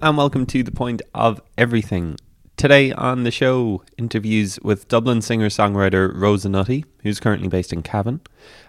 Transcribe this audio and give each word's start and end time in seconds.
And 0.00 0.16
welcome 0.16 0.46
to 0.46 0.62
The 0.62 0.70
Point 0.70 1.02
of 1.14 1.40
Everything. 1.58 2.16
Today 2.56 2.90
on 2.92 3.24
the 3.24 3.30
show, 3.30 3.82
interviews 3.98 4.58
with 4.62 4.88
Dublin 4.88 5.20
singer 5.20 5.48
songwriter 5.48 6.10
Rosa 6.14 6.48
Nutty, 6.48 6.84
who's 7.02 7.20
currently 7.20 7.48
based 7.48 7.72
in 7.72 7.82
Cavan, 7.82 8.20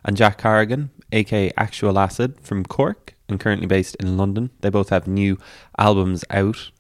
and 0.04 0.18
Jack 0.18 0.40
Corrigan, 0.40 0.92
aka 1.12 1.52
ActualAcid, 1.52 2.42
from 2.42 2.66
Cork 2.66 3.14
and 3.30 3.40
currently 3.40 3.66
based 3.66 3.96
in 3.96 4.18
London. 4.18 4.52
They 4.60 4.70
both 4.70 4.90
have 4.90 5.08
new 5.08 5.38
albums 5.78 6.26
out. 6.30 6.72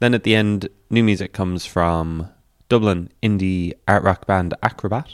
Then 0.00 0.12
at 0.12 0.24
the 0.24 0.34
end, 0.34 0.68
new 0.90 1.02
music 1.02 1.32
comes 1.32 1.64
from 1.64 2.28
Dublin 2.68 3.10
indie 3.22 3.72
art 3.88 4.02
rock 4.02 4.26
band 4.26 4.54
Akrobat, 4.62 5.08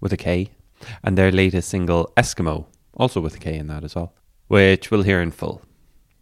with 0.00 0.12
a 0.12 0.16
K, 0.16 0.50
and 1.02 1.18
their 1.18 1.30
latest 1.30 1.68
single 1.68 2.12
Eskimo, 2.16 2.66
also 2.94 3.20
with 3.20 3.36
a 3.36 3.38
K 3.38 3.56
in 3.56 3.66
that 3.66 3.84
as 3.84 3.94
well, 3.94 4.14
which 4.48 4.90
we'll 4.90 5.02
hear 5.02 5.20
in 5.20 5.30
full. 5.30 5.62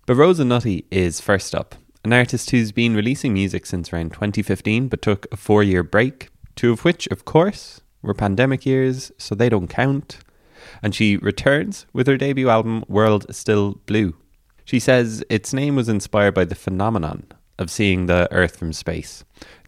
But 0.08 0.16
Rosa 0.16 0.42
Nutty 0.42 0.86
is 0.90 1.20
first 1.20 1.54
up, 1.54 1.74
an 2.02 2.14
artist 2.14 2.48
who's 2.50 2.72
been 2.72 2.96
releasing 2.96 3.34
music 3.34 3.66
since 3.66 3.92
around 3.92 4.14
2015 4.14 4.88
but 4.88 5.02
took 5.02 5.26
a 5.30 5.36
four 5.36 5.62
year 5.62 5.82
break, 5.82 6.30
two 6.56 6.72
of 6.72 6.82
which, 6.82 7.06
of 7.08 7.26
course, 7.26 7.82
were 8.00 8.14
pandemic 8.14 8.64
years, 8.64 9.12
so 9.18 9.34
they 9.34 9.50
don't 9.50 9.68
count. 9.68 10.20
And 10.82 10.94
she 10.94 11.18
returns 11.18 11.84
with 11.92 12.06
her 12.06 12.16
debut 12.16 12.48
album, 12.48 12.84
World 12.88 13.26
Still 13.34 13.82
Blue. 13.84 14.16
She 14.64 14.80
says 14.80 15.22
its 15.28 15.52
name 15.52 15.76
was 15.76 15.90
inspired 15.90 16.32
by 16.32 16.46
the 16.46 16.54
phenomenon 16.54 17.26
of 17.58 17.70
seeing 17.70 18.06
the 18.06 18.28
Earth 18.32 18.56
from 18.56 18.72
space. 18.72 19.24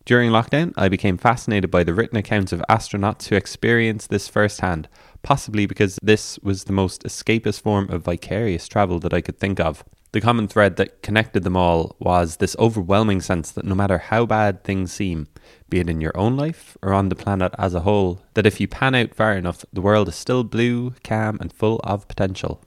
During 0.06 0.30
lockdown, 0.30 0.72
I 0.74 0.88
became 0.88 1.18
fascinated 1.18 1.70
by 1.70 1.84
the 1.84 1.92
written 1.92 2.16
accounts 2.16 2.50
of 2.50 2.64
astronauts 2.66 3.28
who 3.28 3.36
experienced 3.36 4.08
this 4.08 4.26
firsthand, 4.26 4.88
possibly 5.22 5.66
because 5.66 5.98
this 6.02 6.38
was 6.38 6.64
the 6.64 6.72
most 6.72 7.02
escapist 7.02 7.60
form 7.60 7.90
of 7.90 8.04
vicarious 8.04 8.66
travel 8.68 8.98
that 9.00 9.12
I 9.12 9.20
could 9.20 9.38
think 9.38 9.60
of. 9.60 9.84
The 10.12 10.20
common 10.20 10.48
thread 10.48 10.74
that 10.76 11.02
connected 11.02 11.44
them 11.44 11.56
all 11.56 11.94
was 12.00 12.36
this 12.36 12.56
overwhelming 12.58 13.20
sense 13.20 13.52
that 13.52 13.64
no 13.64 13.76
matter 13.76 13.98
how 13.98 14.26
bad 14.26 14.64
things 14.64 14.92
seem, 14.92 15.28
be 15.68 15.78
it 15.78 15.88
in 15.88 16.00
your 16.00 16.16
own 16.16 16.36
life 16.36 16.76
or 16.82 16.92
on 16.92 17.10
the 17.10 17.14
planet 17.14 17.54
as 17.56 17.74
a 17.74 17.80
whole, 17.80 18.20
that 18.34 18.46
if 18.46 18.60
you 18.60 18.66
pan 18.66 18.96
out 18.96 19.14
far 19.14 19.36
enough, 19.36 19.64
the 19.72 19.80
world 19.80 20.08
is 20.08 20.16
still 20.16 20.42
blue, 20.42 20.94
calm, 21.04 21.38
and 21.40 21.52
full 21.52 21.80
of 21.84 22.08
potential. 22.08 22.60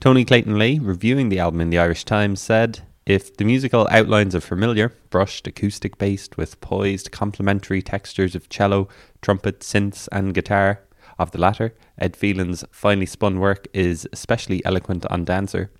Tony 0.00 0.24
Clayton-Lea, 0.24 0.78
reviewing 0.78 1.28
the 1.28 1.38
album 1.38 1.60
in 1.60 1.68
the 1.68 1.78
Irish 1.78 2.04
Times, 2.04 2.40
said, 2.40 2.80
if 3.04 3.36
the 3.36 3.44
musical 3.44 3.86
outlines 3.90 4.34
are 4.34 4.40
familiar, 4.40 4.94
brushed, 5.10 5.46
acoustic 5.46 5.98
based, 5.98 6.38
with 6.38 6.58
poised, 6.62 7.10
complementary 7.10 7.82
textures 7.82 8.34
of 8.34 8.48
cello, 8.48 8.88
trumpet, 9.20 9.60
synths, 9.60 10.08
and 10.10 10.34
guitar, 10.34 10.80
of 11.18 11.32
the 11.32 11.38
latter, 11.38 11.74
Ed 11.98 12.16
Phelan's 12.16 12.64
finely 12.70 13.06
spun 13.06 13.40
work 13.40 13.66
is 13.74 14.08
especially 14.12 14.64
eloquent 14.64 15.04
on 15.06 15.24
Dancer, 15.24 15.70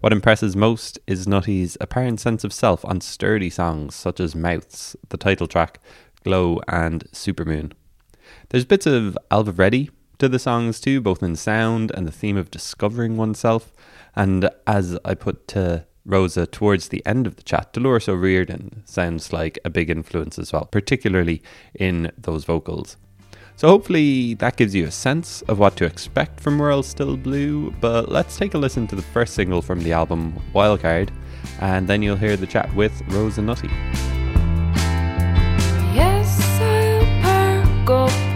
what 0.00 0.12
impresses 0.12 0.56
most 0.56 0.98
is 1.06 1.26
Nutty's 1.26 1.76
apparent 1.80 2.20
sense 2.20 2.44
of 2.44 2.52
self 2.52 2.84
on 2.84 3.00
sturdy 3.00 3.50
songs 3.50 3.94
such 3.94 4.20
as 4.20 4.34
Mouths, 4.34 4.96
the 5.08 5.16
title 5.16 5.46
track, 5.46 5.80
Glow, 6.24 6.60
and 6.68 7.04
Supermoon. 7.12 7.72
There's 8.48 8.64
bits 8.64 8.86
of 8.86 9.18
Ailbhe 9.30 9.58
Reddy 9.58 9.90
to 10.18 10.28
the 10.28 10.38
songs 10.38 10.80
too, 10.80 11.00
both 11.00 11.22
in 11.22 11.36
sound 11.36 11.90
and 11.94 12.06
the 12.06 12.12
theme 12.12 12.36
of 12.36 12.50
discovering 12.50 13.16
oneself. 13.16 13.72
And 14.14 14.48
as 14.66 14.98
I 15.04 15.14
put 15.14 15.48
to 15.48 15.86
Rosa 16.06 16.46
towards 16.46 16.88
the 16.88 17.04
end 17.06 17.26
of 17.26 17.36
the 17.36 17.42
chat, 17.42 17.72
Dolores 17.72 18.08
O'Riordan 18.08 18.82
sounds 18.84 19.32
like 19.32 19.58
a 19.64 19.70
big 19.70 19.90
influence 19.90 20.38
as 20.38 20.52
well, 20.52 20.66
particularly 20.66 21.42
in 21.74 22.12
those 22.16 22.44
vocals. 22.44 22.96
So 23.56 23.68
hopefully 23.68 24.34
that 24.34 24.56
gives 24.56 24.74
you 24.74 24.86
a 24.86 24.90
sense 24.90 25.42
of 25.42 25.58
what 25.58 25.76
to 25.76 25.84
expect 25.84 26.40
from 26.40 26.58
World 26.58 26.84
Still 26.84 27.16
Blue, 27.16 27.70
but 27.80 28.10
let's 28.10 28.36
take 28.36 28.54
a 28.54 28.58
listen 28.58 28.86
to 28.88 28.96
the 28.96 29.02
first 29.02 29.34
single 29.34 29.62
from 29.62 29.80
the 29.80 29.92
album, 29.92 30.34
Wildcard, 30.52 31.10
and 31.60 31.86
then 31.86 32.02
you'll 32.02 32.16
hear 32.16 32.36
the 32.36 32.46
chat 32.46 32.74
with 32.74 33.00
Rosa 33.08 33.42
Nutty. 33.42 33.70
So, 37.86 38.33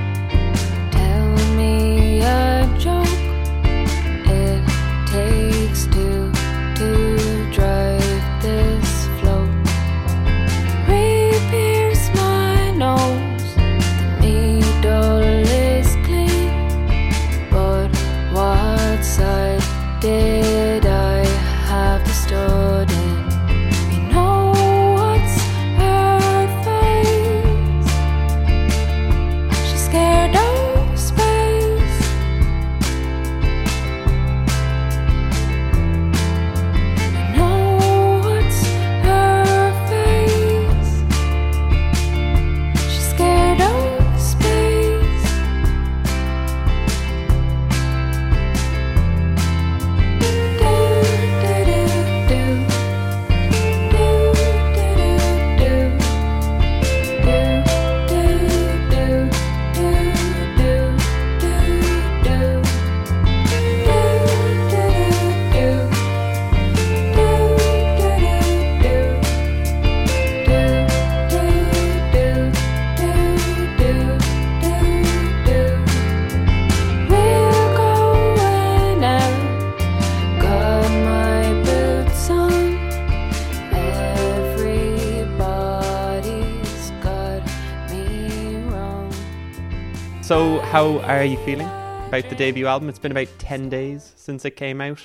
how 91.19 91.25
are 91.25 91.27
you 91.27 91.37
feeling 91.39 91.67
about 92.07 92.29
the 92.29 92.37
debut 92.37 92.69
album? 92.69 92.89
It's 92.89 93.01
been 93.01 93.11
about 93.11 93.27
10 93.41 93.69
days 93.69 94.13
since 94.15 94.45
it 94.45 94.53
came 94.53 94.81
out. 94.81 95.03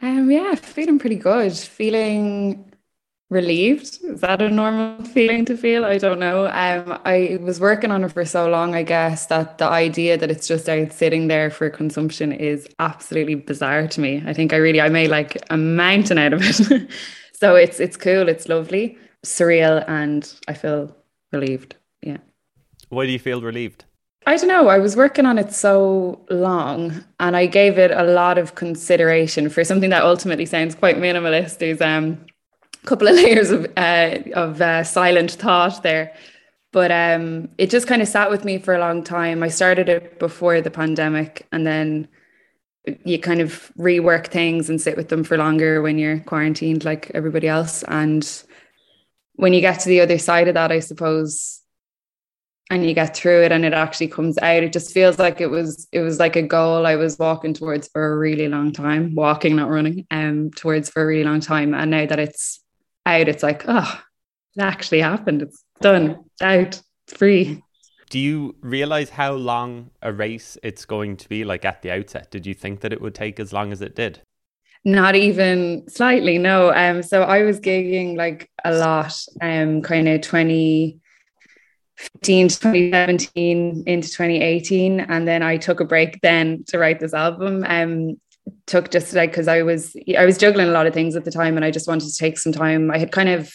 Um, 0.00 0.30
yeah, 0.30 0.54
feeling 0.54 0.98
pretty 0.98 1.16
good. 1.16 1.52
Feeling 1.52 2.72
relieved. 3.28 3.98
Is 4.02 4.22
that 4.22 4.40
a 4.40 4.48
normal 4.48 5.04
feeling 5.12 5.44
to 5.44 5.56
feel? 5.58 5.84
I 5.84 5.98
don't 5.98 6.18
know. 6.18 6.46
Um, 6.46 6.98
I 7.04 7.38
was 7.42 7.60
working 7.60 7.90
on 7.90 8.04
it 8.04 8.12
for 8.12 8.24
so 8.24 8.48
long, 8.48 8.74
I 8.74 8.84
guess, 8.84 9.26
that 9.26 9.58
the 9.58 9.66
idea 9.66 10.16
that 10.16 10.30
it's 10.30 10.48
just 10.48 10.66
out 10.66 10.94
sitting 10.94 11.28
there 11.28 11.50
for 11.50 11.68
consumption 11.68 12.32
is 12.32 12.66
absolutely 12.78 13.34
bizarre 13.34 13.86
to 13.88 14.00
me. 14.00 14.22
I 14.24 14.32
think 14.32 14.54
I 14.54 14.56
really 14.56 14.80
I 14.80 14.88
made 14.88 15.10
like 15.10 15.36
a 15.50 15.58
mountain 15.58 16.16
out 16.16 16.32
of 16.32 16.40
it. 16.42 16.90
so 17.34 17.54
it's 17.54 17.80
it's 17.80 17.98
cool, 17.98 18.30
it's 18.30 18.48
lovely, 18.48 18.96
surreal, 19.26 19.86
and 19.88 20.32
I 20.48 20.54
feel 20.54 20.96
relieved. 21.34 21.76
Yeah. 22.00 22.16
Why 22.88 23.04
do 23.04 23.12
you 23.12 23.18
feel 23.18 23.42
relieved? 23.42 23.84
I 24.28 24.36
don't 24.36 24.48
know. 24.48 24.66
I 24.66 24.78
was 24.78 24.96
working 24.96 25.24
on 25.24 25.38
it 25.38 25.52
so 25.52 26.20
long 26.28 27.04
and 27.20 27.36
I 27.36 27.46
gave 27.46 27.78
it 27.78 27.92
a 27.92 28.02
lot 28.02 28.38
of 28.38 28.56
consideration 28.56 29.48
for 29.48 29.62
something 29.62 29.90
that 29.90 30.02
ultimately 30.02 30.46
sounds 30.46 30.74
quite 30.74 30.96
minimalist. 30.96 31.58
There's 31.58 31.80
um, 31.80 32.18
a 32.82 32.86
couple 32.86 33.06
of 33.06 33.14
layers 33.22 33.50
of, 33.50 33.66
uh, 33.76 34.18
of 34.34 34.60
uh, 34.60 34.82
silent 34.82 35.30
thought 35.30 35.84
there. 35.84 36.12
But 36.72 36.90
um, 36.90 37.50
it 37.56 37.70
just 37.70 37.86
kind 37.86 38.02
of 38.02 38.08
sat 38.08 38.28
with 38.28 38.44
me 38.44 38.58
for 38.58 38.74
a 38.74 38.80
long 38.80 39.04
time. 39.04 39.44
I 39.44 39.48
started 39.48 39.88
it 39.88 40.18
before 40.18 40.60
the 40.60 40.72
pandemic 40.72 41.46
and 41.52 41.64
then 41.64 42.08
you 43.04 43.20
kind 43.20 43.40
of 43.40 43.70
rework 43.78 44.26
things 44.26 44.68
and 44.68 44.80
sit 44.80 44.96
with 44.96 45.08
them 45.08 45.22
for 45.22 45.38
longer 45.38 45.82
when 45.82 45.98
you're 45.98 46.18
quarantined 46.18 46.84
like 46.84 47.12
everybody 47.14 47.46
else. 47.46 47.84
And 47.84 48.28
when 49.34 49.52
you 49.52 49.60
get 49.60 49.80
to 49.80 49.88
the 49.88 50.00
other 50.00 50.18
side 50.18 50.48
of 50.48 50.54
that, 50.54 50.72
I 50.72 50.80
suppose 50.80 51.55
and 52.70 52.84
you 52.84 52.94
get 52.94 53.16
through 53.16 53.42
it 53.42 53.52
and 53.52 53.64
it 53.64 53.72
actually 53.72 54.08
comes 54.08 54.38
out. 54.38 54.62
It 54.62 54.72
just 54.72 54.92
feels 54.92 55.18
like 55.18 55.40
it 55.40 55.46
was 55.48 55.86
it 55.92 56.00
was 56.00 56.18
like 56.18 56.36
a 56.36 56.42
goal 56.42 56.86
i 56.86 56.96
was 56.96 57.18
walking 57.18 57.54
towards 57.54 57.88
for 57.88 58.12
a 58.12 58.18
really 58.18 58.48
long 58.48 58.72
time 58.72 59.14
walking 59.14 59.56
not 59.56 59.70
running 59.70 60.06
um 60.10 60.50
towards 60.50 60.90
for 60.90 61.02
a 61.02 61.06
really 61.06 61.24
long 61.24 61.40
time. 61.40 61.74
And 61.74 61.90
now 61.90 62.06
that 62.06 62.18
it's 62.18 62.60
out 63.04 63.28
it's 63.28 63.42
like 63.42 63.64
oh 63.68 64.00
it 64.56 64.62
actually 64.62 65.00
happened. 65.00 65.42
It's 65.42 65.62
done. 65.80 66.24
It's 66.32 66.42
out. 66.42 66.82
It's 67.06 67.16
free. 67.16 67.62
Do 68.08 68.18
you 68.18 68.54
realize 68.60 69.10
how 69.10 69.32
long 69.34 69.90
a 70.00 70.12
race 70.12 70.56
it's 70.62 70.84
going 70.84 71.16
to 71.18 71.28
be 71.28 71.44
like 71.44 71.64
at 71.64 71.82
the 71.82 71.90
outset? 71.90 72.30
Did 72.30 72.46
you 72.46 72.54
think 72.54 72.80
that 72.80 72.92
it 72.92 73.02
would 73.02 73.14
take 73.14 73.38
as 73.38 73.52
long 73.52 73.72
as 73.72 73.82
it 73.82 73.94
did? 73.94 74.22
Not 74.84 75.16
even 75.16 75.88
slightly 75.88 76.38
no. 76.38 76.72
Um 76.72 77.02
so 77.02 77.22
i 77.22 77.42
was 77.42 77.60
gigging 77.60 78.16
like 78.16 78.50
a 78.64 78.72
lot 78.72 79.14
um 79.40 79.82
kind 79.82 80.08
of 80.08 80.20
20 80.22 81.00
15 81.96 82.48
2017 82.48 83.84
into 83.86 84.08
2018 84.08 85.00
and 85.00 85.26
then 85.26 85.42
I 85.42 85.56
took 85.56 85.80
a 85.80 85.84
break 85.84 86.20
then 86.20 86.64
to 86.68 86.78
write 86.78 87.00
this 87.00 87.14
album. 87.14 87.64
Um 87.66 88.20
took 88.66 88.90
just 88.90 89.14
like 89.14 89.30
because 89.30 89.48
I 89.48 89.62
was 89.62 89.96
I 90.16 90.24
was 90.24 90.38
juggling 90.38 90.68
a 90.68 90.72
lot 90.72 90.86
of 90.86 90.94
things 90.94 91.16
at 91.16 91.24
the 91.24 91.30
time 91.30 91.56
and 91.56 91.64
I 91.64 91.70
just 91.70 91.88
wanted 91.88 92.08
to 92.08 92.16
take 92.16 92.38
some 92.38 92.52
time. 92.52 92.90
I 92.90 92.98
had 92.98 93.12
kind 93.12 93.28
of 93.28 93.52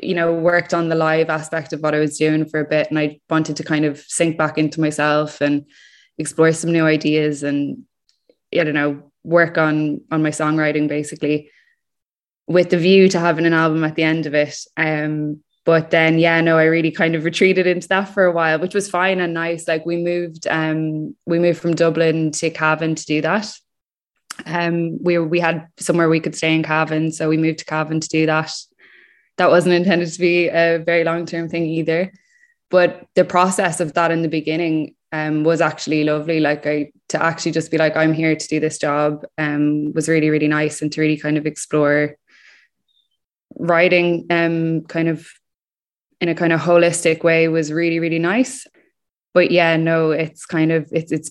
you 0.00 0.14
know 0.14 0.32
worked 0.32 0.74
on 0.74 0.88
the 0.88 0.94
live 0.94 1.30
aspect 1.30 1.72
of 1.72 1.80
what 1.80 1.94
I 1.94 1.98
was 1.98 2.18
doing 2.18 2.46
for 2.46 2.60
a 2.60 2.68
bit 2.68 2.88
and 2.90 2.98
I 2.98 3.20
wanted 3.30 3.56
to 3.56 3.64
kind 3.64 3.84
of 3.84 3.98
sink 3.98 4.36
back 4.36 4.58
into 4.58 4.80
myself 4.80 5.40
and 5.40 5.64
explore 6.18 6.52
some 6.52 6.72
new 6.72 6.84
ideas 6.84 7.42
and 7.42 7.84
I 8.54 8.64
don't 8.64 8.74
know 8.74 9.10
work 9.24 9.58
on 9.58 10.02
on 10.10 10.22
my 10.22 10.30
songwriting 10.30 10.88
basically 10.88 11.50
with 12.46 12.70
the 12.70 12.78
view 12.78 13.08
to 13.08 13.18
having 13.18 13.46
an 13.46 13.52
album 13.52 13.84
at 13.84 13.94
the 13.94 14.04
end 14.04 14.26
of 14.26 14.34
it. 14.34 14.56
Um 14.76 15.42
but 15.68 15.90
then 15.90 16.18
yeah 16.18 16.40
no 16.40 16.56
i 16.56 16.64
really 16.64 16.90
kind 16.90 17.14
of 17.14 17.26
retreated 17.26 17.66
into 17.66 17.86
that 17.88 18.06
for 18.08 18.24
a 18.24 18.32
while 18.32 18.58
which 18.58 18.72
was 18.72 18.88
fine 18.88 19.20
and 19.20 19.34
nice. 19.34 19.68
Like 19.68 19.84
we 19.84 19.98
moved 19.98 20.46
um 20.48 21.14
we 21.26 21.38
moved 21.38 21.60
from 21.60 21.74
dublin 21.74 22.30
to 22.40 22.48
cavan 22.48 22.94
to 22.94 23.04
do 23.04 23.20
that. 23.20 23.52
Um 24.46 24.96
we 25.02 25.18
we 25.18 25.40
had 25.40 25.68
somewhere 25.78 26.08
we 26.08 26.20
could 26.20 26.34
stay 26.34 26.54
in 26.54 26.62
cavan 26.62 27.12
so 27.12 27.28
we 27.28 27.36
moved 27.36 27.58
to 27.58 27.66
cavan 27.66 28.00
to 28.00 28.08
do 28.08 28.24
that. 28.24 28.50
That 29.36 29.50
wasn't 29.50 29.74
intended 29.74 30.10
to 30.10 30.18
be 30.18 30.48
a 30.48 30.78
very 30.78 31.04
long 31.04 31.26
term 31.26 31.50
thing 31.50 31.66
either 31.66 32.12
but 32.70 33.06
the 33.14 33.26
process 33.26 33.78
of 33.78 33.92
that 33.92 34.10
in 34.10 34.22
the 34.22 34.28
beginning 34.28 34.94
um, 35.12 35.44
was 35.44 35.60
actually 35.60 36.04
lovely. 36.04 36.40
Like 36.40 36.66
I 36.66 36.92
to 37.08 37.22
actually 37.22 37.52
just 37.52 37.70
be 37.70 37.78
like, 37.78 37.96
I'm 37.96 38.12
here 38.12 38.36
to 38.36 38.48
do 38.48 38.60
this 38.60 38.78
job 38.78 39.24
um, 39.38 39.92
was 39.94 40.06
really, 40.06 40.28
really 40.28 40.48
nice 40.48 40.82
and 40.82 40.92
to 40.92 41.00
really 41.00 41.16
kind 41.16 41.38
of 41.38 41.46
explore 41.46 42.16
writing 43.56 44.26
um 44.28 44.82
kind 44.82 45.08
of 45.08 45.26
in 46.20 46.28
a 46.28 46.34
kind 46.34 46.52
of 46.52 46.60
holistic 46.60 47.22
way 47.22 47.48
was 47.48 47.72
really, 47.72 48.00
really 48.00 48.18
nice. 48.18 48.66
But 49.34 49.50
yeah, 49.50 49.76
no, 49.76 50.10
it's 50.10 50.46
kind 50.46 50.72
of 50.72 50.88
it's 50.92 51.12
it's 51.12 51.30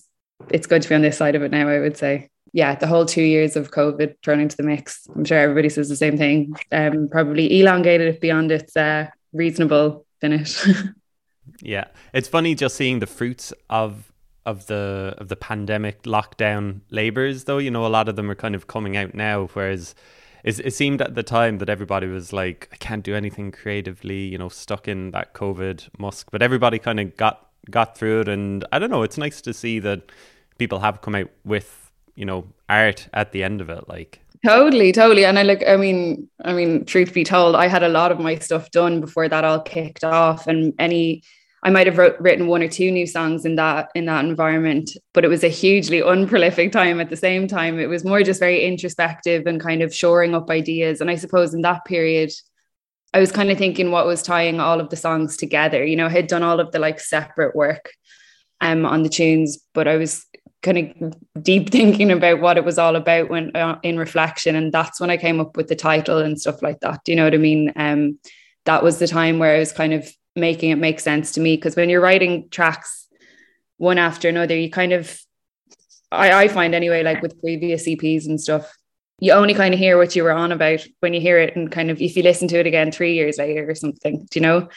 it's 0.50 0.66
good 0.66 0.82
to 0.82 0.88
be 0.88 0.94
on 0.94 1.02
this 1.02 1.16
side 1.16 1.34
of 1.34 1.42
it 1.42 1.50
now, 1.50 1.68
I 1.68 1.80
would 1.80 1.96
say. 1.96 2.30
Yeah, 2.52 2.74
the 2.74 2.86
whole 2.86 3.04
two 3.04 3.22
years 3.22 3.56
of 3.56 3.70
COVID 3.70 4.14
thrown 4.24 4.40
into 4.40 4.56
the 4.56 4.62
mix. 4.62 5.06
I'm 5.14 5.24
sure 5.24 5.38
everybody 5.38 5.68
says 5.68 5.88
the 5.88 5.96
same 5.96 6.16
thing. 6.16 6.54
Um, 6.72 7.08
probably 7.10 7.60
elongated 7.60 8.14
it 8.14 8.20
beyond 8.20 8.50
its 8.50 8.76
uh, 8.76 9.08
reasonable 9.32 10.06
finish. 10.20 10.66
Yeah, 11.60 11.84
it's 12.12 12.28
funny 12.28 12.54
just 12.54 12.76
seeing 12.76 13.00
the 13.00 13.06
fruits 13.06 13.52
of 13.70 14.12
of 14.46 14.66
the 14.66 15.14
of 15.18 15.28
the 15.28 15.34
pandemic 15.34 16.02
lockdown 16.02 16.82
labors. 16.90 17.44
Though 17.44 17.58
you 17.58 17.70
know, 17.70 17.86
a 17.86 17.88
lot 17.88 18.08
of 18.08 18.16
them 18.16 18.30
are 18.30 18.36
kind 18.36 18.54
of 18.54 18.66
coming 18.66 18.96
out 18.96 19.14
now, 19.14 19.46
whereas. 19.54 19.94
It, 20.44 20.72
seemed 20.72 21.02
at 21.02 21.14
the 21.14 21.22
time 21.22 21.58
that 21.58 21.68
everybody 21.68 22.06
was 22.06 22.32
like, 22.32 22.68
I 22.72 22.76
can't 22.76 23.02
do 23.02 23.14
anything 23.14 23.50
creatively, 23.50 24.20
you 24.20 24.38
know, 24.38 24.48
stuck 24.48 24.86
in 24.86 25.10
that 25.10 25.34
COVID 25.34 25.88
musk. 25.98 26.28
But 26.30 26.42
everybody 26.42 26.78
kind 26.78 27.00
of 27.00 27.16
got 27.16 27.46
got 27.70 27.98
through 27.98 28.22
it, 28.22 28.28
and 28.28 28.64
I 28.72 28.78
don't 28.78 28.90
know. 28.90 29.02
It's 29.02 29.18
nice 29.18 29.40
to 29.42 29.52
see 29.52 29.78
that 29.80 30.10
people 30.58 30.80
have 30.80 31.00
come 31.00 31.14
out 31.14 31.30
with 31.44 31.90
you 32.14 32.24
know 32.24 32.46
art 32.68 33.08
at 33.12 33.32
the 33.32 33.42
end 33.42 33.60
of 33.60 33.68
it. 33.68 33.88
Like 33.88 34.20
totally 34.44 34.92
totally 34.92 35.24
and 35.24 35.36
i 35.36 35.42
like 35.42 35.64
i 35.66 35.76
mean 35.76 36.28
i 36.44 36.52
mean 36.52 36.84
truth 36.84 37.12
be 37.12 37.24
told 37.24 37.56
i 37.56 37.66
had 37.66 37.82
a 37.82 37.88
lot 37.88 38.12
of 38.12 38.20
my 38.20 38.36
stuff 38.36 38.70
done 38.70 39.00
before 39.00 39.28
that 39.28 39.42
all 39.44 39.60
kicked 39.60 40.04
off 40.04 40.46
and 40.46 40.72
any 40.78 41.22
I 41.62 41.70
might 41.70 41.86
have 41.86 41.98
wrote, 41.98 42.16
written 42.20 42.46
one 42.46 42.62
or 42.62 42.68
two 42.68 42.90
new 42.90 43.06
songs 43.06 43.44
in 43.44 43.56
that 43.56 43.90
in 43.94 44.06
that 44.06 44.24
environment, 44.24 44.90
but 45.12 45.24
it 45.24 45.28
was 45.28 45.42
a 45.42 45.48
hugely 45.48 46.02
unprolific 46.14 46.72
time 46.72 47.00
at 47.00 47.10
the 47.10 47.16
same 47.16 47.48
time. 47.48 47.78
It 47.78 47.88
was 47.88 48.04
more 48.04 48.22
just 48.22 48.40
very 48.40 48.64
introspective 48.64 49.46
and 49.46 49.60
kind 49.60 49.82
of 49.82 49.94
shoring 49.94 50.34
up 50.34 50.50
ideas. 50.50 51.00
And 51.00 51.10
I 51.10 51.16
suppose 51.16 51.54
in 51.54 51.62
that 51.62 51.84
period, 51.84 52.30
I 53.12 53.20
was 53.20 53.32
kind 53.32 53.50
of 53.50 53.58
thinking 53.58 53.90
what 53.90 54.06
was 54.06 54.22
tying 54.22 54.60
all 54.60 54.80
of 54.80 54.90
the 54.90 54.96
songs 54.96 55.36
together. 55.36 55.84
You 55.84 55.96
know, 55.96 56.06
I 56.06 56.10
had 56.10 56.28
done 56.28 56.42
all 56.42 56.60
of 56.60 56.70
the 56.72 56.78
like 56.78 57.00
separate 57.00 57.56
work 57.56 57.90
um 58.60 58.86
on 58.86 59.02
the 59.02 59.08
tunes, 59.08 59.58
but 59.74 59.88
I 59.88 59.96
was 59.96 60.24
kind 60.62 60.78
of 61.02 61.42
deep 61.42 61.70
thinking 61.72 62.10
about 62.10 62.40
what 62.40 62.56
it 62.56 62.64
was 62.64 62.78
all 62.78 62.96
about 62.96 63.30
when 63.30 63.54
uh, 63.56 63.78
in 63.82 63.98
reflection, 63.98 64.54
and 64.54 64.72
that's 64.72 65.00
when 65.00 65.10
I 65.10 65.16
came 65.16 65.40
up 65.40 65.56
with 65.56 65.68
the 65.68 65.76
title 65.76 66.18
and 66.18 66.40
stuff 66.40 66.62
like 66.62 66.80
that. 66.80 67.00
Do 67.04 67.12
you 67.12 67.16
know 67.16 67.24
what 67.24 67.34
I 67.34 67.38
mean? 67.38 67.72
Um, 67.74 68.18
that 68.64 68.82
was 68.82 68.98
the 68.98 69.08
time 69.08 69.38
where 69.38 69.56
I 69.56 69.58
was 69.58 69.72
kind 69.72 69.94
of 69.94 70.08
making 70.38 70.70
it 70.70 70.76
make 70.76 71.00
sense 71.00 71.32
to 71.32 71.40
me 71.40 71.56
because 71.56 71.76
when 71.76 71.88
you're 71.88 72.00
writing 72.00 72.48
tracks 72.50 73.06
one 73.76 73.98
after 73.98 74.28
another 74.28 74.56
you 74.56 74.70
kind 74.70 74.92
of 74.92 75.20
I, 76.10 76.44
I 76.44 76.48
find 76.48 76.74
anyway 76.74 77.02
like 77.02 77.22
with 77.22 77.40
previous 77.40 77.86
EPs 77.86 78.26
and 78.26 78.40
stuff 78.40 78.74
you 79.20 79.32
only 79.32 79.52
kind 79.52 79.74
of 79.74 79.80
hear 79.80 79.98
what 79.98 80.14
you 80.14 80.22
were 80.22 80.32
on 80.32 80.52
about 80.52 80.86
when 81.00 81.12
you 81.12 81.20
hear 81.20 81.38
it 81.38 81.56
and 81.56 81.72
kind 81.72 81.90
of 81.90 82.00
if 82.00 82.16
you 82.16 82.22
listen 82.22 82.48
to 82.48 82.58
it 82.58 82.66
again 82.66 82.92
three 82.92 83.14
years 83.14 83.38
later 83.38 83.68
or 83.68 83.74
something 83.74 84.26
do 84.30 84.38
you 84.38 84.40
know 84.40 84.68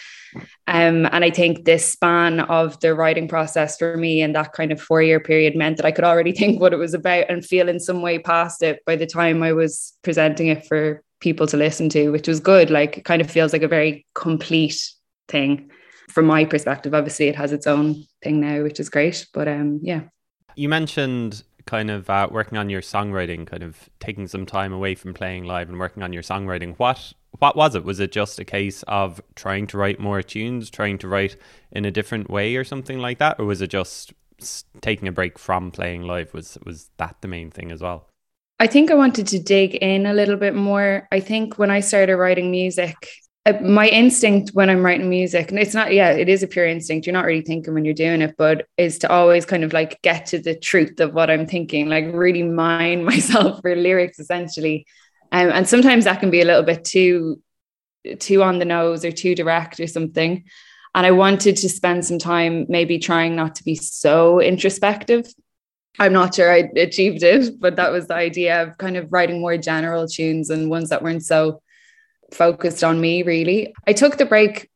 um, 0.67 1.05
and 1.11 1.23
I 1.23 1.29
think 1.29 1.65
this 1.65 1.85
span 1.85 2.39
of 2.39 2.79
the 2.79 2.95
writing 2.95 3.27
process 3.27 3.77
for 3.77 3.97
me 3.97 4.21
and 4.21 4.35
that 4.35 4.53
kind 4.53 4.71
of 4.71 4.81
four 4.81 5.01
year 5.01 5.19
period 5.19 5.55
meant 5.55 5.77
that 5.77 5.85
I 5.85 5.91
could 5.91 6.05
already 6.05 6.31
think 6.37 6.59
what 6.59 6.73
it 6.73 6.77
was 6.77 6.93
about 6.93 7.29
and 7.29 7.45
feel 7.45 7.69
in 7.69 7.79
some 7.79 8.01
way 8.01 8.19
past 8.19 8.63
it 8.63 8.83
by 8.85 8.95
the 8.95 9.07
time 9.07 9.43
I 9.43 9.53
was 9.53 9.93
presenting 10.01 10.47
it 10.47 10.65
for 10.65 11.03
people 11.19 11.47
to 11.47 11.57
listen 11.57 11.87
to, 11.89 12.09
which 12.09 12.27
was 12.27 12.39
good. 12.39 12.69
Like 12.69 12.97
it 12.97 13.05
kind 13.05 13.21
of 13.21 13.29
feels 13.29 13.53
like 13.53 13.61
a 13.61 13.67
very 13.67 14.05
complete 14.15 14.91
thing. 15.31 15.71
From 16.09 16.25
my 16.25 16.45
perspective 16.45 16.93
obviously 16.93 17.27
it 17.27 17.35
has 17.35 17.53
its 17.53 17.67
own 17.67 18.03
thing 18.21 18.41
now 18.41 18.63
which 18.63 18.79
is 18.79 18.89
great 18.89 19.25
but 19.33 19.47
um 19.47 19.79
yeah. 19.81 20.01
You 20.55 20.69
mentioned 20.69 21.43
kind 21.65 21.89
of 21.89 22.09
uh, 22.09 22.27
working 22.29 22.57
on 22.57 22.69
your 22.69 22.81
songwriting 22.81 23.47
kind 23.47 23.63
of 23.63 23.89
taking 23.99 24.27
some 24.27 24.45
time 24.45 24.73
away 24.73 24.95
from 24.95 25.13
playing 25.13 25.45
live 25.45 25.69
and 25.69 25.79
working 25.79 26.03
on 26.03 26.13
your 26.13 26.23
songwriting. 26.23 26.75
What 26.77 27.13
what 27.39 27.55
was 27.55 27.75
it? 27.75 27.83
Was 27.83 27.99
it 27.99 28.11
just 28.11 28.39
a 28.39 28.45
case 28.45 28.83
of 28.83 29.21
trying 29.35 29.67
to 29.67 29.77
write 29.77 29.99
more 29.99 30.21
tunes 30.21 30.69
trying 30.69 30.97
to 30.99 31.07
write 31.07 31.37
in 31.71 31.85
a 31.85 31.91
different 31.91 32.29
way 32.29 32.55
or 32.55 32.63
something 32.63 32.99
like 32.99 33.19
that? 33.19 33.39
Or 33.39 33.45
was 33.45 33.61
it 33.61 33.69
just 33.69 34.13
taking 34.81 35.07
a 35.07 35.11
break 35.11 35.37
from 35.37 35.71
playing 35.71 36.03
live 36.03 36.33
was 36.33 36.57
was 36.65 36.89
that 36.97 37.15
the 37.21 37.27
main 37.27 37.51
thing 37.51 37.71
as 37.71 37.81
well? 37.81 38.07
I 38.59 38.67
think 38.67 38.91
I 38.91 38.95
wanted 38.95 39.27
to 39.27 39.39
dig 39.39 39.75
in 39.75 40.05
a 40.05 40.13
little 40.13 40.37
bit 40.37 40.53
more. 40.53 41.07
I 41.11 41.19
think 41.19 41.57
when 41.57 41.71
I 41.71 41.79
started 41.79 42.17
writing 42.17 42.51
music, 42.51 42.95
my 43.61 43.87
instinct 43.87 44.51
when 44.53 44.69
I'm 44.69 44.85
writing 44.85 45.09
music, 45.09 45.49
and 45.49 45.59
it's 45.59 45.73
not, 45.73 45.93
yeah, 45.93 46.11
it 46.11 46.29
is 46.29 46.43
a 46.43 46.47
pure 46.47 46.67
instinct. 46.67 47.07
You're 47.07 47.13
not 47.13 47.25
really 47.25 47.41
thinking 47.41 47.73
when 47.73 47.85
you're 47.85 47.93
doing 47.93 48.21
it, 48.21 48.35
but 48.37 48.67
is 48.77 48.99
to 48.99 49.11
always 49.11 49.45
kind 49.45 49.63
of 49.63 49.73
like 49.73 49.99
get 50.03 50.27
to 50.27 50.39
the 50.39 50.55
truth 50.55 50.99
of 50.99 51.13
what 51.13 51.31
I'm 51.31 51.47
thinking, 51.47 51.89
like 51.89 52.05
really 52.13 52.43
mine 52.43 53.03
myself 53.05 53.61
for 53.61 53.75
lyrics 53.75 54.19
essentially. 54.19 54.85
Um, 55.31 55.49
and 55.49 55.67
sometimes 55.67 56.05
that 56.05 56.19
can 56.19 56.29
be 56.29 56.41
a 56.41 56.45
little 56.45 56.63
bit 56.63 56.85
too, 56.85 57.41
too 58.19 58.43
on 58.43 58.59
the 58.59 58.65
nose 58.65 59.03
or 59.03 59.11
too 59.11 59.33
direct 59.33 59.79
or 59.79 59.87
something. 59.87 60.43
And 60.93 61.05
I 61.05 61.11
wanted 61.11 61.55
to 61.57 61.69
spend 61.69 62.05
some 62.05 62.19
time 62.19 62.65
maybe 62.69 62.99
trying 62.99 63.35
not 63.35 63.55
to 63.55 63.63
be 63.63 63.75
so 63.75 64.39
introspective. 64.39 65.33
I'm 65.97 66.13
not 66.13 66.35
sure 66.35 66.51
I 66.51 66.69
achieved 66.75 67.23
it, 67.23 67.59
but 67.59 67.77
that 67.77 67.91
was 67.91 68.07
the 68.07 68.15
idea 68.15 68.61
of 68.61 68.77
kind 68.77 68.97
of 68.97 69.11
writing 69.11 69.41
more 69.41 69.57
general 69.57 70.07
tunes 70.07 70.49
and 70.49 70.69
ones 70.69 70.89
that 70.89 71.01
weren't 71.01 71.23
so 71.23 71.61
focused 72.31 72.83
on 72.83 72.99
me 72.99 73.23
really. 73.23 73.73
I 73.87 73.93
took 73.93 74.17
the 74.17 74.25
break 74.25 74.69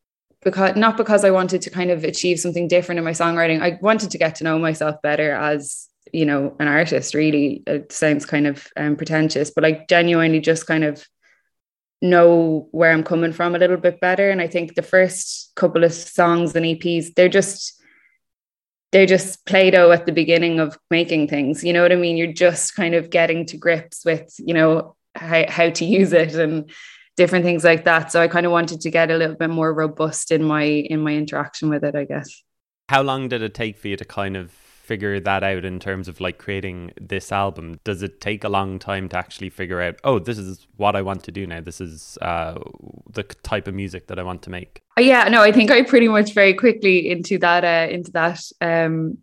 because 0.44 0.76
not 0.76 0.98
because 0.98 1.26
I 1.26 1.32
wanted 1.32 1.62
to 1.64 1.70
kind 1.70 1.92
of 1.92 2.04
achieve 2.04 2.40
something 2.40 2.68
different 2.68 3.00
in 3.00 3.06
my 3.06 3.12
songwriting. 3.12 3.62
I 3.62 3.80
wanted 3.82 4.12
to 4.12 4.18
get 4.18 4.36
to 4.36 4.44
know 4.44 4.60
myself 4.60 5.02
better 5.02 5.32
as 5.32 5.88
you 6.14 6.26
know 6.26 6.56
an 6.60 6.68
artist. 6.68 7.14
Really, 7.14 7.64
it 7.66 7.92
sounds 7.92 8.26
kind 8.26 8.48
of 8.48 8.68
um, 8.78 8.96
pretentious, 8.96 9.50
but 9.50 9.64
like 9.64 9.88
genuinely 9.88 10.40
just 10.40 10.68
kind 10.68 10.84
of 10.84 11.06
know 12.02 12.68
where 12.72 12.92
I'm 12.92 13.04
coming 13.04 13.34
from 13.34 13.56
a 13.56 13.58
little 13.58 13.78
bit 13.78 14.00
better. 14.00 14.30
And 14.30 14.42
I 14.42 14.48
think 14.48 14.76
the 14.76 14.82
first 14.82 15.52
couple 15.56 15.84
of 15.84 15.94
songs 15.94 16.56
and 16.56 16.66
EPs, 16.66 17.16
they're 17.16 17.30
just 17.30 17.82
they're 18.92 19.06
just 19.06 19.46
Play-Doh 19.46 19.92
at 19.92 20.06
the 20.06 20.14
beginning 20.14 20.60
of 20.60 20.78
making 20.90 21.28
things. 21.28 21.64
You 21.64 21.74
know 21.74 21.82
what 21.82 21.92
I 21.92 21.96
mean? 21.96 22.16
You're 22.16 22.32
just 22.32 22.76
kind 22.76 22.96
of 22.96 23.10
getting 23.10 23.46
to 23.48 23.58
grips 23.58 24.06
with, 24.06 24.34
you 24.40 24.54
know, 24.54 24.96
how, 25.16 25.44
how 25.50 25.70
to 25.70 25.86
use 25.86 26.14
it 26.14 26.34
and 26.36 26.72
different 27.16 27.46
things 27.46 27.64
like 27.64 27.86
that. 27.86 28.12
So 28.12 28.22
I 28.22 28.28
kind 28.28 28.46
of 28.46 28.52
wanted 28.52 28.82
to 28.82 28.92
get 28.92 29.12
a 29.12 29.18
little 29.18 29.36
bit 29.36 29.50
more 29.50 29.74
robust 29.74 30.32
in 30.32 30.44
my 30.44 30.64
in 30.64 31.02
my 31.02 31.14
interaction 31.14 31.70
with 31.70 31.84
it, 31.84 31.96
I 31.96 32.06
guess. 32.06 32.44
How 32.90 33.02
long 33.02 33.30
did 33.30 33.42
it 33.42 33.54
take 33.54 33.78
for 33.78 33.88
you 33.88 33.98
to 33.98 34.06
kind 34.06 34.38
of 34.38 34.52
figure 34.52 35.20
that 35.20 35.44
out 35.44 35.66
in 35.66 35.80
terms 35.80 36.08
of 36.08 36.22
like 36.22 36.38
creating 36.38 36.92
this 37.02 37.32
album? 37.32 37.80
Does 37.84 38.04
it 38.04 38.22
take 38.22 38.44
a 38.44 38.50
long 38.50 38.78
time 38.78 39.10
to 39.10 39.18
actually 39.18 39.50
figure 39.50 39.82
out, 39.82 39.96
oh, 40.04 40.20
this 40.20 40.38
is 40.38 40.68
what 40.78 40.96
I 40.96 41.02
want 41.02 41.24
to 41.24 41.32
do 41.32 41.48
now. 41.48 41.62
This 41.62 41.82
is 41.82 42.18
uh, 42.22 42.60
the 43.12 43.24
type 43.24 43.68
of 43.68 43.74
music 43.74 44.08
that 44.08 44.20
I 44.20 44.24
want 44.24 44.44
to 44.44 44.52
make. 44.52 44.84
Yeah, 45.00 45.28
no, 45.30 45.42
I 45.42 45.52
think 45.52 45.72
I 45.72 45.82
pretty 45.82 46.08
much 46.08 46.34
very 46.34 46.54
quickly 46.54 47.10
into 47.10 47.40
that 47.40 47.64
uh, 47.64 47.92
into 47.92 48.12
that 48.12 48.40
um, 48.62 49.18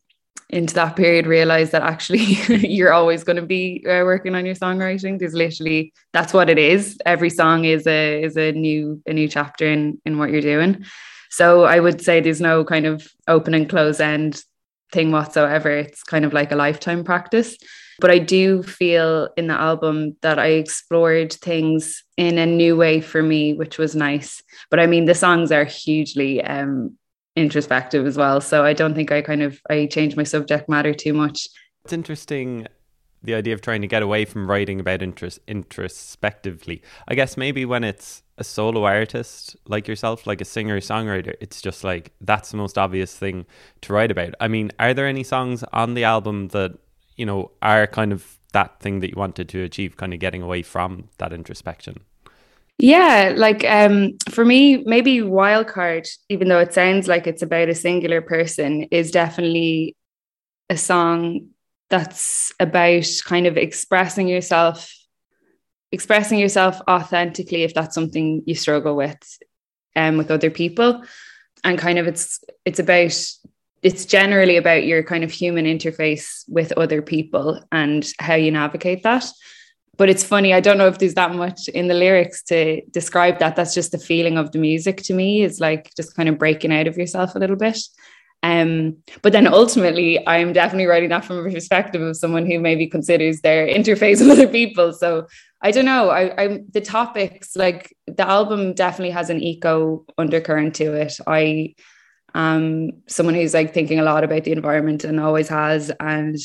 into 0.52 0.75
that 0.75 0.97
period 0.97 1.26
realize 1.26 1.71
that 1.71 1.82
actually 1.82 2.18
you're 2.49 2.92
always 2.92 3.25
going 3.25 3.37
to 3.37 3.42
be 3.42 3.82
uh, 3.87 4.04
working 4.04 4.35
on 4.35 4.44
your 4.44 4.54
songwriting 4.54 5.18
there's 5.18 5.35
literally 5.35 5.92
that's 6.12 6.32
what 6.32 6.50
it 6.50 6.59
is 6.59 6.99
every 7.06 7.30
song 7.30 7.64
is 7.64 7.87
a 7.87 8.23
is 8.23 8.37
a 8.37 8.52
new 8.52 9.02
a 9.06 9.12
new 9.12 9.26
chapter 9.26 9.66
in 9.66 9.99
in 10.04 10.18
what 10.18 10.30
you're 10.30 10.40
doing 10.40 10.85
so 11.30 11.64
i 11.64 11.80
would 11.80 12.02
say 12.02 12.21
there's 12.21 12.40
no 12.40 12.64
kind 12.64 12.87
of 12.87 13.09
open 13.26 13.54
and 13.54 13.68
close 13.68 13.99
end 13.99 14.44
thing 14.92 15.11
whatsoever. 15.11 15.71
It's 15.71 16.02
kind 16.04 16.25
of 16.25 16.32
like 16.32 16.52
a 16.52 16.56
lifetime 16.56 17.02
practice. 17.02 17.56
But 17.99 18.11
I 18.11 18.18
do 18.18 18.62
feel 18.62 19.28
in 19.37 19.49
the 19.49 19.54
album 19.54 20.16
that 20.23 20.38
I 20.38 20.49
explored 20.49 21.32
things 21.32 22.02
in 22.16 22.38
a 22.38 22.47
new 22.47 22.76
way 22.76 23.00
for 23.00 23.23
me, 23.23 23.54
which 23.54 23.78
was 23.78 23.94
nice. 23.94 24.42
But 24.71 24.80
I 24.80 24.87
mean, 24.87 25.04
the 25.06 25.14
songs 25.14 25.52
are 25.52 25.64
hugely 25.64 26.42
um, 26.42 26.97
introspective 27.36 28.06
as 28.06 28.16
well. 28.16 28.40
So 28.40 28.64
I 28.64 28.72
don't 28.72 28.94
think 28.94 29.10
I 29.12 29.22
kind 29.22 29.42
of 29.42 29.60
I 29.70 29.86
change 29.86 30.16
my 30.16 30.24
subject 30.24 30.68
matter 30.68 30.94
too 30.94 31.12
much. 31.12 31.48
It's 31.84 31.92
interesting 31.92 32.66
the 33.24 33.34
idea 33.34 33.54
of 33.54 33.60
trying 33.60 33.80
to 33.82 33.86
get 33.86 34.02
away 34.02 34.24
from 34.24 34.50
writing 34.50 34.80
about 34.80 35.00
interest 35.00 35.38
introspectively. 35.46 36.82
I 37.06 37.14
guess 37.14 37.36
maybe 37.36 37.64
when 37.64 37.84
it's 37.84 38.22
a 38.36 38.42
solo 38.42 38.84
artist 38.84 39.56
like 39.66 39.86
yourself, 39.86 40.26
like 40.26 40.40
a 40.40 40.44
singer 40.44 40.80
songwriter, 40.80 41.34
it's 41.40 41.62
just 41.62 41.84
like 41.84 42.12
that's 42.20 42.50
the 42.50 42.56
most 42.56 42.76
obvious 42.76 43.16
thing 43.16 43.46
to 43.82 43.92
write 43.92 44.10
about. 44.10 44.34
I 44.40 44.48
mean, 44.48 44.72
are 44.80 44.92
there 44.92 45.06
any 45.06 45.22
songs 45.22 45.62
on 45.72 45.94
the 45.94 46.04
album 46.04 46.48
that 46.48 46.78
you 47.16 47.26
know, 47.26 47.50
are 47.60 47.86
kind 47.86 48.12
of 48.12 48.38
that 48.52 48.80
thing 48.80 49.00
that 49.00 49.10
you 49.10 49.16
wanted 49.16 49.48
to 49.50 49.62
achieve, 49.62 49.96
kind 49.96 50.12
of 50.12 50.20
getting 50.20 50.42
away 50.42 50.62
from 50.62 51.08
that 51.18 51.32
introspection? 51.32 52.00
Yeah, 52.79 53.33
like 53.37 53.64
um, 53.64 54.19
for 54.31 54.45
me, 54.45 54.79
maybe 54.79 55.19
Wildcard, 55.19 56.09
even 56.29 56.49
though 56.49 56.59
it 56.59 56.75
sounds 56.75 57.07
like 57.07 57.26
it's 57.26 57.43
about 57.43 57.69
a 57.69 57.75
singular 57.75 58.21
person, 58.21 58.85
is 58.91 59.11
definitely 59.12 59.97
a 60.69 60.76
song 60.76 61.49
that's 61.91 62.52
about 62.59 63.07
kind 63.25 63.47
of 63.47 63.57
expressing 63.57 64.26
yourself, 64.26 64.93
expressing 65.93 66.38
yourself 66.38 66.81
authentically 66.88 67.62
if 67.62 67.75
that's 67.75 67.95
something 67.95 68.43
you 68.47 68.55
struggle 68.55 68.97
with 68.97 69.38
um, 69.95 70.17
with 70.17 70.31
other 70.31 70.50
people. 70.50 71.02
And 71.62 71.79
kind 71.79 71.99
of 71.99 72.09
it's 72.09 72.43
it's 72.64 72.81
about 72.81 73.14
it's 73.83 74.07
generally 74.07 74.57
about 74.57 74.85
your 74.85 75.05
kind 75.05 75.23
of 75.23 75.31
human 75.31 75.67
interface 75.67 76.45
with 76.49 76.73
other 76.73 77.02
people 77.02 77.62
and 77.71 78.09
how 78.19 78.35
you 78.35 78.50
navigate 78.50 79.02
that. 79.05 79.26
But 80.02 80.11
it's 80.11 80.25
funny, 80.25 80.52
I 80.52 80.59
don't 80.59 80.78
know 80.78 80.88
if 80.88 80.99
there's 80.99 81.14
that 81.14 81.32
much 81.32 81.68
in 81.68 81.87
the 81.87 81.94
lyrics 81.94 82.42
to 82.47 82.82
describe 82.90 83.38
that. 83.38 83.54
That's 83.54 83.73
just 83.73 83.92
the 83.92 83.99
feeling 83.99 84.37
of 84.37 84.50
the 84.50 84.59
music 84.59 84.97
to 85.04 85.14
me, 85.14 85.44
is 85.44 85.61
like 85.61 85.92
just 85.94 86.16
kind 86.16 86.28
of 86.28 86.40
breaking 86.40 86.73
out 86.73 86.88
of 86.88 86.97
yourself 86.97 87.37
a 87.37 87.38
little 87.38 87.54
bit. 87.54 87.78
Um, 88.42 88.97
but 89.23 89.32
then 89.32 89.47
ultimately, 89.47 90.18
I'm 90.26 90.52
definitely 90.52 90.87
writing 90.87 91.11
that 91.11 91.25
from 91.25 91.47
a 91.47 91.49
perspective 91.49 92.02
of 92.02 92.16
someone 92.16 92.47
who 92.47 92.59
maybe 92.59 92.88
considers 92.88 93.42
their 93.42 93.64
interface 93.68 94.18
with 94.18 94.30
other 94.30 94.49
people. 94.49 94.92
So 94.92 95.28
I 95.61 95.71
don't 95.71 95.85
know. 95.85 96.11
I, 96.11 96.42
I 96.42 96.59
the 96.73 96.80
topics 96.80 97.54
like 97.54 97.94
the 98.09 98.28
album 98.28 98.75
definitely 98.75 99.12
has 99.12 99.30
an 99.30 99.40
eco 99.40 100.04
undercurrent 100.18 100.75
to 100.75 100.94
it. 100.94 101.16
I 101.28 101.76
um, 102.35 102.90
someone 103.06 103.37
who's 103.37 103.54
like 103.54 103.73
thinking 103.73 104.00
a 104.00 104.02
lot 104.02 104.25
about 104.25 104.42
the 104.42 104.50
environment 104.50 105.04
and 105.04 105.21
always 105.21 105.49
has. 105.49 105.92
And 106.00 106.38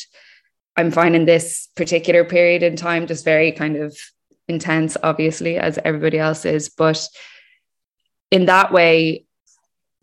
I'm 0.77 0.91
finding 0.91 1.25
this 1.25 1.67
particular 1.75 2.23
period 2.23 2.63
in 2.63 2.75
time 2.75 3.07
just 3.07 3.25
very 3.25 3.51
kind 3.51 3.75
of 3.75 3.97
intense, 4.47 4.95
obviously, 5.03 5.57
as 5.57 5.79
everybody 5.83 6.19
else 6.19 6.45
is. 6.45 6.69
But 6.69 7.07
in 8.31 8.45
that 8.45 8.71
way, 8.71 9.25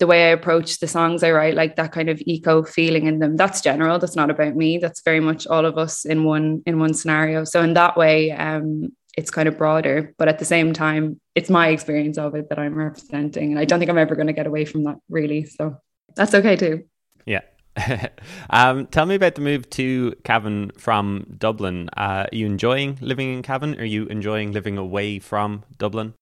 the 0.01 0.07
way 0.09 0.27
I 0.27 0.33
approach 0.33 0.81
the 0.81 0.89
songs 0.89 1.23
I 1.23 1.31
write, 1.31 1.55
like 1.55 1.77
that 1.77 1.93
kind 1.93 2.11
of 2.11 2.21
eco 2.27 2.65
feeling 2.65 3.07
in 3.07 3.21
them, 3.21 3.37
that's 3.37 3.61
general. 3.61 3.99
That's 3.99 4.17
not 4.17 4.31
about 4.31 4.57
me. 4.57 4.79
That's 4.79 5.03
very 5.03 5.21
much 5.21 5.47
all 5.47 5.65
of 5.65 5.79
us 5.79 6.05
in 6.05 6.25
one 6.25 6.63
in 6.67 6.81
one 6.81 6.95
scenario. 6.95 7.45
So 7.45 7.63
in 7.63 7.75
that 7.75 7.97
way, 7.97 8.33
um, 8.33 8.93
it's 9.17 9.31
kind 9.31 9.49
of 9.49 9.57
broader, 9.57 10.13
but 10.19 10.29
at 10.29 10.41
the 10.41 10.45
same 10.45 10.73
time, 10.73 11.21
it's 11.35 11.49
my 11.49 11.69
experience 11.69 12.19
of 12.19 12.35
it 12.35 12.49
that 12.49 12.59
I'm 12.59 12.75
representing. 12.75 13.53
And 13.53 13.61
I 13.61 13.65
don't 13.65 13.79
think 13.79 13.91
I'm 13.91 13.99
ever 13.99 14.17
going 14.17 14.27
to 14.27 14.33
get 14.33 14.49
away 14.49 14.65
from 14.65 14.85
that 14.85 14.97
really. 15.09 15.45
So 15.45 15.77
that's 16.17 16.35
okay 16.35 16.57
too. 16.57 16.85
Yeah. 17.25 17.43
um, 18.51 18.87
tell 18.87 19.07
me 19.07 19.15
about 19.15 19.35
the 19.35 19.41
move 19.41 19.69
to 19.71 20.15
Cavan 20.25 20.71
from 20.77 21.27
Dublin. 21.37 21.89
Uh, 21.97 22.27
are 22.31 22.37
you 22.37 22.47
enjoying 22.47 22.99
living 23.01 23.33
in 23.33 23.43
Cavan? 23.43 23.79
Are 23.81 23.85
you 23.85 24.07
enjoying 24.07 24.53
living 24.53 24.79
away 24.79 25.19
from 25.19 25.65
Dublin? 25.79 26.15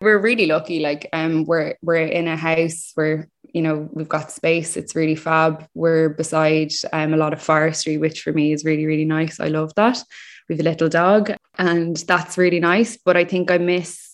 We're 0.00 0.18
really 0.18 0.46
lucky. 0.46 0.80
Like, 0.80 1.08
um, 1.12 1.44
we're 1.44 1.74
we're 1.82 2.06
in 2.06 2.26
a 2.26 2.36
house 2.36 2.92
where 2.94 3.28
you 3.52 3.60
know 3.60 3.88
we've 3.92 4.08
got 4.08 4.32
space. 4.32 4.76
It's 4.76 4.96
really 4.96 5.16
fab. 5.16 5.66
We're 5.74 6.08
beside 6.08 6.72
um, 6.92 7.12
a 7.12 7.18
lot 7.18 7.32
of 7.32 7.42
forestry, 7.42 7.98
which 7.98 8.22
for 8.22 8.32
me 8.32 8.52
is 8.52 8.64
really 8.64 8.86
really 8.86 9.04
nice. 9.04 9.40
I 9.40 9.48
love 9.48 9.74
that. 9.74 10.02
We 10.48 10.56
have 10.56 10.60
a 10.60 10.70
little 10.70 10.88
dog, 10.88 11.32
and 11.58 11.96
that's 11.96 12.38
really 12.38 12.60
nice. 12.60 12.96
But 12.96 13.16
I 13.16 13.24
think 13.24 13.50
I 13.50 13.58
miss, 13.58 14.09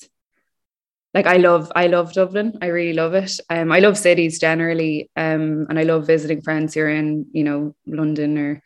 like, 1.17 1.27
I 1.27 1.39
love, 1.39 1.73
I 1.75 1.87
love 1.87 2.13
Dublin. 2.13 2.59
I 2.61 2.67
really 2.67 2.93
love 2.93 3.15
it. 3.15 3.41
Um, 3.49 3.73
I 3.73 3.79
love 3.79 3.97
cities 3.97 4.39
generally, 4.39 5.11
um, 5.17 5.67
and 5.71 5.79
I 5.79 5.83
love 5.85 6.07
visiting 6.07 6.43
friends 6.43 6.75
here 6.75 6.91
in, 6.91 7.25
you 7.33 7.43
know, 7.43 7.75
London 7.87 8.37
or 8.37 8.63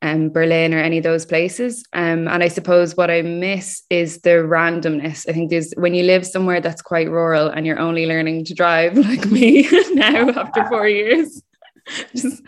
um, 0.00 0.30
Berlin 0.30 0.72
or 0.72 0.78
any 0.78 0.96
of 0.96 1.04
those 1.04 1.26
places. 1.26 1.84
Um, 1.92 2.26
and 2.26 2.42
I 2.42 2.48
suppose 2.48 2.96
what 2.96 3.10
I 3.10 3.20
miss 3.20 3.82
is 3.90 4.22
the 4.22 4.48
randomness. 4.48 5.28
I 5.28 5.34
think 5.34 5.50
there's 5.50 5.74
when 5.76 5.92
you 5.92 6.04
live 6.04 6.26
somewhere 6.26 6.62
that's 6.62 6.80
quite 6.80 7.10
rural 7.10 7.48
and 7.48 7.66
you're 7.66 7.78
only 7.78 8.06
learning 8.06 8.46
to 8.46 8.54
drive 8.54 8.96
like 9.08 9.26
me 9.26 9.68
now 9.92 10.30
after 10.30 10.66
four 10.68 10.88
years, 10.88 11.42
just 12.16 12.42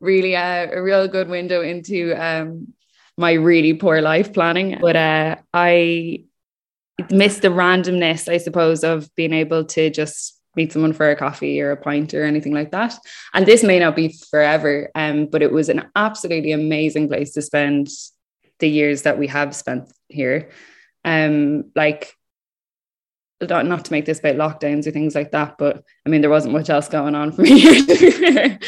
really 0.00 0.34
uh, 0.34 0.68
a 0.72 0.82
real 0.82 1.08
good 1.08 1.28
window 1.28 1.60
into 1.60 2.14
um, 2.14 2.72
my 3.18 3.32
really 3.32 3.74
poor 3.74 4.00
life 4.00 4.32
planning. 4.32 4.78
But 4.80 4.96
uh, 4.96 5.36
I 5.52 6.24
miss 7.10 7.38
the 7.40 7.48
randomness, 7.48 8.28
I 8.28 8.38
suppose, 8.38 8.84
of 8.84 9.14
being 9.14 9.32
able 9.32 9.64
to 9.66 9.90
just 9.90 10.36
meet 10.56 10.72
someone 10.72 10.94
for 10.94 11.10
a 11.10 11.16
coffee 11.16 11.60
or 11.60 11.70
a 11.70 11.76
pint 11.76 12.14
or 12.14 12.24
anything 12.24 12.52
like 12.52 12.70
that. 12.70 12.98
And 13.34 13.46
this 13.46 13.62
may 13.62 13.78
not 13.78 13.94
be 13.94 14.16
forever, 14.30 14.90
um, 14.94 15.26
but 15.26 15.42
it 15.42 15.52
was 15.52 15.68
an 15.68 15.90
absolutely 15.94 16.52
amazing 16.52 17.08
place 17.08 17.32
to 17.32 17.42
spend 17.42 17.88
the 18.58 18.68
years 18.68 19.02
that 19.02 19.18
we 19.18 19.26
have 19.26 19.54
spent 19.54 19.92
here. 20.08 20.50
Um, 21.04 21.70
like 21.76 22.14
not, 23.40 23.66
not 23.66 23.84
to 23.84 23.92
make 23.92 24.06
this 24.06 24.18
about 24.18 24.36
lockdowns 24.36 24.86
or 24.86 24.90
things 24.90 25.14
like 25.14 25.32
that, 25.32 25.56
but 25.58 25.84
I 26.06 26.08
mean 26.08 26.22
there 26.22 26.30
wasn't 26.30 26.54
much 26.54 26.70
else 26.70 26.88
going 26.88 27.14
on 27.14 27.32
for 27.32 27.42
me. 27.42 28.58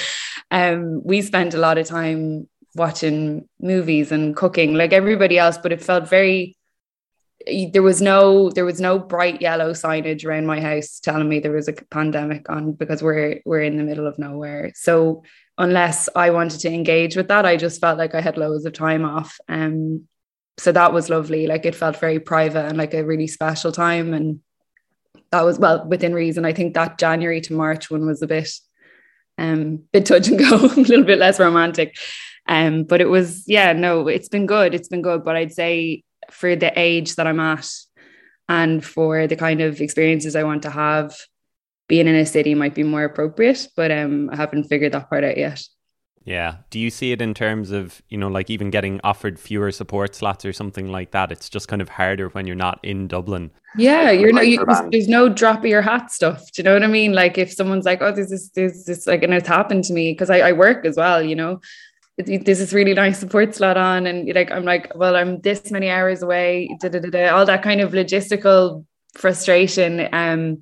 um, 0.51 1.03
we 1.03 1.23
spent 1.23 1.55
a 1.55 1.59
lot 1.59 1.79
of 1.79 1.87
time 1.87 2.47
watching 2.75 3.49
movies 3.61 4.13
and 4.13 4.37
cooking 4.37 4.75
like 4.75 4.93
everybody 4.93 5.39
else, 5.39 5.57
but 5.57 5.73
it 5.73 5.83
felt 5.83 6.09
very 6.09 6.58
there 7.73 7.83
was 7.83 8.03
no 8.03 8.51
there 8.51 8.65
was 8.65 8.81
no 8.81 8.99
bright 8.99 9.41
yellow 9.41 9.73
signage 9.73 10.25
around 10.25 10.47
my 10.47 10.61
house 10.61 11.01
telling 11.01 11.29
me 11.29 11.41
there 11.41 11.53
was 11.53 11.69
a 11.69 11.73
pandemic 11.73 12.49
on 12.51 12.73
because 12.73 13.03
we're 13.03 13.41
we're 13.45 13.63
in 13.63 13.77
the 13.77 13.85
middle 13.85 14.07
of 14.07 14.19
nowhere. 14.19 14.73
So 14.75 15.23
unless 15.57 16.09
I 16.15 16.31
wanted 16.31 16.61
to 16.61 16.73
engage 16.73 17.17
with 17.17 17.29
that, 17.29 17.47
I 17.47 17.57
just 17.57 17.81
felt 17.81 17.99
like 17.99 18.15
I 18.15 18.21
had 18.21 18.37
loads 18.37 18.65
of 18.65 18.73
time 18.73 19.05
off. 19.05 19.39
Um 19.49 20.07
so 20.59 20.73
that 20.73 20.93
was 20.93 21.09
lovely. 21.09 21.47
Like 21.47 21.65
it 21.65 21.75
felt 21.75 21.99
very 21.99 22.19
private 22.19 22.67
and 22.67 22.77
like 22.77 22.95
a 22.95 23.05
really 23.05 23.29
special 23.29 23.71
time. 23.71 24.13
And 24.13 24.41
that 25.31 25.45
was 25.45 25.59
well 25.59 25.87
within 25.87 26.15
reason. 26.15 26.45
I 26.45 26.53
think 26.53 26.75
that 26.75 26.99
January 26.99 27.41
to 27.43 27.53
March 27.53 27.91
one 27.91 28.07
was 28.07 28.23
a 28.23 28.27
bit 28.27 28.51
um 29.39 29.85
bit 29.93 30.07
touch 30.07 30.29
and 30.29 30.39
go, 30.39 30.57
a 30.57 30.81
little 30.81 31.05
bit 31.05 31.19
less 31.19 31.39
romantic. 31.39 31.97
Um, 32.49 32.85
but 32.85 33.03
it 33.03 33.11
was, 33.11 33.45
yeah, 33.47 33.75
no, 33.75 34.09
it's 34.09 34.31
been 34.31 34.47
good. 34.47 34.75
It's 34.75 34.89
been 34.89 35.03
good. 35.03 35.23
But 35.23 35.37
I'd 35.37 35.53
say 35.53 36.03
for 36.31 36.57
the 36.57 36.73
age 36.79 37.17
that 37.17 37.27
I'm 37.27 37.41
at 37.41 37.69
and 38.49 38.85
for 38.85 39.27
the 39.27 39.37
kind 39.37 39.61
of 39.61 39.81
experiences 39.81 40.35
I 40.35 40.45
want 40.45 40.63
to 40.63 40.71
have, 40.71 41.15
being 41.89 42.07
in 42.07 42.15
a 42.15 42.27
city 42.27 42.55
might 42.55 42.75
be 42.75 42.83
more 42.83 43.05
appropriate. 43.05 43.69
But 43.77 43.91
um, 43.91 44.31
I 44.31 44.37
haven't 44.37 44.65
figured 44.65 44.93
that 44.93 45.09
part 45.09 45.25
out 45.25 45.37
yet. 45.37 45.63
Yeah. 46.29 46.57
Do 46.69 46.79
you 46.79 46.91
see 46.91 47.13
it 47.13 47.23
in 47.23 47.33
terms 47.33 47.71
of, 47.71 48.03
you 48.11 48.19
know, 48.19 48.29
like 48.29 48.51
even 48.51 48.69
getting 48.69 49.01
offered 49.03 49.41
fewer 49.41 49.73
support 49.73 50.15
slots 50.15 50.45
or 50.45 50.53
something 50.53 50.93
like 50.93 51.13
that? 51.13 51.33
It's 51.33 51.49
just 51.49 51.69
kind 51.69 51.81
of 51.81 51.89
harder 51.89 52.29
when 52.29 52.47
you're 52.47 52.55
not 52.55 52.81
in 52.83 53.09
Dublin. 53.09 53.51
Yeah, 53.79 54.11
you're 54.11 54.33
not, 54.33 54.47
you, 54.47 54.63
there's, 54.63 54.91
there's, 54.91 55.09
no 55.09 55.31
drop 55.31 55.61
of 55.61 55.65
your 55.65 55.81
hat 55.81 56.11
stuff. 56.11 56.53
Do 56.53 56.61
you 56.61 56.65
know 56.65 56.75
what 56.75 56.83
I 56.83 56.87
mean? 56.89 57.15
Like 57.15 57.39
if 57.39 57.51
someone's 57.51 57.87
like, 57.87 58.03
oh, 58.03 58.13
this 58.13 58.31
is 58.31 58.51
this, 58.51 58.85
this 58.85 59.07
like, 59.07 59.23
and 59.23 59.33
it's 59.33 59.49
happened 59.49 59.85
to 59.85 59.95
me 59.95 60.13
because 60.13 60.29
I, 60.29 60.41
I 60.41 60.53
work 60.53 60.85
as 60.85 60.97
well, 60.97 61.23
you 61.23 61.35
know, 61.35 61.61
this 62.19 62.61
is 62.61 62.73
really 62.73 62.95
nice 62.95 63.19
support 63.19 63.55
slot 63.55 63.77
on 63.77 64.07
and 64.07 64.35
like 64.35 64.51
i'm 64.51 64.65
like 64.65 64.91
well 64.97 65.15
i'm 65.15 65.41
this 65.41 65.71
many 65.71 65.89
hours 65.89 66.21
away 66.21 66.69
da, 66.81 66.89
da, 66.89 66.99
da, 66.99 67.29
all 67.29 67.47
that 67.47 67.63
kind 67.63 67.81
of 67.81 67.93
logistical 67.93 68.85
frustration 69.15 70.09
um 70.13 70.61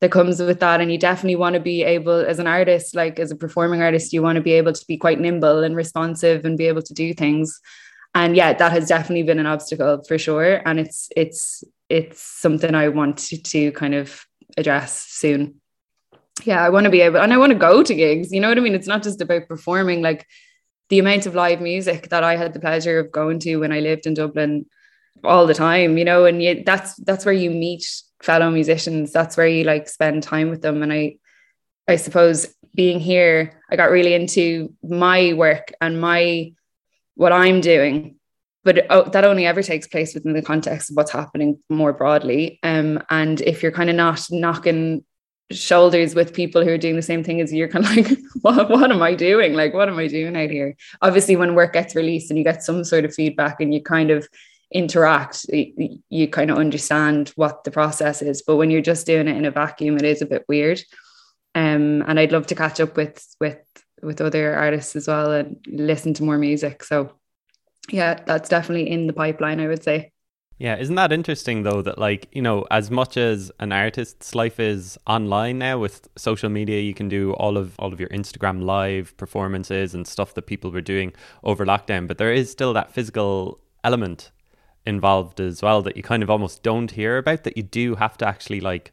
that 0.00 0.10
comes 0.10 0.40
with 0.40 0.60
that. 0.60 0.80
And 0.80 0.92
you 0.92 0.98
definitely 0.98 1.36
want 1.36 1.54
to 1.54 1.60
be 1.60 1.82
able 1.82 2.20
as 2.20 2.38
an 2.38 2.46
artist 2.46 2.94
like 2.94 3.18
as 3.18 3.30
a 3.30 3.36
performing 3.36 3.82
artist 3.82 4.12
you 4.12 4.22
want 4.22 4.36
to 4.36 4.42
be 4.42 4.52
able 4.52 4.72
to 4.72 4.84
be 4.86 4.96
quite 4.96 5.20
nimble 5.20 5.62
and 5.62 5.74
responsive 5.74 6.44
and 6.44 6.58
be 6.58 6.66
able 6.66 6.82
to 6.82 6.94
do 6.94 7.14
things. 7.14 7.60
And 8.14 8.36
yeah 8.36 8.52
that 8.52 8.72
has 8.72 8.88
definitely 8.88 9.22
been 9.22 9.38
an 9.38 9.46
obstacle 9.46 10.02
for 10.06 10.18
sure. 10.18 10.62
And 10.66 10.78
it's 10.78 11.08
it's 11.16 11.64
it's 11.88 12.20
something 12.20 12.74
i 12.74 12.88
want 12.88 13.18
to, 13.18 13.40
to 13.40 13.70
kind 13.72 13.94
of 13.94 14.24
address 14.56 15.06
soon. 15.08 15.60
Yeah 16.44 16.62
i 16.62 16.68
want 16.68 16.84
to 16.84 16.90
be 16.90 17.00
able 17.00 17.18
and 17.18 17.32
i 17.32 17.38
want 17.38 17.52
to 17.52 17.58
go 17.58 17.82
to 17.82 17.94
gigs 17.94 18.32
you 18.32 18.40
know 18.40 18.48
what 18.48 18.58
i 18.58 18.60
mean? 18.60 18.74
It's 18.74 18.88
not 18.88 19.02
just 19.02 19.20
about 19.20 19.48
performing 19.48 20.02
like 20.02 20.26
the 20.88 20.98
amount 20.98 21.26
of 21.26 21.34
live 21.34 21.60
music 21.60 22.08
that 22.10 22.24
I 22.24 22.36
had 22.36 22.52
the 22.52 22.60
pleasure 22.60 22.98
of 23.00 23.12
going 23.12 23.38
to 23.40 23.56
when 23.56 23.72
I 23.72 23.80
lived 23.80 24.06
in 24.06 24.14
Dublin 24.14 24.66
all 25.24 25.46
the 25.46 25.54
time, 25.54 25.98
you 25.98 26.04
know, 26.04 26.24
and 26.24 26.42
you, 26.42 26.62
that's 26.64 26.94
that's 26.96 27.24
where 27.24 27.34
you 27.34 27.50
meet 27.50 27.84
fellow 28.22 28.50
musicians. 28.50 29.12
That's 29.12 29.36
where 29.36 29.46
you 29.46 29.64
like 29.64 29.88
spend 29.88 30.22
time 30.22 30.50
with 30.50 30.62
them. 30.62 30.82
And 30.82 30.92
I 30.92 31.16
I 31.88 31.96
suppose 31.96 32.54
being 32.74 33.00
here, 33.00 33.60
I 33.70 33.76
got 33.76 33.90
really 33.90 34.14
into 34.14 34.74
my 34.82 35.32
work 35.32 35.72
and 35.80 36.00
my 36.00 36.52
what 37.14 37.32
I'm 37.32 37.60
doing. 37.60 38.16
But 38.62 38.86
oh, 38.90 39.08
that 39.10 39.24
only 39.24 39.46
ever 39.46 39.62
takes 39.62 39.86
place 39.86 40.12
within 40.14 40.32
the 40.32 40.42
context 40.42 40.90
of 40.90 40.96
what's 40.96 41.12
happening 41.12 41.60
more 41.70 41.92
broadly. 41.92 42.58
Um, 42.62 43.02
and 43.10 43.40
if 43.40 43.62
you're 43.62 43.72
kind 43.72 43.88
of 43.88 43.96
not 43.96 44.26
knocking 44.30 45.04
shoulders 45.50 46.14
with 46.14 46.34
people 46.34 46.64
who 46.64 46.70
are 46.70 46.78
doing 46.78 46.96
the 46.96 47.02
same 47.02 47.22
thing 47.22 47.40
as 47.40 47.52
you, 47.52 47.58
you're 47.58 47.68
kind 47.68 47.84
of 47.84 47.96
like, 47.96 48.18
what, 48.42 48.70
what 48.70 48.90
am 48.90 49.02
I 49.02 49.14
doing? 49.14 49.54
Like, 49.54 49.74
what 49.74 49.88
am 49.88 49.98
I 49.98 50.08
doing 50.08 50.36
out 50.36 50.50
here? 50.50 50.76
Obviously, 51.02 51.36
when 51.36 51.54
work 51.54 51.72
gets 51.72 51.94
released 51.94 52.30
and 52.30 52.38
you 52.38 52.44
get 52.44 52.62
some 52.62 52.84
sort 52.84 53.04
of 53.04 53.14
feedback 53.14 53.60
and 53.60 53.72
you 53.72 53.82
kind 53.82 54.10
of 54.10 54.28
interact, 54.72 55.46
you, 55.48 55.98
you 56.08 56.28
kind 56.28 56.50
of 56.50 56.58
understand 56.58 57.32
what 57.36 57.64
the 57.64 57.70
process 57.70 58.22
is. 58.22 58.42
But 58.42 58.56
when 58.56 58.70
you're 58.70 58.82
just 58.82 59.06
doing 59.06 59.28
it 59.28 59.36
in 59.36 59.44
a 59.44 59.50
vacuum, 59.50 59.96
it 59.96 60.04
is 60.04 60.22
a 60.22 60.26
bit 60.26 60.44
weird. 60.48 60.80
Um, 61.54 62.02
and 62.06 62.20
I'd 62.20 62.32
love 62.32 62.46
to 62.48 62.54
catch 62.54 62.80
up 62.80 62.96
with 62.96 63.24
with 63.40 63.58
with 64.02 64.20
other 64.20 64.54
artists 64.54 64.94
as 64.94 65.08
well 65.08 65.32
and 65.32 65.56
listen 65.66 66.12
to 66.14 66.22
more 66.22 66.36
music. 66.36 66.84
So 66.84 67.12
yeah, 67.90 68.22
that's 68.26 68.48
definitely 68.48 68.90
in 68.90 69.06
the 69.06 69.12
pipeline, 69.12 69.60
I 69.60 69.68
would 69.68 69.82
say. 69.82 70.12
Yeah, 70.58 70.76
isn't 70.76 70.94
that 70.94 71.12
interesting 71.12 71.64
though 71.64 71.82
that 71.82 71.98
like, 71.98 72.28
you 72.32 72.40
know, 72.40 72.66
as 72.70 72.90
much 72.90 73.18
as 73.18 73.52
an 73.60 73.72
artist's 73.72 74.34
life 74.34 74.58
is 74.58 74.96
online 75.06 75.58
now 75.58 75.78
with 75.78 76.08
social 76.16 76.48
media, 76.48 76.80
you 76.80 76.94
can 76.94 77.10
do 77.10 77.34
all 77.34 77.58
of 77.58 77.74
all 77.78 77.92
of 77.92 78.00
your 78.00 78.08
Instagram 78.08 78.62
live 78.62 79.14
performances 79.18 79.94
and 79.94 80.06
stuff 80.06 80.32
that 80.34 80.46
people 80.46 80.70
were 80.70 80.80
doing 80.80 81.12
over 81.44 81.66
lockdown, 81.66 82.06
but 82.06 82.16
there 82.16 82.32
is 82.32 82.50
still 82.50 82.72
that 82.72 82.92
physical 82.92 83.60
element 83.84 84.30
involved 84.86 85.40
as 85.40 85.60
well 85.62 85.82
that 85.82 85.96
you 85.96 86.02
kind 86.02 86.22
of 86.22 86.30
almost 86.30 86.62
don't 86.62 86.92
hear 86.92 87.18
about 87.18 87.42
that 87.44 87.56
you 87.56 87.62
do 87.62 87.96
have 87.96 88.16
to 88.16 88.26
actually 88.26 88.60
like 88.60 88.92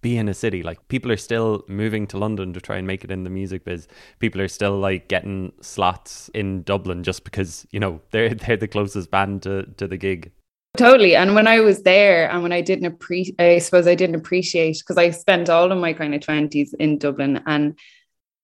be 0.00 0.16
in 0.18 0.28
a 0.28 0.34
city. 0.34 0.64
Like 0.64 0.86
people 0.88 1.12
are 1.12 1.16
still 1.16 1.64
moving 1.68 2.08
to 2.08 2.18
London 2.18 2.52
to 2.54 2.60
try 2.60 2.76
and 2.76 2.86
make 2.88 3.04
it 3.04 3.10
in 3.12 3.22
the 3.22 3.30
music 3.30 3.64
biz. 3.64 3.86
People 4.18 4.40
are 4.40 4.48
still 4.48 4.78
like 4.78 5.06
getting 5.06 5.52
slots 5.60 6.28
in 6.34 6.62
Dublin 6.64 7.04
just 7.04 7.22
because 7.22 7.68
you 7.70 7.78
know 7.78 8.00
they're 8.10 8.34
they're 8.34 8.56
the 8.56 8.66
closest 8.66 9.12
band 9.12 9.44
to 9.44 9.62
to 9.76 9.86
the 9.86 9.96
gig. 9.96 10.32
Totally. 10.76 11.14
And 11.14 11.34
when 11.34 11.46
I 11.46 11.60
was 11.60 11.82
there 11.82 12.30
and 12.30 12.42
when 12.42 12.52
I 12.52 12.60
didn't 12.60 12.86
appreciate, 12.86 13.40
I 13.40 13.58
suppose 13.58 13.86
I 13.86 13.94
didn't 13.94 14.16
appreciate 14.16 14.78
because 14.78 14.98
I 14.98 15.10
spent 15.10 15.48
all 15.48 15.70
of 15.70 15.78
my 15.78 15.92
kind 15.92 16.14
of 16.14 16.20
20s 16.20 16.74
in 16.74 16.98
Dublin 16.98 17.42
and 17.46 17.78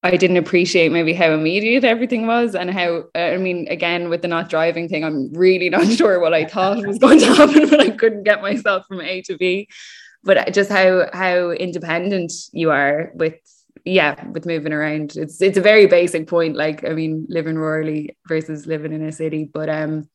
I 0.02 0.16
didn't 0.16 0.36
appreciate 0.36 0.92
maybe 0.92 1.12
how 1.12 1.32
immediate 1.32 1.84
everything 1.84 2.26
was 2.26 2.54
and 2.54 2.70
how, 2.70 3.04
uh, 3.14 3.18
I 3.18 3.36
mean, 3.36 3.66
again, 3.68 4.08
with 4.08 4.22
the 4.22 4.28
not 4.28 4.48
driving 4.48 4.88
thing, 4.88 5.04
I'm 5.04 5.32
really 5.32 5.68
not 5.70 5.86
sure 5.88 6.20
what 6.20 6.32
I 6.32 6.44
thought 6.44 6.86
was 6.86 6.98
going 6.98 7.18
to 7.18 7.26
happen 7.34 7.68
when 7.68 7.80
I 7.80 7.90
couldn't 7.90 8.22
get 8.22 8.42
myself 8.42 8.86
from 8.86 9.00
A 9.00 9.22
to 9.22 9.36
B 9.36 9.68
but 10.22 10.52
just 10.52 10.70
how 10.70 11.08
how 11.12 11.50
independent 11.50 12.32
you 12.52 12.70
are 12.70 13.12
with 13.14 13.34
yeah 13.84 14.26
with 14.28 14.46
moving 14.46 14.72
around 14.72 15.16
it's 15.16 15.40
it's 15.40 15.56
a 15.56 15.62
very 15.62 15.86
basic 15.86 16.26
point 16.26 16.56
like 16.56 16.84
i 16.84 16.90
mean 16.92 17.26
living 17.28 17.56
rurally 17.56 18.10
versus 18.28 18.66
living 18.66 18.92
in 18.92 19.02
a 19.02 19.12
city 19.12 19.48
but 19.52 19.68
um 19.68 20.08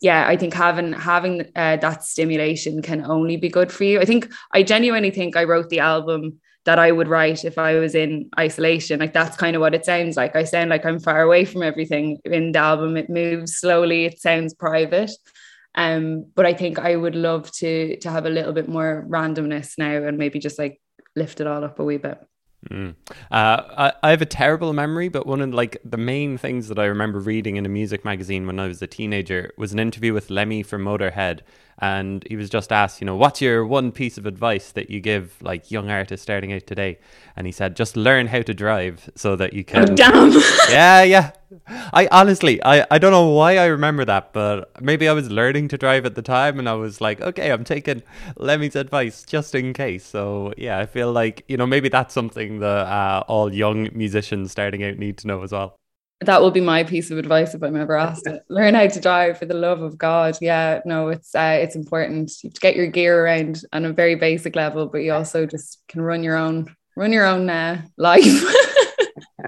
yeah 0.00 0.26
i 0.26 0.36
think 0.36 0.54
having 0.54 0.92
having 0.92 1.42
uh, 1.56 1.76
that 1.76 2.04
stimulation 2.04 2.82
can 2.82 3.04
only 3.04 3.36
be 3.36 3.48
good 3.48 3.72
for 3.72 3.84
you. 3.84 4.00
I 4.00 4.04
think 4.04 4.32
i 4.52 4.62
genuinely 4.62 5.10
think 5.10 5.36
i 5.36 5.44
wrote 5.44 5.68
the 5.68 5.80
album 5.80 6.40
that 6.64 6.78
i 6.78 6.90
would 6.90 7.08
write 7.08 7.44
if 7.44 7.58
i 7.58 7.74
was 7.78 7.94
in 7.94 8.28
isolation. 8.38 9.00
Like 9.00 9.12
that's 9.12 9.36
kind 9.36 9.54
of 9.56 9.60
what 9.60 9.74
it 9.74 9.84
sounds 9.84 10.16
like. 10.16 10.34
I 10.36 10.44
sound 10.44 10.70
like 10.70 10.84
i'm 10.84 10.98
far 11.00 11.22
away 11.22 11.44
from 11.44 11.62
everything 11.62 12.18
in 12.24 12.52
the 12.52 12.58
album. 12.58 12.96
It 12.96 13.10
moves 13.10 13.56
slowly. 13.56 14.04
It 14.04 14.20
sounds 14.20 14.54
private. 14.54 15.12
Um, 15.74 16.26
but 16.34 16.46
I 16.46 16.54
think 16.54 16.78
I 16.78 16.96
would 16.96 17.14
love 17.14 17.52
to 17.52 17.96
to 17.98 18.10
have 18.10 18.26
a 18.26 18.30
little 18.30 18.52
bit 18.52 18.68
more 18.68 19.04
randomness 19.08 19.78
now 19.78 20.06
and 20.06 20.18
maybe 20.18 20.38
just 20.38 20.58
like 20.58 20.80
lift 21.14 21.40
it 21.40 21.46
all 21.46 21.64
up 21.64 21.78
a 21.78 21.84
wee 21.84 21.98
bit. 21.98 22.18
Mm. 22.70 22.94
Uh, 23.30 23.62
I, 23.78 23.92
I 24.02 24.10
have 24.10 24.22
a 24.22 24.26
terrible 24.26 24.72
memory, 24.72 25.08
but 25.08 25.26
one 25.26 25.40
of 25.40 25.52
like 25.52 25.78
the 25.84 25.96
main 25.96 26.38
things 26.38 26.68
that 26.68 26.78
I 26.78 26.84
remember 26.86 27.18
reading 27.18 27.56
in 27.56 27.66
a 27.66 27.68
music 27.68 28.04
magazine 28.04 28.46
when 28.46 28.58
I 28.58 28.66
was 28.66 28.82
a 28.82 28.86
teenager 28.86 29.52
was 29.56 29.72
an 29.72 29.78
interview 29.78 30.12
with 30.12 30.30
Lemmy 30.30 30.62
from 30.62 30.84
Motorhead, 30.84 31.40
and 31.78 32.24
he 32.28 32.36
was 32.36 32.48
just 32.48 32.72
asked, 32.72 33.00
you 33.00 33.04
know, 33.04 33.16
what's 33.16 33.42
your 33.42 33.66
one 33.66 33.92
piece 33.92 34.16
of 34.16 34.24
advice 34.24 34.72
that 34.72 34.90
you 34.90 35.00
give 35.00 35.36
like 35.42 35.70
young 35.70 35.90
artists 35.90 36.22
starting 36.22 36.52
out 36.52 36.66
today? 36.66 36.98
And 37.36 37.46
he 37.46 37.52
said, 37.52 37.76
just 37.76 37.96
learn 37.96 38.28
how 38.28 38.40
to 38.42 38.54
drive 38.54 39.10
so 39.14 39.36
that 39.36 39.52
you 39.52 39.62
can. 39.62 39.90
Oh, 39.90 39.94
damn. 39.94 40.32
yeah, 40.70 41.02
yeah. 41.02 41.30
I 41.68 42.08
honestly, 42.10 42.62
I, 42.64 42.86
I 42.90 42.98
don't 42.98 43.12
know 43.12 43.28
why 43.28 43.58
I 43.58 43.66
remember 43.66 44.04
that, 44.06 44.32
but 44.32 44.82
maybe 44.82 45.06
I 45.06 45.12
was 45.12 45.30
learning 45.30 45.68
to 45.68 45.78
drive 45.78 46.06
at 46.06 46.14
the 46.14 46.22
time 46.22 46.58
and 46.58 46.68
I 46.68 46.74
was 46.74 47.00
like, 47.00 47.20
okay, 47.20 47.50
I'm 47.52 47.64
taking 47.64 48.02
Lemmy's 48.38 48.74
advice 48.74 49.22
just 49.22 49.54
in 49.54 49.74
case. 49.74 50.04
So 50.04 50.54
yeah, 50.56 50.78
I 50.78 50.86
feel 50.86 51.12
like, 51.12 51.44
you 51.46 51.58
know, 51.58 51.66
maybe 51.66 51.90
that's 51.90 52.14
something 52.14 52.60
that 52.60 52.86
uh, 52.86 53.22
all 53.28 53.52
young 53.52 53.90
musicians 53.92 54.50
starting 54.50 54.82
out 54.82 54.98
need 54.98 55.18
to 55.18 55.26
know 55.26 55.42
as 55.42 55.52
well 55.52 55.76
that 56.20 56.40
will 56.40 56.50
be 56.50 56.60
my 56.60 56.82
piece 56.82 57.10
of 57.10 57.18
advice 57.18 57.54
if 57.54 57.62
I'm 57.62 57.76
ever 57.76 57.96
asked 57.96 58.26
it. 58.26 58.42
Learn 58.48 58.74
how 58.74 58.86
to 58.86 59.00
drive 59.00 59.38
for 59.38 59.44
the 59.44 59.54
love 59.54 59.82
of 59.82 59.98
God. 59.98 60.38
Yeah, 60.40 60.80
no, 60.84 61.08
it's 61.08 61.34
uh, 61.34 61.58
it's 61.60 61.76
important 61.76 62.30
to 62.40 62.48
get 62.48 62.76
your 62.76 62.86
gear 62.86 63.24
around 63.24 63.62
on 63.72 63.84
a 63.84 63.92
very 63.92 64.14
basic 64.14 64.56
level, 64.56 64.86
but 64.86 64.98
you 64.98 65.12
also 65.12 65.46
just 65.46 65.82
can 65.88 66.00
run 66.00 66.22
your 66.22 66.36
own 66.36 66.74
run 66.96 67.12
your 67.12 67.26
own 67.26 67.50
uh, 67.50 67.82
life. 67.98 68.24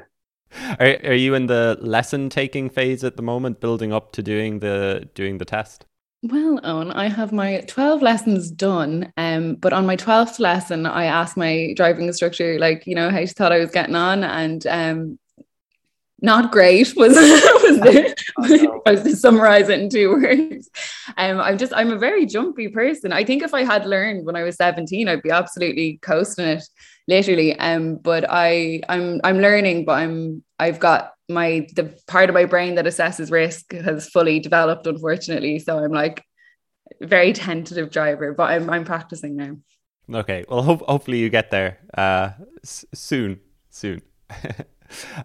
are 0.78 0.96
are 1.04 1.14
you 1.14 1.35
in 1.35 1.46
the 1.46 1.78
lesson 1.81 2.28
taking 2.28 2.68
phase 2.68 3.02
at 3.02 3.16
the 3.16 3.22
moment, 3.22 3.61
building 3.61 3.92
up 3.92 4.12
to 4.12 4.22
doing 4.22 4.59
the 4.59 5.09
doing 5.14 5.38
the 5.38 5.46
test? 5.46 5.87
Well, 6.22 6.59
Owen, 6.64 6.90
I 6.90 7.09
have 7.09 7.33
my 7.33 7.61
12 7.68 8.02
lessons 8.02 8.50
done. 8.50 9.12
Um, 9.16 9.54
but 9.54 9.72
on 9.72 9.87
my 9.87 9.96
12th 9.96 10.40
lesson, 10.40 10.85
I 10.85 11.04
asked 11.04 11.37
my 11.37 11.72
driving 11.76 12.09
instructor, 12.09 12.59
like, 12.59 12.88
you 12.88 12.96
know, 12.96 13.09
how 13.09 13.20
she 13.20 13.28
thought 13.28 13.52
I 13.52 13.61
was 13.61 13.70
getting 13.70 13.94
on. 13.94 14.24
And 14.24 14.66
um, 14.66 15.18
not 16.20 16.50
great 16.50 16.94
was 16.96 17.14
was 17.14 17.81
the, 17.81 18.14
oh, 18.38 18.83
no. 18.87 18.96
To 18.96 19.16
summarize 19.16 19.68
it 19.68 19.81
in 19.81 19.88
two 19.88 20.11
words. 20.12 20.68
Um, 21.16 21.40
I'm 21.40 21.59
just 21.59 21.72
I'm 21.74 21.90
a 21.92 21.98
very 21.98 22.26
jumpy 22.26 22.68
person. 22.68 23.12
I 23.12 23.24
think 23.24 23.42
if 23.42 23.54
I 23.54 23.64
had 23.64 23.87
learned 23.87 24.26
when 24.26 24.37
I 24.37 24.42
was 24.42 24.57
17, 24.57 25.09
I'd 25.09 25.22
be 25.22 25.31
absolutely 25.31 25.98
coasting 26.02 26.46
it, 26.46 26.64
literally. 27.07 27.59
Um, 27.59 27.96
but 27.96 28.24
I 28.28 28.81
I'm 28.88 29.20
I'm 29.22 29.38
learning, 29.38 29.85
but 29.85 29.92
I'm 29.92 30.42
I've 30.59 30.81
got 30.81 31.12
my 31.28 31.66
the 31.76 31.96
part 32.09 32.28
of 32.31 32.35
my 32.35 32.46
brain 32.46 32.74
that 32.76 32.87
assesses 32.87 33.31
risk 33.31 33.72
has 33.72 34.09
fully 34.09 34.40
developed, 34.40 34.87
unfortunately. 34.87 35.59
So 35.61 35.78
I'm 35.78 35.92
like 35.92 36.24
very 37.00 37.33
tentative 37.33 37.90
driver, 37.90 38.33
but 38.33 38.50
I'm 38.50 38.68
I'm 38.70 38.85
practicing 38.85 39.37
now. 39.37 39.57
Okay, 40.12 40.44
well, 40.48 40.62
ho- 40.62 40.85
hopefully 40.88 41.18
you 41.18 41.28
get 41.28 41.50
there 41.50 41.78
uh, 41.96 42.31
s- 42.64 42.87
soon, 42.94 43.40
soon. 43.70 44.00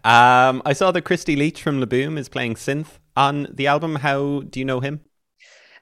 um, 0.04 0.62
I 0.66 0.74
saw 0.74 0.92
that 0.92 1.04
Christy 1.04 1.36
Leach 1.36 1.62
from 1.62 1.80
Le 1.80 1.88
Boom 1.88 2.18
is 2.18 2.30
playing 2.30 2.56
synth 2.56 3.00
on 3.16 3.48
the 3.52 3.68
album. 3.68 3.96
How 3.96 4.42
do 4.42 4.60
you 4.60 4.66
know 4.66 4.80
him? 4.80 5.02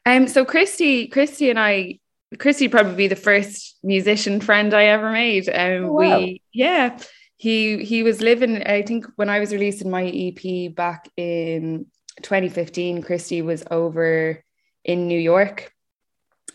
Um, 0.05 0.27
so 0.27 0.45
Christy, 0.45 1.07
Christy 1.07 1.49
and 1.49 1.59
I, 1.59 1.99
Christy 2.39 2.67
probably 2.67 2.95
be 2.95 3.07
the 3.07 3.15
first 3.15 3.77
musician 3.83 4.41
friend 4.41 4.73
I 4.73 4.85
ever 4.85 5.11
made. 5.11 5.49
Um, 5.49 5.85
oh, 5.85 5.93
wow. 5.93 6.19
we, 6.19 6.41
yeah, 6.53 6.97
he 7.37 7.83
he 7.83 8.03
was 8.03 8.21
living. 8.21 8.63
I 8.63 8.81
think 8.81 9.05
when 9.15 9.29
I 9.29 9.39
was 9.39 9.51
releasing 9.51 9.89
my 9.89 10.05
EP 10.05 10.73
back 10.73 11.09
in 11.17 11.87
2015, 12.21 13.01
Christy 13.03 13.41
was 13.41 13.63
over 13.69 14.43
in 14.83 15.07
New 15.07 15.19
York 15.19 15.71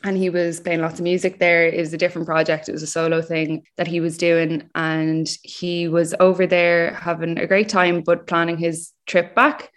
and 0.07 0.17
he 0.17 0.31
was 0.31 0.61
playing 0.61 0.81
lots 0.81 1.01
of 1.01 1.05
music 1.05 1.41
there. 1.41 1.67
It 1.67 1.81
was 1.81 1.93
a 1.93 1.99
different 1.99 2.27
project, 2.27 2.69
it 2.69 2.73
was 2.73 2.83
a 2.83 2.87
solo 2.87 3.21
thing 3.21 3.65
that 3.77 3.89
he 3.89 4.01
was 4.01 4.17
doing. 4.17 4.71
And 4.75 5.29
he 5.43 5.89
was 5.89 6.15
over 6.21 6.47
there 6.47 6.95
having 6.95 7.39
a 7.39 7.47
great 7.47 7.69
time, 7.69 8.03
but 8.03 8.27
planning 8.27 8.57
his 8.57 8.93
trip 9.07 9.35
back. 9.35 9.71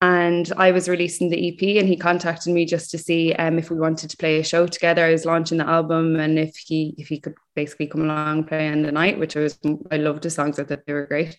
And 0.00 0.52
I 0.56 0.70
was 0.70 0.88
releasing 0.88 1.28
the 1.28 1.48
EP, 1.48 1.80
and 1.80 1.88
he 1.88 1.96
contacted 1.96 2.52
me 2.52 2.64
just 2.64 2.90
to 2.92 2.98
see 2.98 3.32
um, 3.34 3.58
if 3.58 3.68
we 3.68 3.78
wanted 3.78 4.10
to 4.10 4.16
play 4.16 4.38
a 4.38 4.44
show 4.44 4.66
together. 4.66 5.04
I 5.04 5.10
was 5.10 5.24
launching 5.24 5.58
the 5.58 5.68
album, 5.68 6.16
and 6.20 6.38
if 6.38 6.56
he 6.56 6.94
if 6.98 7.08
he 7.08 7.18
could 7.18 7.34
basically 7.56 7.88
come 7.88 8.02
along 8.02 8.44
play 8.44 8.68
in 8.68 8.82
the 8.82 8.92
night, 8.92 9.18
which 9.18 9.36
I 9.36 9.40
was 9.40 9.58
I 9.90 9.96
loved 9.96 10.22
the 10.22 10.30
songs. 10.30 10.58
I 10.60 10.64
thought 10.64 10.86
they 10.86 10.92
were 10.92 11.06
great 11.06 11.36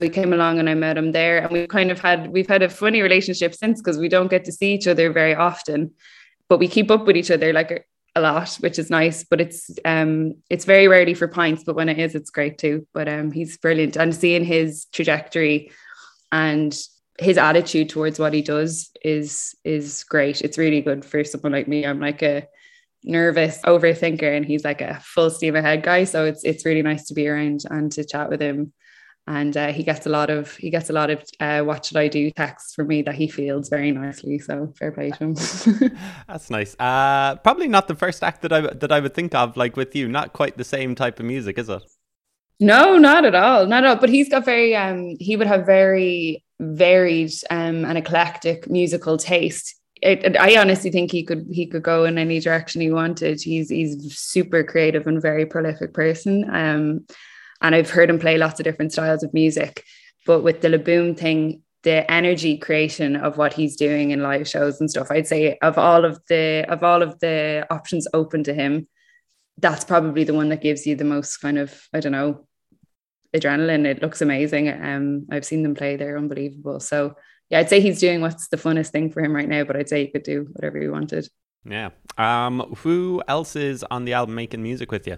we 0.00 0.08
came 0.08 0.32
along 0.32 0.58
and 0.58 0.70
I 0.70 0.74
met 0.74 0.96
him 0.96 1.12
there 1.12 1.38
and 1.40 1.52
we 1.52 1.66
kind 1.66 1.90
of 1.90 2.00
had 2.00 2.32
we've 2.32 2.48
had 2.48 2.62
a 2.62 2.70
funny 2.70 3.02
relationship 3.02 3.54
since 3.54 3.80
because 3.80 3.98
we 3.98 4.08
don't 4.08 4.30
get 4.30 4.46
to 4.46 4.52
see 4.52 4.72
each 4.72 4.88
other 4.88 5.12
very 5.12 5.34
often 5.34 5.92
but 6.50 6.58
we 6.58 6.68
keep 6.68 6.90
up 6.90 7.06
with 7.06 7.16
each 7.16 7.30
other 7.30 7.52
like 7.54 7.86
a 8.16 8.20
lot, 8.20 8.54
which 8.56 8.78
is 8.78 8.90
nice. 8.90 9.24
But 9.24 9.40
it's 9.40 9.70
um 9.86 10.34
it's 10.50 10.66
very 10.66 10.88
rarely 10.88 11.14
for 11.14 11.28
pints, 11.28 11.64
but 11.64 11.76
when 11.76 11.88
it 11.88 11.98
is, 11.98 12.14
it's 12.14 12.28
great 12.28 12.58
too. 12.58 12.86
But 12.92 13.08
um 13.08 13.30
he's 13.30 13.56
brilliant 13.56 13.96
and 13.96 14.14
seeing 14.14 14.44
his 14.44 14.86
trajectory 14.92 15.70
and 16.30 16.76
his 17.18 17.38
attitude 17.38 17.88
towards 17.88 18.18
what 18.18 18.34
he 18.34 18.42
does 18.42 18.90
is 19.02 19.54
is 19.64 20.04
great. 20.04 20.42
It's 20.42 20.58
really 20.58 20.82
good 20.82 21.04
for 21.04 21.22
someone 21.24 21.52
like 21.52 21.68
me. 21.68 21.86
I'm 21.86 22.00
like 22.00 22.22
a 22.22 22.46
nervous 23.04 23.62
overthinker 23.62 24.36
and 24.36 24.44
he's 24.44 24.64
like 24.64 24.82
a 24.82 25.00
full 25.00 25.30
steam 25.30 25.54
ahead 25.54 25.84
guy. 25.84 26.04
So 26.04 26.24
it's 26.24 26.44
it's 26.44 26.66
really 26.66 26.82
nice 26.82 27.06
to 27.06 27.14
be 27.14 27.28
around 27.28 27.60
and 27.70 27.92
to 27.92 28.04
chat 28.04 28.28
with 28.28 28.42
him 28.42 28.72
and 29.26 29.56
uh, 29.56 29.72
he 29.72 29.82
gets 29.82 30.06
a 30.06 30.08
lot 30.08 30.30
of 30.30 30.56
he 30.56 30.70
gets 30.70 30.90
a 30.90 30.92
lot 30.92 31.10
of 31.10 31.22
uh, 31.40 31.60
what 31.60 31.84
should 31.84 31.96
I 31.96 32.08
do 32.08 32.30
texts 32.30 32.74
from 32.74 32.88
me 32.88 33.02
that 33.02 33.14
he 33.14 33.28
fields 33.28 33.68
very 33.68 33.92
nicely. 33.92 34.38
So 34.38 34.72
fair 34.78 34.90
play 34.92 35.10
to 35.10 35.18
him. 35.18 35.34
That's 36.28 36.50
nice. 36.50 36.74
Uh, 36.78 37.36
probably 37.36 37.68
not 37.68 37.86
the 37.86 37.94
first 37.94 38.22
act 38.22 38.42
that 38.42 38.52
I 38.52 38.60
that 38.60 38.90
I 38.90 39.00
would 39.00 39.14
think 39.14 39.34
of 39.34 39.56
like 39.56 39.76
with 39.76 39.94
you. 39.94 40.08
Not 40.08 40.32
quite 40.32 40.56
the 40.56 40.64
same 40.64 40.94
type 40.94 41.20
of 41.20 41.26
music, 41.26 41.58
is 41.58 41.68
it? 41.68 41.82
No, 42.58 42.98
not 42.98 43.24
at 43.24 43.34
all. 43.34 43.66
Not 43.66 43.84
at 43.84 43.90
all. 43.90 43.96
But 43.96 44.10
he's 44.10 44.28
got 44.28 44.44
very 44.44 44.74
um 44.74 45.16
he 45.20 45.36
would 45.36 45.46
have 45.46 45.64
very 45.66 46.44
varied 46.58 47.32
um 47.50 47.84
and 47.84 47.98
eclectic 47.98 48.68
musical 48.68 49.16
taste. 49.16 49.76
It, 50.02 50.36
I 50.38 50.56
honestly 50.58 50.90
think 50.90 51.12
he 51.12 51.22
could 51.22 51.46
he 51.52 51.66
could 51.66 51.82
go 51.82 52.04
in 52.04 52.18
any 52.18 52.40
direction 52.40 52.80
he 52.80 52.90
wanted. 52.90 53.40
He's 53.40 53.68
he's 53.68 54.18
super 54.18 54.64
creative 54.64 55.06
and 55.06 55.20
very 55.20 55.46
prolific 55.46 55.94
person. 55.94 56.48
Um 56.50 57.06
and 57.60 57.74
I've 57.74 57.90
heard 57.90 58.10
him 58.10 58.18
play 58.18 58.38
lots 58.38 58.60
of 58.60 58.64
different 58.64 58.92
styles 58.92 59.22
of 59.22 59.34
music. 59.34 59.84
But 60.26 60.42
with 60.42 60.60
the 60.60 60.68
Le 60.68 60.78
Boom 60.78 61.14
thing, 61.14 61.62
the 61.82 62.10
energy 62.10 62.58
creation 62.58 63.16
of 63.16 63.38
what 63.38 63.54
he's 63.54 63.76
doing 63.76 64.10
in 64.10 64.22
live 64.22 64.46
shows 64.46 64.80
and 64.80 64.90
stuff, 64.90 65.10
I'd 65.10 65.26
say 65.26 65.58
of 65.62 65.78
all 65.78 66.04
of 66.04 66.20
the 66.28 66.64
of 66.68 66.82
all 66.82 67.02
of 67.02 67.18
the 67.20 67.66
options 67.70 68.06
open 68.12 68.44
to 68.44 68.54
him, 68.54 68.86
that's 69.58 69.84
probably 69.84 70.24
the 70.24 70.34
one 70.34 70.50
that 70.50 70.62
gives 70.62 70.86
you 70.86 70.94
the 70.94 71.04
most 71.04 71.38
kind 71.38 71.58
of 71.58 71.88
I 71.92 72.00
don't 72.00 72.12
know 72.12 72.46
adrenaline. 73.34 73.86
It 73.86 74.02
looks 74.02 74.20
amazing. 74.20 74.68
Um, 74.68 75.26
I've 75.30 75.44
seen 75.44 75.62
them 75.62 75.74
play; 75.74 75.96
they're 75.96 76.18
unbelievable. 76.18 76.80
So 76.80 77.14
yeah, 77.48 77.60
I'd 77.60 77.68
say 77.68 77.80
he's 77.80 78.00
doing 78.00 78.20
what's 78.20 78.48
the 78.48 78.56
funnest 78.56 78.90
thing 78.90 79.10
for 79.10 79.22
him 79.22 79.34
right 79.34 79.48
now. 79.48 79.64
But 79.64 79.76
I'd 79.76 79.88
say 79.88 80.04
he 80.04 80.10
could 80.10 80.22
do 80.22 80.48
whatever 80.52 80.80
he 80.80 80.88
wanted. 80.88 81.28
Yeah. 81.64 81.90
Um, 82.16 82.74
who 82.78 83.22
else 83.28 83.56
is 83.56 83.84
on 83.90 84.04
the 84.04 84.14
album 84.14 84.34
making 84.34 84.62
music 84.62 84.90
with 84.90 85.06
you? 85.06 85.16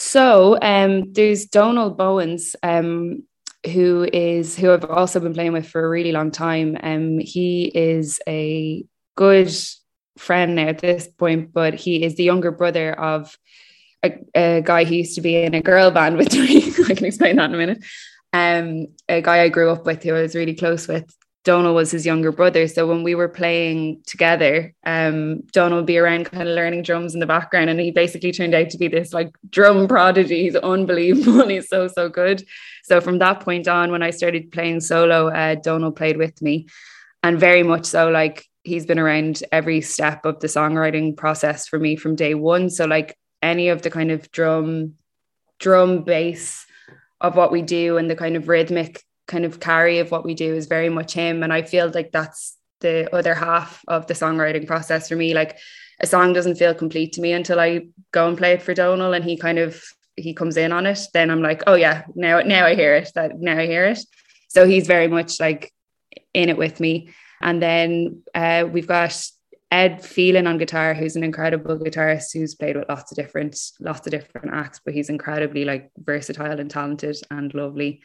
So 0.00 0.56
um, 0.62 1.12
there's 1.12 1.46
Donal 1.46 1.90
Bowens, 1.90 2.54
um, 2.62 3.24
who 3.66 4.08
is 4.12 4.56
who 4.56 4.72
I've 4.72 4.84
also 4.84 5.18
been 5.18 5.34
playing 5.34 5.52
with 5.52 5.68
for 5.68 5.84
a 5.84 5.88
really 5.88 6.12
long 6.12 6.30
time. 6.30 6.76
Um, 6.80 7.18
he 7.18 7.64
is 7.64 8.20
a 8.28 8.84
good 9.16 9.52
friend 10.16 10.54
now 10.54 10.68
at 10.68 10.78
this 10.78 11.08
point, 11.08 11.52
but 11.52 11.74
he 11.74 12.04
is 12.04 12.14
the 12.14 12.22
younger 12.22 12.52
brother 12.52 12.92
of 12.92 13.36
a, 14.04 14.12
a, 14.36 14.62
guy 14.62 14.84
who 14.84 14.94
used 14.94 15.16
to 15.16 15.20
be 15.20 15.34
in 15.34 15.54
a 15.54 15.62
girl 15.62 15.90
band 15.90 16.16
with 16.16 16.32
me. 16.32 16.72
I 16.88 16.94
can 16.94 17.04
explain 17.04 17.34
that 17.36 17.50
in 17.50 17.54
a 17.54 17.58
minute. 17.58 17.84
Um, 18.32 18.86
a 19.08 19.20
guy 19.20 19.42
I 19.42 19.48
grew 19.48 19.68
up 19.70 19.84
with 19.84 20.04
who 20.04 20.14
I 20.14 20.22
was 20.22 20.36
really 20.36 20.54
close 20.54 20.86
with. 20.86 21.12
Donal 21.48 21.74
was 21.74 21.90
his 21.90 22.04
younger 22.04 22.30
brother. 22.30 22.68
So 22.68 22.86
when 22.86 23.02
we 23.02 23.14
were 23.14 23.26
playing 23.26 24.02
together, 24.04 24.74
um, 24.84 25.40
Donal 25.52 25.78
would 25.78 25.86
be 25.86 25.96
around 25.96 26.26
kind 26.26 26.46
of 26.46 26.54
learning 26.54 26.82
drums 26.82 27.14
in 27.14 27.20
the 27.20 27.26
background. 27.26 27.70
And 27.70 27.80
he 27.80 27.90
basically 27.90 28.32
turned 28.32 28.54
out 28.54 28.68
to 28.68 28.76
be 28.76 28.86
this 28.86 29.14
like 29.14 29.34
drum 29.48 29.88
prodigy. 29.88 30.42
He's 30.42 30.56
unbelievable. 30.56 31.48
He's 31.54 31.70
so, 31.70 31.88
so 31.88 32.10
good. 32.10 32.46
So 32.84 33.00
from 33.00 33.18
that 33.20 33.40
point 33.40 33.66
on, 33.66 33.90
when 33.90 34.02
I 34.02 34.10
started 34.10 34.52
playing 34.52 34.80
solo, 34.80 35.28
uh, 35.28 35.54
Donal 35.54 35.90
played 35.90 36.18
with 36.18 36.42
me. 36.42 36.66
And 37.22 37.40
very 37.40 37.62
much 37.62 37.86
so, 37.86 38.10
like 38.10 38.44
he's 38.62 38.84
been 38.84 38.98
around 38.98 39.42
every 39.50 39.80
step 39.80 40.26
of 40.26 40.40
the 40.40 40.48
songwriting 40.48 41.16
process 41.16 41.66
for 41.66 41.78
me 41.78 41.96
from 41.96 42.14
day 42.14 42.34
one. 42.34 42.68
So 42.68 42.84
like 42.84 43.16
any 43.40 43.70
of 43.70 43.80
the 43.80 43.90
kind 43.90 44.10
of 44.10 44.30
drum 44.32 44.96
drum 45.58 46.04
bass 46.04 46.66
of 47.22 47.36
what 47.36 47.50
we 47.50 47.62
do 47.62 47.96
and 47.96 48.10
the 48.10 48.16
kind 48.16 48.36
of 48.36 48.48
rhythmic 48.48 49.02
kind 49.28 49.44
of 49.44 49.60
carry 49.60 50.00
of 50.00 50.10
what 50.10 50.24
we 50.24 50.34
do 50.34 50.54
is 50.54 50.66
very 50.66 50.88
much 50.88 51.12
him. 51.12 51.42
And 51.42 51.52
i 51.52 51.62
feel 51.62 51.90
like 51.94 52.10
that's 52.10 52.56
the 52.80 53.14
other 53.14 53.34
half 53.34 53.82
of 53.86 54.06
the 54.06 54.14
songwriting 54.14 54.66
process 54.66 55.08
for 55.08 55.16
me. 55.16 55.34
Like 55.34 55.58
a 56.00 56.06
song 56.06 56.32
doesn't 56.32 56.56
feel 56.56 56.74
complete 56.74 57.12
to 57.12 57.20
me 57.20 57.32
until 57.32 57.60
i 57.60 57.86
go 58.12 58.28
and 58.28 58.38
play 58.38 58.52
it 58.52 58.62
for 58.62 58.74
donal 58.74 59.12
and 59.12 59.24
he 59.24 59.36
kind 59.36 59.58
of 59.58 59.82
he 60.16 60.34
comes 60.34 60.56
in 60.56 60.72
on 60.72 60.86
it. 60.86 61.00
Then 61.12 61.30
i'm 61.30 61.42
like 61.42 61.62
oh 61.66 61.74
yeah 61.74 62.04
now 62.14 62.40
now 62.40 62.66
i 62.66 62.74
hear 62.74 62.96
it. 62.96 63.12
That 63.14 63.38
now 63.38 63.58
i 63.58 63.66
hear 63.66 63.84
it. 63.84 64.00
So 64.48 64.66
he's 64.66 64.86
very 64.86 65.08
much 65.08 65.38
like 65.38 65.72
in 66.34 66.48
it 66.48 66.56
with 66.56 66.80
me. 66.80 67.10
And 67.40 67.62
then 67.62 68.22
uh, 68.34 68.64
we've 68.68 68.88
got 68.88 69.14
Ed 69.70 70.02
Phelan 70.02 70.46
on 70.46 70.58
guitar, 70.58 70.94
who's 70.94 71.14
an 71.14 71.22
incredible 71.22 71.78
guitarist 71.78 72.32
who's 72.32 72.54
played 72.54 72.76
with 72.76 72.88
lots 72.88 73.12
of 73.12 73.16
different 73.16 73.56
lots 73.80 74.06
of 74.06 74.10
different 74.10 74.52
acts, 74.52 74.80
but 74.82 74.94
he's 74.94 75.10
incredibly 75.10 75.64
like 75.64 75.90
versatile 75.98 76.58
and 76.58 76.70
talented 76.70 77.16
and 77.30 77.52
lovely 77.52 78.00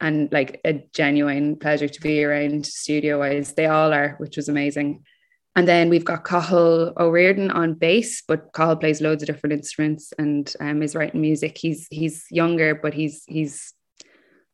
and 0.00 0.30
like 0.32 0.60
a 0.64 0.84
genuine 0.92 1.56
pleasure 1.56 1.88
to 1.88 2.00
be 2.00 2.22
around 2.22 2.66
studio 2.66 3.18
wise. 3.18 3.52
They 3.54 3.66
all 3.66 3.92
are, 3.92 4.16
which 4.18 4.36
was 4.36 4.48
amazing. 4.48 5.04
And 5.54 5.66
then 5.66 5.88
we've 5.88 6.04
got 6.04 6.26
Cathal 6.26 6.92
O'Riordan 6.98 7.50
on 7.50 7.74
bass, 7.74 8.22
but 8.28 8.52
Cathal 8.52 8.76
plays 8.76 9.00
loads 9.00 9.22
of 9.22 9.26
different 9.26 9.54
instruments 9.54 10.12
and 10.18 10.52
um, 10.60 10.82
is 10.82 10.94
writing 10.94 11.22
music. 11.22 11.56
He's 11.56 11.86
he's 11.90 12.26
younger, 12.30 12.74
but 12.74 12.92
he's 12.92 13.24
he's 13.26 13.72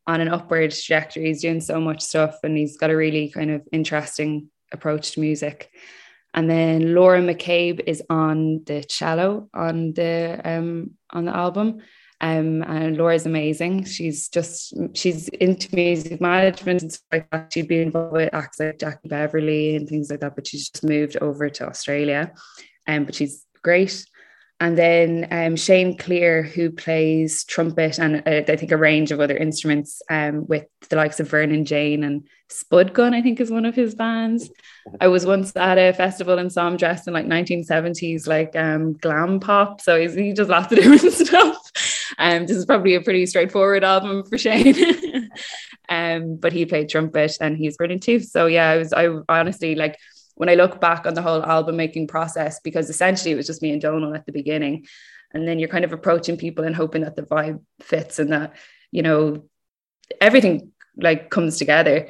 on 0.06 0.20
an 0.20 0.28
upward 0.28 0.70
trajectory. 0.70 1.26
He's 1.26 1.42
doing 1.42 1.60
so 1.60 1.80
much 1.80 2.02
stuff, 2.02 2.36
and 2.44 2.56
he's 2.56 2.76
got 2.76 2.90
a 2.90 2.96
really 2.96 3.30
kind 3.30 3.50
of 3.50 3.62
interesting 3.72 4.48
approach 4.72 5.12
to 5.12 5.20
music. 5.20 5.70
And 6.34 6.48
then 6.48 6.94
Laura 6.94 7.20
McCabe 7.20 7.82
is 7.86 8.02
on 8.08 8.62
the 8.64 8.84
cello 8.84 9.50
on 9.52 9.92
the 9.94 10.40
um, 10.44 10.92
on 11.10 11.24
the 11.24 11.36
album. 11.36 11.80
Um, 12.22 12.62
and 12.62 12.96
Laura's 12.96 13.26
amazing. 13.26 13.84
She's 13.84 14.28
just 14.28 14.74
she's 14.94 15.28
into 15.28 15.74
music 15.74 16.20
management 16.20 16.82
and 16.82 16.92
stuff 16.92 17.06
like 17.10 17.30
that. 17.30 17.52
She'd 17.52 17.66
be 17.66 17.82
involved 17.82 18.12
with 18.12 18.32
acts 18.32 18.60
like 18.60 18.78
Jackie 18.78 19.08
Beverley 19.08 19.74
and 19.74 19.88
things 19.88 20.08
like 20.08 20.20
that, 20.20 20.36
but 20.36 20.46
she's 20.46 20.70
just 20.70 20.84
moved 20.84 21.16
over 21.16 21.50
to 21.50 21.66
Australia. 21.66 22.32
Um, 22.86 23.04
but 23.04 23.16
she's 23.16 23.44
great. 23.62 24.06
And 24.62 24.78
then 24.78 25.26
um, 25.32 25.56
Shane 25.56 25.98
Clear, 25.98 26.44
who 26.44 26.70
plays 26.70 27.42
trumpet 27.42 27.98
and 27.98 28.18
uh, 28.18 28.44
I 28.46 28.54
think 28.54 28.70
a 28.70 28.76
range 28.76 29.10
of 29.10 29.18
other 29.18 29.36
instruments 29.36 30.00
um, 30.08 30.46
with 30.46 30.66
the 30.88 30.94
likes 30.94 31.18
of 31.18 31.28
Vernon 31.28 31.64
Jane 31.64 32.04
and 32.04 32.28
Spud 32.48 32.94
Gun, 32.94 33.12
I 33.12 33.22
think 33.22 33.40
is 33.40 33.50
one 33.50 33.64
of 33.64 33.74
his 33.74 33.96
bands. 33.96 34.50
I 35.00 35.08
was 35.08 35.26
once 35.26 35.56
at 35.56 35.78
a 35.78 35.92
festival 35.92 36.48
saw 36.48 36.68
him 36.68 36.76
dressed 36.76 37.08
in 37.08 37.14
like 37.14 37.26
1970s, 37.26 38.28
like 38.28 38.54
um, 38.54 38.92
glam 38.92 39.40
pop. 39.40 39.80
So 39.80 40.06
he 40.08 40.32
does 40.32 40.48
lots 40.48 40.70
of 40.70 40.78
different 40.78 41.12
stuff. 41.12 41.58
Um, 42.18 42.46
this 42.46 42.56
is 42.56 42.66
probably 42.66 42.94
a 42.94 43.00
pretty 43.00 43.26
straightforward 43.26 43.84
album 43.84 44.24
for 44.24 44.38
Shane. 44.38 45.30
um, 45.88 46.36
but 46.36 46.52
he 46.52 46.66
played 46.66 46.88
trumpet 46.88 47.36
and 47.40 47.56
he's 47.56 47.76
brilliant 47.76 48.02
too. 48.02 48.20
So 48.20 48.46
yeah, 48.46 48.70
I 48.70 48.76
was 48.76 48.92
I 48.92 49.08
honestly 49.28 49.74
like 49.74 49.98
when 50.34 50.48
I 50.48 50.54
look 50.54 50.80
back 50.80 51.06
on 51.06 51.14
the 51.14 51.22
whole 51.22 51.42
album 51.42 51.76
making 51.76 52.08
process, 52.08 52.60
because 52.60 52.88
essentially 52.88 53.32
it 53.32 53.36
was 53.36 53.46
just 53.46 53.62
me 53.62 53.72
and 53.72 53.80
Donal 53.80 54.14
at 54.14 54.26
the 54.26 54.32
beginning. 54.32 54.86
And 55.34 55.46
then 55.46 55.58
you're 55.58 55.68
kind 55.68 55.84
of 55.84 55.92
approaching 55.92 56.36
people 56.36 56.64
and 56.64 56.76
hoping 56.76 57.02
that 57.02 57.16
the 57.16 57.22
vibe 57.22 57.62
fits 57.80 58.18
and 58.18 58.32
that, 58.32 58.54
you 58.90 59.02
know, 59.02 59.44
everything 60.20 60.72
like 60.96 61.30
comes 61.30 61.58
together. 61.58 62.08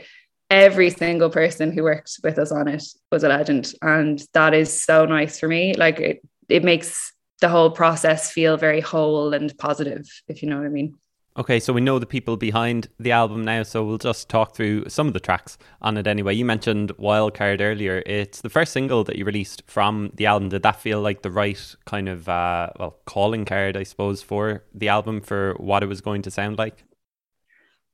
Every 0.51 0.91
single 0.91 1.31
person 1.31 1.73
who 1.73 1.83
worked 1.83 2.21
with 2.23 2.39
us 2.39 2.53
on 2.53 2.69
it 2.69 2.85
was 3.11 3.25
a 3.25 3.29
legend. 3.29 3.75
And 3.81 4.23
that 4.35 4.55
is 4.55 4.83
so 4.83 5.05
nice 5.05 5.39
for 5.39 5.49
me. 5.49 5.75
Like 5.75 6.01
it, 6.01 6.23
it 6.49 6.65
makes 6.65 7.12
the 7.43 7.51
whole 7.51 7.71
process 7.71 8.33
feel 8.33 8.57
very 8.57 8.81
whole 8.81 9.35
and 9.35 9.57
positive, 9.59 10.09
if 10.29 10.43
you 10.43 10.49
know 10.49 10.57
what 10.57 10.67
I 10.67 10.71
mean. 10.71 10.95
Okay, 11.37 11.61
so 11.61 11.73
we 11.73 11.81
know 11.81 11.99
the 11.99 12.07
people 12.07 12.37
behind 12.37 12.89
the 12.99 13.13
album 13.13 13.43
now, 13.43 13.63
so 13.63 13.83
we'll 13.85 13.97
just 13.97 14.29
talk 14.29 14.55
through 14.55 14.89
some 14.89 15.07
of 15.07 15.15
the 15.15 15.21
tracks 15.21 15.57
on 15.81 15.97
it 15.97 16.07
anyway. 16.07 16.35
You 16.35 16.45
mentioned 16.45 16.95
Wildcard 16.99 17.63
earlier. 17.63 18.03
It's 18.05 18.43
the 18.43 18.51
first 18.51 18.73
single 18.73 19.03
that 19.05 19.17
you 19.17 19.25
released 19.25 19.63
from 19.67 20.13
the 20.15 20.27
album. 20.27 20.51
Did 20.51 20.63
that 20.63 20.81
feel 20.81 21.01
like 21.01 21.23
the 21.23 21.31
right 21.31 21.77
kind 21.87 22.09
of, 22.09 22.29
uh, 22.29 22.71
well, 22.79 22.99
calling 23.07 23.47
card, 23.47 23.79
I 23.79 23.83
suppose, 23.83 24.23
for 24.23 24.65
the 24.75 24.89
album 24.89 25.23
for 25.23 25.55
what 25.55 25.83
it 25.83 25.87
was 25.87 26.03
going 26.03 26.21
to 26.23 26.31
sound 26.31 26.59
like? 26.59 26.85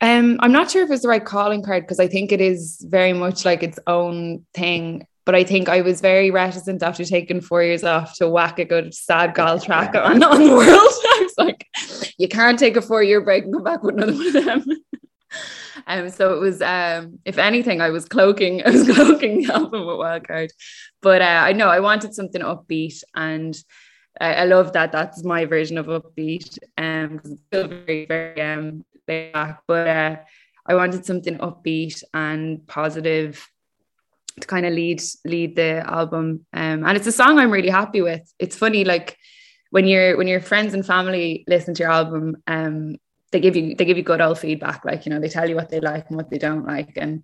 Um, 0.01 0.39
I'm 0.41 0.53
not 0.53 0.71
sure 0.71 0.83
if 0.83 0.91
it's 0.91 1.03
the 1.03 1.09
right 1.09 1.25
calling 1.25 1.63
card 1.63 1.85
because 1.85 2.01
I 2.01 2.09
think 2.09 2.33
it 2.33 2.41
is 2.41 2.85
very 2.89 3.13
much 3.13 3.45
like 3.45 3.63
its 3.63 3.79
own 3.87 4.45
thing. 4.53 5.07
But 5.29 5.35
I 5.35 5.45
think 5.45 5.69
I 5.69 5.83
was 5.83 6.01
very 6.01 6.31
reticent 6.31 6.83
after 6.83 7.05
taking 7.05 7.43
four 7.43 7.63
years 7.63 7.85
off 7.85 8.17
to 8.17 8.31
whack 8.31 8.59
a 8.59 8.65
good 8.65 8.95
sad 8.95 9.35
gal 9.35 9.61
track 9.61 9.95
on, 9.95 10.23
on 10.23 10.43
the 10.43 10.55
world. 10.55 10.67
I 10.71 11.21
was 11.21 11.35
like, 11.37 11.67
you 12.17 12.29
can't 12.29 12.59
take 12.59 12.79
a 12.79 12.81
four 12.81 13.03
year 13.03 13.21
break 13.21 13.45
and 13.45 13.53
come 13.53 13.63
back 13.63 13.83
with 13.83 13.97
another 13.97 14.15
one 14.15 14.27
of 14.27 14.33
them. 14.33 14.65
um, 15.87 16.09
so 16.09 16.33
it 16.33 16.41
was, 16.41 16.63
um, 16.63 17.19
if 17.27 17.37
anything, 17.37 17.83
I 17.83 17.91
was 17.91 18.07
cloaking, 18.07 18.63
I 18.65 18.71
was 18.71 18.91
cloaking 18.91 19.43
the 19.43 19.53
album 19.53 19.85
with 19.85 19.97
Wildcard. 19.97 20.49
But 21.03 21.21
uh, 21.21 21.43
I 21.45 21.53
know 21.53 21.69
I 21.69 21.81
wanted 21.81 22.15
something 22.15 22.41
upbeat 22.41 23.03
and 23.15 23.55
I, 24.19 24.33
I 24.33 24.45
love 24.47 24.73
that. 24.73 24.93
That's 24.93 25.25
my 25.25 25.45
version 25.45 25.77
of 25.77 25.89
upbeat. 25.89 26.59
Um, 26.79 27.21
it's 27.23 27.43
still 27.49 27.69
very, 27.69 28.07
very 28.07 28.41
um, 28.41 28.83
back, 29.07 29.61
but 29.67 29.87
uh, 29.87 30.17
I 30.65 30.75
wanted 30.75 31.05
something 31.05 31.37
upbeat 31.37 32.03
and 32.15 32.67
positive 32.67 33.47
to 34.39 34.47
kind 34.47 34.67
of 34.67 34.73
lead 34.73 35.03
lead 35.25 35.57
the 35.57 35.83
album. 35.89 36.47
Um, 36.53 36.85
and 36.85 36.97
it's 36.97 37.07
a 37.07 37.13
song 37.13 37.39
i'm 37.39 37.51
really 37.51 37.69
happy 37.69 38.03
with. 38.03 38.33
It's 38.39 38.57
funny 38.57 38.85
like 38.85 39.17
when 39.71 39.87
you're 39.87 40.17
when 40.17 40.29
your 40.29 40.41
friends 40.41 40.75
and 40.75 40.85
family 40.85 41.45
listen 41.47 41.75
to 41.75 41.83
your 41.83 41.93
album 41.93 42.37
um, 42.47 42.97
they 43.31 43.41
give 43.41 43.57
you 43.57 43.75
they 43.75 43.85
give 43.85 43.97
you 43.97 44.03
good 44.03 44.21
old 44.21 44.39
feedback. 44.39 44.85
Like 44.85 45.07
you 45.07 45.11
know 45.11 45.21
they 45.21 45.29
tell 45.29 45.49
you 45.49 45.57
what 45.57 45.71
they 45.71 45.81
like 45.81 46.07
and 46.09 46.17
what 46.17 46.31
they 46.31 46.39
don't 46.39 46.67
like. 46.67 46.93
And 46.97 47.23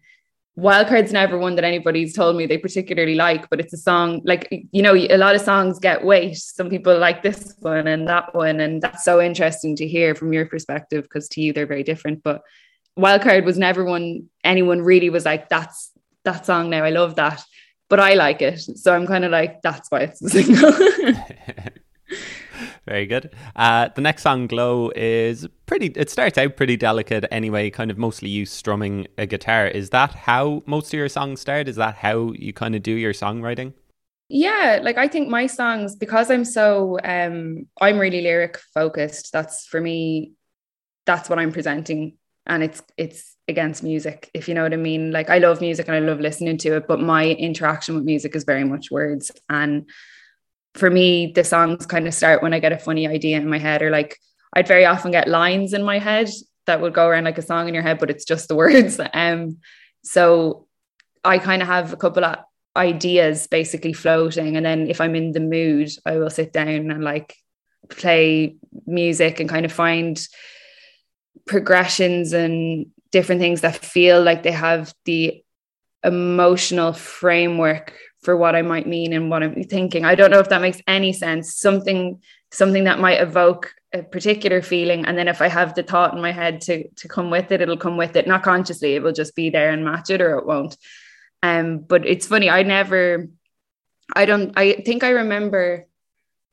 wildcard's 0.59 1.13
never 1.13 1.37
one 1.39 1.57
that 1.57 1.65
anybody's 1.65 2.15
told 2.15 2.37
me 2.37 2.47
they 2.47 2.59
particularly 2.59 3.17
like 3.17 3.51
but 3.51 3.59
it's 3.59 3.73
a 3.73 3.77
song 3.77 4.23
like 4.25 4.47
you 4.71 4.83
know 4.83 4.95
a 4.95 5.17
lot 5.17 5.35
of 5.35 5.41
songs 5.41 5.79
get 5.79 6.05
weight. 6.05 6.37
Some 6.37 6.69
people 6.69 6.97
like 6.99 7.23
this 7.23 7.55
one 7.61 7.87
and 7.87 8.09
that 8.09 8.35
one. 8.35 8.61
And 8.61 8.83
that's 8.83 9.05
so 9.05 9.21
interesting 9.21 9.77
to 9.77 9.89
hear 9.89 10.15
from 10.15 10.33
your 10.33 10.47
perspective 10.47 11.05
because 11.05 11.29
to 11.31 11.41
you 11.41 11.53
they're 11.53 11.67
very 11.67 11.83
different. 11.83 12.23
But 12.23 12.43
wildcard 12.99 13.45
was 13.45 13.59
never 13.59 13.85
one 13.85 14.29
anyone 14.45 14.83
really 14.83 15.11
was 15.11 15.25
like 15.25 15.49
that's 15.49 15.91
that 16.25 16.47
song 16.47 16.71
now. 16.71 16.85
I 16.85 16.91
love 16.91 17.17
that, 17.17 17.43
but 17.89 18.01
I 18.01 18.15
like 18.15 18.43
it. 18.43 18.61
So 18.61 18.95
I'm 18.95 19.07
kind 19.07 19.25
of 19.25 19.31
like, 19.31 19.63
that's 19.63 19.91
why 19.91 20.01
it's 20.01 20.23
a 20.23 20.29
single. 20.31 20.73
Very 22.87 23.07
good. 23.07 23.35
Uh, 23.57 23.89
the 23.95 24.03
next 24.03 24.23
song, 24.23 24.47
Glow, 24.47 24.91
is 24.95 25.47
pretty, 25.67 25.87
it 25.97 26.11
starts 26.11 26.37
out 26.37 26.57
pretty 26.57 26.77
delicate 26.77 27.25
anyway, 27.31 27.71
kind 27.71 27.91
of 27.91 27.97
mostly 27.97 28.29
you 28.29 28.45
strumming 28.45 29.07
a 29.17 29.27
guitar. 29.27 29.67
Is 29.67 29.91
that 29.91 30.13
how 30.13 30.63
most 30.67 30.93
of 30.93 30.99
your 30.99 31.09
songs 31.09 31.41
start? 31.41 31.69
Is 31.69 31.77
that 31.77 31.97
how 31.97 32.33
you 32.33 32.53
kind 32.53 32.75
of 32.75 32.83
do 32.83 32.93
your 32.93 33.13
songwriting? 33.13 33.73
Yeah, 34.29 34.81
like 34.83 34.99
I 34.99 35.09
think 35.09 35.29
my 35.29 35.47
songs, 35.47 35.97
because 35.97 36.31
I'm 36.31 36.45
so, 36.45 36.99
um, 37.05 37.67
I'm 37.81 37.99
really 37.99 38.23
lyric 38.23 38.59
focused. 38.75 39.33
That's 39.33 39.67
for 39.67 39.81
me, 39.81 40.33
that's 41.07 41.29
what 41.29 41.39
I'm 41.39 41.53
presenting. 41.53 42.17
And 42.47 42.63
it's, 42.63 42.83
it's 42.97 43.37
against 43.49 43.83
music, 43.83 44.31
if 44.35 44.49
you 44.49 44.55
know 44.55 44.63
what 44.63 44.73
I 44.73 44.77
mean. 44.77 45.11
Like 45.11 45.31
I 45.31 45.39
love 45.39 45.61
music 45.61 45.89
and 45.89 45.97
I 45.97 46.01
love 46.01 46.21
listening 46.21 46.59
to 46.59 46.77
it, 46.77 46.87
but 46.87 47.01
my 47.01 47.31
interaction 47.31 47.95
with 47.95 48.05
music 48.05 48.35
is 48.37 48.45
very 48.45 48.65
much 48.65 48.91
words. 48.91 49.31
And 49.49 49.89
for 50.75 50.91
me, 50.91 51.33
the 51.35 51.45
songs 51.45 51.87
kind 51.87 52.07
of 52.07 52.15
start 52.15 52.43
when 52.43 52.53
I 52.53 52.59
get 52.59 52.73
a 52.73 52.79
funny 52.79 53.07
idea 53.07 53.37
in 53.37 53.49
my 53.49 53.59
head, 53.59 53.83
or 53.83 53.91
like 53.91 54.19
I'd 54.53 54.69
very 54.69 54.85
often 54.85 55.11
get 55.11 55.29
lines 55.29 55.73
in 55.73 55.83
my 55.83 55.99
head 55.99 56.29
that 56.67 56.81
would 56.81 56.95
go 56.95 57.07
around 57.07 57.25
like 57.25 57.39
a 57.39 57.43
song 57.43 57.69
in 57.69 57.75
your 57.75 57.83
head, 57.83 57.99
but 57.99 58.11
it's 58.11 58.25
just 58.25 58.49
the 58.49 58.55
words. 58.65 59.01
Um, 59.13 59.59
so 60.03 60.67
I 61.25 61.39
kind 61.39 61.63
of 61.63 61.69
have 61.69 61.93
a 61.93 61.97
couple 61.97 62.25
of 62.25 62.39
ideas 62.77 63.47
basically 63.47 63.93
floating, 63.93 64.57
and 64.57 64.67
then 64.67 64.89
if 64.89 65.01
I'm 65.01 65.15
in 65.15 65.33
the 65.33 65.41
mood, 65.41 65.91
I 66.05 66.17
will 66.19 66.31
sit 66.31 66.53
down 66.53 66.91
and 66.91 67.05
like 67.05 67.37
play 67.89 68.57
music 68.87 69.41
and 69.41 69.49
kind 69.49 69.65
of 69.65 69.73
find 69.73 70.27
progressions 71.47 72.33
and 72.33 72.87
different 73.11 73.41
things 73.41 73.61
that 73.61 73.77
feel 73.77 74.23
like 74.23 74.43
they 74.43 74.53
have 74.53 74.95
the 75.05 75.43
emotional 76.03 76.93
framework 76.93 77.95
for 78.23 78.37
what 78.37 78.57
I 78.57 78.63
might 78.63 78.87
mean 78.87 79.13
and 79.13 79.31
what 79.31 79.43
I'm 79.43 79.63
thinking. 79.65 80.05
I 80.05 80.15
don't 80.15 80.31
know 80.31 80.39
if 80.39 80.49
that 80.49 80.63
makes 80.63 80.81
any 80.87 81.13
sense. 81.13 81.55
Something 81.55 82.21
something 82.51 82.85
that 82.85 83.01
might 83.01 83.21
evoke 83.21 83.75
a 83.93 84.03
particular 84.03 84.63
feeling 84.63 85.05
and 85.05 85.19
then 85.19 85.29
if 85.29 85.41
I 85.41 85.49
have 85.49 85.75
the 85.75 85.83
thought 85.83 86.15
in 86.15 86.21
my 86.21 86.33
head 86.33 86.61
to 86.63 86.89
to 86.89 87.09
come 87.09 87.31
with 87.31 87.53
it 87.53 87.61
it'll 87.61 87.77
come 87.77 87.97
with 87.97 88.17
it 88.17 88.27
not 88.27 88.43
consciously 88.43 88.95
it 88.95 89.03
will 89.03 89.13
just 89.13 89.37
be 89.37 89.51
there 89.51 89.71
and 89.71 89.85
match 89.85 90.11
it 90.11 90.21
or 90.21 90.39
it 90.39 90.47
won't. 90.47 90.77
Um 91.43 91.79
but 91.79 92.07
it's 92.07 92.27
funny 92.27 92.51
I 92.51 92.63
never 92.63 93.29
I 94.15 94.25
don't 94.25 94.53
I 94.57 94.83
think 94.85 95.05
I 95.05 95.11
remember 95.11 95.87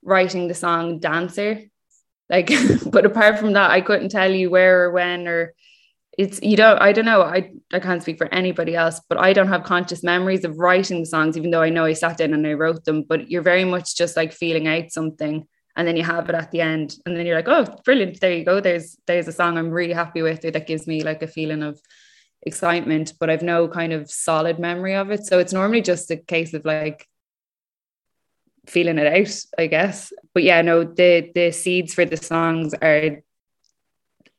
writing 0.03 0.47
the 0.47 0.53
song 0.53 0.99
Dancer 0.99 1.70
like 2.31 2.49
but 2.91 3.05
apart 3.05 3.37
from 3.37 3.53
that 3.53 3.69
I 3.69 3.81
couldn't 3.81 4.09
tell 4.09 4.31
you 4.31 4.49
where 4.49 4.85
or 4.85 4.91
when 4.91 5.27
or 5.27 5.53
it's 6.17 6.41
you 6.41 6.57
don't 6.57 6.81
I 6.81 6.91
don't 6.91 7.05
know. 7.05 7.21
I 7.21 7.51
I 7.71 7.79
can't 7.79 8.01
speak 8.01 8.17
for 8.17 8.33
anybody 8.33 8.75
else 8.75 8.99
but 9.07 9.17
I 9.17 9.33
don't 9.33 9.47
have 9.47 9.63
conscious 9.63 10.03
memories 10.03 10.43
of 10.43 10.57
writing 10.57 11.05
songs 11.05 11.37
even 11.37 11.51
though 11.51 11.61
I 11.61 11.69
know 11.69 11.85
I 11.85 11.93
sat 11.93 12.17
down 12.17 12.33
and 12.33 12.45
I 12.47 12.53
wrote 12.53 12.85
them. 12.85 13.03
But 13.03 13.29
you're 13.29 13.41
very 13.41 13.65
much 13.65 13.95
just 13.95 14.17
like 14.17 14.33
feeling 14.33 14.67
out 14.67 14.91
something 14.91 15.47
and 15.75 15.87
then 15.87 15.95
you 15.95 16.03
have 16.03 16.27
it 16.29 16.35
at 16.35 16.51
the 16.51 16.61
end 16.61 16.95
and 17.05 17.15
then 17.15 17.25
you're 17.25 17.35
like 17.35 17.47
oh 17.47 17.65
brilliant. 17.85 18.19
There 18.19 18.33
you 18.33 18.45
go. 18.45 18.59
There's 18.59 18.97
there's 19.07 19.27
a 19.27 19.33
song 19.33 19.57
I'm 19.57 19.71
really 19.71 19.93
happy 19.93 20.21
with 20.21 20.43
it 20.45 20.53
that 20.53 20.67
gives 20.67 20.87
me 20.87 21.03
like 21.03 21.21
a 21.21 21.27
feeling 21.27 21.63
of 21.63 21.79
excitement 22.43 23.13
but 23.19 23.29
I've 23.29 23.43
no 23.43 23.67
kind 23.67 23.93
of 23.93 24.09
solid 24.09 24.59
memory 24.59 24.95
of 24.95 25.11
it. 25.11 25.25
So 25.25 25.39
it's 25.39 25.53
normally 25.53 25.81
just 25.81 26.11
a 26.11 26.17
case 26.17 26.53
of 26.53 26.65
like 26.65 27.07
feeling 28.67 28.97
it 28.97 29.07
out 29.07 29.35
I 29.57 29.67
guess 29.67 30.13
but 30.33 30.43
yeah 30.43 30.61
no 30.61 30.83
the 30.83 31.31
the 31.33 31.51
seeds 31.51 31.93
for 31.93 32.05
the 32.05 32.17
songs 32.17 32.73
are 32.75 33.21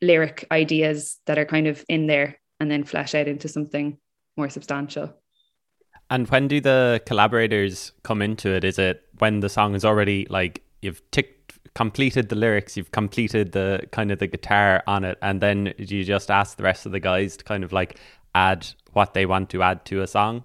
lyric 0.02 0.46
ideas 0.50 1.18
that 1.26 1.38
are 1.38 1.44
kind 1.44 1.66
of 1.66 1.84
in 1.88 2.06
there 2.06 2.38
and 2.60 2.70
then 2.70 2.84
flesh 2.84 3.14
out 3.14 3.28
into 3.28 3.48
something 3.48 3.96
more 4.36 4.50
substantial. 4.50 5.14
And 6.10 6.28
when 6.28 6.48
do 6.48 6.60
the 6.60 7.00
collaborators 7.06 7.92
come 8.02 8.20
into 8.20 8.50
it? 8.50 8.64
Is 8.64 8.78
it 8.78 9.02
when 9.18 9.40
the 9.40 9.48
song 9.48 9.74
is 9.74 9.84
already 9.84 10.26
like 10.28 10.62
you've 10.82 11.02
ticked 11.10 11.38
completed 11.74 12.28
the 12.28 12.36
lyrics, 12.36 12.76
you've 12.76 12.92
completed 12.92 13.52
the 13.52 13.80
kind 13.92 14.10
of 14.10 14.18
the 14.18 14.26
guitar 14.26 14.82
on 14.86 15.04
it, 15.04 15.16
and 15.22 15.40
then 15.40 15.72
you 15.78 16.04
just 16.04 16.30
ask 16.30 16.58
the 16.58 16.62
rest 16.62 16.84
of 16.84 16.92
the 16.92 17.00
guys 17.00 17.36
to 17.38 17.44
kind 17.44 17.64
of 17.64 17.72
like 17.72 17.98
add 18.34 18.66
what 18.92 19.14
they 19.14 19.24
want 19.24 19.48
to 19.50 19.62
add 19.62 19.84
to 19.86 20.02
a 20.02 20.06
song? 20.06 20.44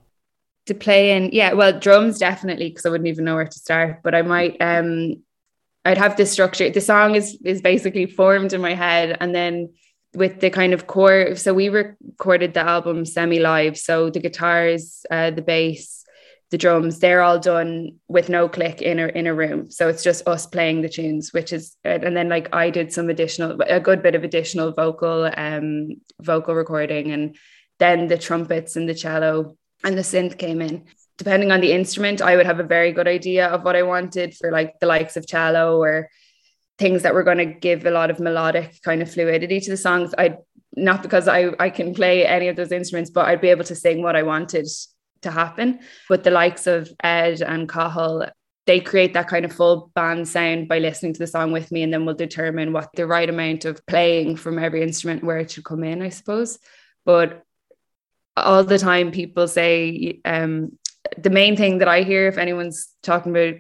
To 0.67 0.73
play 0.73 1.15
in, 1.15 1.29
yeah, 1.31 1.53
well, 1.53 1.79
drums 1.79 2.19
definitely, 2.19 2.69
because 2.69 2.85
I 2.85 2.89
wouldn't 2.89 3.07
even 3.07 3.25
know 3.25 3.35
where 3.35 3.45
to 3.45 3.59
start, 3.59 4.03
but 4.03 4.13
I 4.13 4.21
might 4.21 4.57
um 4.61 5.23
I'd 5.85 5.97
have 5.97 6.17
this 6.17 6.31
structure. 6.31 6.69
The 6.69 6.81
song 6.81 7.15
is 7.15 7.37
is 7.45 7.61
basically 7.61 8.05
formed 8.05 8.51
in 8.53 8.61
my 8.61 8.73
head, 8.73 9.17
and 9.21 9.33
then 9.33 9.69
with 10.13 10.41
the 10.41 10.49
kind 10.49 10.73
of 10.73 10.87
core. 10.87 11.35
So 11.35 11.53
we 11.53 11.69
recorded 11.69 12.53
the 12.53 12.61
album 12.61 13.05
semi 13.05 13.39
live. 13.39 13.77
So 13.77 14.09
the 14.09 14.19
guitars, 14.19 15.05
uh, 15.09 15.31
the 15.31 15.41
bass, 15.41 16.03
the 16.51 16.57
drums, 16.57 16.99
they're 16.99 17.21
all 17.21 17.39
done 17.39 17.99
with 18.07 18.27
no 18.27 18.49
click 18.49 18.81
in 18.81 18.99
a 18.99 19.07
in 19.07 19.27
a 19.27 19.33
room. 19.33 19.71
So 19.71 19.87
it's 19.87 20.03
just 20.03 20.27
us 20.27 20.47
playing 20.47 20.81
the 20.81 20.89
tunes, 20.89 21.31
which 21.31 21.53
is 21.53 21.77
and 21.83 22.15
then 22.17 22.29
like 22.29 22.53
I 22.53 22.71
did 22.71 22.91
some 22.91 23.09
additional, 23.09 23.61
a 23.61 23.79
good 23.79 24.01
bit 24.01 24.15
of 24.15 24.23
additional 24.23 24.73
vocal 24.73 25.31
um 25.37 26.01
vocal 26.19 26.55
recording, 26.55 27.11
and 27.11 27.37
then 27.79 28.07
the 28.07 28.17
trumpets 28.17 28.75
and 28.75 28.89
the 28.89 28.95
cello 28.95 29.55
and 29.83 29.97
the 29.97 30.01
synth 30.01 30.37
came 30.37 30.61
in 30.61 30.85
depending 31.17 31.51
on 31.51 31.61
the 31.61 31.73
instrument, 31.73 32.21
I 32.21 32.35
would 32.35 32.45
have 32.45 32.59
a 32.59 32.63
very 32.63 32.91
good 32.91 33.07
idea 33.07 33.47
of 33.47 33.63
what 33.63 33.75
I 33.75 33.83
wanted 33.83 34.35
for 34.35 34.51
like 34.51 34.79
the 34.79 34.85
likes 34.85 35.17
of 35.17 35.27
cello 35.27 35.81
or 35.81 36.09
things 36.77 37.01
that 37.01 37.13
were 37.13 37.23
going 37.23 37.39
to 37.39 37.45
give 37.45 37.85
a 37.85 37.91
lot 37.91 38.11
of 38.11 38.19
melodic 38.19 38.79
kind 38.83 39.01
of 39.01 39.11
fluidity 39.11 39.59
to 39.59 39.71
the 39.71 39.77
songs. 39.77 40.13
I 40.17 40.37
not 40.75 41.01
because 41.01 41.27
I 41.27 41.51
I 41.59 41.71
can 41.71 41.93
play 41.93 42.25
any 42.25 42.49
of 42.49 42.55
those 42.55 42.71
instruments, 42.71 43.09
but 43.09 43.25
I'd 43.25 43.41
be 43.41 43.49
able 43.49 43.63
to 43.65 43.75
sing 43.75 44.03
what 44.03 44.15
I 44.15 44.23
wanted 44.23 44.67
to 45.23 45.31
happen. 45.31 45.79
But 46.07 46.23
the 46.23 46.31
likes 46.31 46.67
of 46.67 46.91
Ed 47.03 47.41
and 47.41 47.67
Cathal, 47.67 48.27
they 48.67 48.79
create 48.79 49.13
that 49.13 49.27
kind 49.27 49.43
of 49.43 49.51
full 49.51 49.91
band 49.95 50.27
sound 50.27 50.67
by 50.67 50.77
listening 50.77 51.13
to 51.13 51.19
the 51.19 51.25
song 51.25 51.51
with 51.51 51.71
me, 51.71 51.81
and 51.81 51.91
then 51.91 52.05
we'll 52.05 52.13
determine 52.13 52.73
what 52.73 52.89
the 52.93 53.07
right 53.07 53.27
amount 53.27 53.65
of 53.65 53.83
playing 53.87 54.35
from 54.35 54.59
every 54.59 54.83
instrument 54.83 55.23
where 55.23 55.39
it 55.39 55.49
should 55.49 55.65
come 55.65 55.83
in, 55.83 56.03
I 56.03 56.09
suppose. 56.09 56.59
But 57.05 57.43
all 58.45 58.63
the 58.63 58.77
time 58.77 59.11
people 59.11 59.47
say 59.47 60.19
um, 60.25 60.77
the 61.17 61.29
main 61.29 61.55
thing 61.55 61.79
that 61.79 61.87
I 61.87 62.03
hear 62.03 62.27
if 62.27 62.37
anyone's 62.37 62.89
talking 63.03 63.31
about 63.31 63.55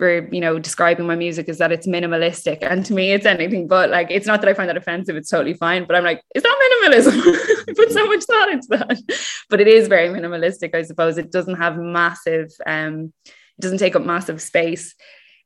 for 0.00 0.32
you 0.32 0.40
know 0.40 0.58
describing 0.58 1.06
my 1.06 1.14
music 1.14 1.48
is 1.48 1.58
that 1.58 1.72
it's 1.72 1.86
minimalistic. 1.86 2.58
And 2.62 2.84
to 2.86 2.94
me 2.94 3.12
it's 3.12 3.26
anything 3.26 3.68
but 3.68 3.90
like 3.90 4.10
it's 4.10 4.26
not 4.26 4.40
that 4.40 4.48
I 4.48 4.54
find 4.54 4.68
that 4.68 4.76
offensive 4.76 5.16
it's 5.16 5.28
totally 5.28 5.54
fine 5.54 5.84
but 5.86 5.96
I'm 5.96 6.04
like 6.04 6.22
is 6.34 6.42
that 6.42 6.80
minimalism. 6.84 7.20
I 7.68 7.72
put 7.74 7.92
so 7.92 8.06
much 8.06 8.24
thought 8.24 8.50
into 8.50 8.68
that. 8.70 8.98
But 9.50 9.60
it 9.60 9.68
is 9.68 9.88
very 9.88 10.08
minimalistic 10.08 10.74
I 10.74 10.82
suppose. 10.82 11.18
It 11.18 11.32
doesn't 11.32 11.56
have 11.56 11.76
massive 11.76 12.50
um 12.66 13.12
it 13.26 13.60
doesn't 13.60 13.78
take 13.78 13.96
up 13.96 14.04
massive 14.04 14.40
space. 14.40 14.94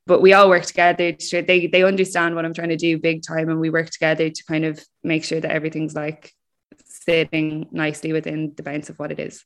But 0.07 0.21
we 0.21 0.33
all 0.33 0.49
work 0.49 0.65
together 0.65 1.11
to, 1.11 1.41
they 1.41 1.65
they 1.65 1.83
understand 1.83 2.35
what 2.35 2.45
I'm 2.45 2.53
trying 2.53 2.69
to 2.69 2.77
do 2.77 2.99
big 2.99 3.23
time 3.23 3.49
and 3.49 3.59
we 3.59 3.71
work 3.71 3.89
together 3.89 4.29
to 4.29 4.43
kind 4.45 4.63
of 4.63 4.79
make 5.03 5.23
sure 5.25 5.41
that 5.41 5.51
everything's 5.51 5.95
like 5.95 6.34
sitting 7.05 7.67
nicely 7.71 8.11
within 8.13 8.53
the 8.55 8.63
bounds 8.63 8.89
of 8.89 8.97
what 8.99 9.11
it 9.11 9.19
is 9.19 9.45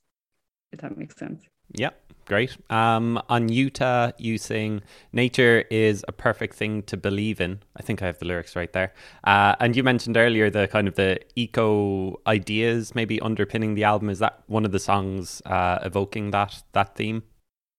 if 0.72 0.80
that 0.80 0.96
makes 0.96 1.16
sense 1.16 1.46
yeah, 1.72 1.90
great. 2.26 2.56
Um, 2.68 3.20
on 3.28 3.48
Utah, 3.48 4.10
you 4.18 4.38
sing 4.38 4.82
"Nature 5.12 5.64
is 5.70 6.04
a 6.08 6.12
perfect 6.12 6.54
thing 6.54 6.82
to 6.84 6.96
believe 6.96 7.40
in." 7.40 7.60
I 7.76 7.82
think 7.82 8.02
I 8.02 8.06
have 8.06 8.18
the 8.18 8.24
lyrics 8.24 8.56
right 8.56 8.72
there. 8.72 8.92
Uh, 9.24 9.54
and 9.60 9.76
you 9.76 9.82
mentioned 9.82 10.16
earlier 10.16 10.50
the 10.50 10.66
kind 10.68 10.88
of 10.88 10.96
the 10.96 11.20
eco 11.36 12.20
ideas 12.26 12.94
maybe 12.94 13.20
underpinning 13.20 13.74
the 13.74 13.84
album. 13.84 14.10
Is 14.10 14.18
that 14.18 14.42
one 14.46 14.64
of 14.64 14.72
the 14.72 14.78
songs 14.78 15.42
uh, 15.46 15.78
evoking 15.82 16.30
that 16.32 16.62
that 16.72 16.96
theme? 16.96 17.22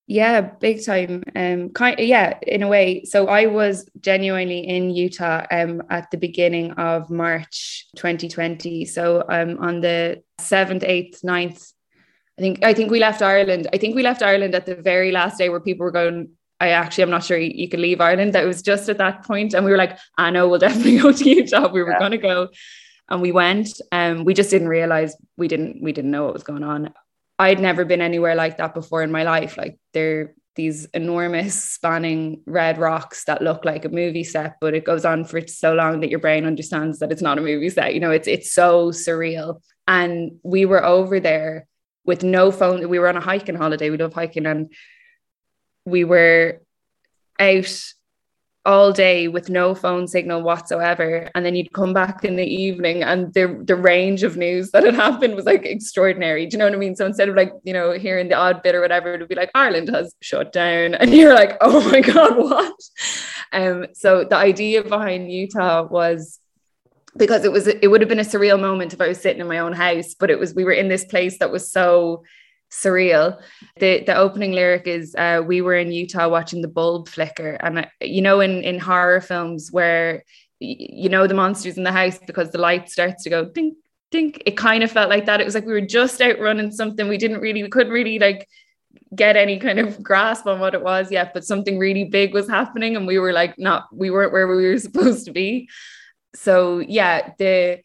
Yeah, 0.08 0.42
big 0.42 0.84
time. 0.84 1.24
Um, 1.36 1.70
kind 1.70 1.98
yeah, 2.00 2.38
in 2.46 2.64
a 2.64 2.68
way. 2.68 3.06
So 3.06 3.28
I 3.28 3.46
was 3.46 3.90
genuinely 4.00 4.60
in 4.60 4.90
Utah 4.90 5.46
um 5.52 5.84
at 5.90 6.12
the 6.12 6.18
beginning 6.18 6.72
of 6.72 7.10
March 7.10 7.88
2020. 7.96 8.86
So 8.86 9.24
um 9.30 9.58
on 9.60 9.82
the 9.82 10.24
seventh, 10.40 10.84
eighth, 10.84 11.22
9th 11.24 11.72
I 12.38 12.42
think 12.42 12.64
I 12.64 12.74
think 12.74 12.92
we 12.92 13.00
left 13.00 13.22
Ireland. 13.22 13.68
I 13.74 13.78
think 13.78 13.96
we 13.96 14.02
left 14.02 14.24
Ireland 14.24 14.56
at 14.56 14.66
the 14.66 14.76
very 14.76 15.12
last 15.12 15.38
day 15.38 15.50
where 15.50 15.60
people 15.60 15.84
were 15.84 15.92
going. 15.92 16.32
I 16.60 16.70
actually, 16.70 17.04
I'm 17.04 17.10
not 17.10 17.24
sure 17.24 17.38
you, 17.38 17.52
you 17.54 17.70
could 17.70 17.80
leave 17.80 18.02
Ireland. 18.02 18.34
That 18.34 18.46
was 18.46 18.62
just 18.62 18.90
at 18.90 19.00
that 19.00 19.26
point, 19.26 19.54
and 19.54 19.66
we 19.66 19.72
were 19.72 19.78
like, 19.78 19.98
"I 20.18 20.32
know, 20.32 20.48
we'll 20.48 20.60
definitely 20.68 20.98
go 20.98 21.12
to 21.12 21.30
Utah." 21.30 21.72
We 21.72 21.84
were 21.84 21.92
yeah. 21.92 22.00
going 22.00 22.12
to 22.12 22.18
go, 22.18 22.50
and 23.10 23.22
we 23.22 23.32
went. 23.32 23.82
And 23.92 24.20
um, 24.20 24.26
we 24.26 24.34
just 24.34 24.50
didn't 24.50 24.70
realize 24.70 25.16
we 25.38 25.48
didn't 25.48 25.84
we 25.84 25.92
didn't 25.92 26.12
know 26.12 26.26
what 26.26 26.34
was 26.34 26.44
going 26.44 26.64
on. 26.64 26.94
I'd 27.42 27.60
never 27.60 27.86
been 27.86 28.02
anywhere 28.02 28.36
like 28.36 28.58
that 28.58 28.76
before 28.76 29.02
in 29.02 29.12
my 29.12 29.24
life. 29.24 29.58
Like 29.58 29.80
there, 29.94 30.22
are 30.22 30.36
these 30.56 30.86
enormous 30.94 31.56
spanning 31.64 32.44
red 32.46 32.78
rocks 32.78 33.24
that 33.26 33.42
look 33.42 33.66
like 33.66 33.84
a 33.86 33.90
movie 33.90 34.24
set, 34.24 34.58
but 34.62 34.76
it 34.76 34.86
goes 34.86 35.06
on 35.06 35.24
for 35.26 35.48
so 35.48 35.74
long 35.74 36.02
that 36.02 36.10
your 36.10 36.20
brain 36.20 36.46
understands 36.46 37.00
that 37.00 37.12
it's 37.12 37.22
not 37.22 37.40
a 37.40 37.42
movie 37.42 37.70
set. 37.70 37.96
You 37.96 38.00
know, 38.00 38.12
it's 38.12 38.28
it's 38.28 38.52
so 38.52 38.92
surreal. 38.92 39.62
And 39.88 40.34
we 40.44 40.66
were 40.66 40.84
over 40.84 41.20
there 41.20 41.68
with 42.06 42.24
no 42.24 42.52
phone. 42.52 42.88
We 42.90 43.00
were 43.00 43.08
on 43.08 43.18
a 43.18 43.22
hiking 43.22 43.56
holiday. 43.56 43.90
We 43.90 43.98
love 43.98 44.14
hiking, 44.14 44.46
and 44.46 44.72
we 45.86 46.04
were 46.04 46.62
out 47.40 47.84
all 48.66 48.92
day 48.92 49.28
with 49.28 49.50
no 49.50 49.74
phone 49.74 50.08
signal 50.08 50.44
whatsoever. 50.44 51.30
And 51.34 51.46
then 51.46 51.56
you'd 51.56 51.74
come 51.74 51.94
back 51.94 52.24
in 52.24 52.36
the 52.36 52.46
evening, 52.46 53.04
and 53.04 53.34
the 53.34 53.62
the 53.66 53.76
range 53.76 54.24
of 54.24 54.38
news 54.38 54.72
that 54.72 54.84
had 54.84 54.96
happened 54.96 55.36
was 55.36 55.46
like 55.46 55.66
extraordinary. 55.66 56.46
Do 56.46 56.56
you 56.56 56.60
know 56.60 56.66
what 56.66 56.76
I 56.76 56.78
mean? 56.78 56.96
So 56.96 57.06
instead 57.06 57.30
of 57.30 57.36
like 57.36 57.52
you 57.64 57.74
know 57.74 57.94
hearing 57.94 58.30
the 58.30 58.36
odd 58.36 58.62
bit 58.62 58.76
or 58.76 58.82
whatever, 58.82 59.14
it 59.14 59.20
would 59.20 59.30
be 59.30 59.36
like 59.36 59.52
Ireland 59.56 59.90
has 59.90 60.16
shut 60.22 60.54
down, 60.54 60.94
and 61.00 61.14
you're 61.14 61.34
like, 61.34 61.58
oh 61.62 61.90
my 61.90 62.02
god, 62.02 62.38
what? 62.38 62.76
um, 63.52 63.88
so 63.94 64.24
the 64.24 64.38
idea 64.38 64.84
behind 64.84 65.32
Utah 65.32 65.84
was 65.84 66.40
because 67.18 67.44
it 67.44 67.52
was 67.52 67.68
it 67.68 67.90
would 67.90 68.02
have 68.02 68.10
been 68.10 68.20
a 68.20 68.24
surreal 68.24 68.60
moment 68.60 68.94
if 68.94 69.02
I 69.02 69.08
was 69.08 69.20
sitting 69.20 69.42
in 69.42 69.48
my 69.48 69.60
own 69.60 69.74
house, 69.74 70.14
but 70.14 70.30
it 70.30 70.40
was 70.40 70.54
we 70.54 70.64
were 70.64 70.72
in 70.72 70.88
this 70.88 71.06
place 71.06 71.40
that 71.40 71.52
was 71.52 71.72
so 71.72 72.24
surreal. 72.72 73.42
The 73.80 74.04
the 74.06 74.16
opening 74.16 74.54
lyric 74.54 74.88
is 74.88 75.14
uh, 75.16 75.44
we 75.46 75.62
were 75.62 75.76
in 75.76 75.92
Utah 75.92 76.30
watching 76.30 76.62
the 76.62 76.68
bulb 76.68 77.10
flicker, 77.10 77.58
and 77.62 77.80
uh, 77.80 77.86
you 78.02 78.22
know 78.22 78.40
in 78.40 78.64
in 78.64 78.80
horror 78.80 79.22
films 79.22 79.70
where 79.72 80.24
you 80.60 81.10
know 81.10 81.28
the 81.28 81.34
monsters 81.34 81.78
in 81.78 81.84
the 81.84 81.92
house 81.92 82.20
because 82.26 82.52
the 82.52 82.60
light 82.60 82.90
starts 82.90 83.24
to 83.24 83.30
go 83.30 83.46
ding 83.46 83.76
ding. 84.12 84.36
It 84.46 84.58
kind 84.58 84.84
of 84.84 84.92
felt 84.92 85.10
like 85.10 85.26
that. 85.26 85.42
It 85.42 85.46
was 85.46 85.56
like 85.56 85.66
we 85.66 85.74
were 85.74 85.82
just 85.82 86.22
out 86.22 86.40
running 86.40 86.72
something. 86.72 87.08
We 87.08 87.18
didn't 87.18 87.42
really 87.42 87.64
we 87.64 87.70
couldn't 87.70 87.94
really 87.94 88.20
like 88.20 88.48
get 89.16 89.36
any 89.36 89.58
kind 89.58 89.80
of 89.80 90.02
grasp 90.04 90.48
on 90.48 90.60
what 90.60 90.74
it 90.74 90.84
was 90.84 91.12
yet, 91.12 91.34
but 91.34 91.46
something 91.46 91.78
really 91.78 92.06
big 92.06 92.34
was 92.34 92.50
happening, 92.50 92.96
and 92.96 93.08
we 93.08 93.20
were 93.20 93.34
like 93.34 93.58
not 93.58 93.88
we 93.94 94.10
weren't 94.10 94.34
where 94.34 94.48
we 94.48 94.68
were 94.68 94.78
supposed 94.88 95.26
to 95.26 95.32
be. 95.32 95.70
So 96.36 96.80
yeah, 96.80 97.32
the 97.38 97.82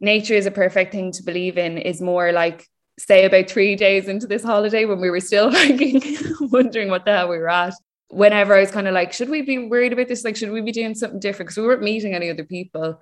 nature 0.00 0.34
is 0.34 0.46
a 0.46 0.50
perfect 0.50 0.92
thing 0.92 1.12
to 1.12 1.22
believe 1.22 1.56
in 1.56 1.78
is 1.78 2.00
more 2.00 2.32
like 2.32 2.66
say 2.98 3.24
about 3.24 3.48
three 3.48 3.76
days 3.76 4.08
into 4.08 4.26
this 4.26 4.44
holiday 4.44 4.84
when 4.84 5.00
we 5.00 5.10
were 5.10 5.20
still 5.20 5.50
hiking, 5.52 6.02
wondering 6.40 6.88
what 6.88 7.04
the 7.04 7.12
hell 7.12 7.28
we 7.28 7.38
were 7.38 7.50
at. 7.50 7.74
Whenever 8.08 8.54
I 8.54 8.60
was 8.60 8.70
kind 8.70 8.86
of 8.86 8.94
like, 8.94 9.12
should 9.12 9.28
we 9.28 9.42
be 9.42 9.58
worried 9.58 9.92
about 9.92 10.08
this? 10.08 10.24
Like, 10.24 10.36
should 10.36 10.52
we 10.52 10.60
be 10.60 10.72
doing 10.72 10.94
something 10.94 11.18
different? 11.18 11.48
Because 11.48 11.56
we 11.60 11.66
weren't 11.66 11.82
meeting 11.82 12.14
any 12.14 12.30
other 12.30 12.44
people. 12.44 13.00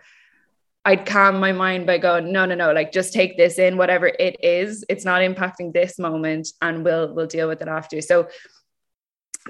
I'd 0.85 1.07
calm 1.07 1.38
my 1.38 1.52
mind 1.52 1.87
by 1.87 1.98
going, 1.98 2.33
no, 2.33 2.44
no, 2.44 2.55
no, 2.55 2.72
like 2.72 2.92
just 2.92 3.12
take 3.12 3.37
this 3.37 3.59
in, 3.59 3.76
whatever 3.76 4.07
it 4.07 4.37
is. 4.42 4.85
It's 4.88 5.05
not 5.05 5.20
impacting 5.20 5.72
this 5.72 5.98
moment, 5.98 6.48
and 6.61 6.85
we'll 6.85 7.14
we'll 7.14 7.26
deal 7.26 7.46
with 7.46 7.62
it 7.62 7.68
after. 7.68 8.00
So 8.00 8.28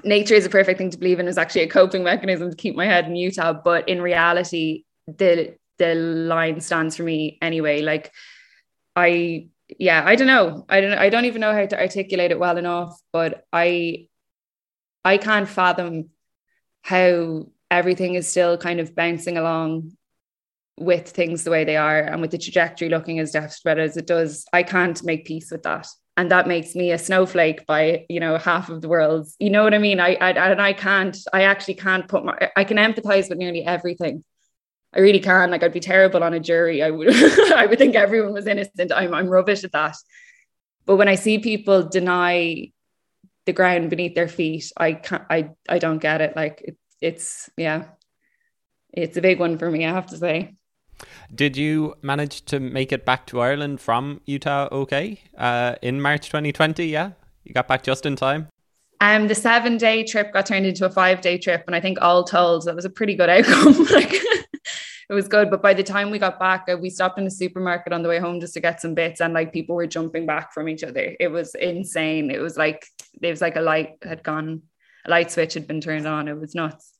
nature 0.03 0.35
is 0.35 0.45
a 0.45 0.49
perfect 0.49 0.77
thing 0.77 0.89
to 0.91 0.97
believe 0.97 1.19
in 1.19 1.27
is 1.27 1.37
actually 1.37 1.61
a 1.61 1.69
coping 1.69 2.03
mechanism 2.03 2.49
to 2.49 2.55
keep 2.55 2.75
my 2.75 2.85
head 2.85 3.05
in 3.05 3.15
Utah. 3.15 3.53
But 3.53 3.89
in 3.89 4.01
reality, 4.01 4.83
the 5.07 5.55
the 5.79 5.95
line 5.95 6.61
stands 6.61 6.97
for 6.97 7.03
me 7.03 7.39
anyway. 7.41 7.81
Like 7.81 8.11
I 8.95 9.47
yeah, 9.79 10.03
I 10.05 10.15
don't 10.15 10.27
know. 10.27 10.65
I 10.69 10.81
don't 10.81 10.93
I 10.93 11.09
don't 11.09 11.25
even 11.25 11.41
know 11.41 11.53
how 11.53 11.65
to 11.65 11.79
articulate 11.79 12.31
it 12.31 12.39
well 12.39 12.57
enough, 12.57 12.99
but 13.11 13.45
I 13.51 14.07
I 15.05 15.17
can't 15.17 15.47
fathom 15.47 16.09
how 16.81 17.47
everything 17.71 18.15
is 18.15 18.27
still 18.27 18.57
kind 18.57 18.79
of 18.79 18.95
bouncing 18.95 19.37
along 19.37 19.93
with 20.77 21.09
things 21.09 21.43
the 21.43 21.51
way 21.51 21.63
they 21.63 21.77
are 21.77 21.99
and 21.99 22.21
with 22.21 22.31
the 22.31 22.37
trajectory 22.37 22.89
looking 22.89 23.19
as 23.19 23.31
desperate 23.31 23.77
as 23.77 23.97
it 23.97 24.07
does. 24.07 24.45
I 24.53 24.63
can't 24.63 25.03
make 25.03 25.25
peace 25.25 25.51
with 25.51 25.63
that. 25.63 25.87
And 26.15 26.29
that 26.31 26.47
makes 26.47 26.75
me 26.75 26.91
a 26.91 26.97
snowflake 26.97 27.65
by, 27.65 28.05
you 28.09 28.19
know, 28.19 28.37
half 28.37 28.69
of 28.69 28.81
the 28.81 28.89
world's, 28.89 29.35
you 29.39 29.49
know 29.49 29.63
what 29.63 29.73
I 29.73 29.79
mean? 29.79 29.99
I, 29.99 30.15
I 30.15 30.31
and 30.31 30.61
I 30.61 30.73
can't, 30.73 31.17
I 31.31 31.43
actually 31.43 31.75
can't 31.75 32.07
put 32.07 32.23
my, 32.23 32.51
I 32.55 32.63
can 32.63 32.77
empathize 32.77 33.29
with 33.29 33.39
nearly 33.39 33.63
everything 33.63 34.23
I 34.95 34.99
really 34.99 35.19
can. 35.19 35.51
Like 35.51 35.63
I'd 35.63 35.73
be 35.73 35.79
terrible 35.79 36.23
on 36.23 36.33
a 36.33 36.39
jury. 36.39 36.83
I 36.83 36.91
would 36.91 37.09
I 37.55 37.65
would 37.65 37.79
think 37.79 37.95
everyone 37.95 38.33
was 38.33 38.47
innocent. 38.47 38.91
I'm 38.93 39.13
I'm 39.13 39.27
rubbish 39.27 39.63
at 39.63 39.71
that. 39.71 39.95
But 40.85 40.97
when 40.97 41.07
I 41.07 41.15
see 41.15 41.39
people 41.39 41.83
deny 41.83 42.71
the 43.45 43.53
ground 43.53 43.89
beneath 43.89 44.15
their 44.15 44.27
feet, 44.27 44.71
I 44.77 44.93
can't 44.93 45.23
I 45.29 45.49
I 45.67 45.79
don't 45.79 45.99
get 45.99 46.21
it. 46.21 46.35
Like 46.35 46.61
it, 46.61 46.77
it's 47.01 47.49
yeah. 47.57 47.85
It's 48.91 49.17
a 49.17 49.21
big 49.21 49.39
one 49.39 49.57
for 49.57 49.71
me, 49.71 49.85
I 49.85 49.91
have 49.91 50.07
to 50.07 50.17
say. 50.17 50.55
Did 51.33 51.57
you 51.57 51.95
manage 52.03 52.45
to 52.45 52.59
make 52.59 52.91
it 52.91 53.05
back 53.05 53.25
to 53.27 53.41
Ireland 53.41 53.81
from 53.81 54.21
Utah 54.25 54.67
okay? 54.71 55.19
Uh, 55.35 55.75
in 55.81 55.99
March 55.99 56.27
2020, 56.27 56.85
yeah? 56.85 57.13
You 57.43 57.53
got 57.53 57.67
back 57.67 57.81
just 57.81 58.05
in 58.05 58.15
time? 58.15 58.49
Um, 59.01 59.27
the 59.27 59.35
seven 59.35 59.77
day 59.77 60.03
trip 60.03 60.31
got 60.31 60.45
turned 60.45 60.65
into 60.65 60.85
a 60.85 60.89
five 60.89 61.21
day 61.21 61.37
trip, 61.37 61.63
and 61.67 61.75
I 61.75 61.81
think 61.81 61.97
all 62.01 62.23
told, 62.23 62.65
that 62.65 62.75
was 62.75 62.85
a 62.85 62.89
pretty 62.89 63.15
good 63.15 63.29
outcome. 63.29 63.85
like 63.91 64.13
it 65.09 65.13
was 65.13 65.27
good. 65.27 65.49
But 65.49 65.61
by 65.61 65.73
the 65.73 65.83
time 65.83 66.11
we 66.11 66.19
got 66.19 66.39
back, 66.39 66.65
uh, 66.69 66.77
we 66.77 66.89
stopped 66.89 67.19
in 67.19 67.27
a 67.27 67.31
supermarket 67.31 67.93
on 67.93 68.03
the 68.03 68.09
way 68.09 68.19
home 68.19 68.39
just 68.39 68.53
to 68.55 68.59
get 68.59 68.81
some 68.81 68.93
bits, 68.93 69.21
and 69.21 69.33
like 69.33 69.53
people 69.53 69.75
were 69.75 69.87
jumping 69.87 70.25
back 70.25 70.53
from 70.53 70.69
each 70.69 70.83
other. 70.83 71.15
It 71.19 71.29
was 71.29 71.55
insane. 71.55 72.31
It 72.31 72.39
was 72.39 72.57
like 72.57 72.85
it 73.21 73.29
was 73.29 73.41
like 73.41 73.55
a 73.55 73.61
light 73.61 73.97
had 74.03 74.23
gone, 74.23 74.63
a 75.05 75.09
light 75.09 75.31
switch 75.31 75.53
had 75.53 75.67
been 75.67 75.81
turned 75.81 76.07
on. 76.07 76.27
It 76.27 76.39
was 76.39 76.55
nuts. 76.55 76.93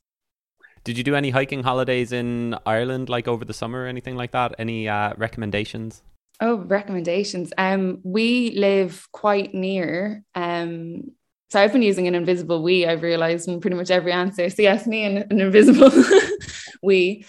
Did 0.84 0.98
you 0.98 1.04
do 1.04 1.16
any 1.16 1.30
hiking 1.30 1.64
holidays 1.64 2.12
in 2.12 2.58
Ireland, 2.66 3.08
like 3.08 3.28
over 3.28 3.46
the 3.46 3.54
summer 3.54 3.84
or 3.84 3.88
anything 3.88 4.18
like 4.18 4.32
that? 4.32 4.56
Any 4.60 4.90
uh, 4.90 5.14
recommendations? 5.18 6.02
Oh, 6.42 6.58
recommendations. 6.58 7.54
Um, 7.58 8.00
we 8.04 8.52
live 8.52 9.08
quite 9.14 9.54
near. 9.54 10.24
Um, 10.36 11.12
so 11.52 11.62
I've 11.62 11.72
been 11.72 11.84
using 11.84 12.08
an 12.08 12.16
invisible 12.16 12.64
we. 12.64 12.86
I've 12.86 13.04
realized 13.04 13.48
in 13.48 13.62
pretty 13.62 13.78
much 13.78 13.92
every 13.92 14.12
answer. 14.12 14.50
So 14.50 14.62
yes, 14.62 14.88
me 14.88 15.04
and 15.04 15.32
an 15.32 15.40
invisible 15.40 15.92
we 16.84 17.26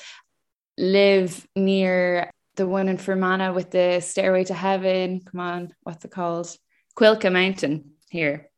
live 0.78 1.46
near 1.56 2.30
the 2.56 2.66
one 2.66 2.88
in 2.88 2.98
Fermanagh 2.98 3.52
with 3.52 3.70
the 3.70 4.00
stairway 4.00 4.44
to 4.44 4.54
heaven. 4.54 5.20
Come 5.20 5.40
on, 5.40 5.74
what's 5.82 6.04
it 6.04 6.10
called? 6.10 6.54
Cuilcagh 6.96 7.32
Mountain 7.32 7.92
here. 8.10 8.50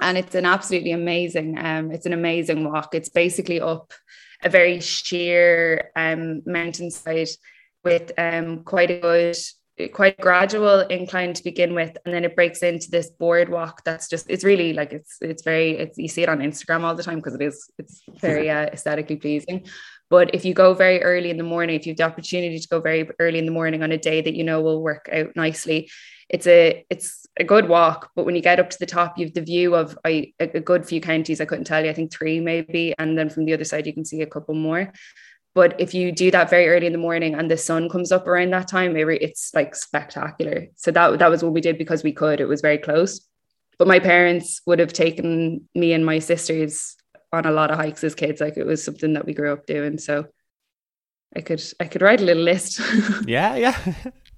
And 0.00 0.16
it's 0.16 0.34
an 0.34 0.44
absolutely 0.44 0.92
amazing, 0.92 1.58
um, 1.58 1.90
it's 1.90 2.06
an 2.06 2.12
amazing 2.12 2.70
walk. 2.70 2.94
It's 2.94 3.08
basically 3.08 3.60
up 3.60 3.92
a 4.42 4.48
very 4.48 4.80
sheer 4.80 5.90
um 5.96 6.42
mountainside 6.46 7.28
with 7.84 8.12
um 8.18 8.62
quite 8.64 8.90
a 8.90 9.00
good 9.00 9.36
quite 9.92 10.18
gradual 10.18 10.80
incline 10.80 11.32
to 11.32 11.44
begin 11.44 11.72
with 11.72 11.96
and 12.04 12.12
then 12.12 12.24
it 12.24 12.34
breaks 12.34 12.64
into 12.64 12.90
this 12.90 13.10
boardwalk 13.10 13.82
that's 13.84 14.08
just 14.08 14.28
it's 14.28 14.42
really 14.42 14.72
like 14.72 14.92
it's 14.92 15.18
it's 15.20 15.42
very 15.42 15.78
it's 15.78 15.96
you 15.96 16.08
see 16.08 16.22
it 16.22 16.28
on 16.28 16.40
instagram 16.40 16.82
all 16.82 16.96
the 16.96 17.02
time 17.02 17.16
because 17.16 17.34
it 17.34 17.42
is 17.42 17.70
it's 17.78 18.02
very 18.20 18.50
uh, 18.50 18.66
aesthetically 18.66 19.16
pleasing 19.16 19.64
but 20.10 20.34
if 20.34 20.44
you 20.44 20.54
go 20.54 20.74
very 20.74 21.02
early 21.02 21.30
in 21.30 21.36
the 21.36 21.42
morning, 21.42 21.76
if 21.76 21.86
you 21.86 21.90
have 21.90 21.98
the 21.98 22.04
opportunity 22.04 22.58
to 22.58 22.68
go 22.68 22.80
very 22.80 23.08
early 23.18 23.38
in 23.38 23.46
the 23.46 23.52
morning 23.52 23.82
on 23.82 23.92
a 23.92 23.98
day 23.98 24.20
that 24.20 24.34
you 24.34 24.44
know 24.44 24.60
will 24.60 24.82
work 24.82 25.08
out 25.12 25.36
nicely, 25.36 25.90
it's 26.28 26.46
a 26.46 26.84
it's 26.90 27.26
a 27.38 27.44
good 27.44 27.68
walk. 27.68 28.10
But 28.14 28.24
when 28.24 28.34
you 28.34 28.42
get 28.42 28.60
up 28.60 28.70
to 28.70 28.78
the 28.78 28.86
top, 28.86 29.18
you 29.18 29.26
have 29.26 29.34
the 29.34 29.42
view 29.42 29.74
of 29.74 29.98
a, 30.06 30.32
a 30.40 30.60
good 30.60 30.86
few 30.86 31.00
counties. 31.00 31.40
I 31.40 31.44
couldn't 31.44 31.64
tell 31.64 31.84
you, 31.84 31.90
I 31.90 31.94
think 31.94 32.12
three 32.12 32.40
maybe, 32.40 32.94
and 32.98 33.18
then 33.18 33.28
from 33.28 33.44
the 33.44 33.54
other 33.54 33.64
side 33.64 33.86
you 33.86 33.94
can 33.94 34.04
see 34.04 34.22
a 34.22 34.26
couple 34.26 34.54
more. 34.54 34.92
But 35.54 35.80
if 35.80 35.92
you 35.92 36.12
do 36.12 36.30
that 36.30 36.50
very 36.50 36.68
early 36.68 36.86
in 36.86 36.92
the 36.92 36.98
morning 36.98 37.34
and 37.34 37.50
the 37.50 37.56
sun 37.56 37.88
comes 37.88 38.12
up 38.12 38.26
around 38.26 38.50
that 38.52 38.68
time, 38.68 38.96
it's 38.96 39.52
like 39.54 39.74
spectacular. 39.74 40.68
So 40.76 40.90
that 40.92 41.18
that 41.18 41.30
was 41.30 41.42
what 41.42 41.52
we 41.52 41.60
did 41.60 41.78
because 41.78 42.04
we 42.04 42.12
could. 42.12 42.40
It 42.40 42.46
was 42.46 42.60
very 42.60 42.78
close. 42.78 43.26
But 43.78 43.88
my 43.88 43.98
parents 43.98 44.60
would 44.66 44.78
have 44.78 44.92
taken 44.92 45.68
me 45.74 45.92
and 45.92 46.04
my 46.04 46.18
sisters 46.18 46.96
on 47.32 47.46
a 47.46 47.50
lot 47.50 47.70
of 47.70 47.76
hikes 47.76 48.04
as 48.04 48.14
kids. 48.14 48.40
Like 48.40 48.56
it 48.56 48.66
was 48.66 48.84
something 48.84 49.12
that 49.14 49.26
we 49.26 49.34
grew 49.34 49.52
up 49.52 49.66
doing. 49.66 49.98
So 49.98 50.26
I 51.36 51.40
could 51.40 51.62
I 51.80 51.84
could 51.84 52.02
write 52.02 52.20
a 52.20 52.24
little 52.24 52.42
list. 52.42 52.80
yeah, 53.26 53.56
yeah. 53.56 53.94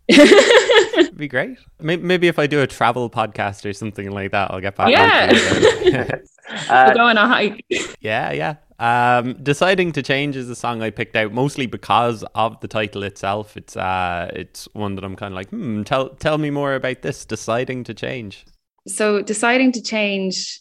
be 1.17 1.29
great. 1.29 1.59
Maybe, 1.81 2.03
maybe 2.03 2.27
if 2.27 2.39
I 2.39 2.47
do 2.47 2.63
a 2.63 2.67
travel 2.67 3.09
podcast 3.09 3.69
or 3.69 3.73
something 3.73 4.11
like 4.11 4.33
that, 4.33 4.51
I'll 4.51 4.61
get 4.61 4.75
back. 4.75 4.91
Yeah, 4.91 6.11
uh, 6.69 6.93
go 6.95 7.07
on 7.07 7.17
a 7.17 7.29
hike. 7.29 7.65
Yeah, 8.01 8.33
yeah. 8.33 8.57
Um, 8.81 9.35
deciding 9.43 9.93
to 9.93 10.03
change 10.03 10.37
is 10.37 10.49
a 10.49 10.57
song 10.57 10.83
I 10.83 10.91
picked 10.91 11.15
out 11.15 11.33
mostly 11.33 11.67
because 11.67 12.25
of 12.35 12.59
the 12.61 12.67
title 12.67 13.05
itself. 13.05 13.57
It's 13.57 13.77
uh, 13.77 14.31
it's 14.35 14.69
one 14.73 14.97
that 14.97 15.05
I'm 15.05 15.15
kind 15.15 15.33
of 15.33 15.37
like, 15.37 15.51
hmm. 15.51 15.83
Tell 15.85 16.09
tell 16.09 16.39
me 16.39 16.51
more 16.51 16.75
about 16.75 17.03
this. 17.03 17.25
Deciding 17.25 17.85
to 17.85 17.95
change. 17.95 18.47
So 18.89 19.23
deciding 19.23 19.73
to 19.73 19.83
change 19.83 20.61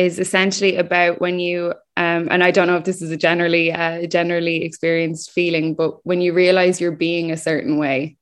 is 0.00 0.18
essentially 0.18 0.76
about 0.76 1.20
when 1.20 1.38
you 1.38 1.74
um, 1.98 2.28
and 2.30 2.42
I 2.42 2.50
don't 2.50 2.66
know 2.66 2.78
if 2.78 2.84
this 2.84 3.02
is 3.02 3.10
a 3.10 3.18
generally 3.18 3.70
uh, 3.70 4.06
generally 4.06 4.64
experienced 4.64 5.32
feeling, 5.32 5.74
but 5.74 6.04
when 6.06 6.22
you 6.22 6.32
realize 6.32 6.80
you're 6.80 6.92
being 6.92 7.30
a 7.30 7.36
certain 7.36 7.76
way, 7.76 8.16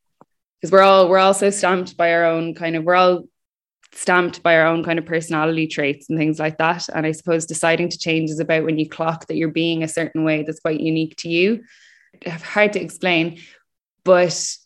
because 0.61 0.73
we're 0.73 0.83
all 0.83 1.09
we're 1.09 1.19
also 1.19 1.51
stamped 1.51 1.97
by 1.97 2.13
our 2.13 2.25
own 2.25 2.55
kind 2.55 2.75
of 2.75 2.83
we're 2.83 2.97
all 2.97 3.23
stamped 3.93 4.43
by 4.43 4.57
our 4.57 4.67
own 4.67 4.83
kind 4.83 4.99
of 4.99 5.07
personality 5.07 5.69
traits 5.69 6.11
and 6.11 6.19
things 6.19 6.41
like 6.41 6.59
that. 6.59 6.89
And 6.89 7.07
I 7.07 7.13
suppose 7.13 7.47
deciding 7.47 7.91
to 7.91 7.99
change 7.99 8.31
is 8.31 8.41
about 8.41 8.65
when 8.65 8.79
you 8.79 8.89
clock 8.89 9.29
that 9.29 9.37
you're 9.37 9.49
being 9.49 9.85
a 9.85 9.89
certain 9.89 10.25
way 10.25 10.43
that's 10.43 10.61
quite 10.61 10.81
unique 10.81 11.15
to 11.19 11.29
you. 11.29 11.63
Hard 12.27 12.73
to 12.73 12.83
explain, 12.83 13.41
but 14.05 14.57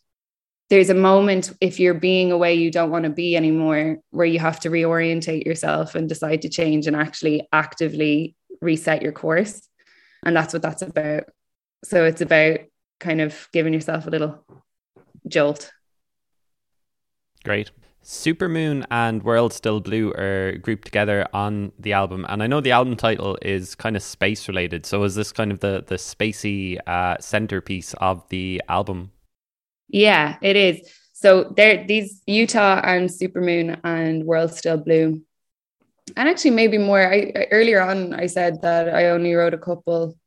there's 0.69 0.89
a 0.89 0.95
moment 0.95 1.51
if 1.61 1.79
you're 1.79 1.93
being 1.93 2.31
a 2.31 2.37
way 2.37 2.53
you 2.53 2.71
don't 2.71 2.89
want 2.89 3.03
to 3.03 3.09
be 3.09 3.35
anymore 3.35 3.97
where 4.11 4.25
you 4.25 4.39
have 4.39 4.59
to 4.61 4.69
reorientate 4.69 5.45
yourself 5.45 5.95
and 5.95 6.09
decide 6.09 6.41
to 6.41 6.49
change 6.49 6.87
and 6.87 6.95
actually 6.95 7.47
actively 7.51 8.35
reset 8.61 9.01
your 9.01 9.11
course. 9.11 9.67
And 10.25 10.35
that's 10.35 10.53
what 10.53 10.61
that's 10.61 10.81
about. 10.81 11.25
So 11.83 12.05
it's 12.05 12.21
about 12.21 12.59
kind 12.99 13.21
of 13.21 13.49
giving 13.51 13.73
yourself 13.73 14.07
a 14.07 14.09
little 14.09 14.45
jolt. 15.27 15.71
Great. 17.43 17.71
Supermoon 18.03 18.85
and 18.91 19.23
World 19.23 19.53
Still 19.53 19.79
Blue 19.79 20.11
are 20.13 20.57
grouped 20.57 20.85
together 20.85 21.25
on 21.33 21.71
the 21.79 21.93
album, 21.93 22.25
and 22.27 22.43
I 22.43 22.47
know 22.47 22.59
the 22.59 22.71
album 22.71 22.97
title 22.97 23.37
is 23.41 23.75
kind 23.75 23.95
of 23.95 24.03
space 24.03 24.49
related. 24.49 24.85
So 24.85 25.03
is 25.03 25.15
this 25.15 25.31
kind 25.31 25.53
of 25.53 25.61
the 25.61 25.83
the 25.87 25.95
spacey 25.95 26.79
uh, 26.85 27.15
centerpiece 27.19 27.93
of 27.95 28.27
the 28.27 28.61
album? 28.67 29.11
Yeah, 29.93 30.37
it 30.41 30.55
is. 30.55 30.91
So 31.13 31.53
there, 31.55 31.85
these 31.87 32.21
Utah 32.25 32.81
and 32.83 33.09
Supermoon 33.09 33.79
and 33.83 34.25
World 34.25 34.51
Still 34.53 34.77
Blue, 34.77 35.21
and 36.17 36.27
actually 36.27 36.51
maybe 36.51 36.77
more. 36.77 36.99
I 36.99 37.47
earlier 37.51 37.79
on 37.79 38.13
I 38.13 38.25
said 38.25 38.61
that 38.63 38.93
I 38.93 39.09
only 39.09 39.33
wrote 39.33 39.53
a 39.53 39.57
couple 39.57 40.17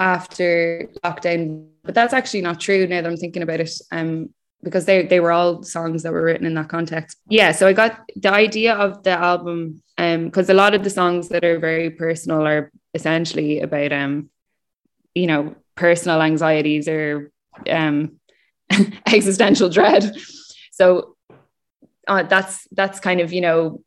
after 0.00 0.90
lockdown. 1.04 1.68
But 1.84 1.94
that's 1.94 2.12
actually 2.12 2.42
not 2.42 2.60
true 2.60 2.86
now 2.86 3.00
that 3.00 3.08
I'm 3.08 3.16
thinking 3.16 3.42
about 3.42 3.60
it. 3.60 3.70
Um, 3.92 4.30
because 4.62 4.84
they 4.84 5.06
they 5.06 5.20
were 5.20 5.30
all 5.30 5.62
songs 5.62 6.02
that 6.02 6.12
were 6.12 6.22
written 6.24 6.46
in 6.46 6.54
that 6.54 6.68
context. 6.68 7.18
Yeah, 7.28 7.52
so 7.52 7.68
I 7.68 7.72
got 7.72 8.00
the 8.16 8.32
idea 8.32 8.74
of 8.74 9.04
the 9.04 9.10
album 9.10 9.82
um 9.96 10.24
because 10.26 10.50
a 10.50 10.54
lot 10.54 10.74
of 10.74 10.82
the 10.82 10.90
songs 10.90 11.28
that 11.28 11.44
are 11.44 11.60
very 11.60 11.90
personal 11.90 12.44
are 12.46 12.72
essentially 12.92 13.60
about 13.60 13.92
um 13.92 14.28
you 15.14 15.28
know 15.28 15.54
personal 15.76 16.20
anxieties 16.20 16.88
or 16.88 17.30
um 17.70 18.18
existential 19.06 19.68
dread. 19.68 20.16
So 20.72 21.16
uh, 22.08 22.22
that's 22.24 22.66
that's 22.72 23.00
kind 23.00 23.20
of 23.20 23.32
you 23.32 23.40
know 23.40 23.82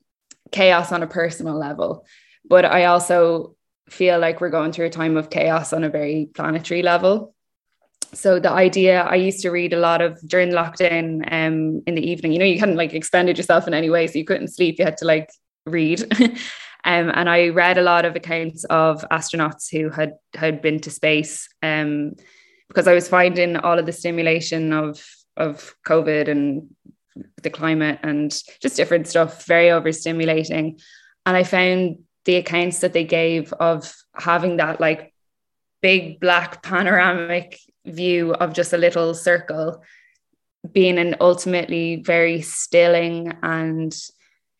chaos 0.51 0.91
on 0.91 1.03
a 1.03 1.07
personal 1.07 1.57
level, 1.57 2.05
but 2.45 2.65
I 2.65 2.85
also 2.85 3.55
feel 3.89 4.19
like 4.19 4.39
we're 4.39 4.49
going 4.49 4.71
through 4.71 4.85
a 4.85 4.91
time 4.91 5.17
of 5.17 5.29
chaos 5.29 5.73
on 5.73 5.83
a 5.83 5.89
very 5.89 6.29
planetary 6.33 6.83
level. 6.83 7.33
So 8.11 8.39
the 8.39 8.49
idea 8.49 9.03
i 9.03 9.13
used 9.13 9.41
to 9.41 9.51
read 9.51 9.71
a 9.71 9.79
lot 9.79 10.01
of 10.01 10.19
during 10.27 10.49
lockdown 10.49 11.21
um 11.31 11.83
in 11.85 11.93
the 11.93 12.01
evening 12.01 12.31
you 12.31 12.39
know 12.39 12.45
you 12.45 12.59
hadn't 12.59 12.75
like 12.75 12.95
expended 12.95 13.37
yourself 13.37 13.67
in 13.67 13.75
any 13.75 13.91
way 13.91 14.07
so 14.07 14.17
you 14.17 14.25
couldn't 14.25 14.47
sleep 14.47 14.79
you 14.79 14.85
had 14.85 14.97
to 14.97 15.05
like 15.05 15.29
read. 15.65 16.01
Um 16.85 17.11
and 17.13 17.29
i 17.29 17.49
read 17.49 17.77
a 17.77 17.81
lot 17.81 18.05
of 18.05 18.15
accounts 18.15 18.63
of 18.63 19.05
astronauts 19.11 19.69
who 19.69 19.89
had 19.89 20.13
had 20.33 20.61
been 20.61 20.79
to 20.79 20.89
space 20.89 21.49
um 21.61 22.13
because 22.69 22.87
i 22.87 22.93
was 22.93 23.09
finding 23.09 23.57
all 23.57 23.77
of 23.77 23.85
the 23.85 23.91
stimulation 23.91 24.71
of 24.73 25.05
of 25.35 25.75
covid 25.85 26.29
and 26.29 26.67
the 27.43 27.49
climate 27.49 27.99
and 28.03 28.31
just 28.61 28.77
different 28.77 29.07
stuff 29.07 29.45
very 29.45 29.67
overstimulating 29.67 30.81
and 31.25 31.37
i 31.37 31.43
found 31.43 31.97
the 32.25 32.35
accounts 32.35 32.79
that 32.79 32.93
they 32.93 33.03
gave 33.03 33.51
of 33.53 33.93
having 34.13 34.57
that 34.57 34.79
like 34.79 35.13
big 35.81 36.19
black 36.19 36.63
panoramic 36.69 37.59
view 37.85 38.33
of 38.33 38.53
just 38.53 38.73
a 38.73 38.77
little 38.77 39.13
circle 39.13 39.83
being 40.71 40.97
an 40.97 41.15
ultimately 41.21 41.97
very 41.97 42.41
stilling 42.41 43.33
and 43.41 43.95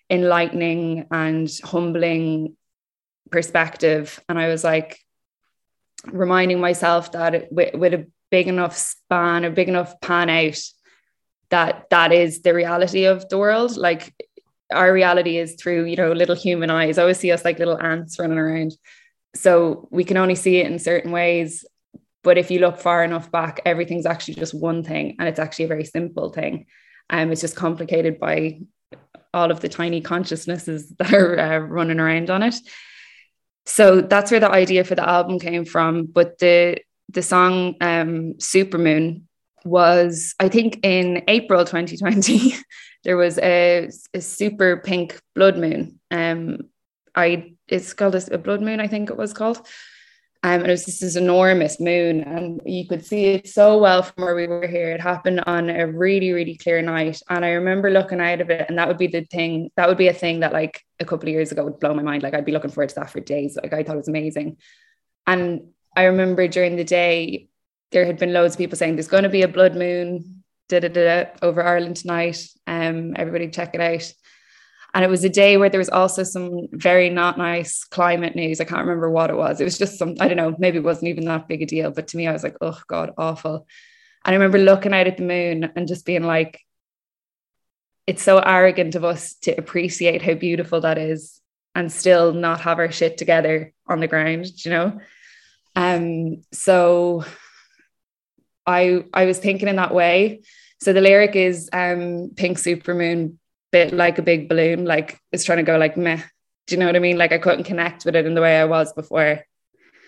enlightening 0.09 1.05
and 1.11 1.49
humbling 1.63 2.55
perspective. 3.31 4.19
And 4.27 4.39
I 4.39 4.47
was 4.47 4.63
like 4.63 4.99
reminding 6.05 6.59
myself 6.59 7.11
that 7.13 7.35
it, 7.35 7.51
with, 7.51 7.73
with 7.75 7.93
a 7.93 8.07
big 8.31 8.47
enough 8.47 8.77
span, 8.77 9.43
a 9.43 9.49
big 9.49 9.69
enough 9.69 9.99
pan 10.01 10.29
out, 10.29 10.59
that 11.49 11.89
that 11.89 12.11
is 12.11 12.41
the 12.41 12.53
reality 12.53 13.05
of 13.05 13.27
the 13.29 13.37
world. 13.37 13.75
Like 13.75 14.13
our 14.71 14.93
reality 14.93 15.37
is 15.37 15.55
through, 15.55 15.85
you 15.85 15.95
know, 15.95 16.11
little 16.11 16.35
human 16.35 16.69
eyes. 16.69 16.97
I 16.97 17.01
always 17.01 17.19
see 17.19 17.31
us 17.31 17.43
like 17.43 17.59
little 17.59 17.81
ants 17.81 18.19
running 18.19 18.37
around. 18.37 18.73
So 19.35 19.87
we 19.91 20.03
can 20.03 20.17
only 20.17 20.35
see 20.35 20.57
it 20.57 20.67
in 20.67 20.79
certain 20.79 21.11
ways. 21.11 21.65
But 22.23 22.37
if 22.37 22.51
you 22.51 22.59
look 22.59 22.77
far 22.77 23.03
enough 23.03 23.31
back, 23.31 23.61
everything's 23.65 24.05
actually 24.05 24.35
just 24.35 24.53
one 24.53 24.83
thing, 24.83 25.15
and 25.19 25.29
it's 25.29 25.39
actually 25.39 25.65
a 25.65 25.69
very 25.69 25.85
simple 25.85 26.29
thing. 26.29 26.65
Um, 27.09 27.31
it's 27.31 27.41
just 27.41 27.55
complicated 27.55 28.19
by 28.19 28.59
all 29.33 29.51
of 29.51 29.61
the 29.61 29.69
tiny 29.69 30.01
consciousnesses 30.01 30.89
that 30.99 31.13
are 31.13 31.39
uh, 31.39 31.57
running 31.59 31.99
around 31.99 32.29
on 32.29 32.43
it. 32.43 32.55
So 33.69 34.01
that's 34.01 34.31
where 34.31 34.39
the 34.39 34.51
idea 34.51 34.83
for 34.83 34.95
the 34.95 35.07
album 35.07 35.39
came 35.39 35.63
from. 35.63 36.05
But 36.05 36.39
the 36.39 36.79
the 37.09 37.21
song 37.21 37.75
um, 37.81 38.33
Supermoon 38.37 39.23
was, 39.63 40.35
I 40.39 40.49
think, 40.49 40.79
in 40.83 41.23
April 41.27 41.65
2020. 41.65 42.55
there 43.03 43.17
was 43.17 43.37
a, 43.39 43.89
a 44.13 44.21
super 44.21 44.77
pink 44.77 45.19
blood 45.35 45.57
moon. 45.57 45.99
Um, 46.11 46.69
I 47.15 47.53
it's 47.67 47.93
called 47.93 48.15
a, 48.15 48.33
a 48.33 48.37
blood 48.37 48.61
moon, 48.61 48.79
I 48.79 48.87
think 48.87 49.09
it 49.09 49.17
was 49.17 49.33
called. 49.33 49.65
Um, 50.41 50.61
and 50.61 50.67
it 50.67 50.71
was 50.71 50.85
just 50.85 51.01
this 51.01 51.17
enormous 51.17 51.81
moon, 51.81 52.21
and 52.21 52.61
you 52.65 52.87
could 52.87 53.05
see 53.05 53.25
it 53.25 53.49
so 53.49 53.77
well 53.77 54.03
from 54.03 54.23
where 54.23 54.35
we 54.35 54.47
were 54.47 54.67
here. 54.67 54.91
It 54.91 55.01
happened 55.01 55.41
on 55.45 55.69
a 55.69 55.85
really, 55.85 56.31
really 56.31 56.55
clear 56.55 56.81
night, 56.81 57.21
and 57.29 57.43
I 57.43 57.49
remember 57.49 57.89
looking 57.89 58.21
out 58.21 58.39
of 58.39 58.49
it, 58.49 58.69
and 58.69 58.77
that 58.77 58.87
would 58.87 58.97
be 58.97 59.07
the 59.07 59.25
thing. 59.25 59.69
That 59.75 59.89
would 59.89 59.97
be 59.97 60.07
a 60.07 60.13
thing 60.13 60.39
that, 60.39 60.53
like 60.53 60.81
a 60.99 61.05
couple 61.05 61.27
of 61.27 61.33
years 61.33 61.51
ago, 61.51 61.65
would 61.65 61.79
blow 61.79 61.93
my 61.93 62.03
mind. 62.03 62.23
Like 62.23 62.33
I'd 62.33 62.45
be 62.45 62.53
looking 62.53 62.71
forward 62.71 62.89
to 62.89 62.95
that 62.95 63.09
for 63.09 63.19
days. 63.19 63.57
Like 63.61 63.73
I 63.73 63.83
thought 63.83 63.95
it 63.95 63.97
was 63.97 64.07
amazing, 64.07 64.57
and 65.27 65.71
I 65.95 66.03
remember 66.03 66.47
during 66.47 66.77
the 66.77 66.85
day 66.85 67.49
there 67.91 68.05
had 68.05 68.17
been 68.17 68.31
loads 68.31 68.53
of 68.53 68.59
people 68.59 68.77
saying 68.77 68.95
there's 68.95 69.07
going 69.07 69.23
to 69.23 69.29
be 69.29 69.41
a 69.41 69.47
blood 69.47 69.75
moon 69.75 70.43
da, 70.69 70.79
da, 70.79 70.87
da, 70.87 71.25
over 71.41 71.61
Ireland 71.61 71.97
tonight. 71.97 72.47
Um, 72.65 73.13
everybody 73.17 73.49
check 73.49 73.75
it 73.75 73.81
out. 73.81 74.13
And 74.93 75.05
it 75.05 75.09
was 75.09 75.23
a 75.23 75.29
day 75.29 75.57
where 75.57 75.69
there 75.69 75.79
was 75.79 75.89
also 75.89 76.23
some 76.23 76.67
very 76.71 77.09
not 77.09 77.37
nice 77.37 77.83
climate 77.83 78.35
news. 78.35 78.59
I 78.59 78.65
can't 78.65 78.81
remember 78.81 79.09
what 79.09 79.29
it 79.29 79.37
was. 79.37 79.61
It 79.61 79.63
was 79.63 79.77
just 79.77 79.99
some, 79.99 80.15
I 80.19 80.27
don't 80.27 80.37
know, 80.37 80.55
maybe 80.57 80.77
it 80.77 80.83
wasn't 80.83 81.09
even 81.09 81.25
that 81.25 81.47
big 81.47 81.61
a 81.61 81.65
deal. 81.65 81.91
But 81.91 82.07
to 82.09 82.17
me, 82.17 82.27
I 82.27 82.31
was 82.31 82.43
like, 82.43 82.57
oh 82.61 82.79
God, 82.87 83.13
awful. 83.17 83.67
And 84.25 84.33
I 84.33 84.37
remember 84.37 84.57
looking 84.57 84.93
out 84.93 85.07
at 85.07 85.17
the 85.17 85.23
moon 85.23 85.71
and 85.75 85.87
just 85.87 86.05
being 86.05 86.23
like, 86.23 86.59
it's 88.07 88.23
so 88.23 88.39
arrogant 88.39 88.95
of 88.95 89.05
us 89.05 89.35
to 89.35 89.51
appreciate 89.51 90.23
how 90.23 90.33
beautiful 90.33 90.81
that 90.81 90.97
is 90.97 91.39
and 91.75 91.91
still 91.91 92.33
not 92.33 92.61
have 92.61 92.79
our 92.79 92.91
shit 92.91 93.17
together 93.17 93.73
on 93.87 93.99
the 93.99 94.07
ground, 94.07 94.47
you 94.65 94.71
know? 94.71 94.99
Um, 95.75 96.41
so 96.51 97.23
I 98.65 99.05
I 99.13 99.25
was 99.25 99.37
thinking 99.37 99.67
in 99.67 99.75
that 99.77 99.93
way. 99.93 100.41
So 100.81 100.93
the 100.93 101.01
lyric 101.01 101.35
is 101.35 101.69
um 101.71 102.31
pink 102.35 102.57
supermoon 102.57 103.35
bit 103.71 103.93
like 103.93 104.17
a 104.17 104.21
big 104.21 104.49
balloon, 104.49 104.85
like 104.85 105.19
it's 105.31 105.43
trying 105.43 105.57
to 105.57 105.63
go 105.63 105.77
like 105.77 105.97
meh. 105.97 106.21
Do 106.67 106.75
you 106.75 106.79
know 106.79 106.85
what 106.85 106.95
I 106.95 106.99
mean? 106.99 107.17
Like 107.17 107.31
I 107.31 107.37
couldn't 107.37 107.63
connect 107.63 108.05
with 108.05 108.15
it 108.15 108.25
in 108.25 108.33
the 108.33 108.41
way 108.41 108.59
I 108.59 108.65
was 108.65 108.93
before. 108.93 109.43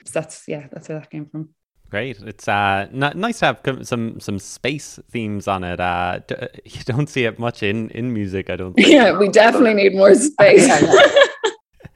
So 0.06 0.12
that's 0.20 0.48
yeah, 0.48 0.68
that's 0.72 0.90
where 0.90 1.00
that 1.00 1.10
came 1.10 1.26
from. 1.26 1.50
Great. 1.90 2.20
It's 2.22 2.48
uh 2.48 2.88
n- 2.92 3.14
nice 3.16 3.40
to 3.40 3.46
have 3.48 3.60
some 3.88 4.20
some 4.20 4.40
space 4.40 4.98
themes 5.10 5.48
on 5.48 5.64
it. 5.64 5.80
Uh, 5.80 6.20
d- 6.26 6.36
you 6.66 6.84
don't 6.86 7.10
see 7.10 7.26
it 7.26 7.38
much 7.38 7.64
in 7.64 7.90
in 7.90 8.14
music. 8.14 8.50
I 8.50 8.56
don't. 8.56 8.74
Think. 8.74 8.88
Yeah, 8.92 9.18
we 9.18 9.28
definitely 9.28 9.74
need 9.74 9.96
more 9.96 10.16
space. 10.16 10.70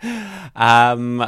um, 0.55 1.23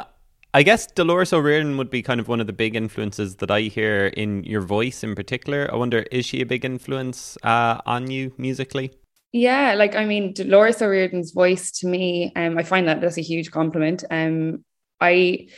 I 0.53 0.63
guess 0.63 0.87
Dolores 0.87 1.33
O'Riordan 1.33 1.77
would 1.77 1.89
be 1.89 2.01
kind 2.01 2.19
of 2.19 2.27
one 2.27 2.41
of 2.41 2.47
the 2.47 2.53
big 2.53 2.75
influences 2.75 3.35
that 3.37 3.51
I 3.51 3.61
hear 3.61 4.07
in 4.07 4.43
your 4.43 4.61
voice 4.61 5.03
in 5.03 5.13
particular. 5.13 5.69
I 5.71 5.75
wonder, 5.75 5.99
is 6.11 6.25
she 6.25 6.41
a 6.41 6.45
big 6.45 6.65
influence 6.65 7.37
uh, 7.43 7.79
on 7.85 8.09
you 8.09 8.33
musically? 8.37 8.91
Yeah, 9.33 9.73
like 9.75 9.95
I 9.95 10.05
mean, 10.05 10.33
Dolores 10.33 10.81
O'Riordan's 10.81 11.31
voice 11.31 11.71
to 11.79 11.87
me, 11.87 12.31
um, 12.35 12.57
I 12.57 12.63
find 12.63 12.87
that 12.87 13.01
that's 13.01 13.17
a 13.17 13.21
huge 13.21 13.51
compliment. 13.51 14.03
Um, 14.09 14.63
I 15.01 15.49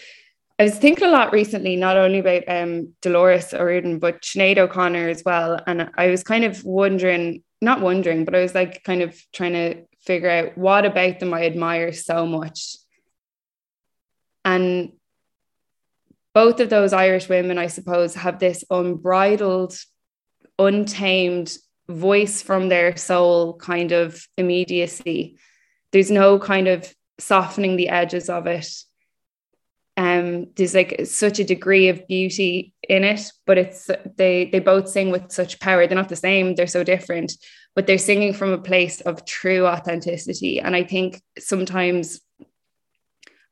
I 0.57 0.63
was 0.63 0.78
thinking 0.78 1.07
a 1.07 1.11
lot 1.11 1.32
recently, 1.32 1.76
not 1.76 1.95
only 1.97 2.20
about 2.20 2.43
um 2.47 2.93
Dolores 3.01 3.53
O'Riordan, 3.53 3.99
but 3.99 4.22
Sinead 4.22 4.57
O'Connor 4.57 5.07
as 5.09 5.24
well. 5.24 5.59
And 5.65 5.89
I 5.97 6.07
was 6.07 6.24
kind 6.24 6.43
of 6.43 6.63
wondering, 6.65 7.43
not 7.61 7.82
wondering, 7.82 8.26
but 8.26 8.36
I 8.36 8.41
was 8.41 8.55
like 8.55 8.84
kind 8.84 9.01
of 9.01 9.17
trying 9.32 9.53
to 9.53 9.84
figure 10.01 10.30
out 10.30 10.57
what 10.57 10.86
about 10.86 11.20
them 11.20 11.34
I 11.34 11.45
admire 11.45 11.93
so 11.93 12.26
much. 12.26 12.76
And 14.43 14.93
both 16.34 16.59
of 16.59 16.70
those 16.70 16.93
Irish 16.93 17.30
women, 17.30 17.57
I 17.57 17.67
suppose, 17.67 18.15
have 18.15 18.39
this 18.39 18.63
unbridled, 18.70 19.78
untamed 20.57 21.55
voice 21.89 22.41
from 22.41 22.69
their 22.69 22.95
soul 22.95 23.57
kind 23.57 23.91
of 23.91 24.25
immediacy. 24.37 25.37
There's 25.91 26.11
no 26.11 26.39
kind 26.39 26.67
of 26.67 26.93
softening 27.19 27.75
the 27.75 27.89
edges 27.89 28.29
of 28.29 28.47
it. 28.47 28.67
Um, 29.97 30.47
there's 30.55 30.75
like 30.75 31.01
such 31.05 31.39
a 31.39 31.43
degree 31.43 31.89
of 31.89 32.07
beauty 32.07 32.73
in 32.87 33.03
it, 33.03 33.31
but 33.45 33.57
it's 33.57 33.89
they 34.15 34.45
they 34.45 34.59
both 34.59 34.87
sing 34.87 35.09
with 35.09 35.31
such 35.31 35.59
power. 35.59 35.85
They're 35.85 35.97
not 35.97 36.07
the 36.07 36.15
same, 36.15 36.55
they're 36.55 36.67
so 36.67 36.85
different, 36.85 37.33
but 37.75 37.85
they're 37.85 37.97
singing 37.97 38.33
from 38.33 38.51
a 38.51 38.61
place 38.61 39.01
of 39.01 39.25
true 39.25 39.65
authenticity. 39.65 40.61
And 40.61 40.73
I 40.75 40.83
think 40.83 41.21
sometimes 41.37 42.21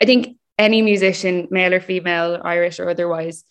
I 0.02 0.06
think 0.06 0.38
any 0.58 0.82
musician, 0.82 1.48
male 1.52 1.74
or 1.74 1.82
female, 1.82 2.40
Irish 2.44 2.80
or 2.80 2.90
otherwise, 2.90 3.44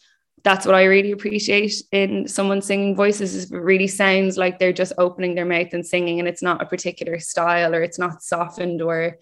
that's 0.47 0.65
what 0.65 0.77
I 0.77 0.85
really 0.85 1.11
appreciate 1.11 1.75
in 1.91 2.29
someone 2.29 2.63
singing 2.63 2.95
voices 2.95 3.35
is 3.35 3.51
it 3.51 3.59
really 3.59 3.89
sounds 3.89 4.39
like 4.39 4.61
they're 4.61 4.73
just 4.73 4.93
opening 4.97 5.35
their 5.35 5.45
mouth 5.45 5.73
and 5.73 5.85
singing 5.85 6.21
and 6.21 6.29
it's 6.29 6.41
not 6.41 6.63
a 6.63 6.67
particular 6.67 7.19
style 7.19 7.75
or 7.75 7.83
it's 7.83 7.99
not 7.99 8.23
softened 8.23 8.81
or 8.81 9.17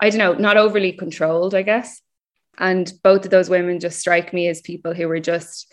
I 0.00 0.08
don't 0.08 0.18
know, 0.18 0.32
not 0.32 0.56
overly 0.56 0.92
controlled, 0.92 1.54
I 1.54 1.60
guess. 1.60 2.00
And 2.56 2.90
both 3.02 3.26
of 3.26 3.30
those 3.30 3.50
women 3.50 3.78
just 3.78 4.00
strike 4.00 4.32
me 4.32 4.48
as 4.48 4.62
people 4.62 4.94
who 4.94 5.06
were 5.06 5.20
just 5.20 5.70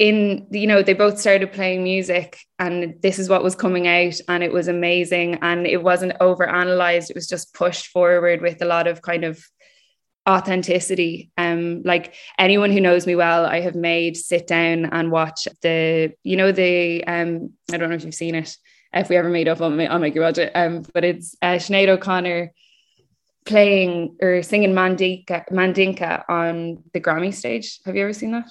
in, 0.00 0.48
you 0.50 0.66
know, 0.66 0.82
they 0.82 0.94
both 0.94 1.20
started 1.20 1.52
playing 1.52 1.84
music 1.84 2.36
and 2.58 3.00
this 3.00 3.20
is 3.20 3.28
what 3.28 3.44
was 3.44 3.54
coming 3.54 3.86
out 3.86 4.18
and 4.26 4.42
it 4.42 4.52
was 4.52 4.66
amazing 4.66 5.36
and 5.40 5.68
it 5.68 5.80
wasn't 5.80 6.16
over 6.20 6.48
analyzed. 6.48 7.10
It 7.10 7.16
was 7.16 7.28
just 7.28 7.54
pushed 7.54 7.86
forward 7.86 8.42
with 8.42 8.60
a 8.60 8.66
lot 8.66 8.88
of 8.88 9.02
kind 9.02 9.22
of 9.22 9.40
authenticity. 10.28 11.30
Um, 11.38 11.82
like 11.84 12.14
anyone 12.38 12.70
who 12.70 12.80
knows 12.80 13.06
me 13.06 13.16
well, 13.16 13.46
I 13.46 13.60
have 13.60 13.74
made 13.74 14.16
sit 14.16 14.46
down 14.46 14.86
and 14.86 15.10
watch 15.10 15.48
the, 15.62 16.12
you 16.22 16.36
know, 16.36 16.52
the 16.52 17.04
um, 17.04 17.52
I 17.72 17.78
don't 17.78 17.88
know 17.88 17.96
if 17.96 18.04
you've 18.04 18.14
seen 18.14 18.34
it. 18.34 18.56
If 18.92 19.08
we 19.08 19.16
ever 19.16 19.28
made 19.28 19.48
up, 19.48 19.60
I'll 19.60 19.70
make 19.70 20.14
you 20.14 20.20
watch 20.20 20.38
it. 20.38 20.52
Um, 20.54 20.84
but 20.94 21.04
it's 21.04 21.36
uh, 21.42 21.56
Sinead 21.56 21.88
O'Connor 21.88 22.52
playing 23.44 24.16
or 24.20 24.42
singing 24.42 24.72
Mandinka, 24.72 25.48
Mandinka 25.50 26.24
on 26.28 26.84
the 26.92 27.00
Grammy 27.00 27.32
stage. 27.32 27.80
Have 27.84 27.96
you 27.96 28.02
ever 28.02 28.12
seen 28.12 28.32
that? 28.32 28.48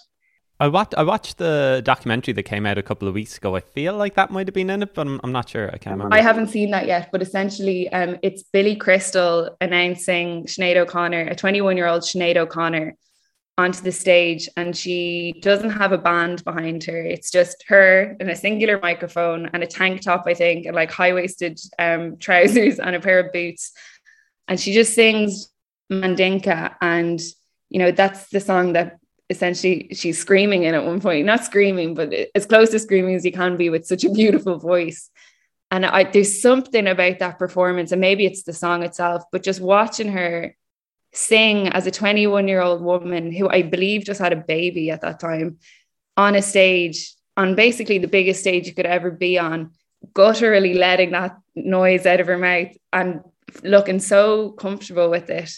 I 0.60 0.68
watched 0.70 0.95
I 0.95 1.03
watched 1.03 1.38
the 1.38 1.82
documentary 1.86 2.34
that 2.34 2.43
came 2.43 2.66
out 2.66 2.78
a 2.80 2.84
couple 2.84 3.08
of 3.08 3.14
weeks 3.14 3.38
ago. 3.38 3.55
I 3.55 3.60
feel 3.60 3.95
like 3.95 4.16
that 4.16 4.32
might 4.32 4.47
have 4.47 4.55
been 4.55 4.72
in 4.72 4.82
it, 4.82 4.95
but 4.95 5.05
I'm, 5.05 5.20
I'm 5.24 5.32
not 5.32 5.49
sure. 5.49 5.68
I 5.68 5.78
can't 5.78 5.95
remember. 5.95 6.16
I 6.16 6.22
haven't 6.22 6.47
seen 6.47 6.72
that 6.72 6.88
yet, 6.88 7.10
but 7.12 7.22
essentially, 7.22 7.91
um, 7.93 8.18
it's 8.24 8.43
Billy 8.43 8.76
Crystal 8.76 9.55
announcing 9.62 10.45
Sinead 10.45 10.78
O'Connor, 10.78 11.28
a 11.28 11.36
21 11.36 11.78
year 11.78 11.86
old 11.86 12.01
Sinead 12.01 12.38
O'Connor, 12.38 12.95
onto 13.60 13.82
the 13.82 13.91
stage, 13.91 14.49
and 14.58 14.76
she 14.76 15.39
doesn't 15.41 15.72
have 15.72 15.91
a 15.91 15.97
band 15.97 16.43
behind 16.43 16.84
her. 16.86 16.97
It's 16.97 17.30
just 17.30 17.64
her 17.68 18.16
and 18.20 18.30
a 18.30 18.36
singular 18.36 18.80
microphone 18.80 19.49
and 19.53 19.64
a 19.64 19.68
tank 19.68 20.01
top, 20.01 20.24
I 20.28 20.34
think, 20.34 20.66
and 20.66 20.76
like 20.76 20.91
high 20.91 21.14
waisted 21.14 21.60
um, 21.78 22.18
trousers 22.20 22.80
and 22.80 22.95
a 22.95 22.99
pair 22.99 23.20
of 23.20 23.32
boots, 23.32 23.74
and 24.47 24.60
she 24.60 24.74
just 24.74 24.95
sings 24.95 25.49
Mandinka, 25.91 26.76
and 26.82 27.22
you 27.70 27.78
know 27.78 27.91
that's 27.91 28.30
the 28.30 28.39
song 28.39 28.74
that 28.74 28.97
essentially 29.30 29.89
she's 29.93 30.19
screaming 30.19 30.63
in 30.63 30.73
at 30.73 30.86
one 30.86 31.01
point, 31.01 31.25
not 31.25 31.43
screaming, 31.43 31.93
but 31.93 32.13
as 32.34 32.45
close 32.45 32.69
to 32.69 32.80
screaming 32.80 33.15
as 33.15 33.25
you 33.25 33.32
can 33.32 33.57
be 33.57 33.69
with 33.69 33.86
such 33.86 34.03
a 34.03 34.11
beautiful 34.11 34.57
voice. 34.57 35.09
And 35.69 35.86
I, 35.86 36.05
there's 36.05 36.41
something 36.41 36.88
about 36.88 37.19
that 37.19 37.38
performance, 37.38 37.91
and 37.91 37.99
maybe 37.99 38.25
it's 38.25 38.43
the 38.43 38.53
song 38.53 38.84
itself, 38.84 39.23
but 39.32 39.43
just 39.43 39.59
watching 39.59 40.11
her 40.13 40.55
sing 41.13 41.67
as 41.69 41.88
a 41.88 41.91
21 41.91 42.47
year 42.47 42.61
old 42.61 42.82
woman 42.82 43.32
who 43.32 43.49
I 43.49 43.63
believe 43.63 44.05
just 44.05 44.19
had 44.21 44.34
a 44.34 44.38
baby 44.38 44.91
at 44.91 45.01
that 45.01 45.19
time 45.19 45.57
on 46.15 46.36
a 46.36 46.41
stage, 46.41 47.13
on 47.36 47.55
basically 47.55 47.97
the 47.97 48.07
biggest 48.07 48.39
stage 48.39 48.67
you 48.67 48.73
could 48.73 48.86
ever 48.86 49.11
be 49.11 49.38
on, 49.38 49.71
gutturally 50.13 50.73
letting 50.73 51.11
that 51.11 51.38
noise 51.55 52.05
out 52.05 52.19
of 52.21 52.28
her 52.28 52.38
mouth 52.38 52.75
and 52.93 53.21
looking 53.63 53.99
so 53.99 54.51
comfortable 54.51 55.09
with 55.09 55.30
it 55.30 55.51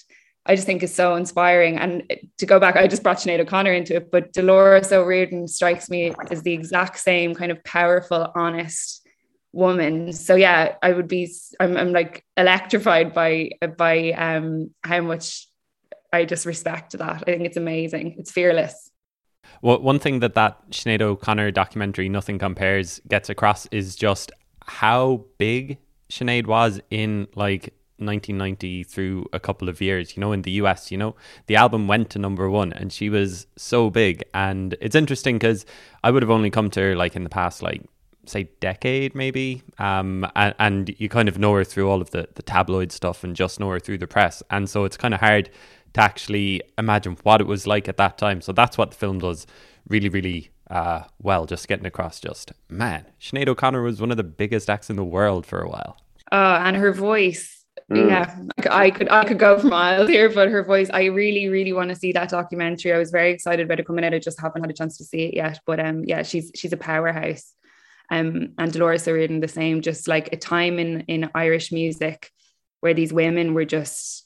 I 0.49 0.55
just 0.55 0.65
think 0.65 0.81
is 0.81 0.93
so 0.93 1.15
inspiring. 1.15 1.77
And 1.77 2.11
to 2.39 2.45
go 2.47 2.59
back, 2.59 2.75
I 2.75 2.87
just 2.87 3.03
brought 3.03 3.17
Sinead 3.17 3.39
O'Connor 3.39 3.71
into 3.71 3.97
it, 3.97 4.09
but 4.11 4.33
Dolores 4.33 4.91
O'Riordan 4.91 5.47
strikes 5.47 5.91
me 5.91 6.11
as 6.31 6.41
the 6.41 6.53
exact 6.53 6.97
same 6.97 7.35
kind 7.35 7.51
of 7.51 7.63
powerful, 7.63 8.31
honest 8.35 9.07
woman. 9.51 10.11
So 10.11 10.33
yeah, 10.33 10.75
I 10.81 10.91
would 10.91 11.07
be 11.07 11.31
I'm, 11.59 11.77
I'm 11.77 11.91
like 11.93 12.25
electrified 12.35 13.13
by 13.13 13.51
by 13.77 14.11
um 14.13 14.71
how 14.83 15.01
much 15.01 15.47
I 16.11 16.25
just 16.25 16.47
respect 16.47 16.97
that. 16.97 17.23
I 17.27 17.31
think 17.31 17.45
it's 17.45 17.57
amazing. 17.57 18.15
It's 18.17 18.31
fearless. 18.31 18.89
Well, 19.61 19.79
one 19.81 19.99
thing 19.99 20.19
that 20.21 20.33
that 20.33 20.71
Sinead 20.71 21.01
O'Connor 21.01 21.51
documentary, 21.51 22.09
Nothing 22.09 22.39
Compares, 22.39 22.99
gets 23.07 23.29
across 23.29 23.67
is 23.67 23.95
just 23.95 24.31
how 24.65 25.25
big 25.37 25.77
Sinead 26.09 26.47
was 26.47 26.81
in 26.89 27.27
like 27.35 27.73
1990 27.99 28.83
through 28.83 29.25
a 29.33 29.39
couple 29.39 29.69
of 29.69 29.81
years, 29.81 30.15
you 30.15 30.21
know, 30.21 30.31
in 30.31 30.41
the 30.41 30.51
US, 30.51 30.91
you 30.91 30.97
know, 30.97 31.15
the 31.47 31.55
album 31.55 31.87
went 31.87 32.09
to 32.11 32.19
number 32.19 32.49
one 32.49 32.73
and 32.73 32.91
she 32.91 33.09
was 33.09 33.47
so 33.55 33.89
big. 33.89 34.23
And 34.33 34.75
it's 34.81 34.95
interesting 34.95 35.37
because 35.37 35.65
I 36.03 36.11
would 36.11 36.23
have 36.23 36.29
only 36.29 36.49
come 36.49 36.69
to 36.71 36.79
her 36.81 36.95
like 36.95 37.15
in 37.15 37.23
the 37.23 37.29
past, 37.29 37.61
like, 37.61 37.83
say, 38.25 38.49
decade 38.59 39.15
maybe. 39.15 39.63
Um, 39.77 40.29
and, 40.35 40.55
and 40.59 40.95
you 40.99 41.09
kind 41.09 41.29
of 41.29 41.37
know 41.37 41.53
her 41.53 41.63
through 41.63 41.89
all 41.89 42.01
of 42.01 42.11
the, 42.11 42.27
the 42.35 42.43
tabloid 42.43 42.91
stuff 42.91 43.23
and 43.23 43.35
just 43.35 43.59
know 43.59 43.69
her 43.69 43.79
through 43.79 43.97
the 43.99 44.07
press. 44.07 44.41
And 44.49 44.69
so 44.69 44.85
it's 44.85 44.97
kind 44.97 45.13
of 45.13 45.19
hard 45.19 45.49
to 45.93 46.01
actually 46.01 46.61
imagine 46.77 47.17
what 47.23 47.41
it 47.41 47.47
was 47.47 47.65
like 47.65 47.87
at 47.87 47.97
that 47.97 48.17
time. 48.17 48.41
So 48.41 48.51
that's 48.51 48.77
what 48.77 48.91
the 48.91 48.97
film 48.97 49.19
does 49.19 49.47
really, 49.87 50.09
really 50.09 50.51
uh, 50.69 51.03
well, 51.21 51.45
just 51.45 51.67
getting 51.67 51.85
across 51.85 52.19
just, 52.19 52.51
man, 52.69 53.05
Sinead 53.19 53.47
O'Connor 53.47 53.81
was 53.81 53.99
one 53.99 54.11
of 54.11 54.17
the 54.17 54.23
biggest 54.23 54.69
acts 54.69 54.89
in 54.89 54.95
the 54.95 55.03
world 55.03 55.45
for 55.45 55.61
a 55.61 55.67
while. 55.67 55.97
Oh, 56.31 56.55
and 56.55 56.75
her 56.77 56.93
voice 56.93 57.58
Mm. 57.89 58.09
Yeah, 58.09 58.35
I 58.69 58.91
could 58.91 59.09
I 59.09 59.25
could 59.25 59.39
go 59.39 59.59
for 59.59 59.67
miles 59.79 60.09
here, 60.09 60.29
but 60.29 60.49
her 60.49 60.63
voice, 60.63 60.89
I 60.93 61.05
really, 61.05 61.47
really 61.47 61.73
want 61.73 61.89
to 61.89 61.95
see 61.95 62.11
that 62.11 62.29
documentary. 62.29 62.93
I 62.93 62.99
was 62.99 63.09
very 63.09 63.31
excited 63.31 63.65
about 63.65 63.79
it 63.79 63.87
coming 63.87 64.05
out. 64.05 64.13
I 64.13 64.19
just 64.19 64.39
haven't 64.39 64.61
had 64.61 64.69
a 64.69 64.73
chance 64.75 64.97
to 64.97 65.03
see 65.03 65.23
it 65.23 65.33
yet. 65.33 65.59
But 65.65 65.79
um, 65.79 66.03
yeah, 66.05 66.23
she's 66.23 66.51
she's 66.55 66.73
a 66.73 66.77
powerhouse. 66.77 67.53
Um, 68.11 68.53
and 68.57 68.71
Dolores 68.71 69.07
O'Riordan 69.07 69.39
the 69.39 69.47
same, 69.47 69.81
just 69.81 70.07
like 70.07 70.31
a 70.31 70.37
time 70.37 70.77
in 70.77 71.01
in 71.01 71.31
Irish 71.33 71.71
music 71.71 72.31
where 72.81 72.93
these 72.93 73.11
women 73.11 73.53
were 73.53 73.65
just 73.65 74.25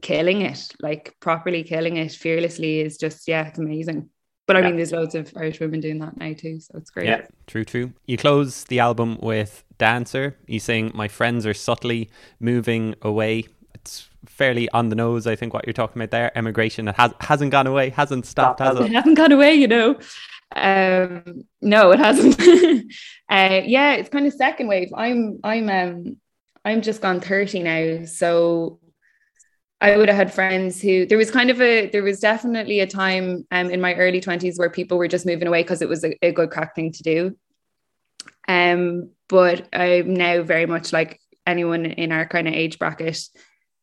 killing 0.00 0.42
it, 0.42 0.72
like 0.80 1.14
properly 1.20 1.62
killing 1.62 1.96
it 1.96 2.12
fearlessly 2.12 2.80
is 2.80 2.96
just 2.96 3.28
yeah, 3.28 3.48
it's 3.48 3.58
amazing. 3.58 4.08
But 4.50 4.56
I 4.56 4.60
yeah. 4.62 4.66
mean, 4.66 4.76
there's 4.78 4.90
loads 4.90 5.14
of 5.14 5.32
Irish 5.36 5.60
women 5.60 5.78
doing 5.78 6.00
that 6.00 6.16
now 6.16 6.32
too, 6.32 6.58
so 6.58 6.72
it's 6.76 6.90
great. 6.90 7.06
Yeah, 7.06 7.24
true, 7.46 7.64
true. 7.64 7.92
You 8.06 8.16
close 8.16 8.64
the 8.64 8.80
album 8.80 9.16
with 9.22 9.62
Dancer. 9.78 10.36
You 10.48 10.58
saying 10.58 10.90
my 10.92 11.06
friends 11.06 11.46
are 11.46 11.54
subtly 11.54 12.10
moving 12.40 12.96
away. 13.00 13.44
It's 13.76 14.08
fairly 14.26 14.68
on 14.70 14.88
the 14.88 14.96
nose, 14.96 15.28
I 15.28 15.36
think, 15.36 15.54
what 15.54 15.68
you're 15.68 15.72
talking 15.72 16.02
about 16.02 16.10
there. 16.10 16.36
Emigration 16.36 16.88
it 16.88 16.96
has 16.96 17.12
hasn't 17.20 17.52
gone 17.52 17.68
away, 17.68 17.90
hasn't 17.90 18.26
stopped, 18.26 18.58
has 18.58 18.80
it? 18.80 18.86
It 18.86 18.92
hasn't 18.92 19.16
gone 19.16 19.30
away, 19.30 19.54
you 19.54 19.68
know. 19.68 20.00
Um, 20.56 21.44
no, 21.62 21.92
it 21.92 22.00
hasn't. 22.00 22.40
uh, 23.30 23.60
yeah, 23.64 23.92
it's 23.92 24.08
kind 24.08 24.26
of 24.26 24.32
second 24.32 24.66
wave. 24.66 24.90
I'm 24.96 25.38
I'm 25.44 25.70
um 25.70 26.16
I'm 26.64 26.82
just 26.82 27.00
gone 27.00 27.20
30 27.20 27.62
now, 27.62 28.04
so 28.04 28.79
I 29.80 29.96
would 29.96 30.08
have 30.08 30.16
had 30.16 30.34
friends 30.34 30.80
who 30.80 31.06
there 31.06 31.16
was 31.16 31.30
kind 31.30 31.50
of 31.50 31.60
a 31.60 31.88
there 31.88 32.02
was 32.02 32.20
definitely 32.20 32.80
a 32.80 32.86
time 32.86 33.46
um, 33.50 33.70
in 33.70 33.80
my 33.80 33.94
early 33.94 34.20
20s 34.20 34.58
where 34.58 34.68
people 34.68 34.98
were 34.98 35.08
just 35.08 35.24
moving 35.24 35.48
away 35.48 35.62
because 35.62 35.80
it 35.80 35.88
was 35.88 36.04
a, 36.04 36.14
a, 36.22 36.32
good 36.32 36.50
crack 36.50 36.74
thing 36.74 36.92
to 36.92 37.02
do. 37.02 37.36
Um, 38.46 39.10
but 39.28 39.68
I'm 39.72 40.12
now 40.12 40.42
very 40.42 40.66
much 40.66 40.92
like 40.92 41.18
anyone 41.46 41.86
in 41.86 42.12
our 42.12 42.26
kind 42.26 42.46
of 42.46 42.54
age 42.54 42.78
bracket 42.78 43.18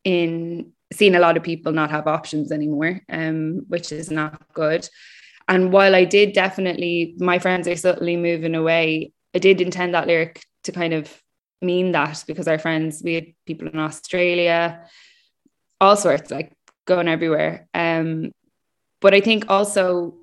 in 0.04 0.74
seeing 0.94 1.16
a 1.16 1.20
lot 1.20 1.36
of 1.36 1.44
people 1.44 1.72
not 1.72 1.92
have 1.92 2.08
options 2.08 2.52
anymore, 2.52 3.02
um, 3.10 3.66
which 3.68 3.92
is 3.92 4.12
not 4.12 4.42
good. 4.54 4.88
And 5.48 5.72
while 5.72 5.96
I 5.96 6.06
did 6.06 6.34
definitely, 6.34 7.16
my 7.18 7.40
friends 7.40 7.68
are 7.68 7.76
subtly 7.76 8.18
moving 8.18 8.56
away, 8.56 9.14
I 9.34 9.40
did 9.40 9.62
intend 9.62 9.94
that 9.94 10.08
lyric 10.08 10.44
to 10.64 10.72
kind 10.72 10.94
of 10.94 11.12
mean 11.62 11.94
that 11.94 12.24
because 12.28 12.48
our 12.48 12.60
friends, 12.60 13.02
we 13.04 13.16
had 13.16 13.28
people 13.46 13.68
in 13.68 13.80
Australia, 13.80 14.86
all 15.80 15.96
sorts, 15.96 16.32
like 16.32 16.54
going 16.86 17.08
everywhere. 17.08 17.68
Um, 17.74 18.32
but 19.02 19.14
I 19.14 19.22
think 19.22 19.46
also 19.50 20.16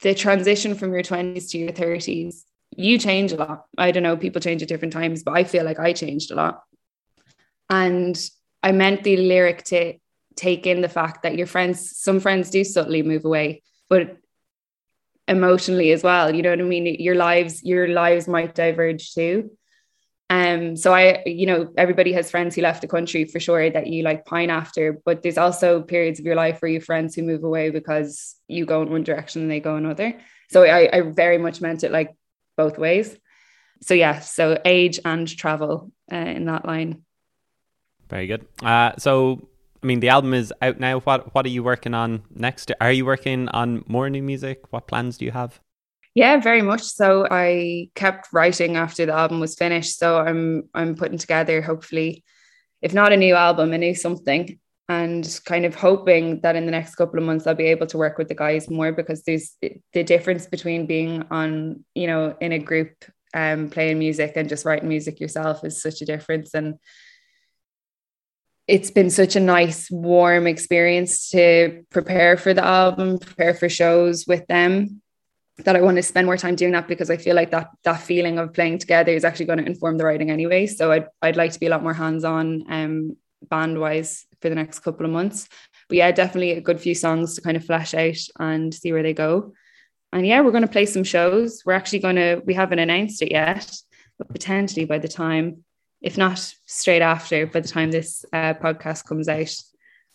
the 0.00 0.14
transition 0.14 0.74
from 0.74 0.92
your 0.92 1.02
20s 1.02 1.50
to 1.50 1.58
your 1.58 1.72
30s, 1.72 2.44
you 2.76 2.98
change 2.98 3.32
a 3.32 3.36
lot. 3.36 3.66
I 3.76 3.90
don't 3.90 4.02
know, 4.02 4.16
people 4.16 4.40
change 4.40 4.62
at 4.62 4.68
different 4.68 4.92
times, 4.92 5.22
but 5.22 5.34
I 5.34 5.44
feel 5.44 5.64
like 5.64 5.78
I 5.78 5.92
changed 5.92 6.30
a 6.30 6.34
lot. 6.34 6.62
And 7.70 8.18
I 8.62 8.72
meant 8.72 9.04
the 9.04 9.16
lyric 9.16 9.64
to 9.64 9.94
take 10.36 10.66
in 10.66 10.80
the 10.80 10.88
fact 10.88 11.22
that 11.22 11.36
your 11.36 11.46
friends, 11.46 11.96
some 11.96 12.20
friends 12.20 12.50
do 12.50 12.64
subtly 12.64 13.02
move 13.02 13.24
away, 13.24 13.62
but 13.88 14.16
emotionally 15.28 15.92
as 15.92 16.02
well. 16.02 16.34
You 16.34 16.42
know 16.42 16.50
what 16.50 16.60
I 16.60 16.64
mean? 16.64 16.86
Your 16.98 17.14
lives, 17.14 17.62
your 17.62 17.88
lives 17.88 18.28
might 18.28 18.54
diverge 18.54 19.14
too. 19.14 19.50
Um, 20.30 20.76
so 20.76 20.94
I, 20.94 21.22
you 21.26 21.46
know, 21.46 21.72
everybody 21.76 22.12
has 22.14 22.30
friends 22.30 22.54
who 22.54 22.62
left 22.62 22.80
the 22.80 22.88
country 22.88 23.24
for 23.24 23.38
sure 23.38 23.70
that 23.70 23.86
you 23.86 24.02
like 24.02 24.24
pine 24.24 24.50
after, 24.50 25.00
but 25.04 25.22
there's 25.22 25.38
also 25.38 25.82
periods 25.82 26.18
of 26.18 26.24
your 26.24 26.34
life 26.34 26.60
where 26.60 26.70
you 26.70 26.78
have 26.78 26.84
friends 26.84 27.14
who 27.14 27.22
move 27.22 27.44
away 27.44 27.70
because 27.70 28.36
you 28.48 28.64
go 28.64 28.82
in 28.82 28.90
one 28.90 29.02
direction 29.04 29.42
and 29.42 29.50
they 29.50 29.60
go 29.60 29.76
another. 29.76 30.18
So 30.50 30.64
I, 30.64 30.88
I 30.92 31.00
very 31.02 31.38
much 31.38 31.60
meant 31.60 31.84
it 31.84 31.92
like 31.92 32.16
both 32.56 32.78
ways. 32.78 33.16
So 33.82 33.92
yeah, 33.92 34.20
so 34.20 34.58
age 34.64 34.98
and 35.04 35.28
travel 35.28 35.92
uh, 36.10 36.16
in 36.16 36.46
that 36.46 36.64
line. 36.64 37.02
Very 38.08 38.26
good. 38.26 38.46
Uh, 38.62 38.92
so 38.98 39.48
I 39.82 39.86
mean, 39.86 40.00
the 40.00 40.08
album 40.08 40.32
is 40.32 40.52
out 40.62 40.80
now. 40.80 41.00
What 41.00 41.34
what 41.34 41.44
are 41.44 41.50
you 41.50 41.62
working 41.62 41.92
on 41.92 42.22
next? 42.30 42.72
Are 42.80 42.92
you 42.92 43.04
working 43.04 43.48
on 43.48 43.84
more 43.86 44.08
new 44.08 44.22
music? 44.22 44.62
What 44.70 44.86
plans 44.86 45.18
do 45.18 45.26
you 45.26 45.32
have? 45.32 45.60
Yeah, 46.14 46.36
very 46.38 46.62
much 46.62 46.82
so. 46.82 47.26
I 47.28 47.88
kept 47.96 48.28
writing 48.32 48.76
after 48.76 49.04
the 49.04 49.12
album 49.14 49.40
was 49.40 49.56
finished, 49.56 49.98
so 49.98 50.18
I'm 50.18 50.68
I'm 50.72 50.94
putting 50.94 51.18
together 51.18 51.60
hopefully, 51.60 52.24
if 52.82 52.94
not 52.94 53.12
a 53.12 53.16
new 53.16 53.34
album, 53.34 53.72
a 53.72 53.78
new 53.78 53.94
something, 53.96 54.60
and 54.88 55.40
kind 55.44 55.64
of 55.64 55.74
hoping 55.74 56.40
that 56.42 56.54
in 56.54 56.66
the 56.66 56.70
next 56.70 56.94
couple 56.94 57.18
of 57.18 57.24
months 57.24 57.46
I'll 57.46 57.54
be 57.56 57.64
able 57.66 57.86
to 57.88 57.98
work 57.98 58.16
with 58.18 58.28
the 58.28 58.34
guys 58.34 58.70
more 58.70 58.92
because 58.92 59.24
there's 59.24 59.56
the 59.92 60.04
difference 60.04 60.46
between 60.46 60.86
being 60.86 61.24
on 61.30 61.84
you 61.94 62.06
know 62.06 62.36
in 62.40 62.52
a 62.52 62.58
group 62.58 62.92
um 63.34 63.70
playing 63.70 63.98
music 63.98 64.34
and 64.36 64.48
just 64.48 64.64
writing 64.64 64.88
music 64.88 65.18
yourself 65.20 65.64
is 65.64 65.82
such 65.82 66.00
a 66.02 66.04
difference 66.04 66.54
and 66.54 66.74
it's 68.66 68.90
been 68.90 69.10
such 69.10 69.36
a 69.36 69.40
nice 69.40 69.90
warm 69.90 70.46
experience 70.46 71.30
to 71.30 71.82
prepare 71.90 72.36
for 72.36 72.54
the 72.54 72.64
album 72.64 73.18
prepare 73.18 73.54
for 73.54 73.68
shows 73.68 74.26
with 74.26 74.46
them 74.46 75.02
that 75.58 75.76
I 75.76 75.80
want 75.80 75.96
to 75.96 76.02
spend 76.02 76.26
more 76.26 76.36
time 76.36 76.56
doing 76.56 76.72
that 76.72 76.88
because 76.88 77.10
I 77.10 77.16
feel 77.16 77.36
like 77.36 77.50
that 77.52 77.70
that 77.84 78.00
feeling 78.00 78.38
of 78.38 78.52
playing 78.52 78.78
together 78.78 79.12
is 79.12 79.24
actually 79.24 79.46
going 79.46 79.60
to 79.60 79.66
inform 79.66 79.98
the 79.98 80.04
writing 80.04 80.30
anyway. 80.30 80.66
So 80.66 80.90
I'd 80.90 81.06
I'd 81.22 81.36
like 81.36 81.52
to 81.52 81.60
be 81.60 81.66
a 81.66 81.70
lot 81.70 81.82
more 81.82 81.94
hands 81.94 82.24
on 82.24 82.64
um 82.68 83.16
band 83.48 83.78
wise 83.78 84.26
for 84.40 84.48
the 84.48 84.54
next 84.54 84.80
couple 84.80 85.06
of 85.06 85.12
months. 85.12 85.48
But 85.88 85.98
yeah, 85.98 86.10
definitely 86.10 86.52
a 86.52 86.60
good 86.60 86.80
few 86.80 86.94
songs 86.94 87.34
to 87.34 87.42
kind 87.42 87.56
of 87.56 87.64
flesh 87.64 87.94
out 87.94 88.18
and 88.40 88.74
see 88.74 88.92
where 88.92 89.02
they 89.02 89.14
go. 89.14 89.52
And 90.12 90.26
yeah, 90.26 90.40
we're 90.40 90.50
going 90.50 90.62
to 90.62 90.68
play 90.68 90.86
some 90.86 91.04
shows. 91.04 91.62
We're 91.64 91.74
actually 91.74 92.00
going 92.00 92.16
to 92.16 92.42
we 92.44 92.54
haven't 92.54 92.80
announced 92.80 93.22
it 93.22 93.30
yet, 93.30 93.72
but 94.18 94.28
potentially 94.28 94.86
by 94.86 94.98
the 94.98 95.08
time, 95.08 95.64
if 96.00 96.18
not 96.18 96.38
straight 96.66 97.02
after, 97.02 97.46
by 97.46 97.60
the 97.60 97.68
time 97.68 97.92
this 97.92 98.24
uh, 98.32 98.54
podcast 98.54 99.06
comes 99.06 99.28
out, 99.28 99.54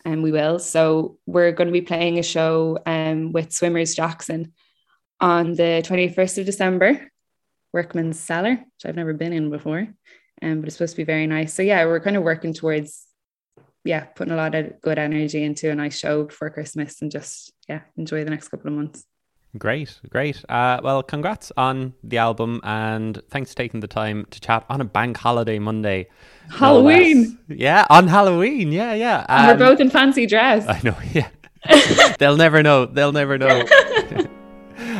and 0.03 0.15
um, 0.15 0.21
we 0.21 0.33
will. 0.33 0.59
So 0.59 1.17
we're 1.25 1.53
going 1.53 1.67
to 1.67 1.73
be 1.73 1.81
playing 1.81 2.19
a 2.19 2.23
show 2.23 2.77
um 2.85 3.31
with 3.31 3.53
Swimmers 3.53 3.95
Jackson 3.95 4.51
on 5.19 5.53
the 5.53 5.83
21st 5.85 6.39
of 6.39 6.45
December, 6.45 7.11
Workman's 7.73 8.19
Cellar, 8.19 8.51
which 8.51 8.85
I've 8.85 8.95
never 8.95 9.13
been 9.13 9.33
in 9.33 9.49
before, 9.49 9.87
um, 10.41 10.61
but 10.61 10.67
it's 10.67 10.75
supposed 10.75 10.93
to 10.93 10.97
be 10.97 11.03
very 11.03 11.27
nice. 11.27 11.53
So 11.53 11.61
yeah, 11.61 11.85
we're 11.85 11.99
kind 11.99 12.17
of 12.17 12.23
working 12.23 12.53
towards 12.53 13.05
yeah, 13.83 14.01
putting 14.01 14.33
a 14.33 14.37
lot 14.37 14.55
of 14.55 14.81
good 14.81 14.99
energy 14.99 15.43
into 15.43 15.69
a 15.71 15.75
nice 15.75 15.97
show 15.97 16.25
before 16.25 16.49
Christmas 16.49 17.01
and 17.01 17.11
just 17.11 17.53
yeah, 17.67 17.81
enjoy 17.97 18.23
the 18.23 18.29
next 18.29 18.49
couple 18.49 18.67
of 18.67 18.73
months. 18.73 19.05
Great, 19.57 19.99
great. 20.09 20.43
Uh, 20.47 20.79
well, 20.83 21.01
congrats 21.01 21.51
on 21.57 21.93
the 22.03 22.19
album 22.19 22.61
and 22.63 23.19
thanks 23.29 23.51
for 23.51 23.57
taking 23.57 23.79
the 23.79 23.87
time 23.87 24.27
to 24.29 24.39
chat 24.39 24.63
on 24.69 24.79
a 24.79 24.85
bank 24.85 25.17
holiday 25.17 25.57
Monday. 25.57 26.07
Halloween. 26.51 27.39
No 27.47 27.55
yeah, 27.55 27.87
on 27.89 28.07
Halloween. 28.07 28.71
Yeah, 28.71 28.93
yeah. 28.93 29.25
And 29.27 29.59
we're 29.59 29.69
both 29.69 29.79
in 29.79 29.89
fancy 29.89 30.27
dress. 30.27 30.67
I 30.67 30.79
know, 30.83 30.95
yeah. 31.13 31.29
They'll 32.19 32.37
never 32.37 32.61
know. 32.61 32.85
They'll 32.85 33.11
never 33.11 33.37
know. 33.37 33.65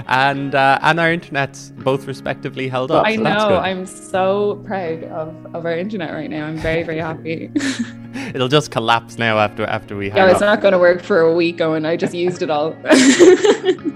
and 0.07 0.55
uh, 0.55 0.79
and 0.81 0.99
our 0.99 1.11
internet's 1.11 1.71
both 1.77 2.07
respectively 2.07 2.67
held 2.67 2.91
up. 2.91 3.05
I 3.05 3.15
so 3.15 3.21
know. 3.23 3.57
I'm 3.57 3.85
so 3.85 4.61
proud 4.65 5.03
of, 5.05 5.55
of 5.55 5.65
our 5.65 5.77
internet 5.77 6.11
right 6.11 6.29
now. 6.29 6.45
I'm 6.45 6.57
very 6.57 6.83
very 6.83 6.99
happy. 6.99 7.51
It'll 8.33 8.47
just 8.47 8.71
collapse 8.71 9.17
now 9.17 9.37
after 9.37 9.65
after 9.65 9.95
we. 9.95 10.07
Yeah, 10.11 10.27
it's 10.27 10.35
up. 10.35 10.41
not 10.41 10.61
going 10.61 10.71
to 10.71 10.79
work 10.79 11.01
for 11.01 11.19
a 11.19 11.33
week. 11.33 11.57
Going, 11.57 11.85
I 11.85 11.95
just 11.95 12.13
used 12.13 12.41
it 12.41 12.49
all. 12.49 12.75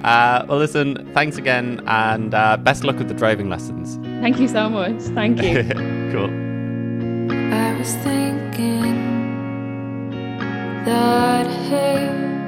uh, 0.04 0.46
well, 0.48 0.58
listen. 0.58 1.12
Thanks 1.14 1.38
again, 1.38 1.82
and 1.88 2.34
uh, 2.34 2.58
best 2.58 2.84
luck 2.84 2.98
with 2.98 3.08
the 3.08 3.14
driving 3.14 3.50
lessons. 3.50 3.98
Thank 4.22 4.40
you 4.40 4.48
so 4.48 4.70
much. 4.70 5.02
Thank 5.02 5.42
you. 5.42 5.64
cool. 6.12 6.30
I 7.54 7.78
was 7.78 7.96
thinking 7.96 8.96
that 10.86 11.48
hey. 11.48 12.43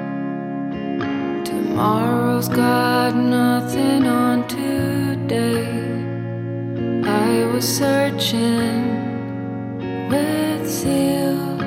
Tomorrow's 1.55 2.49
got 2.49 3.15
nothing 3.15 4.05
on 4.05 4.45
today. 4.45 5.65
I 7.05 7.45
was 7.53 7.65
searching 7.65 8.83
with 10.09 10.67
zeal, 10.67 11.57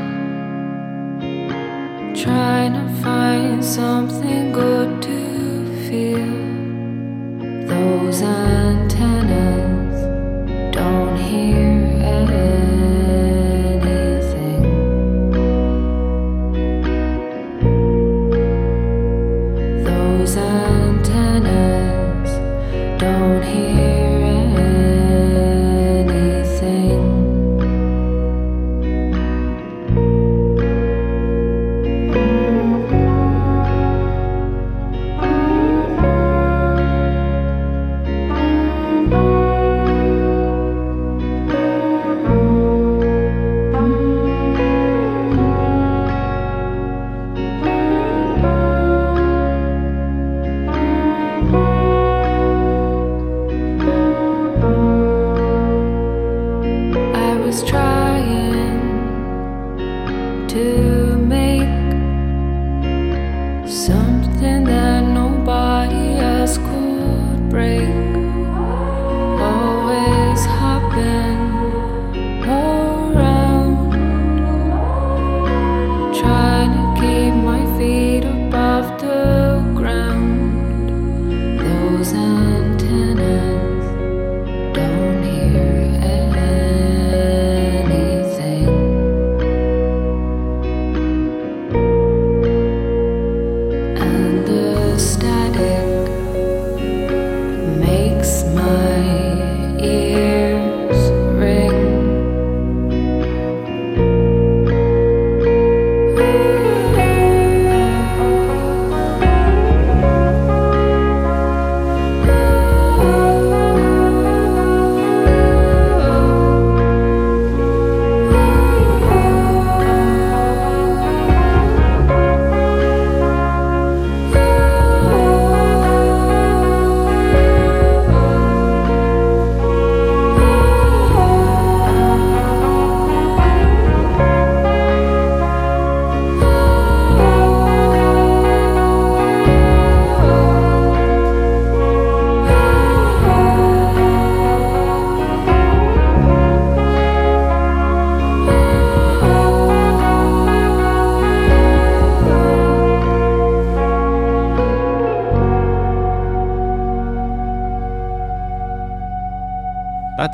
trying 2.23 2.75
to 2.75 2.87
find 3.03 3.65
something 3.65 4.53
good 4.53 5.01
to 5.09 5.19
feel. 5.89 6.37
Those 7.67 8.21
antennas 8.21 9.97
don't 10.77 11.17
hear. 11.17 11.69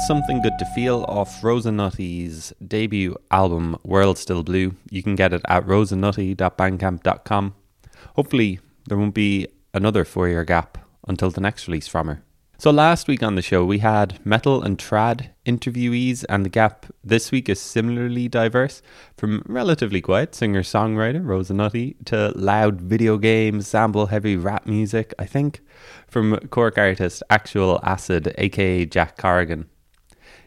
Something 0.01 0.42
Good 0.42 0.59
to 0.59 0.64
Feel 0.66 1.05
off 1.09 1.42
Rosa 1.42 1.72
Nutty's 1.72 2.53
debut 2.66 3.16
album, 3.30 3.78
World 3.84 4.18
Still 4.18 4.42
Blue. 4.42 4.74
You 4.90 5.03
can 5.03 5.14
get 5.14 5.32
it 5.32 5.40
at 5.49 5.66
rosanutty.bandcamp.com. 5.66 7.55
Hopefully, 8.14 8.61
there 8.86 8.99
won't 8.99 9.14
be 9.14 9.47
another 9.72 10.05
four 10.05 10.28
year 10.28 10.45
gap 10.45 10.78
until 11.09 11.30
the 11.30 11.40
next 11.40 11.68
release 11.68 11.88
from 11.88 12.09
her. 12.09 12.22
So, 12.59 12.70
last 12.70 13.09
week 13.09 13.22
on 13.22 13.34
the 13.34 13.42
show, 13.42 13.64
we 13.64 13.78
had 13.78 14.24
metal 14.26 14.62
and 14.62 14.78
trad 14.78 15.30
interviewees, 15.47 16.24
and 16.28 16.45
the 16.45 16.51
gap 16.51 16.86
this 17.03 17.32
week 17.32 17.49
is 17.49 17.61
similarly 17.61 18.28
diverse 18.28 18.82
from 19.16 19.42
relatively 19.47 20.01
quiet 20.01 20.34
singer 20.34 20.62
songwriter 20.62 21.24
Rosa 21.24 21.55
Nutty 21.55 21.97
to 22.07 22.32
loud 22.36 22.80
video 22.80 23.16
games, 23.16 23.66
sample 23.68 24.07
heavy 24.07 24.36
rap 24.36 24.66
music, 24.66 25.14
I 25.18 25.26
think, 25.26 25.61
from 26.09 26.36
Cork 26.51 26.78
artist 26.78 27.22
ActualAcid, 27.30 28.34
aka 28.38 28.84
Jack 28.86 29.16
Corrigan. 29.16 29.66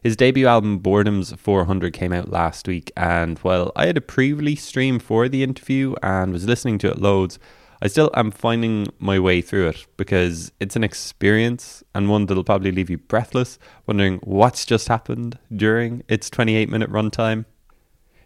His 0.04 0.16
debut 0.16 0.48
album 0.48 0.80
Boredoms 0.80 1.38
400 1.38 1.92
came 1.92 2.14
out 2.14 2.30
last 2.30 2.68
week, 2.68 2.92
and 2.96 3.40
while 3.40 3.72
I 3.76 3.88
had 3.88 3.98
a 3.98 4.02
pre 4.02 4.32
release 4.32 4.64
stream 4.64 5.00
for 5.00 5.28
the 5.28 5.44
interview 5.44 5.96
and 6.04 6.32
was 6.32 6.46
listening 6.46 6.78
to 6.80 6.90
it 6.90 7.02
loads, 7.02 7.40
I 7.82 7.88
still 7.88 8.10
am 8.16 8.32
finding 8.32 8.88
my 9.00 9.20
way 9.20 9.42
through 9.42 9.68
it 9.70 9.86
because 9.98 10.52
it's 10.60 10.76
an 10.76 10.84
experience 10.84 11.84
and 11.94 12.10
one 12.10 12.26
that'll 12.26 12.44
probably 12.44 12.72
leave 12.72 12.90
you 12.90 12.98
breathless, 12.98 13.60
wondering 13.86 14.20
what's 14.24 14.66
just 14.66 14.88
happened 14.88 15.38
during 15.56 16.04
its 16.08 16.30
28 16.30 16.70
minute 16.70 16.92
runtime. 16.92 17.46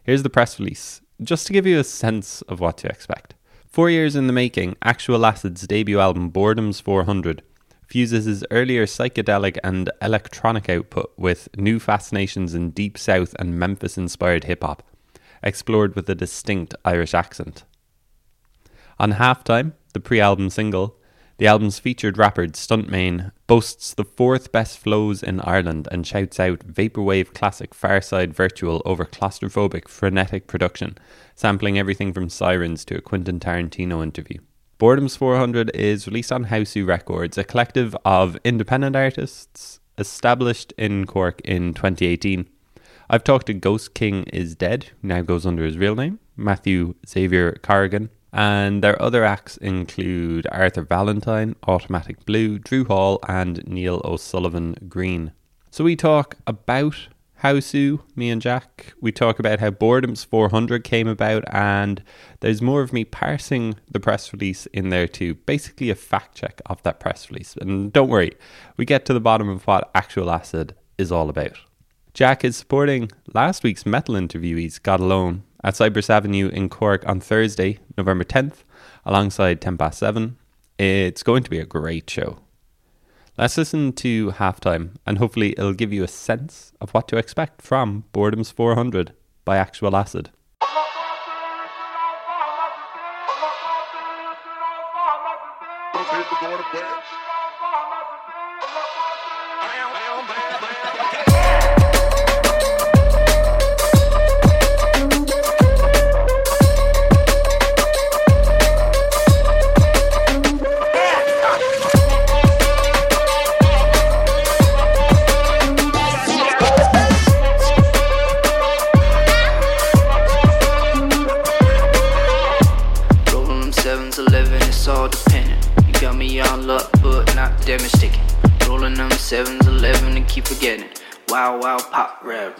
Here's 0.04 0.24
the 0.24 0.30
press 0.30 0.60
release, 0.60 1.02
just 1.22 1.48
to 1.48 1.54
give 1.54 1.68
you 1.68 1.80
a 1.80 1.84
sense 1.84 2.42
of 2.44 2.60
what 2.60 2.78
to 2.80 2.88
expect. 2.88 3.36
Four 3.68 3.90
years 3.90 4.16
in 4.16 4.28
the 4.28 4.34
making, 4.34 4.76
ActualAcid's 4.84 5.68
debut 5.68 6.00
album 6.00 6.32
Boredoms 6.32 6.82
400 6.82 7.42
fuses 7.92 8.24
his 8.24 8.46
earlier 8.52 8.86
psychedelic 8.86 9.58
and 9.66 9.90
electronic 10.02 10.70
output 10.70 11.12
with 11.18 11.50
new 11.58 11.78
fascinations 11.78 12.56
in 12.56 12.72
Deep 12.72 12.98
South 12.98 13.36
and 13.38 13.60
Memphis 13.60 13.98
inspired 13.98 14.46
hip 14.46 14.64
hop, 14.64 14.82
explored 15.44 15.94
with 15.94 16.10
a 16.10 16.16
distinct 16.16 16.74
Irish 16.86 17.14
accent. 17.14 17.66
On 18.98 19.12
Halftime, 19.12 19.74
the 19.94 20.00
pre 20.00 20.22
album 20.22 20.50
single, 20.50 20.96
The 21.42 21.48
album's 21.48 21.80
featured 21.80 22.20
rapper 22.20 22.46
Stuntt 22.50 22.88
Mane 22.88 23.32
boasts 23.48 23.96
the 23.96 24.04
fourth 24.04 24.52
best 24.52 24.78
flows 24.78 25.24
in 25.24 25.42
Ireland 25.42 25.88
and 25.92 26.06
shouts 26.06 26.40
out 26.40 26.60
vaporwave 26.60 27.34
classic 27.34 27.74
Far 27.74 28.00
Side 28.00 28.32
Virtual 28.32 28.80
over 28.86 29.06
claustrophobic 29.06 29.88
frenetic 29.88 30.46
production, 30.46 31.00
sampling 31.34 31.80
everything 31.80 32.14
from 32.14 32.30
Sirens 32.30 32.86
to 32.86 32.98
a 32.98 33.02
Quentin 33.02 33.40
Tarantino 33.40 34.04
interview. 34.04 34.38
Boredoms 34.82 35.16
400 35.16 35.70
is 35.76 36.08
released 36.08 36.32
on 36.32 36.46
Hausu 36.46 36.88
Records, 36.88 37.38
a 37.38 37.44
collective 37.44 37.96
of 38.04 38.36
independent 38.44 38.96
artists 38.96 39.80
established 40.00 40.74
in 40.76 41.06
Cork 41.06 41.40
in 41.42 41.76
2018. 41.76 42.50
I've 43.08 43.24
talked 43.24 43.46
to 43.46 43.54
Ghost 43.54 43.94
King 43.94 44.24
is 44.34 44.56
Dead, 44.56 44.90
now 45.04 45.22
goes 45.22 45.46
under 45.46 45.64
his 45.64 45.78
real 45.78 45.94
name, 45.94 46.18
Matthew 46.36 46.96
Xavier 47.08 47.60
Corrigan, 47.62 48.10
and 48.34 48.84
their 48.84 49.00
other 49.00 49.24
acts 49.24 49.56
include 49.58 50.48
Arthur 50.52 50.82
Valentine, 50.82 51.56
Automatic 51.68 52.26
Blue, 52.26 52.58
Drew 52.58 52.84
Hall, 52.86 53.20
and 53.30 53.64
Neil 53.68 54.02
O'Sullivan 54.04 54.74
Green. 54.90 55.32
So 55.70 55.84
we 55.84 55.96
talk 55.96 56.38
about 56.48 57.08
Hausu, 57.44 58.02
me 58.16 58.30
and 58.30 58.40
Jack. 58.42 58.94
We 59.02 59.12
talk 59.12 59.40
about 59.40 59.60
how 59.60 59.72
Boredoms 59.72 60.24
400 60.24 60.84
came 60.84 61.08
about, 61.08 61.44
and 61.52 62.04
there's 62.40 62.62
more 62.62 62.82
of 62.84 62.94
me 62.94 63.04
parsing 63.04 63.76
the 63.90 64.00
press 64.00 64.32
release 64.32 64.68
in 64.68 64.90
there 64.90 65.08
too. 65.08 65.34
Basically, 65.34 65.90
a 65.90 65.96
fact 65.96 66.36
check 66.36 66.62
of 66.68 66.84
that 66.84 67.00
press 67.00 67.32
release. 67.32 67.58
And 67.58 67.92
don't 67.92 68.10
worry, 68.10 68.34
we 68.78 68.86
get 68.86 69.06
to 69.06 69.14
the 69.14 69.20
bottom 69.20 69.50
of 69.50 69.66
what 69.66 69.92
ActualAcid 69.96 70.74
is 71.00 71.12
all 71.12 71.30
about. 71.30 71.58
Jack 72.14 72.46
is 72.46 72.58
supporting 72.58 73.10
last 73.34 73.64
week's 73.64 73.88
metal 73.88 74.14
interviewees, 74.14 74.82
God 74.82 75.00
Alone, 75.00 75.44
at 75.64 75.76
Cyprus 75.76 76.12
Avenue 76.12 76.50
in 76.50 76.70
Cork 76.70 77.08
on 77.08 77.20
Thursday, 77.20 77.80
November 77.98 78.24
10th, 78.24 78.64
alongside 79.04 79.62
10 79.62 79.78
past 79.78 79.98
7. 79.98 80.38
It's 80.78 81.24
going 81.24 81.42
to 81.42 81.50
be 81.50 81.60
a 81.60 81.66
great 81.66 82.08
show. 82.08 82.40
Let's 83.38 83.58
listen 83.58 83.94
to 83.94 84.32
halftime, 84.32 84.98
and 85.08 85.18
hopefully, 85.18 85.54
it'll 85.54 85.74
give 85.74 85.94
you 85.94 86.04
a 86.04 86.08
sense 86.08 86.74
of 86.82 86.92
what 86.92 87.08
to 87.08 87.18
expect 87.18 87.62
from 87.62 88.04
Boredoms 88.14 88.52
400 88.52 89.14
by 89.46 89.58
ActualAcid. 89.58 90.28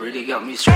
Really 0.02 0.26
got 0.26 0.44
me 0.46 0.56
stressing. 0.56 0.71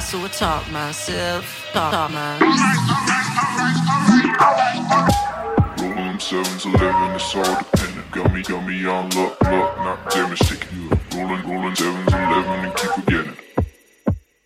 So 0.00 0.24
I 0.24 0.28
talk 0.28 0.70
myself. 0.70 1.70
Talk 1.72 2.10
myself. 2.10 2.40
Rolling 5.80 6.20
sevens, 6.20 6.64
eleven, 6.64 7.14
it's 7.16 7.34
all 7.34 7.44
dependent. 7.44 8.10
Got 8.12 8.32
me, 8.32 8.42
got 8.42 8.66
me 8.66 8.86
on 8.86 9.10
luck, 9.10 9.40
luck, 9.42 9.76
not 9.78 10.10
damage 10.10 10.38
sticking. 10.40 10.88
Rolling, 11.14 11.48
rolling 11.48 11.74
sevens, 11.74 12.12
eleven, 12.12 12.64
and 12.64 12.76
keep 12.76 12.90
forgetting. 12.90 13.36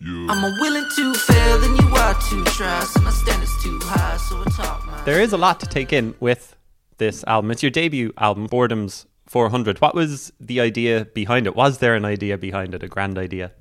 Yeah. 0.01 0.27
I'm 0.29 0.43
a 0.43 0.57
willing 0.59 0.85
to 0.95 1.13
fail 1.13 1.59
than 1.59 1.75
you 1.75 1.95
are 1.95 2.13
to 2.13 2.43
try. 2.45 2.83
See 2.83 3.01
my 3.01 3.11
standards 3.11 3.63
too 3.63 3.79
high, 3.83 4.17
so 4.17 4.41
I 4.41 4.45
talk 4.45 4.85
myself. 4.85 5.05
There 5.05 5.21
is 5.21 5.33
a 5.33 5.37
lot 5.37 5.59
to 5.59 5.65
take 5.67 5.93
in 5.93 6.15
with 6.19 6.55
this 6.97 7.23
album. 7.25 7.51
It's 7.51 7.61
your 7.61 7.71
debut 7.71 8.11
album, 8.17 8.49
Boredoms 8.49 9.05
400. 9.27 9.81
What 9.81 9.93
was 9.93 10.33
the 10.39 10.59
idea 10.59 11.05
behind 11.05 11.45
it? 11.47 11.55
Was 11.55 11.77
there 11.77 11.95
an 11.95 12.05
idea 12.05 12.37
behind 12.37 12.73
it, 12.73 12.83
a 12.83 12.87
grand 12.87 13.17
idea? 13.17 13.51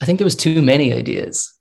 I 0.00 0.04
think 0.04 0.18
there 0.18 0.26
was 0.26 0.36
too 0.36 0.62
many 0.62 0.92
ideas 0.92 1.54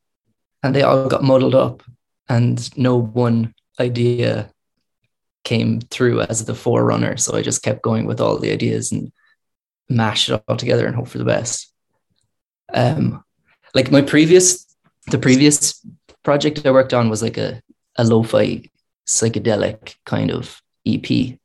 and 0.63 0.75
they 0.75 0.81
all 0.81 1.07
got 1.07 1.23
muddled 1.23 1.55
up 1.55 1.83
and 2.27 2.77
no 2.77 2.95
one 2.97 3.53
idea 3.79 4.49
came 5.43 5.79
through 5.79 6.21
as 6.21 6.45
the 6.45 6.55
forerunner. 6.55 7.17
So 7.17 7.37
I 7.37 7.41
just 7.41 7.61
kept 7.61 7.83
going 7.83 8.05
with 8.05 8.19
all 8.19 8.37
the 8.37 8.51
ideas 8.51 8.91
and 8.91 9.11
mashed 9.87 10.29
it 10.29 10.43
all 10.47 10.57
together 10.57 10.87
and 10.87 10.95
hope 10.95 11.07
for 11.07 11.19
the 11.19 11.25
best. 11.25 11.71
Um, 12.73 13.23
like 13.73 13.91
my 13.91 14.01
previous, 14.01 14.65
the 15.11 15.19
previous 15.19 15.85
project 16.23 16.65
I 16.65 16.71
worked 16.71 16.93
on 16.93 17.09
was 17.09 17.21
like 17.21 17.37
a, 17.37 17.61
a 17.97 18.03
lo-fi 18.03 18.69
psychedelic 19.07 19.95
kind 20.05 20.31
of 20.31 20.61
EP. 20.85 21.37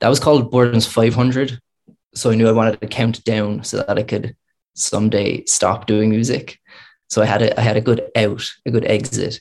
That 0.00 0.08
was 0.08 0.20
called 0.20 0.52
Boredoms 0.52 0.86
500. 0.86 1.58
So 2.14 2.30
I 2.30 2.34
knew 2.34 2.48
I 2.48 2.52
wanted 2.52 2.80
to 2.80 2.86
count 2.86 3.24
down 3.24 3.64
so 3.64 3.78
that 3.78 3.98
I 3.98 4.02
could 4.02 4.36
someday 4.76 5.44
stop 5.46 5.86
doing 5.86 6.10
music. 6.10 6.58
So 7.08 7.22
I 7.22 7.26
had 7.26 7.42
a 7.42 7.58
I 7.58 7.62
had 7.62 7.76
a 7.76 7.80
good 7.80 8.08
out, 8.14 8.48
a 8.64 8.70
good 8.70 8.84
exit. 8.84 9.40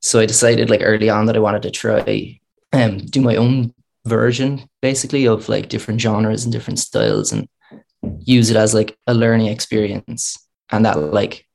So 0.00 0.18
I 0.18 0.26
decided 0.26 0.70
like 0.70 0.82
early 0.82 1.08
on 1.08 1.26
that 1.26 1.36
I 1.36 1.40
wanted 1.40 1.62
to 1.62 1.70
try 1.70 2.40
um 2.72 2.98
do 2.98 3.20
my 3.20 3.36
own 3.36 3.72
version 4.06 4.68
basically 4.82 5.26
of 5.26 5.48
like 5.48 5.68
different 5.68 6.00
genres 6.00 6.44
and 6.44 6.52
different 6.52 6.78
styles 6.78 7.32
and 7.32 7.48
use 8.20 8.50
it 8.50 8.56
as 8.56 8.74
like 8.74 8.96
a 9.06 9.14
learning 9.14 9.48
experience. 9.48 10.38
And 10.70 10.84
that 10.84 10.98
like 10.98 11.46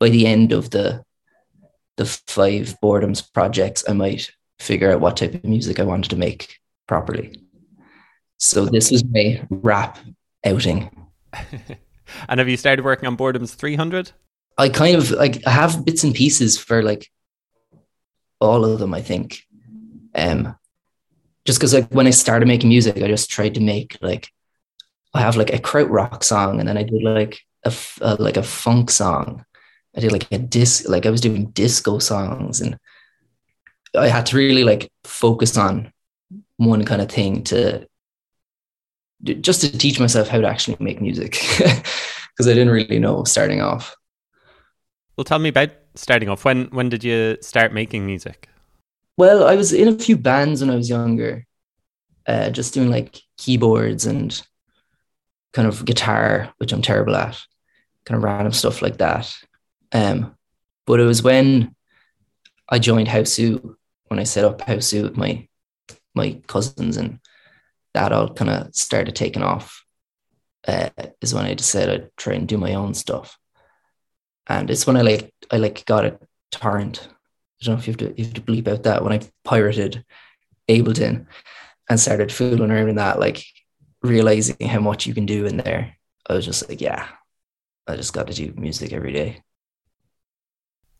by 0.00 0.08
the 0.10 0.26
end 0.26 0.52
of 0.52 0.70
the 0.70 1.02
the 1.96 2.06
five 2.06 2.76
boredoms 2.82 3.32
projects, 3.32 3.84
I 3.88 3.92
might 3.92 4.30
figure 4.58 4.92
out 4.92 5.00
what 5.00 5.16
type 5.16 5.34
of 5.34 5.44
music 5.44 5.78
I 5.78 5.84
wanted 5.84 6.10
to 6.10 6.16
make 6.16 6.58
properly. 6.86 7.42
So 8.38 8.66
this 8.66 8.90
was 8.90 9.04
my 9.04 9.44
rap 9.50 9.98
outing. 10.44 10.90
And 12.28 12.38
have 12.38 12.48
you 12.48 12.56
started 12.56 12.84
working 12.84 13.06
on 13.06 13.16
Boredoms 13.16 13.54
300? 13.54 14.12
I 14.56 14.68
kind 14.68 14.96
of 14.96 15.10
like 15.10 15.46
I 15.46 15.50
have 15.50 15.84
bits 15.84 16.04
and 16.04 16.14
pieces 16.14 16.58
for 16.58 16.82
like 16.82 17.10
all 18.40 18.64
of 18.64 18.78
them, 18.78 18.94
I 18.94 19.02
think. 19.02 19.42
Um 20.14 20.56
just 21.44 21.58
because 21.58 21.74
like 21.74 21.88
when 21.94 22.06
I 22.06 22.10
started 22.10 22.46
making 22.46 22.68
music, 22.68 22.96
I 23.02 23.08
just 23.08 23.30
tried 23.30 23.54
to 23.54 23.60
make 23.60 23.96
like 24.02 24.30
I 25.14 25.20
have 25.20 25.36
like 25.36 25.52
a 25.52 25.58
krautrock 25.58 26.22
song 26.22 26.60
and 26.60 26.68
then 26.68 26.76
I 26.76 26.82
did 26.82 27.02
like 27.02 27.40
a 27.64 27.72
uh, 28.02 28.16
like 28.18 28.36
a 28.36 28.42
funk 28.42 28.90
song. 28.90 29.44
I 29.96 30.00
did 30.00 30.12
like 30.12 30.30
a 30.30 30.38
disc 30.38 30.88
like 30.88 31.06
I 31.06 31.10
was 31.10 31.20
doing 31.20 31.50
disco 31.50 31.98
songs 31.98 32.60
and 32.60 32.78
I 33.96 34.08
had 34.08 34.26
to 34.26 34.36
really 34.36 34.64
like 34.64 34.92
focus 35.04 35.56
on 35.56 35.92
one 36.58 36.84
kind 36.84 37.00
of 37.00 37.08
thing 37.08 37.44
to 37.44 37.87
just 39.22 39.60
to 39.60 39.76
teach 39.76 39.98
myself 39.98 40.28
how 40.28 40.40
to 40.40 40.46
actually 40.46 40.76
make 40.80 41.00
music 41.00 41.32
because 41.58 42.46
I 42.46 42.54
didn't 42.54 42.70
really 42.70 42.98
know 42.98 43.24
starting 43.24 43.60
off. 43.60 43.96
Well, 45.16 45.24
tell 45.24 45.38
me 45.38 45.48
about 45.48 45.70
starting 45.94 46.28
off. 46.28 46.44
When 46.44 46.66
when 46.66 46.88
did 46.88 47.02
you 47.02 47.38
start 47.40 47.72
making 47.72 48.06
music? 48.06 48.48
Well, 49.16 49.48
I 49.48 49.56
was 49.56 49.72
in 49.72 49.88
a 49.88 49.98
few 49.98 50.16
bands 50.16 50.60
when 50.60 50.70
I 50.70 50.76
was 50.76 50.88
younger, 50.88 51.44
uh, 52.26 52.50
just 52.50 52.72
doing 52.72 52.90
like 52.90 53.20
keyboards 53.36 54.06
and 54.06 54.40
kind 55.52 55.66
of 55.66 55.84
guitar, 55.84 56.52
which 56.58 56.72
I'm 56.72 56.82
terrible 56.82 57.16
at, 57.16 57.36
kind 58.04 58.16
of 58.16 58.22
random 58.22 58.52
stuff 58.52 58.80
like 58.80 58.98
that. 58.98 59.34
Um, 59.90 60.36
but 60.86 61.00
it 61.00 61.04
was 61.04 61.22
when 61.22 61.74
I 62.68 62.78
joined 62.78 63.08
Hausu, 63.08 63.74
when 64.06 64.20
I 64.20 64.24
set 64.24 64.44
up 64.44 64.60
Hausu 64.60 65.02
with 65.02 65.16
my 65.16 65.48
my 66.14 66.40
cousins, 66.46 66.96
and 66.96 67.18
that 67.98 68.12
all 68.12 68.32
kind 68.32 68.50
of 68.50 68.74
started 68.74 69.16
taking 69.16 69.42
off. 69.42 69.84
Uh, 70.66 70.90
is 71.20 71.34
when 71.34 71.46
I 71.46 71.54
decided 71.54 72.02
I'd 72.02 72.16
try 72.16 72.34
and 72.34 72.46
do 72.46 72.58
my 72.58 72.74
own 72.74 72.94
stuff. 72.94 73.38
And 74.46 74.70
it's 74.70 74.86
when 74.86 74.96
I 74.96 75.02
like 75.02 75.32
I 75.50 75.56
like 75.56 75.84
got 75.84 76.04
a 76.04 76.18
torrent. 76.52 77.08
I 77.60 77.64
don't 77.64 77.74
know 77.74 77.80
if 77.80 77.86
you 77.86 77.92
have 77.92 77.98
to 77.98 78.14
you 78.16 78.24
have 78.24 78.34
to 78.34 78.40
bleep 78.40 78.68
out 78.68 78.84
that 78.84 79.02
when 79.02 79.12
I 79.12 79.20
pirated 79.44 80.04
Ableton 80.68 81.26
and 81.88 81.98
started 81.98 82.30
fooling 82.30 82.70
around 82.70 82.88
in 82.88 82.96
that, 82.96 83.18
like 83.18 83.44
realizing 84.02 84.68
how 84.68 84.80
much 84.80 85.06
you 85.06 85.14
can 85.14 85.26
do 85.26 85.46
in 85.46 85.56
there. 85.56 85.96
I 86.28 86.34
was 86.34 86.44
just 86.44 86.68
like, 86.68 86.80
yeah, 86.80 87.08
I 87.86 87.96
just 87.96 88.12
got 88.12 88.26
to 88.28 88.34
do 88.34 88.52
music 88.56 88.92
every 88.92 89.12
day. 89.12 89.42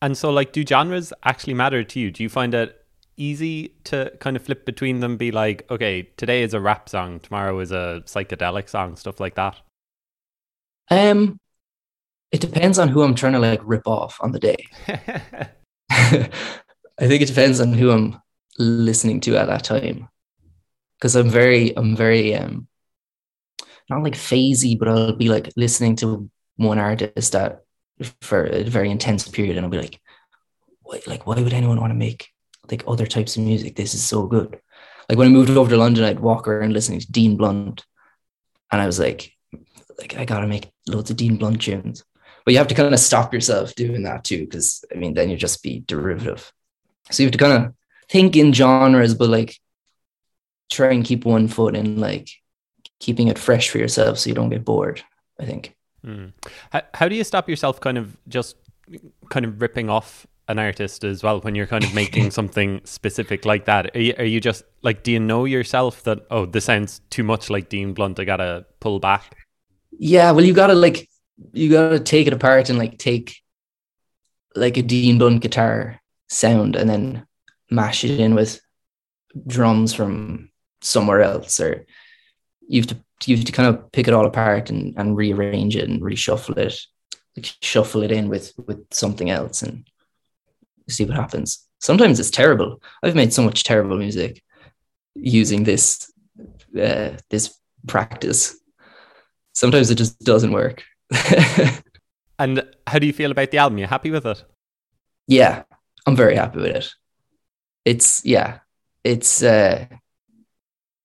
And 0.01 0.17
so, 0.17 0.31
like, 0.31 0.51
do 0.51 0.65
genres 0.65 1.13
actually 1.23 1.53
matter 1.53 1.83
to 1.83 1.99
you? 1.99 2.11
Do 2.11 2.23
you 2.23 2.29
find 2.29 2.53
it 2.53 2.78
easy 3.19 3.75
to 3.85 4.11
kind 4.19 4.35
of 4.35 4.43
flip 4.43 4.65
between 4.65 4.99
them? 4.99 5.17
Be 5.17 5.31
like, 5.31 5.69
okay, 5.69 6.03
today 6.17 6.43
is 6.43 6.53
a 6.53 6.59
rap 6.59 6.89
song, 6.89 7.19
tomorrow 7.19 7.59
is 7.59 7.71
a 7.71 8.03
psychedelic 8.05 8.69
song, 8.69 8.95
stuff 8.95 9.19
like 9.19 9.35
that. 9.35 9.57
Um, 10.89 11.39
it 12.31 12.41
depends 12.41 12.79
on 12.79 12.87
who 12.87 13.03
I'm 13.03 13.15
trying 13.15 13.33
to 13.33 13.39
like 13.39 13.61
rip 13.63 13.87
off 13.87 14.17
on 14.21 14.31
the 14.31 14.39
day. 14.39 14.57
I 15.89 17.07
think 17.07 17.21
it 17.21 17.27
depends 17.27 17.59
on 17.59 17.73
who 17.73 17.91
I'm 17.91 18.21
listening 18.57 19.19
to 19.21 19.37
at 19.37 19.47
that 19.47 19.63
time. 19.63 20.07
Because 20.97 21.15
I'm 21.15 21.29
very, 21.29 21.75
I'm 21.77 21.95
very 21.95 22.35
um 22.35 22.67
not 23.89 24.03
like 24.03 24.13
phasey, 24.13 24.77
but 24.77 24.87
I'll 24.87 25.15
be 25.15 25.29
like 25.29 25.51
listening 25.55 25.95
to 25.97 26.29
one 26.57 26.77
artist 26.77 27.33
that 27.33 27.63
for 28.21 28.45
a 28.45 28.63
very 28.63 28.91
intense 28.91 29.27
period, 29.27 29.57
and 29.57 29.65
I'll 29.65 29.71
be 29.71 29.77
like, 29.79 29.99
like, 31.07 31.27
why 31.27 31.39
would 31.39 31.53
anyone 31.53 31.79
want 31.79 31.91
to 31.91 31.97
make 31.97 32.29
like 32.71 32.83
other 32.87 33.05
types 33.05 33.37
of 33.37 33.43
music? 33.43 33.75
This 33.75 33.93
is 33.93 34.03
so 34.03 34.25
good. 34.25 34.59
Like 35.07 35.17
when 35.17 35.27
I 35.27 35.31
moved 35.31 35.49
over 35.49 35.69
to 35.69 35.77
London, 35.77 36.03
I'd 36.03 36.19
walk 36.19 36.47
around 36.47 36.73
listening 36.73 36.99
to 36.99 37.11
Dean 37.11 37.35
Blunt, 37.35 37.85
and 38.71 38.81
I 38.81 38.85
was 38.85 38.99
like, 38.99 39.33
like 39.97 40.15
I 40.17 40.25
gotta 40.25 40.47
make 40.47 40.71
loads 40.87 41.09
of 41.09 41.17
Dean 41.17 41.37
Blunt 41.37 41.61
tunes. 41.61 42.03
But 42.45 42.53
you 42.53 42.57
have 42.59 42.67
to 42.67 42.75
kind 42.75 42.93
of 42.93 42.99
stop 42.99 43.33
yourself 43.33 43.75
doing 43.75 44.03
that 44.03 44.23
too, 44.23 44.45
because 44.45 44.85
I 44.93 44.97
mean, 44.97 45.13
then 45.13 45.29
you 45.29 45.37
just 45.37 45.63
be 45.63 45.83
derivative. 45.85 46.51
So 47.11 47.23
you 47.23 47.27
have 47.27 47.33
to 47.33 47.37
kind 47.37 47.65
of 47.65 47.73
think 48.09 48.35
in 48.35 48.53
genres, 48.53 49.15
but 49.15 49.29
like 49.29 49.59
try 50.71 50.91
and 50.91 51.03
keep 51.03 51.25
one 51.25 51.47
foot 51.47 51.75
in 51.75 51.99
like 51.99 52.29
keeping 52.99 53.27
it 53.27 53.39
fresh 53.39 53.69
for 53.69 53.79
yourself 53.79 54.19
so 54.19 54.29
you 54.29 54.35
don't 54.35 54.49
get 54.49 54.65
bored. 54.65 55.01
I 55.39 55.45
think. 55.45 55.75
Mm. 56.05 56.33
How, 56.71 56.81
how 56.93 57.07
do 57.07 57.15
you 57.15 57.23
stop 57.23 57.49
yourself 57.49 57.79
kind 57.79 57.97
of 57.97 58.15
just 58.27 58.55
kind 59.29 59.45
of 59.45 59.61
ripping 59.61 59.89
off 59.89 60.25
an 60.49 60.59
artist 60.59 61.03
as 61.03 61.23
well 61.23 61.39
when 61.39 61.55
you're 61.55 61.67
kind 61.67 61.83
of 61.83 61.93
making 61.93 62.31
something 62.39 62.81
specific 62.83 63.45
like 63.45 63.65
that? 63.65 63.95
Are 63.95 64.01
you, 64.01 64.13
are 64.17 64.25
you 64.25 64.41
just 64.41 64.63
like, 64.81 65.03
do 65.03 65.11
you 65.11 65.19
know 65.19 65.45
yourself 65.45 66.03
that, 66.03 66.25
oh, 66.29 66.45
this 66.45 66.65
sounds 66.65 67.01
too 67.09 67.23
much 67.23 67.49
like 67.49 67.69
Dean 67.69 67.93
Blunt, 67.93 68.19
I 68.19 68.25
gotta 68.25 68.65
pull 68.79 68.99
back? 68.99 69.35
Yeah, 69.91 70.31
well, 70.31 70.43
you 70.43 70.53
gotta 70.53 70.73
like, 70.73 71.07
you 71.53 71.69
gotta 71.71 71.99
take 71.99 72.27
it 72.27 72.33
apart 72.33 72.69
and 72.69 72.77
like 72.77 72.97
take 72.97 73.37
like 74.55 74.77
a 74.77 74.81
Dean 74.81 75.17
Blunt 75.17 75.41
guitar 75.41 76.01
sound 76.27 76.75
and 76.75 76.89
then 76.89 77.25
mash 77.69 78.03
it 78.03 78.19
in 78.19 78.35
with 78.35 78.59
drums 79.47 79.93
from 79.93 80.49
somewhere 80.81 81.21
else 81.21 81.59
or 81.59 81.85
you 82.67 82.81
have 82.81 82.87
to 82.87 82.97
you 83.25 83.35
have 83.35 83.45
to 83.45 83.51
kind 83.51 83.67
of 83.67 83.91
pick 83.91 84.07
it 84.07 84.13
all 84.13 84.25
apart 84.25 84.69
and, 84.69 84.93
and 84.97 85.17
rearrange 85.17 85.75
it 85.75 85.89
and 85.89 86.01
reshuffle 86.01 86.57
it 86.57 86.79
like 87.35 87.51
shuffle 87.61 88.03
it 88.03 88.11
in 88.11 88.29
with 88.29 88.53
with 88.65 88.85
something 88.91 89.29
else 89.29 89.61
and 89.61 89.88
see 90.89 91.05
what 91.05 91.15
happens. 91.15 91.65
Sometimes 91.79 92.19
it's 92.19 92.31
terrible. 92.31 92.81
I've 93.03 93.15
made 93.15 93.33
so 93.33 93.41
much 93.41 93.63
terrible 93.63 93.97
music 93.97 94.43
using 95.15 95.63
this 95.63 96.11
uh, 96.79 97.11
this 97.29 97.57
practice. 97.87 98.57
Sometimes 99.53 99.89
it 99.89 99.95
just 99.95 100.19
doesn't 100.19 100.51
work. 100.51 100.83
And 102.41 102.63
how 102.87 102.99
do 102.99 103.05
you 103.05 103.11
feel 103.11 103.31
about 103.31 103.51
the 103.51 103.57
album? 103.57 103.79
You're 103.79 103.89
happy 103.89 104.11
with 104.11 104.25
it? 104.25 104.41
Yeah 105.27 105.63
i'm 106.09 106.15
very 106.15 106.35
happy 106.35 106.57
with 106.57 106.75
it. 106.75 106.89
It's 107.85 108.25
yeah 108.25 108.59
it's 109.03 109.43
uh 109.43 109.85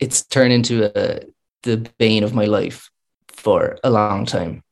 it's 0.01 0.25
turned 0.25 0.53
into 0.53 0.91
a 0.97 1.27
the 1.63 1.77
bane 1.99 2.25
of 2.25 2.35
my 2.35 2.47
life 2.47 2.91
for 3.29 3.79
a 3.85 3.91
long 3.91 4.25
time 4.25 4.63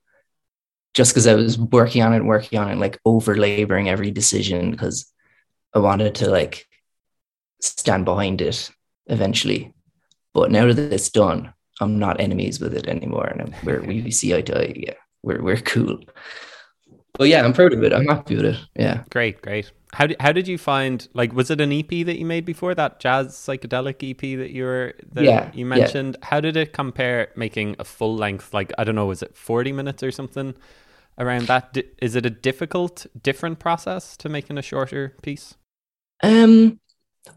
just 0.95 1.13
because 1.13 1.27
I 1.27 1.35
was 1.35 1.59
working 1.59 2.03
on 2.03 2.13
it, 2.13 2.25
working 2.25 2.59
on 2.59 2.71
it, 2.71 2.79
like 2.79 2.99
over 3.05 3.37
laboring 3.37 3.89
every 3.89 4.11
decision 4.11 4.71
because 4.71 5.11
I 5.75 5.79
wanted 5.79 6.15
to 6.17 6.31
like 6.31 6.67
stand 7.61 8.05
behind 8.05 8.41
it 8.41 8.71
eventually. 9.07 9.73
But 10.35 10.51
now 10.51 10.73
that 10.73 10.93
it's 10.93 11.11
done, 11.11 11.53
I'm 11.81 11.99
not 11.99 12.21
enemies 12.21 12.61
with 12.61 12.75
it 12.75 12.87
anymore, 12.87 13.27
and 13.27 13.55
we're 13.65 13.83
we 13.83 14.11
see 14.11 14.35
eye 14.35 14.43
to 14.43 14.59
eye. 14.59 14.73
Yeah, 14.77 14.95
we're 15.23 15.43
we're 15.43 15.57
cool. 15.57 16.01
But 17.15 17.29
yeah, 17.29 17.45
I'm 17.45 17.53
proud 17.53 17.73
of 17.73 17.83
it. 17.83 17.93
I'm 17.93 18.07
happy 18.07 18.37
with 18.37 18.47
it. 18.47 18.59
Yeah, 18.75 19.05
great, 19.11 19.43
great. 19.43 19.71
How 19.93 20.07
did, 20.07 20.17
how 20.21 20.33
did 20.33 20.49
you 20.49 20.57
find 20.57 21.07
like 21.13 21.35
was 21.35 21.51
it 21.51 21.61
an 21.61 21.71
EP 21.71 21.89
that 21.89 22.19
you 22.19 22.25
made 22.25 22.47
before 22.47 22.75
that 22.75 22.99
jazz 22.99 23.35
psychedelic 23.35 24.03
EP 24.03 24.39
that 24.39 24.51
you 24.51 24.65
were 24.65 24.95
that 25.13 25.25
yeah, 25.25 25.51
you 25.53 25.67
mentioned? 25.67 26.17
Yeah. 26.21 26.29
How 26.29 26.41
did 26.41 26.57
it 26.57 26.73
compare 26.73 27.29
making 27.37 27.77
a 27.79 27.85
full 27.85 28.17
length 28.17 28.55
like 28.55 28.73
I 28.79 28.85
don't 28.85 28.95
know 28.95 29.07
was 29.07 29.23
it 29.23 29.37
40 29.37 29.73
minutes 29.73 30.03
or 30.03 30.11
something 30.11 30.55
around 31.19 31.47
that? 31.49 31.77
Is 32.01 32.17
it 32.17 32.25
a 32.25 32.31
difficult 32.31 33.07
different 33.23 33.59
process 33.59 34.17
to 34.17 34.31
making 34.31 34.57
a 34.57 34.63
shorter 34.63 35.15
piece? 35.21 35.55
Um 36.23 36.81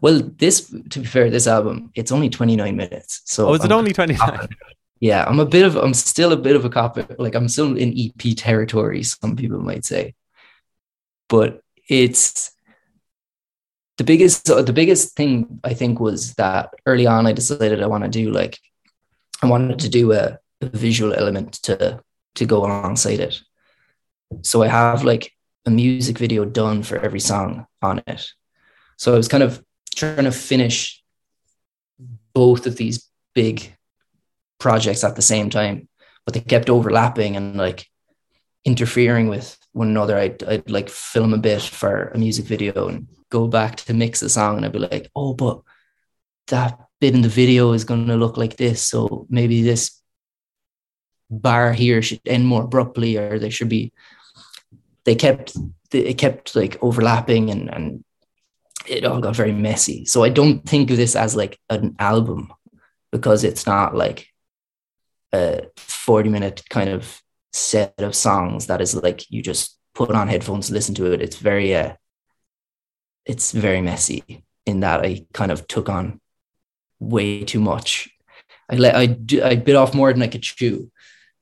well 0.00 0.22
this 0.38 0.74
to 0.88 1.00
be 1.00 1.04
fair 1.04 1.28
this 1.28 1.46
album 1.46 1.90
it's 1.94 2.10
only 2.10 2.30
29 2.30 2.74
minutes. 2.74 3.20
So 3.26 3.48
Oh, 3.48 3.54
is 3.54 3.64
it 3.64 3.72
only 3.72 3.92
29? 3.92 4.48
Yeah, 5.00 5.24
I'm 5.24 5.40
a 5.40 5.46
bit 5.46 5.66
of 5.66 5.76
I'm 5.76 5.94
still 5.94 6.32
a 6.32 6.36
bit 6.36 6.56
of 6.56 6.64
a 6.64 6.70
copy 6.70 7.04
like 7.18 7.34
I'm 7.34 7.48
still 7.48 7.76
in 7.76 7.94
EP 7.96 8.36
territory 8.36 9.02
some 9.02 9.36
people 9.36 9.60
might 9.60 9.84
say. 9.84 10.14
But 11.28 11.60
it's 11.88 12.52
the 13.98 14.04
biggest 14.04 14.46
the 14.46 14.72
biggest 14.72 15.14
thing 15.14 15.60
I 15.64 15.74
think 15.74 16.00
was 16.00 16.34
that 16.34 16.70
early 16.86 17.06
on 17.06 17.26
I 17.26 17.32
decided 17.32 17.82
I 17.82 17.86
want 17.86 18.04
to 18.04 18.10
do 18.10 18.30
like 18.30 18.58
I 19.42 19.46
wanted 19.46 19.80
to 19.80 19.88
do 19.88 20.12
a, 20.12 20.38
a 20.62 20.66
visual 20.66 21.12
element 21.12 21.54
to 21.64 22.00
to 22.36 22.46
go 22.46 22.58
alongside 22.64 23.20
it. 23.20 23.40
So 24.42 24.62
I 24.62 24.68
have 24.68 25.04
like 25.04 25.32
a 25.66 25.70
music 25.70 26.18
video 26.18 26.44
done 26.44 26.82
for 26.82 26.98
every 26.98 27.20
song 27.20 27.66
on 27.82 28.02
it. 28.06 28.32
So 28.96 29.12
I 29.12 29.16
was 29.16 29.28
kind 29.28 29.42
of 29.42 29.62
trying 29.94 30.24
to 30.24 30.32
finish 30.32 31.02
both 32.32 32.66
of 32.66 32.76
these 32.76 33.10
big 33.34 33.75
projects 34.58 35.04
at 35.04 35.16
the 35.16 35.22
same 35.22 35.50
time, 35.50 35.88
but 36.24 36.34
they 36.34 36.40
kept 36.40 36.70
overlapping 36.70 37.36
and 37.36 37.56
like 37.56 37.86
interfering 38.64 39.28
with 39.28 39.56
one 39.72 39.88
another. 39.88 40.16
I'd, 40.18 40.42
I'd 40.44 40.70
like 40.70 40.88
film 40.88 41.34
a 41.34 41.38
bit 41.38 41.62
for 41.62 42.08
a 42.08 42.18
music 42.18 42.46
video 42.46 42.88
and 42.88 43.08
go 43.30 43.46
back 43.46 43.76
to 43.76 43.94
mix 43.94 44.20
the 44.20 44.28
song, 44.28 44.56
and 44.56 44.64
I'd 44.64 44.72
be 44.72 44.78
like, 44.78 45.10
oh, 45.14 45.34
but 45.34 45.62
that 46.48 46.78
bit 47.00 47.14
in 47.14 47.22
the 47.22 47.28
video 47.28 47.72
is 47.72 47.84
going 47.84 48.06
to 48.06 48.16
look 48.16 48.36
like 48.36 48.56
this. 48.56 48.82
So 48.82 49.26
maybe 49.28 49.62
this 49.62 50.00
bar 51.30 51.72
here 51.72 52.02
should 52.02 52.20
end 52.26 52.46
more 52.46 52.64
abruptly, 52.64 53.16
or 53.16 53.38
there 53.38 53.50
should 53.50 53.68
be. 53.68 53.92
They 55.04 55.14
kept 55.14 55.56
it 55.92 56.18
kept 56.18 56.56
like 56.56 56.82
overlapping 56.82 57.50
and 57.50 57.72
and 57.72 58.04
it 58.86 59.04
all 59.04 59.20
got 59.20 59.36
very 59.36 59.52
messy. 59.52 60.04
So 60.04 60.22
I 60.22 60.28
don't 60.28 60.66
think 60.68 60.90
of 60.90 60.96
this 60.96 61.16
as 61.16 61.36
like 61.36 61.58
an 61.70 61.96
album 61.98 62.52
because 63.10 63.44
it's 63.44 63.66
not 63.66 63.94
like 63.94 64.28
a 65.36 65.60
40 65.76 66.28
minute 66.28 66.62
kind 66.70 66.90
of 66.90 67.20
set 67.52 67.94
of 68.02 68.14
songs 68.14 68.66
that 68.66 68.80
is 68.80 68.94
like 68.94 69.30
you 69.30 69.42
just 69.42 69.78
put 69.94 70.10
on 70.10 70.28
headphones 70.28 70.70
listen 70.70 70.94
to 70.94 71.12
it. 71.12 71.22
It's 71.22 71.36
very 71.36 71.74
uh 71.74 71.94
it's 73.24 73.52
very 73.52 73.80
messy 73.80 74.44
in 74.66 74.80
that 74.80 75.00
i 75.00 75.26
kind 75.32 75.50
of 75.50 75.66
took 75.66 75.88
on 75.88 76.20
way 77.00 77.44
too 77.44 77.60
much. 77.60 78.08
I 78.70 78.76
let 78.76 78.94
i 78.96 79.16
i 79.42 79.56
bit 79.56 79.76
off 79.76 79.94
more 79.94 80.12
than 80.12 80.22
i 80.22 80.28
could 80.28 80.42
chew. 80.42 80.90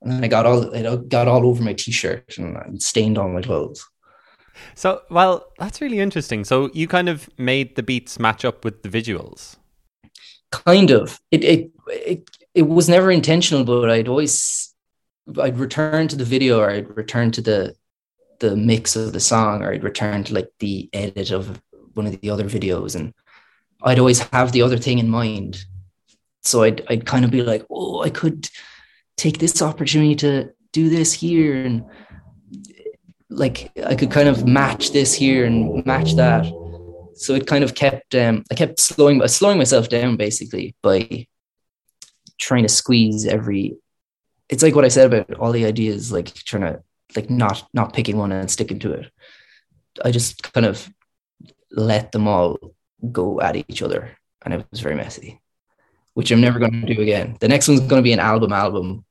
And 0.02 0.24
i 0.24 0.28
got 0.28 0.46
all 0.46 0.62
it 0.72 1.08
got 1.08 1.28
all 1.28 1.46
over 1.46 1.62
my 1.62 1.72
t-shirt 1.72 2.38
and 2.38 2.82
stained 2.82 3.18
all 3.18 3.28
my 3.28 3.42
clothes. 3.42 3.84
So 4.74 5.02
well 5.10 5.46
that's 5.58 5.80
really 5.80 6.00
interesting. 6.00 6.44
So 6.44 6.70
you 6.72 6.86
kind 6.86 7.08
of 7.08 7.28
made 7.38 7.76
the 7.76 7.82
beats 7.82 8.18
match 8.18 8.44
up 8.44 8.64
with 8.64 8.82
the 8.82 8.88
visuals? 8.88 9.56
Kind 10.50 10.90
of. 10.90 11.20
It 11.30 11.44
it 11.44 11.70
it, 11.88 12.30
it 12.54 12.62
was 12.62 12.88
never 12.88 13.10
intentional 13.10 13.64
but 13.64 13.90
i'd 13.90 14.08
always 14.08 14.74
I'd 15.40 15.58
return 15.58 16.08
to 16.08 16.16
the 16.16 16.24
video 16.24 16.60
or 16.60 16.70
I'd 16.70 16.96
return 16.96 17.30
to 17.32 17.40
the 17.40 17.74
the 18.40 18.56
mix 18.56 18.96
of 18.96 19.12
the 19.12 19.20
song 19.20 19.62
or 19.62 19.72
I'd 19.72 19.84
return 19.84 20.24
to 20.24 20.34
like 20.34 20.50
the 20.58 20.90
edit 20.92 21.30
of 21.30 21.62
one 21.94 22.06
of 22.06 22.20
the 22.20 22.30
other 22.30 22.44
videos 22.44 22.96
and 22.96 23.14
I'd 23.82 23.98
always 23.98 24.18
have 24.18 24.52
the 24.52 24.62
other 24.62 24.76
thing 24.76 24.98
in 24.98 25.08
mind. 25.08 25.64
So 26.42 26.62
I'd 26.62 26.84
I'd 26.88 27.06
kind 27.06 27.24
of 27.24 27.30
be 27.30 27.42
like, 27.42 27.64
oh, 27.70 28.02
I 28.02 28.10
could 28.10 28.48
take 29.16 29.38
this 29.38 29.62
opportunity 29.62 30.16
to 30.16 30.50
do 30.72 30.90
this 30.90 31.12
here 31.12 31.64
and 31.64 31.84
like 33.30 33.70
I 33.84 33.94
could 33.94 34.10
kind 34.10 34.28
of 34.28 34.46
match 34.46 34.92
this 34.92 35.14
here 35.14 35.46
and 35.46 35.84
match 35.86 36.14
that. 36.14 36.44
So 37.14 37.34
it 37.34 37.46
kind 37.46 37.64
of 37.64 37.74
kept 37.74 38.14
um 38.14 38.44
I 38.50 38.54
kept 38.56 38.78
slowing 38.80 39.26
slowing 39.28 39.58
myself 39.58 39.88
down 39.88 40.16
basically 40.16 40.74
by 40.82 41.26
trying 42.38 42.62
to 42.62 42.68
squeeze 42.68 43.26
every 43.26 43.76
it's 44.48 44.62
like 44.62 44.74
what 44.74 44.84
I 44.84 44.88
said 44.88 45.12
about 45.12 45.38
all 45.38 45.52
the 45.52 45.64
ideas, 45.64 46.12
like 46.12 46.32
trying 46.34 46.62
to 46.62 46.82
like 47.16 47.30
not 47.30 47.66
not 47.72 47.92
picking 47.92 48.16
one 48.16 48.32
and 48.32 48.50
sticking 48.50 48.78
to 48.80 48.92
it. 48.92 49.10
I 50.04 50.10
just 50.10 50.52
kind 50.52 50.66
of 50.66 50.88
let 51.70 52.12
them 52.12 52.28
all 52.28 52.58
go 53.10 53.40
at 53.40 53.56
each 53.56 53.82
other, 53.82 54.16
and 54.42 54.54
it 54.54 54.66
was 54.70 54.80
very 54.80 54.96
messy, 54.96 55.40
which 56.14 56.30
I'm 56.30 56.40
never 56.40 56.58
going 56.58 56.86
to 56.86 56.94
do 56.94 57.00
again. 57.00 57.36
The 57.40 57.48
next 57.48 57.68
one's 57.68 57.80
going 57.80 58.00
to 58.00 58.02
be 58.02 58.12
an 58.12 58.20
album 58.20 58.52
album 58.52 59.04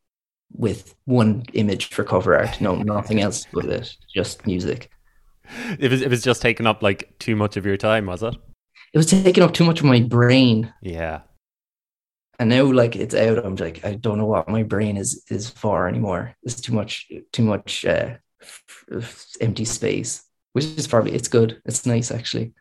with 0.55 0.93
one 1.05 1.43
image 1.53 1.87
for 1.87 2.03
cover 2.03 2.37
art, 2.37 2.61
no 2.61 2.75
nothing 2.75 3.21
else 3.21 3.47
with 3.53 3.65
it, 3.65 3.95
just 4.13 4.45
music. 4.45 4.91
It 5.79 5.89
was 5.89 6.01
it 6.01 6.09
was 6.09 6.23
just 6.23 6.41
taking 6.41 6.67
up 6.67 6.83
like 6.83 7.17
too 7.19 7.35
much 7.35 7.57
of 7.57 7.65
your 7.65 7.77
time, 7.77 8.05
was 8.05 8.23
it? 8.23 8.35
It 8.93 8.97
was 8.97 9.07
taking 9.07 9.43
up 9.43 9.53
too 9.53 9.63
much 9.63 9.79
of 9.79 9.85
my 9.85 10.01
brain, 10.01 10.71
Yeah. 10.81 11.21
And 12.39 12.49
now 12.49 12.63
like 12.63 12.95
it's 12.95 13.15
out. 13.15 13.45
I'm 13.45 13.55
like 13.55 13.83
I 13.85 13.95
don't 13.95 14.17
know 14.17 14.25
what 14.25 14.49
my 14.49 14.63
brain 14.63 14.97
is 14.97 15.23
is 15.29 15.49
for 15.49 15.87
anymore. 15.87 16.35
It's 16.43 16.59
too 16.59 16.73
much 16.73 17.11
too 17.31 17.43
much 17.43 17.85
uh, 17.85 18.15
empty 19.41 19.65
space, 19.65 20.23
which 20.53 20.65
is 20.65 20.87
probably 20.87 21.13
it's 21.13 21.27
good. 21.27 21.61
It's 21.65 21.85
nice 21.85 22.11
actually. 22.11 22.53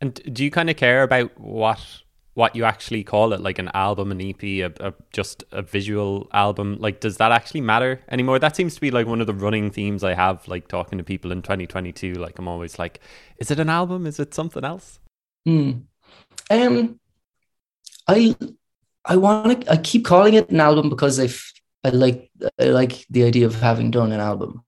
And 0.00 0.14
do 0.32 0.44
you 0.44 0.50
kind 0.50 0.70
of 0.70 0.76
care 0.76 1.02
about 1.02 1.38
what 1.38 1.80
what 2.36 2.54
you 2.54 2.64
actually 2.64 3.02
call 3.02 3.32
it, 3.32 3.40
like 3.40 3.58
an 3.58 3.70
album, 3.72 4.12
an 4.12 4.20
EP, 4.20 4.42
a, 4.42 4.70
a, 4.80 4.92
just 5.10 5.42
a 5.52 5.62
visual 5.62 6.28
album? 6.34 6.76
Like, 6.78 7.00
does 7.00 7.16
that 7.16 7.32
actually 7.32 7.62
matter 7.62 8.02
anymore? 8.10 8.38
That 8.38 8.54
seems 8.54 8.74
to 8.74 8.80
be 8.82 8.90
like 8.90 9.06
one 9.06 9.22
of 9.22 9.26
the 9.26 9.32
running 9.32 9.70
themes 9.70 10.04
I 10.04 10.12
have, 10.12 10.46
like 10.46 10.68
talking 10.68 10.98
to 10.98 11.04
people 11.04 11.32
in 11.32 11.40
2022. 11.40 12.12
Like, 12.12 12.38
I'm 12.38 12.46
always 12.46 12.78
like, 12.78 13.00
is 13.38 13.50
it 13.50 13.58
an 13.58 13.70
album? 13.70 14.06
Is 14.06 14.20
it 14.20 14.34
something 14.34 14.64
else? 14.64 14.98
Hmm. 15.46 15.70
Um, 16.50 17.00
I 18.06 18.36
I 19.06 19.16
want 19.16 19.62
to. 19.62 19.72
I 19.72 19.76
keep 19.76 20.04
calling 20.04 20.34
it 20.34 20.50
an 20.50 20.60
album 20.60 20.88
because 20.90 21.18
I 21.20 21.24
f- 21.24 21.52
I 21.84 21.90
like 21.90 22.30
I 22.60 22.64
like 22.64 23.06
the 23.08 23.24
idea 23.24 23.46
of 23.46 23.54
having 23.54 23.90
done 23.90 24.12
an 24.12 24.20
album. 24.20 24.62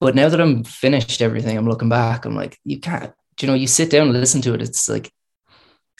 But 0.00 0.14
now 0.14 0.28
that 0.28 0.40
I'm 0.40 0.64
finished 0.64 1.22
everything, 1.22 1.56
I'm 1.56 1.68
looking 1.68 1.88
back. 1.88 2.24
I'm 2.24 2.34
like, 2.34 2.58
you 2.64 2.80
can't. 2.80 3.12
You 3.40 3.48
know, 3.48 3.54
you 3.54 3.66
sit 3.66 3.90
down 3.90 4.08
and 4.08 4.18
listen 4.18 4.40
to 4.42 4.54
it. 4.54 4.62
It's 4.62 4.88
like 4.88 5.12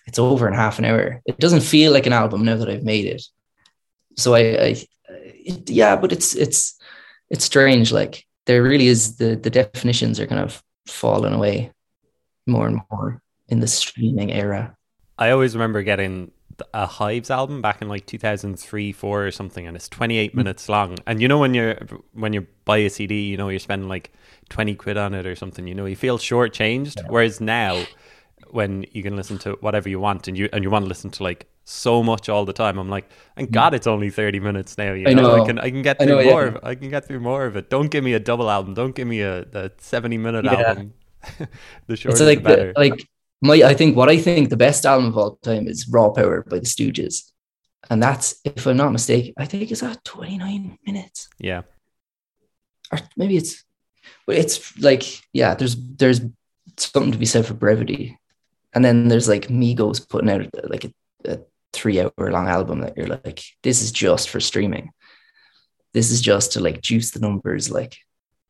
it's 0.06 0.18
over 0.18 0.48
in 0.48 0.54
half 0.54 0.78
an 0.78 0.84
hour. 0.84 1.20
It 1.26 1.38
doesn't 1.38 1.60
feel 1.60 1.92
like 1.92 2.06
an 2.06 2.12
album 2.12 2.44
now 2.44 2.56
that 2.56 2.68
I've 2.68 2.84
made 2.84 3.06
it. 3.06 3.22
So 4.16 4.34
I, 4.34 4.40
I 4.40 4.86
it, 5.08 5.68
yeah, 5.68 5.96
but 5.96 6.12
it's 6.12 6.34
it's 6.34 6.78
it's 7.28 7.44
strange. 7.44 7.92
Like 7.92 8.24
there 8.46 8.62
really 8.62 8.86
is 8.86 9.16
the 9.16 9.36
the 9.36 9.50
definitions 9.50 10.18
are 10.20 10.26
kind 10.26 10.40
of 10.40 10.62
falling 10.86 11.34
away 11.34 11.72
more 12.46 12.66
and 12.66 12.80
more 12.90 13.20
in 13.48 13.60
the 13.60 13.66
streaming 13.66 14.32
era. 14.32 14.76
I 15.18 15.30
always 15.30 15.54
remember 15.54 15.82
getting 15.82 16.30
a 16.72 16.86
Hives 16.86 17.30
album 17.30 17.60
back 17.60 17.82
in 17.82 17.88
like 17.88 18.06
2003, 18.06 18.92
four 18.92 19.26
or 19.26 19.30
something, 19.30 19.66
and 19.66 19.76
it's 19.76 19.88
28 19.88 20.32
hmm. 20.32 20.36
minutes 20.38 20.68
long. 20.68 20.96
And 21.06 21.20
you 21.20 21.28
know 21.28 21.38
when 21.38 21.54
you're 21.54 21.76
when 22.12 22.32
you 22.32 22.46
buy 22.64 22.78
a 22.78 22.90
CD, 22.90 23.22
you 23.22 23.36
know 23.36 23.48
you're 23.48 23.58
spending 23.58 23.88
like 23.88 24.12
20 24.48 24.74
quid 24.74 24.96
on 24.96 25.14
it 25.14 25.26
or 25.26 25.34
something. 25.34 25.66
You 25.66 25.74
know 25.74 25.86
you 25.86 25.96
feel 25.96 26.18
shortchanged. 26.18 27.08
Whereas 27.08 27.40
now, 27.40 27.84
when 28.50 28.86
you 28.92 29.02
can 29.02 29.16
listen 29.16 29.38
to 29.38 29.52
whatever 29.60 29.88
you 29.88 30.00
want, 30.00 30.28
and 30.28 30.36
you 30.36 30.48
and 30.52 30.64
you 30.64 30.70
want 30.70 30.84
to 30.84 30.88
listen 30.88 31.10
to 31.10 31.22
like 31.22 31.46
so 31.64 32.02
much 32.02 32.28
all 32.28 32.44
the 32.44 32.52
time, 32.52 32.78
I'm 32.78 32.88
like, 32.88 33.10
thank 33.36 33.48
hmm. 33.48 33.54
God 33.54 33.74
it's 33.74 33.86
only 33.86 34.10
30 34.10 34.40
minutes 34.40 34.78
now. 34.78 34.92
You 34.92 35.08
I 35.08 35.12
know, 35.12 35.42
I 35.42 35.46
can 35.46 35.58
I 35.58 35.70
can 35.70 35.82
get 35.82 35.98
through 35.98 36.06
know, 36.06 36.20
yeah. 36.20 36.30
more. 36.30 36.46
Of, 36.46 36.64
I 36.64 36.74
can 36.74 36.90
get 36.90 37.06
through 37.06 37.20
more 37.20 37.46
of 37.46 37.56
it. 37.56 37.70
Don't 37.70 37.90
give 37.90 38.04
me 38.04 38.14
a 38.14 38.20
double 38.20 38.50
album. 38.50 38.74
Don't 38.74 38.94
give 38.94 39.08
me 39.08 39.20
a, 39.20 39.42
a 39.52 39.70
70 39.78 40.18
minute 40.18 40.44
Yeah. 40.44 40.52
album. 40.52 40.94
the 41.86 41.96
shorter 41.96 42.14
it's 42.14 42.20
like 42.20 42.38
the 42.38 42.48
better. 42.48 42.72
the, 42.72 42.80
like 42.80 43.08
my 43.42 43.54
I 43.54 43.74
think 43.74 43.96
what 43.96 44.08
I 44.08 44.18
think 44.18 44.48
the 44.48 44.56
best 44.56 44.86
album 44.86 45.08
of 45.08 45.18
all 45.18 45.36
time 45.36 45.68
is 45.68 45.88
Raw 45.88 46.10
Power 46.10 46.44
by 46.48 46.58
the 46.58 46.66
Stooges. 46.66 47.30
And 47.88 48.02
that's 48.02 48.40
if 48.44 48.66
I'm 48.66 48.76
not 48.76 48.92
mistaken, 48.92 49.34
I 49.36 49.46
think 49.46 49.70
it's 49.70 49.82
at 49.82 50.02
29 50.04 50.78
minutes. 50.86 51.28
yeah. 51.38 51.62
Or 52.92 52.98
maybe 53.16 53.36
it's 53.36 53.64
but 54.26 54.36
it's 54.36 54.78
like, 54.78 55.04
yeah, 55.32 55.54
there's 55.54 55.76
there's 55.76 56.20
something 56.76 57.12
to 57.12 57.18
be 57.18 57.26
said 57.26 57.46
for 57.46 57.54
brevity. 57.54 58.18
And 58.74 58.84
then 58.84 59.08
there's 59.08 59.28
like 59.28 59.48
Migos 59.48 60.06
putting 60.08 60.30
out 60.30 60.46
like 60.68 60.84
a, 60.84 60.92
a 61.24 61.38
three 61.72 62.00
hour 62.00 62.12
long 62.18 62.48
album 62.48 62.80
that 62.80 62.96
you're 62.96 63.06
like, 63.06 63.42
this 63.62 63.82
is 63.82 63.92
just 63.92 64.28
for 64.28 64.40
streaming. 64.40 64.90
This 65.94 66.10
is 66.10 66.20
just 66.20 66.52
to 66.52 66.60
like 66.60 66.82
juice 66.82 67.12
the 67.12 67.20
numbers, 67.20 67.70
like 67.70 67.96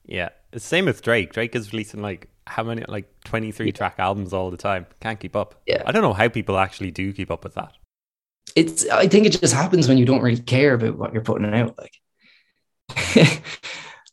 Yeah, 0.05 0.31
it's 0.53 0.65
the 0.65 0.69
same 0.69 0.87
with 0.87 1.03
Drake. 1.03 1.33
Drake 1.33 1.55
is 1.55 1.73
releasing 1.73 2.03
like 2.03 2.29
how 2.47 2.63
many 2.63 2.85
like 2.89 3.09
twenty 3.25 3.53
three 3.53 3.73
track 3.73 3.97
albums 3.99 4.33
all 4.33 4.51
the 4.51 4.57
time. 4.57 4.87
Can't 5.01 5.19
keep 5.19 5.37
up. 5.37 5.61
Yeah. 5.67 5.83
I 5.87 5.93
don't 5.93 6.03
know 6.03 6.13
how 6.13 6.29
people 6.29 6.59
actually 6.59 6.91
do 6.91 7.13
keep 7.13 7.31
up 7.31 7.45
with 7.45 7.55
that. 7.55 7.73
it's 8.55 8.89
I 8.89 9.09
think 9.09 9.27
it 9.27 9.41
just 9.41 9.55
happens 9.55 9.89
when 9.89 9.99
you 9.99 10.05
don't 10.05 10.23
really 10.23 10.41
care 10.41 10.75
about 10.75 10.97
what 10.97 11.13
you're 11.13 11.23
putting 11.23 11.53
out. 11.53 11.77
Like 11.79 11.93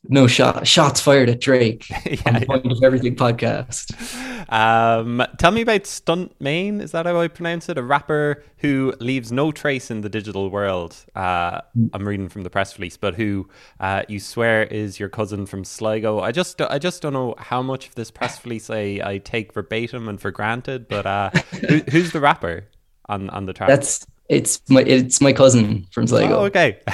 no 0.04 0.26
shot 0.26 0.66
shots 0.66 1.00
fired 1.00 1.30
at 1.30 1.40
Drake 1.40 1.86
on 1.92 2.00
yeah, 2.04 2.38
the 2.38 2.46
point 2.46 2.70
of 2.70 2.82
everything 2.82 3.16
podcast. 3.16 3.94
Um, 4.48 5.22
tell 5.38 5.50
me 5.50 5.62
about 5.62 5.82
Stuntt 5.82 6.32
Mane. 6.40 6.80
Is 6.80 6.92
that 6.92 7.06
how 7.06 7.20
I 7.20 7.28
pronounce 7.28 7.68
it? 7.68 7.78
A 7.78 7.82
rapper 7.82 8.42
who 8.58 8.94
leaves 9.00 9.32
no 9.32 9.52
trace 9.52 9.90
in 9.90 10.00
the 10.00 10.08
digital 10.08 10.50
world. 10.50 10.96
Uh, 11.14 11.60
I'm 11.92 12.06
reading 12.06 12.28
from 12.28 12.42
the 12.42 12.50
press 12.50 12.78
release, 12.78 12.96
but 12.96 13.14
who 13.14 13.48
uh, 13.80 14.02
you 14.08 14.20
swear 14.20 14.64
is 14.64 15.00
your 15.00 15.08
cousin 15.08 15.46
from 15.46 15.64
Sligo. 15.64 16.20
I 16.20 16.32
just, 16.32 16.60
I 16.60 16.78
just 16.78 17.02
don't 17.02 17.12
know 17.12 17.34
how 17.38 17.62
much 17.62 17.88
of 17.88 17.94
this 17.94 18.10
press 18.10 18.44
release 18.44 18.70
I, 18.70 19.00
I 19.04 19.18
take 19.18 19.52
verbatim 19.52 20.08
and 20.08 20.20
for 20.20 20.30
granted. 20.30 20.88
But 20.88 21.06
uh, 21.06 21.30
who, 21.68 21.78
who's 21.90 22.12
the 22.12 22.20
rapper 22.20 22.64
on 23.08 23.30
on 23.30 23.46
the 23.46 23.52
track? 23.52 23.68
That's 23.68 24.06
it's 24.28 24.60
my 24.68 24.82
it's 24.82 25.20
my 25.20 25.32
cousin 25.32 25.86
from 25.90 26.06
Sligo. 26.06 26.40
oh, 26.40 26.44
okay. 26.44 26.80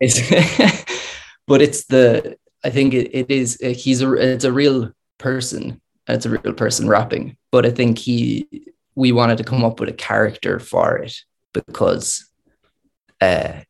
But 1.48 1.62
it's 1.62 1.86
the 1.86 2.36
I 2.62 2.70
think 2.70 2.94
it, 2.94 3.10
it 3.12 3.30
is 3.30 3.58
he's 3.60 4.02
a 4.02 4.12
it's 4.12 4.44
a 4.44 4.52
real 4.52 4.92
person. 5.16 5.80
It's 6.08 6.26
a 6.26 6.30
real 6.30 6.54
person 6.54 6.88
rapping, 6.88 7.36
but 7.52 7.66
I 7.66 7.70
think 7.70 7.98
he 7.98 8.48
we 8.94 9.12
wanted 9.12 9.38
to 9.38 9.44
come 9.44 9.64
up 9.64 9.78
with 9.78 9.88
a 9.88 9.92
character 9.92 10.58
for 10.58 10.96
it 10.98 11.14
because 11.52 12.28
uh 13.20 13.60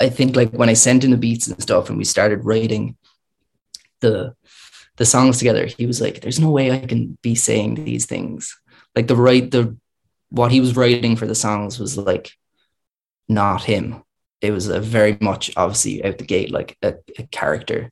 I 0.00 0.08
think 0.08 0.36
like 0.36 0.50
when 0.50 0.68
I 0.68 0.74
sent 0.74 1.04
in 1.04 1.10
the 1.10 1.16
beats 1.16 1.48
and 1.48 1.60
stuff 1.60 1.88
and 1.88 1.98
we 1.98 2.04
started 2.04 2.44
writing 2.44 2.96
the 4.00 4.34
the 4.96 5.04
songs 5.04 5.38
together, 5.38 5.66
he 5.66 5.86
was 5.86 6.00
like, 6.00 6.20
There's 6.20 6.40
no 6.40 6.50
way 6.50 6.72
I 6.72 6.80
can 6.80 7.16
be 7.22 7.34
saying 7.34 7.76
these 7.76 8.06
things. 8.06 8.58
Like 8.96 9.06
the 9.06 9.16
right 9.16 9.48
the 9.50 9.76
what 10.30 10.52
he 10.52 10.60
was 10.60 10.76
writing 10.76 11.16
for 11.16 11.26
the 11.26 11.34
songs 11.34 11.78
was 11.78 11.96
like 11.96 12.32
not 13.28 13.62
him 13.64 14.02
it 14.40 14.50
was 14.52 14.68
a 14.68 14.80
very 14.80 15.16
much 15.20 15.50
obviously 15.56 16.04
out 16.04 16.18
the 16.18 16.24
gate 16.24 16.50
like 16.50 16.76
a, 16.82 16.94
a 17.18 17.26
character 17.28 17.90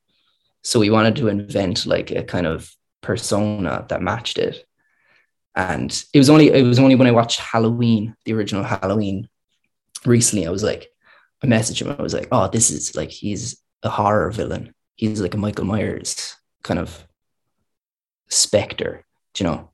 so 0.62 0.80
we 0.80 0.90
wanted 0.90 1.16
to 1.16 1.28
invent 1.28 1.86
like 1.86 2.10
a 2.10 2.22
kind 2.22 2.46
of 2.46 2.70
persona 3.06 3.86
that 3.88 4.02
matched 4.02 4.38
it 4.38 4.64
and 5.54 6.04
it 6.12 6.18
was 6.18 6.28
only 6.28 6.48
it 6.48 6.66
was 6.66 6.78
only 6.78 6.96
when 6.96 7.06
i 7.06 7.18
watched 7.18 7.40
halloween 7.40 8.14
the 8.24 8.34
original 8.34 8.64
halloween 8.64 9.28
recently 10.04 10.46
i 10.46 10.50
was 10.50 10.62
like 10.62 10.88
i 11.42 11.46
messaged 11.46 11.80
him 11.80 11.94
i 11.98 12.02
was 12.02 12.14
like 12.14 12.28
oh 12.32 12.48
this 12.48 12.70
is 12.70 12.94
like 12.94 13.10
he's 13.10 13.62
a 13.82 13.88
horror 13.88 14.30
villain 14.30 14.74
he's 14.96 15.20
like 15.20 15.34
a 15.34 15.38
michael 15.38 15.64
myers 15.64 16.36
kind 16.62 16.80
of 16.80 17.06
specter 18.28 19.04
you 19.38 19.44
know 19.46 19.70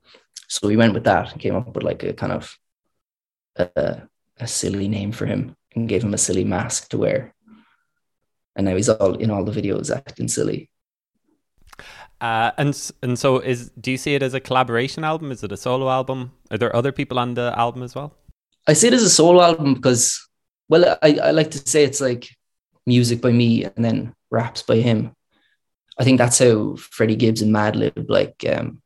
so 0.53 0.69
we 0.69 0.77
went 0.77 0.93
with 0.93 1.05
that 1.05 1.33
and 1.33 1.41
came 1.41 1.57
up 1.57 1.75
with 1.75 1.83
like 1.83 2.03
a 2.03 2.13
kind 2.13 2.33
of 2.33 2.59
a, 3.57 4.03
a 4.39 4.47
silly 4.47 4.89
name 4.89 5.13
for 5.13 5.27
him 5.27 5.57
and 5.75 5.89
gave 5.89 6.05
him 6.05 6.15
a 6.15 6.19
silly 6.19 6.45
mask 6.45 6.91
to 6.91 6.99
wear. 6.99 7.35
And 8.55 8.67
now 8.67 8.77
he's 8.77 8.89
all 8.89 9.15
in 9.15 9.31
all 9.31 9.45
the 9.45 9.63
videos 9.63 9.95
acting 9.95 10.29
silly. 10.29 10.71
Uh, 12.23 12.53
and 12.57 12.93
and 13.03 13.19
so 13.19 13.41
is 13.41 13.71
do 13.81 13.91
you 13.91 13.99
see 13.99 14.15
it 14.15 14.23
as 14.23 14.33
a 14.33 14.39
collaboration 14.39 15.03
album? 15.03 15.33
Is 15.33 15.43
it 15.43 15.51
a 15.51 15.57
solo 15.57 15.91
album? 15.91 16.31
Are 16.53 16.57
there 16.57 16.75
other 16.75 16.93
people 16.93 17.19
on 17.19 17.35
the 17.35 17.53
album 17.59 17.83
as 17.83 17.97
well? 17.97 18.15
I 18.69 18.75
see 18.75 18.87
it 18.87 18.95
as 18.95 19.03
a 19.03 19.11
solo 19.11 19.43
album 19.43 19.75
because, 19.75 20.25
well, 20.69 20.97
I, 21.03 21.19
I 21.21 21.31
like 21.33 21.51
to 21.51 21.59
say 21.59 21.83
it's 21.83 22.01
like 22.01 22.29
music 22.87 23.21
by 23.21 23.33
me 23.33 23.65
and 23.65 23.85
then 23.85 24.15
raps 24.31 24.63
by 24.63 24.77
him. 24.77 25.17
I 25.99 26.05
think 26.05 26.19
that's 26.19 26.39
how 26.39 26.77
Freddie 26.77 27.17
Gibbs 27.17 27.43
and 27.43 27.53
Madlib, 27.53 28.09
like, 28.09 28.45
um, 28.49 28.81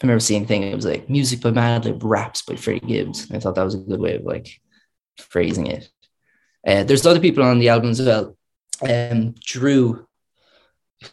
I 0.00 0.04
remember 0.04 0.20
seeing 0.20 0.44
a 0.44 0.46
thing, 0.46 0.62
it 0.62 0.74
was 0.74 0.86
like 0.86 1.10
music 1.10 1.42
by 1.42 1.50
Madlib, 1.50 2.00
raps 2.02 2.40
by 2.40 2.56
Freddie 2.56 2.86
Gibbs. 2.86 3.30
I 3.30 3.38
thought 3.38 3.54
that 3.56 3.64
was 3.64 3.74
a 3.74 3.78
good 3.78 4.00
way 4.00 4.16
of 4.16 4.24
like 4.24 4.48
phrasing 5.18 5.66
it. 5.66 5.90
Uh, 6.66 6.84
there's 6.84 7.04
other 7.04 7.20
people 7.20 7.44
on 7.44 7.58
the 7.58 7.68
album 7.68 7.90
as 7.90 8.00
well. 8.00 8.34
Um, 8.80 9.34
Drew, 9.44 10.07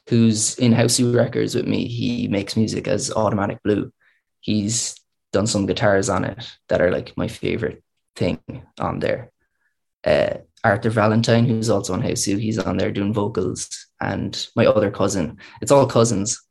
who's 0.10 0.58
in 0.58 0.74
Hausu 0.74 1.16
Records 1.16 1.56
with 1.56 1.68
me, 1.68 1.88
he 1.88 2.28
makes 2.28 2.58
music 2.58 2.88
as 2.88 3.12
Automatic 3.12 3.60
Blue. 3.64 3.92
He's 4.42 4.96
done 5.34 5.48
some 5.48 5.66
guitars 5.66 6.10
on 6.10 6.26
it 6.26 6.50
that 6.70 6.82
are 6.82 6.92
like 6.92 7.16
my 7.18 7.28
favorite 7.28 7.84
thing 8.16 8.40
on 8.80 9.00
there. 9.00 9.32
Uh, 10.04 10.38
Arthur 10.64 10.90
Valentine, 10.90 11.46
who's 11.46 11.70
also 11.70 11.94
on 11.94 12.02
Hausu, 12.02 12.40
he's 12.40 12.58
on 12.58 12.78
there 12.78 12.92
doing 12.92 13.14
vocals, 13.14 13.70
and 14.02 14.48
my 14.56 14.66
other 14.66 14.90
cousin, 14.92 15.38
it's 15.62 15.72
all 15.72 15.86
cousins 15.86 16.42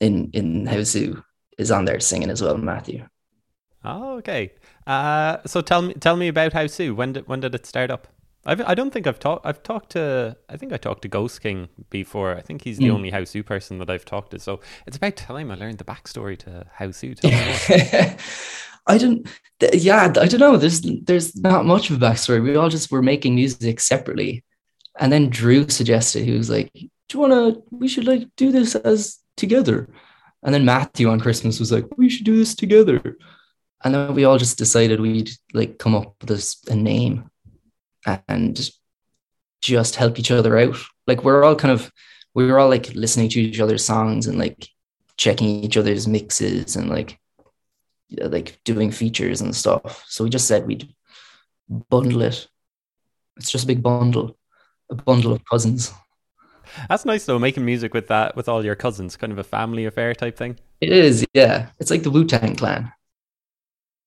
in 0.00 0.30
in 0.32 0.66
Hausu, 0.66 1.22
is 1.58 1.70
on 1.70 1.84
there 1.84 2.00
singing 2.00 2.30
as 2.30 2.42
well, 2.42 2.56
Matthew. 2.56 3.06
Oh, 3.84 4.16
okay. 4.18 4.52
Uh, 4.86 5.38
so 5.46 5.60
tell 5.60 5.82
me 5.82 5.94
tell 5.94 6.16
me 6.16 6.28
about 6.28 6.52
Hausu. 6.52 6.94
When 6.94 7.12
did 7.12 7.28
when 7.28 7.40
did 7.40 7.54
it 7.54 7.66
start 7.66 7.90
up? 7.90 8.08
I've, 8.46 8.60
I 8.62 8.74
don't 8.74 8.92
think 8.92 9.06
I've 9.06 9.18
talked. 9.18 9.44
I've 9.44 9.62
talked 9.62 9.90
to. 9.90 10.36
I 10.48 10.56
think 10.56 10.72
I 10.72 10.76
talked 10.78 11.02
to 11.02 11.08
Ghost 11.08 11.40
King 11.42 11.68
before. 11.90 12.34
I 12.36 12.40
think 12.40 12.62
he's 12.62 12.78
the 12.78 12.86
Mm. 12.88 12.94
only 12.94 13.10
Hausu 13.12 13.44
person 13.44 13.78
that 13.78 13.90
I've 13.90 14.04
talked 14.04 14.30
to. 14.30 14.38
So 14.38 14.60
it's 14.86 14.96
about 14.96 15.16
time 15.16 15.50
I 15.50 15.54
learned 15.56 15.78
the 15.78 15.84
backstory 15.84 16.38
to 16.38 16.66
Hausu. 16.78 17.14
Tell 17.20 17.30
me 17.30 17.36
more. 18.08 18.16
I 18.86 18.96
don't. 18.98 19.26
th- 19.60 19.74
Yeah, 19.82 20.04
I 20.04 20.26
don't 20.28 20.40
know. 20.40 20.56
There's 20.56 20.80
there's 20.80 21.36
not 21.36 21.66
much 21.66 21.90
of 21.90 22.00
a 22.00 22.06
backstory. 22.06 22.42
We 22.42 22.56
all 22.56 22.70
just 22.70 22.90
were 22.90 23.02
making 23.02 23.34
music 23.34 23.80
separately, 23.80 24.44
and 24.98 25.12
then 25.12 25.28
Drew 25.30 25.68
suggested 25.68 26.24
he 26.24 26.32
was 26.32 26.48
like, 26.48 26.70
"Do 26.72 26.88
you 27.12 27.20
want 27.20 27.32
to? 27.32 27.62
We 27.70 27.88
should 27.88 28.06
like 28.06 28.28
do 28.36 28.50
this 28.52 28.74
as 28.76 29.18
together." 29.36 29.88
And 30.42 30.54
then 30.54 30.64
Matthew 30.64 31.08
on 31.10 31.20
Christmas 31.20 31.58
was 31.60 31.70
like, 31.72 31.84
"We 31.98 32.08
should 32.08 32.24
do 32.24 32.36
this 32.38 32.54
together." 32.54 33.18
And 33.84 33.94
then 33.94 34.14
we 34.14 34.24
all 34.24 34.38
just 34.38 34.56
decided 34.58 35.00
we'd 35.00 35.30
like 35.52 35.78
come 35.78 35.94
up 35.94 36.14
with 36.20 36.28
this, 36.30 36.56
a 36.68 36.74
name 36.74 37.30
and 38.06 38.70
just 39.60 39.96
help 39.96 40.18
each 40.18 40.30
other 40.30 40.58
out. 40.58 40.76
Like 41.06 41.24
we're 41.24 41.44
all 41.44 41.56
kind 41.56 41.72
of 41.72 41.90
we 42.34 42.46
were 42.46 42.58
all 42.58 42.68
like 42.68 42.94
listening 42.94 43.28
to 43.30 43.40
each 43.40 43.60
other's 43.60 43.84
songs 43.84 44.26
and 44.26 44.38
like 44.38 44.68
checking 45.16 45.48
each 45.48 45.76
other's 45.76 46.06
mixes 46.06 46.76
and 46.76 46.88
like 46.88 47.18
like 48.10 48.58
doing 48.64 48.90
features 48.90 49.40
and 49.40 49.54
stuff. 49.54 50.04
So 50.08 50.24
we 50.24 50.30
just 50.30 50.46
said 50.46 50.66
we'd 50.66 50.88
bundle 51.68 52.22
it. 52.22 52.48
It's 53.36 53.50
just 53.50 53.64
a 53.64 53.68
big 53.68 53.82
bundle, 53.82 54.36
a 54.90 54.94
bundle 54.94 55.32
of 55.32 55.44
cousins. 55.44 55.92
That's 56.88 57.04
nice 57.04 57.24
though. 57.24 57.38
Making 57.38 57.64
music 57.64 57.94
with 57.94 58.08
that 58.08 58.36
with 58.36 58.48
all 58.48 58.64
your 58.64 58.74
cousins, 58.74 59.16
kind 59.16 59.32
of 59.32 59.38
a 59.38 59.44
family 59.44 59.86
affair 59.86 60.14
type 60.14 60.36
thing. 60.36 60.58
It 60.80 60.90
is, 60.90 61.26
yeah. 61.34 61.70
It's 61.78 61.90
like 61.90 62.02
the 62.02 62.10
Wu 62.10 62.24
Tang 62.24 62.56
Clan 62.56 62.92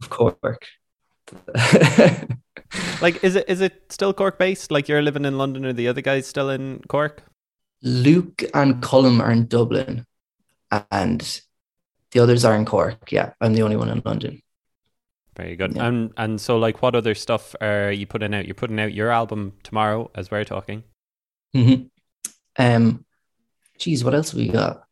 of 0.02 0.10
Cork. 0.10 0.66
Like, 3.01 3.24
is 3.24 3.36
it 3.36 3.45
is 3.49 3.61
it 3.61 3.91
still 3.91 4.13
Cork 4.13 4.38
based? 4.38 4.72
Like 4.72 4.88
you're 4.88 5.01
living 5.01 5.26
in 5.26 5.38
London, 5.38 5.65
or 5.65 5.74
the 5.74 5.88
other 5.88 6.01
guys 6.01 6.28
still 6.28 6.49
in 6.49 6.82
Cork? 6.88 7.24
Luke 7.82 8.43
and 8.53 8.82
Cullum 8.82 9.22
are 9.22 9.32
in 9.32 9.47
Dublin, 9.47 10.05
and 10.91 11.41
the 12.11 12.19
others 12.19 12.45
are 12.45 12.55
in 12.55 12.65
Cork. 12.65 13.11
Yeah, 13.11 13.34
I'm 13.41 13.53
the 13.53 13.63
only 13.63 13.76
one 13.76 13.89
in 13.89 14.01
London. 14.05 14.41
Very 15.36 15.55
good. 15.55 15.76
Yeah. 15.76 15.88
And 15.88 16.13
and 16.17 16.39
so 16.41 16.57
like, 16.57 16.82
what 16.82 16.95
other 16.95 17.15
stuff 17.15 17.55
are 17.61 17.91
you 17.91 18.05
putting 18.05 18.34
out? 18.34 18.45
You're 18.45 18.55
putting 18.55 18.80
out 18.80 18.93
your 18.93 19.09
album 19.11 19.53
tomorrow, 19.63 20.11
as 20.15 20.30
we're 20.30 20.43
talking. 20.43 20.84
hmm 21.53 21.84
Um, 22.57 23.05
geez, 23.78 24.03
what 24.03 24.13
else 24.13 24.34
we 24.34 24.49
got? 24.49 24.84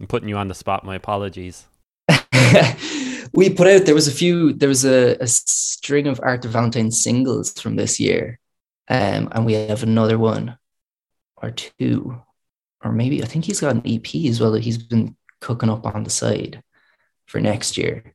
I'm 0.00 0.06
putting 0.06 0.28
you 0.28 0.36
on 0.36 0.48
the 0.48 0.54
spot. 0.54 0.84
My 0.84 0.96
apologies. 0.96 1.66
we 3.34 3.50
put 3.50 3.66
out 3.66 3.84
there 3.84 3.94
was 3.94 4.08
a 4.08 4.12
few 4.12 4.52
there 4.52 4.68
was 4.68 4.84
a, 4.84 5.16
a 5.20 5.26
string 5.26 6.06
of 6.06 6.20
Arthur 6.22 6.48
Valentine 6.48 6.90
singles 6.90 7.52
from 7.60 7.76
this 7.76 7.98
year, 7.98 8.38
um, 8.88 9.28
and 9.32 9.44
we 9.44 9.54
have 9.54 9.82
another 9.82 10.18
one 10.18 10.56
or 11.36 11.50
two, 11.50 12.20
or 12.82 12.92
maybe 12.92 13.22
I 13.22 13.26
think 13.26 13.44
he's 13.44 13.60
got 13.60 13.74
an 13.74 13.82
EP 13.84 14.14
as 14.26 14.40
well 14.40 14.52
that 14.52 14.62
he's 14.62 14.78
been 14.78 15.16
cooking 15.40 15.68
up 15.68 15.84
on 15.84 16.04
the 16.04 16.10
side 16.10 16.62
for 17.26 17.40
next 17.40 17.76
year. 17.76 18.14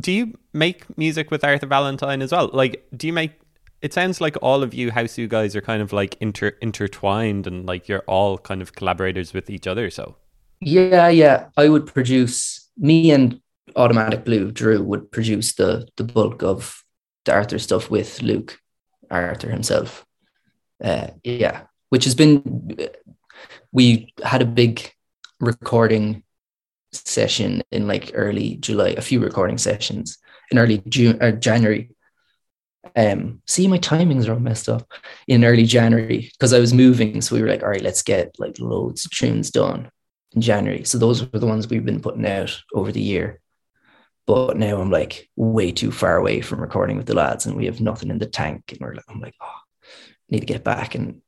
Do 0.00 0.10
you 0.10 0.34
make 0.52 0.84
music 0.98 1.30
with 1.30 1.44
Arthur 1.44 1.66
Valentine 1.66 2.22
as 2.22 2.32
well? 2.32 2.50
Like, 2.52 2.86
do 2.96 3.06
you 3.06 3.12
make? 3.12 3.32
It 3.82 3.92
sounds 3.92 4.22
like 4.22 4.36
all 4.40 4.62
of 4.62 4.72
you 4.72 4.90
Hausu 4.90 5.28
guys 5.28 5.54
are 5.54 5.60
kind 5.60 5.82
of 5.82 5.92
like 5.92 6.16
inter 6.20 6.52
intertwined, 6.62 7.46
and 7.46 7.66
like 7.66 7.88
you're 7.88 8.04
all 8.06 8.38
kind 8.38 8.62
of 8.62 8.74
collaborators 8.74 9.34
with 9.34 9.50
each 9.50 9.66
other. 9.66 9.90
So 9.90 10.16
Yeah, 10.60 11.08
yeah. 11.08 11.48
I 11.58 11.68
would 11.68 11.86
produce 11.86 12.70
me 12.78 13.10
and 13.10 13.40
Automatic 13.74 14.24
Blue, 14.24 14.52
Drew 14.52 14.82
would 14.82 15.10
produce 15.10 15.54
the 15.54 15.88
the 15.96 16.04
bulk 16.04 16.42
of 16.42 16.82
the 17.24 17.32
Arthur 17.32 17.58
stuff 17.58 17.90
with 17.90 18.22
Luke, 18.22 18.58
Arthur 19.10 19.50
himself. 19.50 20.04
Uh, 20.82 21.08
yeah, 21.24 21.62
which 21.88 22.04
has 22.04 22.14
been 22.14 22.78
we 23.72 24.12
had 24.22 24.42
a 24.42 24.46
big 24.46 24.90
recording 25.40 26.22
session 26.92 27.62
in 27.70 27.86
like 27.86 28.12
early 28.14 28.56
July, 28.56 28.90
a 28.90 29.02
few 29.02 29.20
recording 29.20 29.58
sessions 29.58 30.18
in 30.50 30.58
early 30.58 30.82
June 30.88 31.22
or 31.22 31.32
January. 31.32 31.90
Um, 32.94 33.42
see, 33.46 33.66
my 33.66 33.78
timings 33.78 34.28
are 34.28 34.32
all 34.32 34.38
messed 34.38 34.68
up 34.68 34.90
in 35.26 35.44
early 35.44 35.64
January 35.64 36.30
because 36.32 36.52
I 36.52 36.60
was 36.60 36.72
moving. 36.72 37.20
So 37.20 37.34
we 37.34 37.42
were 37.42 37.48
like, 37.48 37.62
all 37.62 37.68
right, 37.68 37.82
let's 37.82 38.02
get 38.02 38.34
like 38.38 38.58
loads 38.58 39.04
of 39.04 39.10
tunes 39.10 39.50
done 39.50 39.90
in 40.32 40.40
January. 40.40 40.84
So 40.84 40.98
those 40.98 41.30
were 41.30 41.38
the 41.38 41.46
ones 41.46 41.68
we've 41.68 41.84
been 41.84 42.00
putting 42.00 42.26
out 42.26 42.58
over 42.72 42.92
the 42.92 43.00
year. 43.00 43.40
But 44.26 44.56
now 44.56 44.80
I'm 44.80 44.90
like 44.90 45.28
way 45.36 45.70
too 45.70 45.92
far 45.92 46.16
away 46.16 46.40
from 46.40 46.60
recording 46.60 46.96
with 46.96 47.06
the 47.06 47.14
lads, 47.14 47.46
and 47.46 47.56
we 47.56 47.66
have 47.66 47.80
nothing 47.80 48.10
in 48.10 48.18
the 48.18 48.26
tank. 48.26 48.72
And 48.72 48.80
we're 48.80 48.94
like, 48.94 49.04
I'm 49.08 49.20
like, 49.20 49.34
oh, 49.40 49.60
need 50.30 50.40
to 50.40 50.46
get 50.46 50.64
back 50.64 50.94
and 50.94 51.22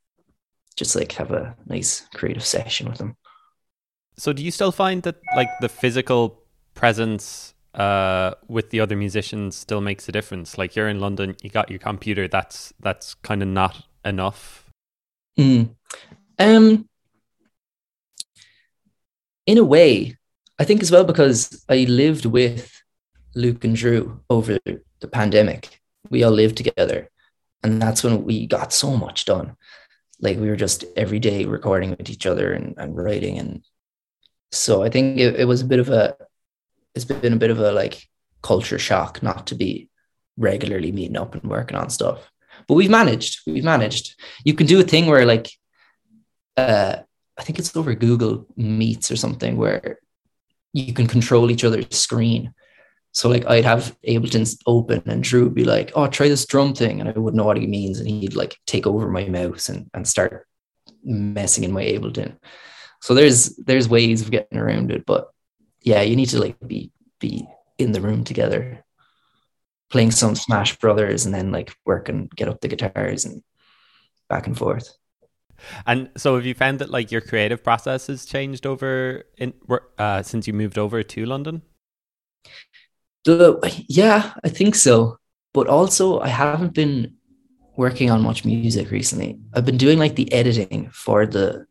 just 0.76 0.96
like 0.96 1.12
have 1.12 1.30
a 1.30 1.56
nice 1.66 2.06
creative 2.14 2.44
session 2.44 2.88
with 2.88 2.98
them. 2.98 3.16
So 4.16 4.32
do 4.32 4.42
you 4.42 4.50
still 4.50 4.72
find 4.72 5.02
that 5.04 5.16
like 5.36 5.48
the 5.60 5.68
physical 5.68 6.42
presence 6.74 7.54
uh 7.74 8.32
with 8.48 8.70
the 8.70 8.80
other 8.80 8.96
musicians 8.96 9.56
still 9.56 9.80
makes 9.80 10.08
a 10.08 10.12
difference? 10.12 10.58
Like 10.58 10.74
you're 10.74 10.88
in 10.88 11.00
London, 11.00 11.36
you 11.42 11.50
got 11.50 11.70
your 11.70 11.78
computer, 11.78 12.26
that's 12.26 12.72
that's 12.80 13.14
kind 13.14 13.42
of 13.42 13.48
not 13.48 13.86
enough. 14.04 14.64
Mm. 15.38 15.74
Um, 16.38 16.88
in 19.46 19.58
a 19.58 19.64
way, 19.64 20.16
I 20.58 20.64
think 20.64 20.82
as 20.82 20.90
well 20.90 21.04
because 21.04 21.64
I 21.68 21.84
lived 21.84 22.26
with 22.26 22.77
Luke 23.34 23.64
and 23.64 23.76
Drew 23.76 24.20
over 24.30 24.58
the 24.64 25.08
pandemic. 25.08 25.80
We 26.10 26.24
all 26.24 26.32
lived 26.32 26.56
together, 26.56 27.10
and 27.62 27.80
that's 27.80 28.02
when 28.02 28.24
we 28.24 28.46
got 28.46 28.72
so 28.72 28.96
much 28.96 29.24
done. 29.24 29.56
Like 30.20 30.38
we 30.38 30.48
were 30.48 30.56
just 30.56 30.84
every 30.96 31.18
day 31.20 31.44
recording 31.44 31.90
with 31.90 32.10
each 32.10 32.26
other 32.26 32.52
and, 32.52 32.74
and 32.76 32.96
writing, 32.96 33.38
and 33.38 33.64
so 34.50 34.82
I 34.82 34.90
think 34.90 35.18
it, 35.18 35.40
it 35.40 35.44
was 35.44 35.60
a 35.60 35.66
bit 35.66 35.78
of 35.78 35.88
a, 35.88 36.16
it's 36.94 37.04
been 37.04 37.32
a 37.32 37.36
bit 37.36 37.50
of 37.50 37.60
a 37.60 37.72
like 37.72 38.08
culture 38.42 38.78
shock 38.78 39.22
not 39.22 39.48
to 39.48 39.54
be 39.54 39.88
regularly 40.36 40.92
meeting 40.92 41.16
up 41.16 41.34
and 41.34 41.50
working 41.50 41.76
on 41.76 41.90
stuff. 41.90 42.30
But 42.66 42.74
we've 42.74 42.90
managed. 42.90 43.40
We've 43.46 43.64
managed. 43.64 44.20
You 44.44 44.54
can 44.54 44.66
do 44.66 44.80
a 44.80 44.84
thing 44.84 45.06
where 45.06 45.24
like 45.26 45.50
uh, 46.56 46.96
I 47.38 47.42
think 47.42 47.58
it's 47.58 47.76
over 47.76 47.94
Google 47.94 48.46
Meets 48.56 49.10
or 49.10 49.16
something 49.16 49.56
where 49.56 50.00
you 50.72 50.92
can 50.92 51.06
control 51.06 51.50
each 51.50 51.64
other's 51.64 51.96
screen. 51.96 52.52
So 53.18 53.28
like 53.28 53.44
I'd 53.48 53.64
have 53.64 53.96
Ableton 54.06 54.46
open 54.64 55.02
and 55.06 55.24
Drew 55.24 55.42
would 55.42 55.54
be 55.54 55.64
like, 55.64 55.90
"Oh, 55.96 56.06
try 56.06 56.28
this 56.28 56.46
drum 56.46 56.72
thing," 56.72 57.00
and 57.00 57.08
I 57.08 57.12
wouldn't 57.18 57.34
know 57.34 57.46
what 57.46 57.56
he 57.56 57.66
means, 57.66 57.98
and 57.98 58.08
he'd 58.08 58.36
like 58.36 58.56
take 58.64 58.86
over 58.86 59.10
my 59.10 59.24
mouse 59.24 59.68
and 59.68 59.90
and 59.92 60.06
start 60.06 60.46
messing 61.02 61.64
in 61.64 61.72
my 61.72 61.82
Ableton. 61.82 62.36
So 63.02 63.14
there's 63.14 63.56
there's 63.56 63.88
ways 63.88 64.22
of 64.22 64.30
getting 64.30 64.56
around 64.56 64.92
it, 64.92 65.04
but 65.04 65.30
yeah, 65.82 66.02
you 66.02 66.14
need 66.14 66.28
to 66.28 66.38
like 66.38 66.60
be 66.64 66.92
be 67.18 67.44
in 67.76 67.90
the 67.90 68.00
room 68.00 68.22
together, 68.22 68.84
playing 69.90 70.12
some 70.12 70.36
Smash 70.36 70.78
Brothers, 70.78 71.26
and 71.26 71.34
then 71.34 71.50
like 71.50 71.74
work 71.84 72.08
and 72.08 72.30
get 72.30 72.48
up 72.48 72.60
the 72.60 72.68
guitars 72.68 73.24
and 73.24 73.42
back 74.28 74.46
and 74.46 74.56
forth. 74.56 74.96
And 75.88 76.10
so 76.16 76.36
have 76.36 76.46
you 76.46 76.54
found 76.54 76.78
that 76.78 76.90
like 76.90 77.10
your 77.10 77.22
creative 77.22 77.64
process 77.64 78.06
has 78.06 78.24
changed 78.24 78.64
over 78.64 79.24
in 79.36 79.54
uh 79.98 80.22
since 80.22 80.46
you 80.46 80.52
moved 80.52 80.78
over 80.78 81.02
to 81.02 81.26
London? 81.26 81.62
The, 83.24 83.84
yeah, 83.88 84.34
I 84.44 84.48
think 84.48 84.74
so. 84.74 85.18
But 85.52 85.66
also, 85.66 86.20
I 86.20 86.28
haven't 86.28 86.74
been 86.74 87.14
working 87.76 88.10
on 88.10 88.22
much 88.22 88.44
music 88.44 88.90
recently. 88.90 89.38
I've 89.54 89.64
been 89.64 89.76
doing 89.78 89.98
like 89.98 90.16
the 90.16 90.32
editing 90.32 90.90
for 90.90 91.26
the 91.26 91.66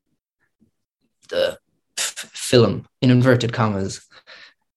the 1.30 1.60
f- 1.98 2.32
film 2.34 2.88
in 3.02 3.12
inverted 3.12 3.52
commas, 3.52 4.08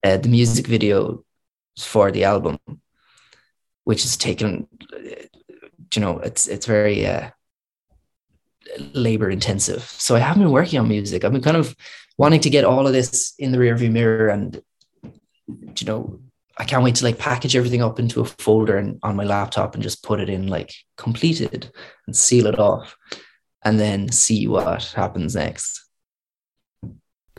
uh, 0.03 0.17
the 0.17 0.27
music 0.29 0.67
video 0.67 1.23
for 1.79 2.11
the 2.11 2.25
album, 2.25 2.59
which 3.85 4.01
has 4.03 4.17
taken, 4.17 4.67
uh, 4.93 4.97
you 5.95 6.01
know, 6.01 6.19
it's 6.19 6.47
it's 6.47 6.65
very 6.65 7.05
uh, 7.05 7.29
labor 8.93 9.29
intensive. 9.29 9.83
So 9.83 10.15
I 10.15 10.19
haven't 10.19 10.43
been 10.43 10.51
working 10.51 10.79
on 10.79 10.87
music. 10.87 11.23
I've 11.23 11.31
been 11.31 11.41
kind 11.41 11.57
of 11.57 11.75
wanting 12.17 12.41
to 12.41 12.49
get 12.49 12.65
all 12.65 12.85
of 12.87 12.93
this 12.93 13.33
in 13.39 13.51
the 13.51 13.57
rearview 13.57 13.91
mirror 13.91 14.27
and 14.27 14.61
you 15.47 15.85
know 15.85 16.19
I 16.57 16.65
can't 16.65 16.83
wait 16.83 16.95
to 16.95 17.05
like 17.05 17.17
package 17.17 17.55
everything 17.55 17.81
up 17.81 17.99
into 17.99 18.21
a 18.21 18.25
folder 18.25 18.77
and 18.77 18.99
on 19.03 19.15
my 19.15 19.23
laptop 19.23 19.73
and 19.73 19.83
just 19.83 20.03
put 20.03 20.19
it 20.19 20.29
in 20.29 20.47
like 20.47 20.73
completed 20.97 21.71
and 22.05 22.15
seal 22.15 22.45
it 22.45 22.59
off 22.59 22.95
and 23.63 23.79
then 23.79 24.11
see 24.11 24.47
what 24.47 24.83
happens 24.95 25.35
next. 25.35 25.85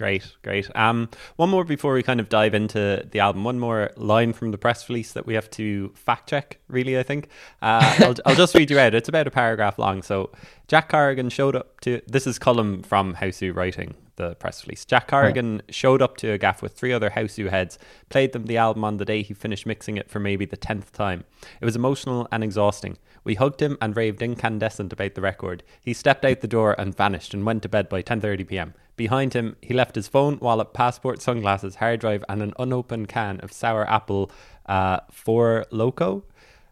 Great, 0.02 0.34
great. 0.42 0.68
Um, 0.74 1.08
one 1.36 1.48
more 1.48 1.62
before 1.62 1.94
we 1.94 2.02
kind 2.02 2.18
of 2.18 2.28
dive 2.28 2.54
into 2.54 3.06
the 3.08 3.20
album. 3.20 3.44
One 3.44 3.60
more 3.60 3.92
line 3.94 4.32
from 4.32 4.50
the 4.50 4.58
press 4.58 4.88
release 4.88 5.12
that 5.12 5.26
we 5.26 5.34
have 5.34 5.48
to 5.50 5.92
fact 5.94 6.28
check. 6.28 6.58
Really, 6.66 6.98
I 6.98 7.04
think. 7.04 7.28
Uh, 7.62 7.98
I'll, 8.00 8.14
I'll 8.26 8.34
just 8.34 8.52
read 8.56 8.68
you 8.68 8.80
out. 8.80 8.94
It's 8.94 9.08
about 9.08 9.28
a 9.28 9.30
paragraph 9.30 9.78
long. 9.78 10.02
So 10.02 10.32
Jack 10.66 10.88
Corrigan 10.88 11.28
showed 11.28 11.54
up 11.54 11.78
to. 11.82 12.02
This 12.08 12.26
is 12.26 12.36
Cullum 12.40 12.82
from 12.82 13.14
Hausu 13.14 13.54
writing 13.54 13.94
the 14.16 14.34
press 14.34 14.66
release. 14.66 14.84
Jack 14.84 15.06
Corrigan 15.06 15.62
showed 15.68 16.02
up 16.02 16.16
to 16.16 16.32
a 16.32 16.38
gaff 16.38 16.62
with 16.62 16.72
three 16.72 16.92
other 16.92 17.10
Hausu 17.10 17.48
heads, 17.48 17.78
played 18.08 18.32
them 18.32 18.46
the 18.46 18.56
album 18.56 18.82
on 18.82 18.96
the 18.96 19.04
day 19.04 19.22
he 19.22 19.34
finished 19.34 19.66
mixing 19.66 19.98
it 19.98 20.10
for 20.10 20.18
maybe 20.18 20.44
the 20.44 20.56
tenth 20.56 20.92
time. 20.92 21.22
It 21.60 21.64
was 21.64 21.76
emotional 21.76 22.26
and 22.32 22.42
exhausting. 22.42 22.98
We 23.24 23.34
hugged 23.34 23.60
him 23.60 23.78
and 23.80 23.96
raved 23.96 24.22
incandescent 24.22 24.92
about 24.92 25.14
the 25.14 25.20
record. 25.20 25.62
He 25.80 25.92
stepped 25.92 26.24
out 26.24 26.40
the 26.40 26.48
door 26.48 26.74
and 26.78 26.96
vanished 26.96 27.34
and 27.34 27.44
went 27.44 27.62
to 27.62 27.68
bed 27.68 27.88
by 27.88 28.02
10:30 28.02 28.46
p.m. 28.48 28.74
Behind 28.96 29.32
him, 29.32 29.56
he 29.62 29.74
left 29.74 29.94
his 29.94 30.08
phone, 30.08 30.38
wallet, 30.40 30.72
passport, 30.74 31.22
sunglasses, 31.22 31.76
hard 31.76 32.00
drive, 32.00 32.24
and 32.28 32.42
an 32.42 32.52
unopened 32.58 33.08
can 33.08 33.40
of 33.40 33.52
sour 33.52 33.88
apple 33.88 34.30
uh, 34.66 35.00
Four 35.10 35.66
Loko. 35.72 36.24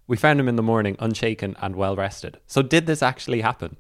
We 0.07 0.17
found 0.17 0.41
him 0.41 0.49
in 0.49 0.57
the 0.57 0.63
morning, 0.63 0.97
unshaken 0.99 1.57
and 1.61 1.77
well 1.77 1.97
rested. 1.97 2.39
So, 2.47 2.63
did 2.63 2.87
this 2.87 3.03
actually 3.03 3.41
happen? 3.41 3.77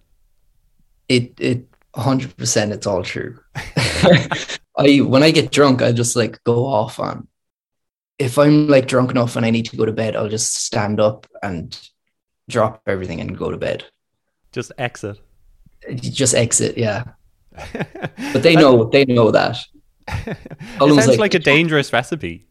It 1.08 1.34
it 1.38 1.66
hundred 1.94 2.36
percent. 2.36 2.72
It's 2.72 2.86
all 2.86 3.02
true. 3.02 3.38
I 4.76 4.98
when 4.98 5.22
I 5.22 5.30
get 5.32 5.50
drunk, 5.50 5.82
I 5.82 5.92
just 5.92 6.16
like 6.16 6.42
go 6.44 6.66
off 6.66 7.00
on. 7.00 7.26
If 8.18 8.38
I'm 8.38 8.68
like 8.68 8.86
drunk 8.86 9.10
enough 9.10 9.36
and 9.36 9.44
I 9.44 9.50
need 9.50 9.66
to 9.66 9.76
go 9.76 9.84
to 9.84 9.92
bed, 9.92 10.14
I'll 10.14 10.28
just 10.28 10.54
stand 10.54 11.00
up 11.00 11.26
and 11.42 11.76
drop 12.50 12.82
everything 12.86 13.20
and 13.20 13.36
go 13.36 13.50
to 13.50 13.56
bed. 13.56 13.84
Just 14.52 14.72
exit. 14.78 15.18
Just 15.94 16.34
exit, 16.34 16.76
yeah. 16.76 17.04
But 18.32 18.42
they 18.42 18.54
know 18.54 18.84
they 18.84 19.04
know 19.04 19.30
that. 19.30 19.58
it 20.08 20.36
sounds 20.78 21.18
like, 21.18 21.34
a 21.34 21.38
dangerous 21.38 21.92
recipe. 21.92 22.46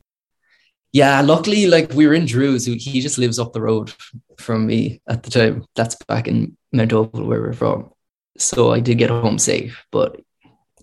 Yeah, 0.91 1.21
luckily, 1.21 1.67
like 1.67 1.91
we 1.93 2.07
were 2.07 2.13
in 2.13 2.25
Drew's, 2.25 2.65
who 2.65 2.73
he 2.73 3.01
just 3.01 3.17
lives 3.17 3.37
up 3.37 3.53
the 3.53 3.61
road 3.61 3.93
from 4.37 4.65
me 4.65 5.01
at 5.07 5.23
the 5.23 5.29
time. 5.29 5.65
That's 5.75 5.95
back 6.07 6.27
in 6.27 6.57
Mount 6.71 6.93
Oval, 6.93 7.25
where 7.25 7.41
we're 7.41 7.53
from. 7.53 7.91
So 8.37 8.71
I 8.71 8.79
did 8.79 8.97
get 8.97 9.09
home 9.09 9.37
safe, 9.37 9.85
but 9.91 10.19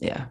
yeah, 0.00 0.26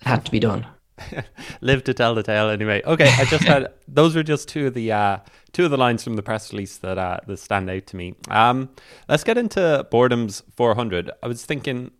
it 0.00 0.06
had 0.06 0.24
to 0.24 0.30
be 0.30 0.40
done. 0.40 0.66
Live 1.60 1.84
to 1.84 1.94
tell 1.94 2.14
the 2.14 2.22
tale 2.22 2.48
anyway. 2.48 2.82
Okay, 2.84 3.12
I 3.18 3.24
just 3.24 3.44
had 3.44 3.72
those 3.88 4.14
were 4.14 4.22
just 4.22 4.48
two 4.48 4.68
of 4.68 4.74
the 4.74 4.92
uh, 4.92 5.18
two 5.52 5.64
of 5.64 5.70
the 5.70 5.76
lines 5.76 6.02
from 6.02 6.16
the 6.16 6.22
press 6.22 6.52
release 6.52 6.78
that 6.78 6.98
uh, 6.98 7.18
that 7.26 7.38
stand 7.38 7.68
out 7.70 7.86
to 7.86 7.96
me. 7.96 8.14
Um, 8.28 8.70
let's 9.08 9.24
get 9.24 9.38
into 9.38 9.86
Boredoms 9.90 10.42
400. 10.56 11.10
I 11.22 11.26
was 11.26 11.44
thinking 11.44 11.90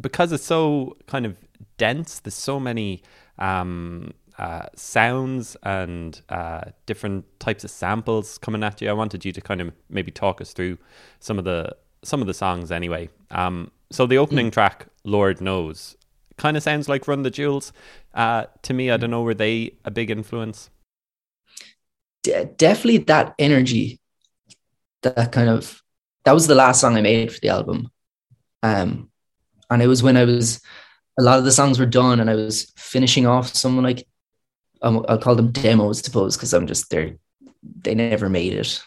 because 0.00 0.32
it's 0.32 0.44
so 0.44 0.96
kind 1.06 1.26
of 1.26 1.38
dense. 1.78 2.20
There's 2.20 2.34
so 2.34 2.60
many 2.60 3.02
um, 3.38 4.12
uh, 4.38 4.66
sounds 4.74 5.56
and 5.62 6.20
uh, 6.28 6.62
different 6.86 7.24
types 7.40 7.64
of 7.64 7.70
samples 7.70 8.38
coming 8.38 8.62
at 8.62 8.80
you. 8.80 8.88
I 8.88 8.92
wanted 8.92 9.24
you 9.24 9.32
to 9.32 9.40
kind 9.40 9.60
of 9.60 9.72
maybe 9.88 10.10
talk 10.10 10.40
us 10.40 10.52
through 10.52 10.78
some 11.20 11.38
of 11.38 11.44
the 11.44 11.74
some 12.02 12.20
of 12.20 12.26
the 12.26 12.34
songs 12.34 12.72
anyway. 12.72 13.08
Um, 13.30 13.70
so 13.90 14.06
the 14.06 14.18
opening 14.18 14.50
track, 14.50 14.86
Lord 15.04 15.40
Knows, 15.40 15.96
kind 16.36 16.56
of 16.56 16.62
sounds 16.62 16.88
like 16.88 17.08
Run 17.08 17.22
the 17.22 17.30
Jewels. 17.30 17.72
Uh, 18.14 18.46
to 18.62 18.74
me, 18.74 18.90
I 18.90 18.96
don't 18.96 19.10
know, 19.10 19.22
were 19.22 19.34
they 19.34 19.76
a 19.84 19.90
big 19.90 20.10
influence? 20.10 20.70
De- 22.22 22.44
definitely 22.44 22.98
that 22.98 23.34
energy, 23.38 24.00
that 25.02 25.32
kind 25.32 25.48
of 25.48 25.82
that 26.24 26.32
was 26.32 26.46
the 26.46 26.54
last 26.54 26.80
song 26.80 26.96
I 26.96 27.00
made 27.00 27.32
for 27.32 27.40
the 27.40 27.48
album. 27.48 27.90
Um, 28.62 29.10
and 29.70 29.82
it 29.82 29.88
was 29.88 30.02
when 30.02 30.16
I 30.16 30.24
was 30.24 30.60
a 31.18 31.22
lot 31.22 31.38
of 31.38 31.44
the 31.44 31.52
songs 31.52 31.78
were 31.78 31.86
done 31.86 32.20
and 32.20 32.30
I 32.30 32.34
was 32.34 32.72
finishing 32.76 33.26
off 33.26 33.48
some 33.48 33.82
like 33.82 34.06
um, 34.82 35.04
I'll 35.08 35.18
call 35.18 35.36
them 35.36 35.52
demos, 35.52 36.00
I 36.00 36.02
suppose, 36.02 36.36
because 36.36 36.52
I'm 36.52 36.66
just 36.66 36.90
they're 36.90 37.16
they 37.62 37.94
never 37.94 38.28
made 38.28 38.52
it. 38.54 38.82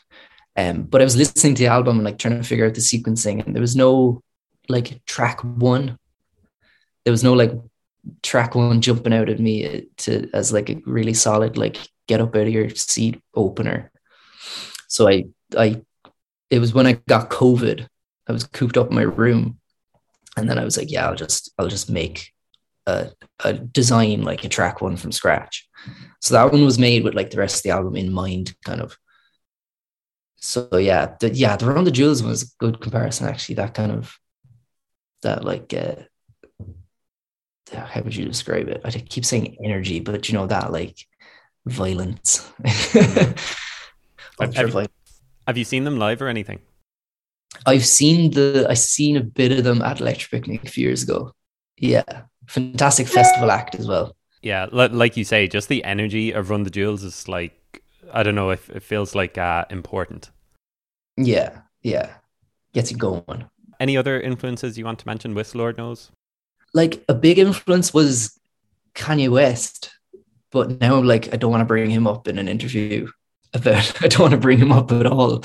Um, 0.57 0.83
but 0.83 1.01
I 1.01 1.03
was 1.03 1.15
listening 1.15 1.55
to 1.55 1.63
the 1.63 1.69
album 1.69 1.97
and 1.97 2.05
like 2.05 2.17
trying 2.17 2.37
to 2.37 2.47
figure 2.47 2.65
out 2.65 2.73
the 2.73 2.81
sequencing, 2.81 3.45
and 3.45 3.55
there 3.55 3.61
was 3.61 3.75
no 3.75 4.21
like 4.69 5.03
track 5.05 5.41
one. 5.41 5.97
There 7.05 7.11
was 7.11 7.23
no 7.23 7.33
like 7.33 7.51
track 8.21 8.55
one 8.55 8.81
jumping 8.81 9.13
out 9.13 9.29
at 9.29 9.39
me 9.39 9.87
to 9.97 10.29
as 10.33 10.51
like 10.51 10.69
a 10.69 10.81
really 10.85 11.13
solid 11.13 11.57
like 11.57 11.77
get 12.07 12.21
up 12.21 12.35
out 12.35 12.47
of 12.47 12.53
your 12.53 12.69
seat 12.69 13.21
opener. 13.33 13.91
So 14.87 15.07
I 15.07 15.25
I 15.57 15.81
it 16.49 16.59
was 16.59 16.73
when 16.73 16.87
I 16.87 16.93
got 17.07 17.29
COVID. 17.29 17.87
I 18.27 18.31
was 18.31 18.45
cooped 18.45 18.77
up 18.77 18.89
in 18.89 18.95
my 18.95 19.03
room, 19.03 19.59
and 20.35 20.49
then 20.49 20.57
I 20.57 20.63
was 20.63 20.77
like, 20.77 20.91
yeah, 20.91 21.07
I'll 21.07 21.15
just 21.15 21.51
I'll 21.57 21.67
just 21.67 21.89
make 21.89 22.33
a, 22.87 23.11
a 23.43 23.53
design 23.53 24.23
like 24.23 24.43
a 24.43 24.49
track 24.49 24.81
one 24.81 24.97
from 24.97 25.11
scratch. 25.11 25.67
So 26.21 26.33
that 26.33 26.51
one 26.51 26.65
was 26.65 26.79
made 26.79 27.03
with 27.03 27.13
like 27.13 27.29
the 27.29 27.37
rest 27.37 27.57
of 27.57 27.63
the 27.63 27.69
album 27.71 27.95
in 27.95 28.11
mind, 28.11 28.55
kind 28.63 28.81
of. 28.81 28.97
So 30.37 30.77
yeah, 30.77 31.15
the, 31.19 31.33
yeah, 31.33 31.55
the 31.55 31.65
Run 31.65 31.83
the 31.83 31.91
Jewels 31.91 32.21
was 32.23 32.43
a 32.43 32.47
good 32.59 32.79
comparison 32.79 33.27
actually. 33.27 33.55
That 33.55 33.73
kind 33.73 33.91
of 33.91 34.15
that 35.21 35.43
like 35.43 35.73
uh, 35.73 36.03
how 37.73 38.01
would 38.01 38.15
you 38.15 38.25
describe 38.25 38.67
it? 38.67 38.81
I 38.83 38.91
keep 38.91 39.25
saying 39.25 39.57
energy, 39.63 39.99
but 39.99 40.27
you 40.29 40.35
know 40.35 40.47
that 40.47 40.71
like 40.71 40.97
violence. 41.65 42.51
Have, 42.63 43.35
have, 44.39 44.73
you, 44.73 44.87
have 45.47 45.57
you 45.57 45.63
seen 45.63 45.83
them 45.83 45.97
live 45.97 46.21
or 46.21 46.27
anything? 46.27 46.59
I've 47.65 47.85
seen 47.85 48.31
the 48.31 48.67
I've 48.69 48.79
seen 48.79 49.17
a 49.17 49.23
bit 49.23 49.51
of 49.51 49.63
them 49.63 49.81
at 49.81 50.01
Electric 50.01 50.31
Picnic 50.31 50.65
a 50.65 50.69
few 50.69 50.87
years 50.87 51.03
ago. 51.03 51.33
Yeah, 51.77 52.23
fantastic 52.47 53.07
festival 53.07 53.51
act 53.51 53.75
as 53.75 53.87
well. 53.87 54.15
Yeah, 54.41 54.67
like 54.71 55.17
you 55.17 55.23
say, 55.23 55.47
just 55.47 55.69
the 55.69 55.83
energy 55.83 56.31
of 56.31 56.49
Run 56.49 56.63
the 56.63 56.69
Jewels 56.69 57.03
is 57.03 57.27
like 57.27 57.81
I 58.13 58.23
don't 58.23 58.35
know 58.35 58.51
if 58.51 58.69
it 58.69 58.83
feels 58.83 59.15
like 59.15 59.37
uh, 59.37 59.65
important. 59.69 60.29
Yeah, 61.17 61.61
yeah, 61.81 62.15
gets 62.73 62.91
it 62.91 62.97
going. 62.97 63.45
Any 63.79 63.97
other 63.97 64.19
influences 64.19 64.77
you 64.77 64.85
want 64.85 64.99
to 64.99 65.07
mention 65.07 65.33
with 65.33 65.55
Lord 65.55 65.77
Knows? 65.77 66.11
Like 66.75 67.03
a 67.09 67.15
big 67.15 67.39
influence 67.39 67.91
was 67.93 68.39
Kanye 68.93 69.29
West, 69.29 69.91
but 70.51 70.79
now 70.79 70.97
I'm 70.97 71.07
like 71.07 71.33
I 71.33 71.37
don't 71.37 71.49
want 71.49 71.61
to 71.61 71.65
bring 71.65 71.89
him 71.89 72.05
up 72.05 72.27
in 72.27 72.37
an 72.37 72.47
interview 72.47 73.07
about. 73.53 73.93
I 74.03 74.07
don't 74.07 74.19
want 74.19 74.33
to 74.33 74.37
bring 74.37 74.59
him 74.59 74.71
up 74.71 74.91
at 74.91 75.07
all. 75.07 75.43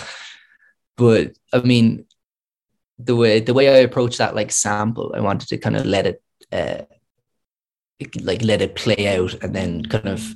But 0.99 1.39
I 1.55 1.61
mean, 1.61 2.05
the 2.99 3.17
way 3.17 3.41
the 3.41 3.55
way 3.55 3.69
I 3.69 3.79
approach 3.79 4.19
that 4.19 4.35
like 4.35 4.53
sample, 4.53 5.15
I 5.17 5.21
wanted 5.21 5.49
to 5.49 5.59
kind 5.59 5.77
of 5.77 5.87
let 5.87 6.07
it. 6.07 6.23
Uh, 6.53 6.83
like 8.23 8.43
let 8.43 8.63
it 8.63 8.77
play 8.77 9.15
out 9.15 9.35
and 9.43 9.55
then 9.55 9.85
kind 9.85 10.09
of 10.09 10.35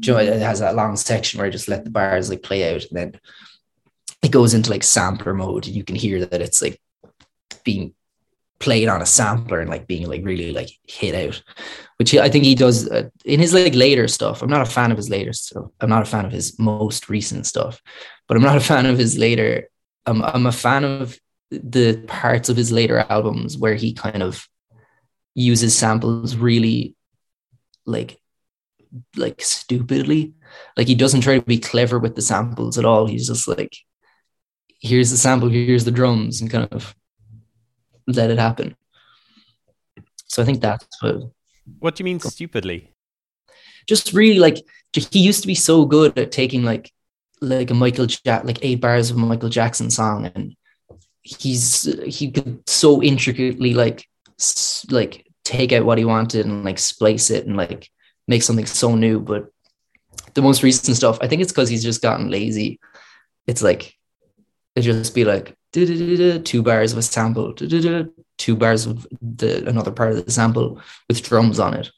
you 0.00 0.12
know, 0.12 0.18
it 0.18 0.40
has 0.40 0.60
that 0.60 0.74
long 0.74 0.96
section 0.96 1.38
where 1.38 1.46
I 1.46 1.50
just 1.50 1.68
let 1.68 1.84
the 1.84 1.90
bars 1.90 2.30
like 2.30 2.42
play 2.42 2.74
out 2.74 2.84
and 2.84 2.92
then 2.92 3.20
it 4.22 4.30
goes 4.30 4.54
into 4.54 4.70
like 4.70 4.82
sampler 4.82 5.34
mode 5.34 5.66
and 5.66 5.76
you 5.76 5.84
can 5.84 5.96
hear 5.96 6.24
that 6.24 6.40
it's 6.40 6.62
like 6.62 6.80
being 7.64 7.94
played 8.60 8.88
on 8.88 9.02
a 9.02 9.06
sampler 9.06 9.60
and 9.60 9.68
like 9.68 9.86
being 9.86 10.08
like 10.08 10.24
really 10.24 10.52
like 10.52 10.70
hit 10.84 11.14
out 11.14 11.42
which 11.96 12.14
I 12.14 12.28
think 12.28 12.44
he 12.44 12.54
does 12.54 12.88
uh, 12.88 13.08
in 13.24 13.38
his 13.38 13.54
like 13.54 13.74
later 13.74 14.08
stuff. 14.08 14.42
I'm 14.42 14.50
not 14.50 14.62
a 14.62 14.70
fan 14.70 14.90
of 14.90 14.96
his 14.96 15.10
later 15.10 15.32
stuff. 15.32 15.66
I'm 15.80 15.88
not 15.88 16.02
a 16.02 16.06
fan 16.06 16.24
of 16.24 16.32
his 16.32 16.58
most 16.58 17.08
recent 17.08 17.46
stuff 17.46 17.80
but 18.26 18.36
I'm 18.36 18.42
not 18.42 18.56
a 18.56 18.60
fan 18.72 18.86
of 18.86 18.98
his 18.98 19.18
later 19.18 19.68
I'm, 20.06 20.22
I'm 20.22 20.46
a 20.46 20.52
fan 20.52 20.84
of 20.84 21.18
the 21.50 22.02
parts 22.06 22.48
of 22.48 22.56
his 22.56 22.72
later 22.72 23.04
albums 23.08 23.56
where 23.56 23.74
he 23.74 23.92
kind 23.92 24.22
of 24.22 24.46
uses 25.34 25.76
samples 25.76 26.36
really 26.36 26.94
like 27.86 28.18
like 29.16 29.42
stupidly. 29.42 30.34
Like 30.76 30.86
he 30.86 30.94
doesn't 30.94 31.22
try 31.22 31.38
to 31.38 31.44
be 31.44 31.58
clever 31.58 31.98
with 31.98 32.14
the 32.14 32.22
samples 32.22 32.78
at 32.78 32.84
all. 32.84 33.06
He's 33.06 33.26
just 33.26 33.48
like 33.48 33.76
here's 34.80 35.10
the 35.10 35.16
sample 35.16 35.48
here's 35.48 35.84
the 35.84 35.90
drums 35.90 36.40
and 36.40 36.50
kind 36.50 36.68
of 36.70 36.94
let 38.06 38.30
it 38.30 38.38
happen 38.38 38.76
so 40.26 40.42
i 40.42 40.44
think 40.44 40.60
that's 40.60 40.86
what 41.00 41.30
what 41.78 41.94
do 41.94 42.02
you 42.02 42.04
mean 42.04 42.20
stupidly 42.20 42.90
just 43.86 44.12
really 44.12 44.38
like 44.38 44.58
he 44.92 45.18
used 45.18 45.42
to 45.42 45.46
be 45.46 45.54
so 45.54 45.84
good 45.84 46.16
at 46.18 46.32
taking 46.32 46.62
like 46.62 46.90
like 47.40 47.70
a 47.70 47.74
michael 47.74 48.06
jack 48.06 48.44
like 48.44 48.64
eight 48.64 48.80
bars 48.80 49.10
of 49.10 49.16
a 49.16 49.20
michael 49.20 49.48
jackson 49.48 49.90
song 49.90 50.30
and 50.34 50.56
he's 51.22 51.84
he 52.04 52.30
could 52.30 52.68
so 52.68 53.02
intricately 53.02 53.74
like 53.74 54.06
like 54.90 55.26
take 55.44 55.72
out 55.72 55.84
what 55.84 55.98
he 55.98 56.04
wanted 56.04 56.46
and 56.46 56.64
like 56.64 56.78
splice 56.78 57.30
it 57.30 57.46
and 57.46 57.56
like 57.56 57.88
make 58.26 58.42
something 58.42 58.66
so 58.66 58.94
new. 58.94 59.20
But 59.20 59.46
the 60.34 60.42
most 60.42 60.62
recent 60.62 60.96
stuff, 60.96 61.18
I 61.20 61.28
think 61.28 61.42
it's 61.42 61.52
because 61.52 61.68
he's 61.68 61.84
just 61.84 62.02
gotten 62.02 62.30
lazy. 62.30 62.80
It's 63.46 63.62
like 63.62 63.94
it 64.74 64.80
just 64.80 65.14
be 65.14 65.24
like 65.24 65.56
two 65.74 66.62
bars 66.62 66.92
of 66.92 66.98
a 66.98 67.02
sample, 67.02 67.52
two 67.52 68.56
bars 68.56 68.86
of 68.86 69.06
the 69.20 69.66
another 69.68 69.90
part 69.90 70.12
of 70.12 70.24
the 70.24 70.30
sample 70.30 70.80
with 71.08 71.22
drums 71.22 71.58
on 71.58 71.74
it. 71.74 71.90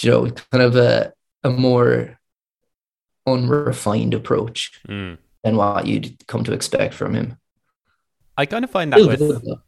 You 0.00 0.10
know, 0.10 0.30
kind 0.52 0.62
of 0.62 0.76
a 0.76 1.12
a 1.42 1.50
more 1.50 2.18
unrefined 3.26 4.14
approach 4.14 4.80
mm. 4.88 5.16
than 5.42 5.56
what 5.56 5.86
you'd 5.86 6.26
come 6.26 6.44
to 6.44 6.52
expect 6.52 6.94
from 6.94 7.14
him. 7.14 7.38
I 8.36 8.46
kind 8.46 8.64
of 8.64 8.70
find 8.70 8.92
that 8.92 8.98
Still 8.98 9.08
with 9.08 9.18
good, 9.18 9.58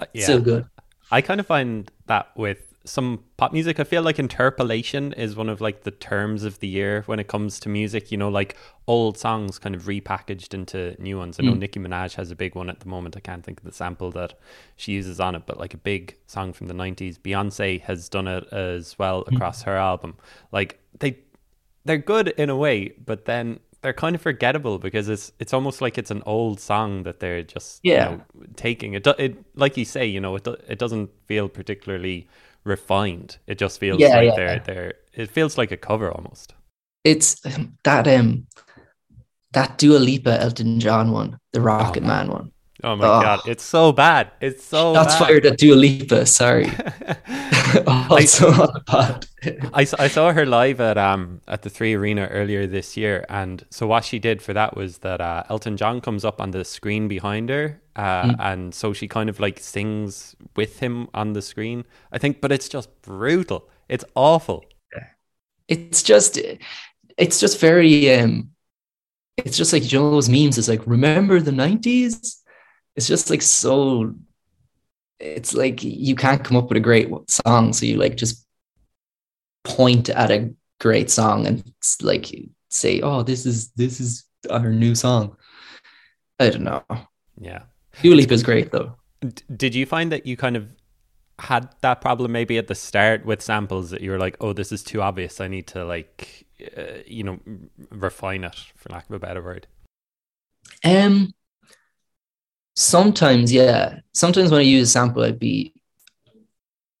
uh, 0.00 0.06
yeah, 0.12 0.24
Still 0.24 0.40
good. 0.40 0.66
I 1.10 1.20
kind 1.20 1.40
of 1.40 1.46
find 1.46 1.90
that 2.06 2.36
with 2.36 2.73
some 2.86 3.24
pop 3.38 3.52
music. 3.52 3.80
I 3.80 3.84
feel 3.84 4.02
like 4.02 4.18
interpolation 4.18 5.12
is 5.14 5.34
one 5.36 5.48
of 5.48 5.60
like 5.60 5.84
the 5.84 5.90
terms 5.90 6.44
of 6.44 6.58
the 6.60 6.68
year 6.68 7.02
when 7.06 7.18
it 7.18 7.28
comes 7.28 7.58
to 7.60 7.68
music. 7.68 8.12
You 8.12 8.18
know, 8.18 8.28
like 8.28 8.56
old 8.86 9.16
songs 9.16 9.58
kind 9.58 9.74
of 9.74 9.84
repackaged 9.84 10.52
into 10.52 10.94
new 11.00 11.16
ones. 11.18 11.38
I 11.40 11.44
know 11.44 11.52
Mm. 11.52 11.60
Nicki 11.60 11.80
Minaj 11.80 12.14
has 12.16 12.30
a 12.30 12.36
big 12.36 12.54
one 12.54 12.68
at 12.68 12.80
the 12.80 12.88
moment. 12.88 13.16
I 13.16 13.20
can't 13.20 13.42
think 13.44 13.58
of 13.60 13.64
the 13.64 13.72
sample 13.72 14.10
that 14.12 14.34
she 14.76 14.92
uses 14.92 15.18
on 15.20 15.34
it, 15.34 15.44
but 15.46 15.58
like 15.58 15.72
a 15.72 15.78
big 15.78 16.16
song 16.26 16.52
from 16.52 16.66
the 16.68 16.74
nineties. 16.74 17.16
Beyonce 17.18 17.80
has 17.82 18.08
done 18.08 18.28
it 18.28 18.44
as 18.52 18.98
well 18.98 19.24
Mm. 19.24 19.34
across 19.36 19.62
her 19.62 19.76
album. 19.76 20.16
Like 20.52 20.78
they 20.98 21.18
they're 21.86 21.98
good 21.98 22.28
in 22.28 22.48
a 22.50 22.56
way, 22.56 22.92
but 23.04 23.24
then 23.24 23.60
they're 23.84 23.94
kind 23.94 24.16
of 24.16 24.22
forgettable 24.22 24.80
because 24.80 25.08
it's 25.10 25.32
it's 25.40 25.54
almost 25.54 25.82
like 25.82 25.98
it's 25.98 26.10
an 26.12 26.22
old 26.26 26.60
song 26.60 27.04
that 27.04 27.20
they're 27.20 27.44
just 27.44 27.84
you 27.92 28.00
Yeah. 28.00 28.04
know, 28.04 28.22
taking. 28.56 28.94
It, 28.94 29.04
do, 29.04 29.14
it 29.18 29.36
like 29.56 29.76
you 29.78 29.86
say, 29.86 30.06
you 30.06 30.20
know, 30.20 30.36
it 30.36 30.44
do, 30.44 30.56
it 30.68 30.80
doesn't 30.80 31.10
feel 31.28 31.48
particularly 31.50 32.28
refined. 32.64 33.38
It 33.46 33.58
just 33.58 33.80
feels 33.80 34.00
Yeah, 34.00 34.14
like 34.14 34.34
yeah. 34.34 34.36
they're 34.36 34.60
they're. 34.60 34.94
It 35.14 35.30
feels 35.30 35.58
like 35.58 35.72
a 35.72 35.78
cover 35.78 36.10
almost. 36.12 36.54
It's 37.04 37.40
that 37.84 38.08
um 38.08 38.46
that 39.52 39.78
Dua 39.78 39.98
Lipa 39.98 40.38
Elton 40.40 40.80
John 40.80 41.10
one, 41.12 41.38
the 41.52 41.60
Rocket 41.62 42.02
man. 42.02 42.04
Man 42.04 42.28
one. 42.28 42.52
Oh 42.84 42.96
my 42.96 43.04
Oh. 43.06 43.20
god, 43.22 43.40
it's 43.48 43.64
so 43.64 43.92
bad. 43.92 44.30
It's 44.40 44.62
so 44.64 44.92
That's 44.92 45.14
bad. 45.14 45.26
fired 45.26 45.46
at 45.46 45.58
Dua 45.58 45.74
Lipa. 45.74 46.26
Sorry. 46.26 46.66
also 48.10 48.48
on 48.50 48.70
the 48.74 48.82
pod. 48.86 49.26
I, 49.72 49.82
s- 49.82 49.94
I 49.94 50.08
saw 50.08 50.32
her 50.32 50.46
live 50.46 50.80
at 50.80 50.96
um 50.98 51.40
at 51.48 51.62
the 51.62 51.70
Three 51.70 51.94
Arena 51.94 52.26
earlier 52.30 52.66
this 52.66 52.96
year, 52.96 53.24
and 53.28 53.64
so 53.70 53.86
what 53.86 54.04
she 54.04 54.18
did 54.18 54.42
for 54.42 54.52
that 54.54 54.76
was 54.76 54.98
that 54.98 55.20
uh, 55.20 55.44
Elton 55.50 55.76
John 55.76 56.00
comes 56.00 56.24
up 56.24 56.40
on 56.40 56.50
the 56.50 56.64
screen 56.64 57.08
behind 57.08 57.48
her, 57.50 57.80
uh, 57.96 58.22
Mm. 58.24 58.36
and 58.40 58.74
so 58.74 58.92
she 58.92 59.08
kind 59.08 59.28
of 59.30 59.40
like 59.40 59.58
sings 59.60 60.36
with 60.56 60.78
him 60.80 61.08
on 61.14 61.32
the 61.32 61.42
screen. 61.42 61.84
I 62.12 62.18
think, 62.18 62.40
but 62.40 62.52
it's 62.52 62.68
just 62.68 62.88
brutal. 63.02 63.68
It's 63.88 64.04
awful. 64.14 64.64
it's 65.68 66.02
just 66.02 66.38
it's 67.16 67.40
just 67.40 67.58
very 67.60 68.14
um 68.14 68.50
it's 69.36 69.56
just 69.56 69.72
like 69.72 69.90
you 69.90 69.98
know 69.98 70.10
those 70.10 70.28
memes 70.28 70.58
it's 70.58 70.68
like 70.68 70.86
remember 70.86 71.40
the 71.40 71.50
90s 71.50 72.42
it's 72.96 73.06
just 73.06 73.30
like 73.30 73.42
so 73.42 74.14
it's 75.20 75.54
like 75.54 75.82
you 75.82 76.14
can't 76.14 76.44
come 76.44 76.56
up 76.56 76.68
with 76.68 76.76
a 76.76 76.80
great 76.80 77.08
song 77.28 77.72
so 77.72 77.86
you 77.86 77.96
like 77.96 78.16
just 78.16 78.46
point 79.64 80.08
at 80.10 80.30
a 80.30 80.52
great 80.80 81.10
song 81.10 81.46
and 81.46 81.72
like 82.02 82.34
say 82.68 83.00
oh 83.00 83.22
this 83.22 83.46
is 83.46 83.70
this 83.72 84.00
is 84.00 84.24
our 84.50 84.70
new 84.70 84.94
song 84.94 85.36
i 86.40 86.50
don't 86.50 86.64
know 86.64 86.82
Yeah. 87.40 87.62
Dua 88.02 88.14
Lipa 88.14 88.34
is 88.34 88.42
great 88.42 88.70
though 88.70 88.96
did 89.56 89.74
you 89.74 89.86
find 89.86 90.12
that 90.12 90.26
you 90.26 90.36
kind 90.36 90.56
of 90.56 90.68
had 91.38 91.68
that 91.80 92.00
problem 92.00 92.32
maybe 92.32 92.58
at 92.58 92.68
the 92.68 92.74
start 92.74 93.24
with 93.24 93.42
samples 93.42 93.90
that 93.90 94.00
you 94.00 94.10
were 94.10 94.18
like, 94.18 94.36
oh, 94.40 94.52
this 94.52 94.70
is 94.70 94.82
too 94.82 95.02
obvious. 95.02 95.40
I 95.40 95.48
need 95.48 95.66
to 95.68 95.84
like, 95.84 96.46
uh, 96.76 96.98
you 97.06 97.24
know, 97.24 97.40
refine 97.90 98.44
it 98.44 98.54
for 98.76 98.92
lack 98.92 99.08
of 99.08 99.14
a 99.14 99.18
better 99.18 99.42
word. 99.42 99.66
Um, 100.84 101.32
sometimes, 102.74 103.52
yeah. 103.52 104.00
Sometimes 104.12 104.50
when 104.50 104.60
I 104.60 104.64
use 104.64 104.88
a 104.88 104.92
sample, 104.92 105.22
I'd 105.22 105.38
be, 105.38 105.72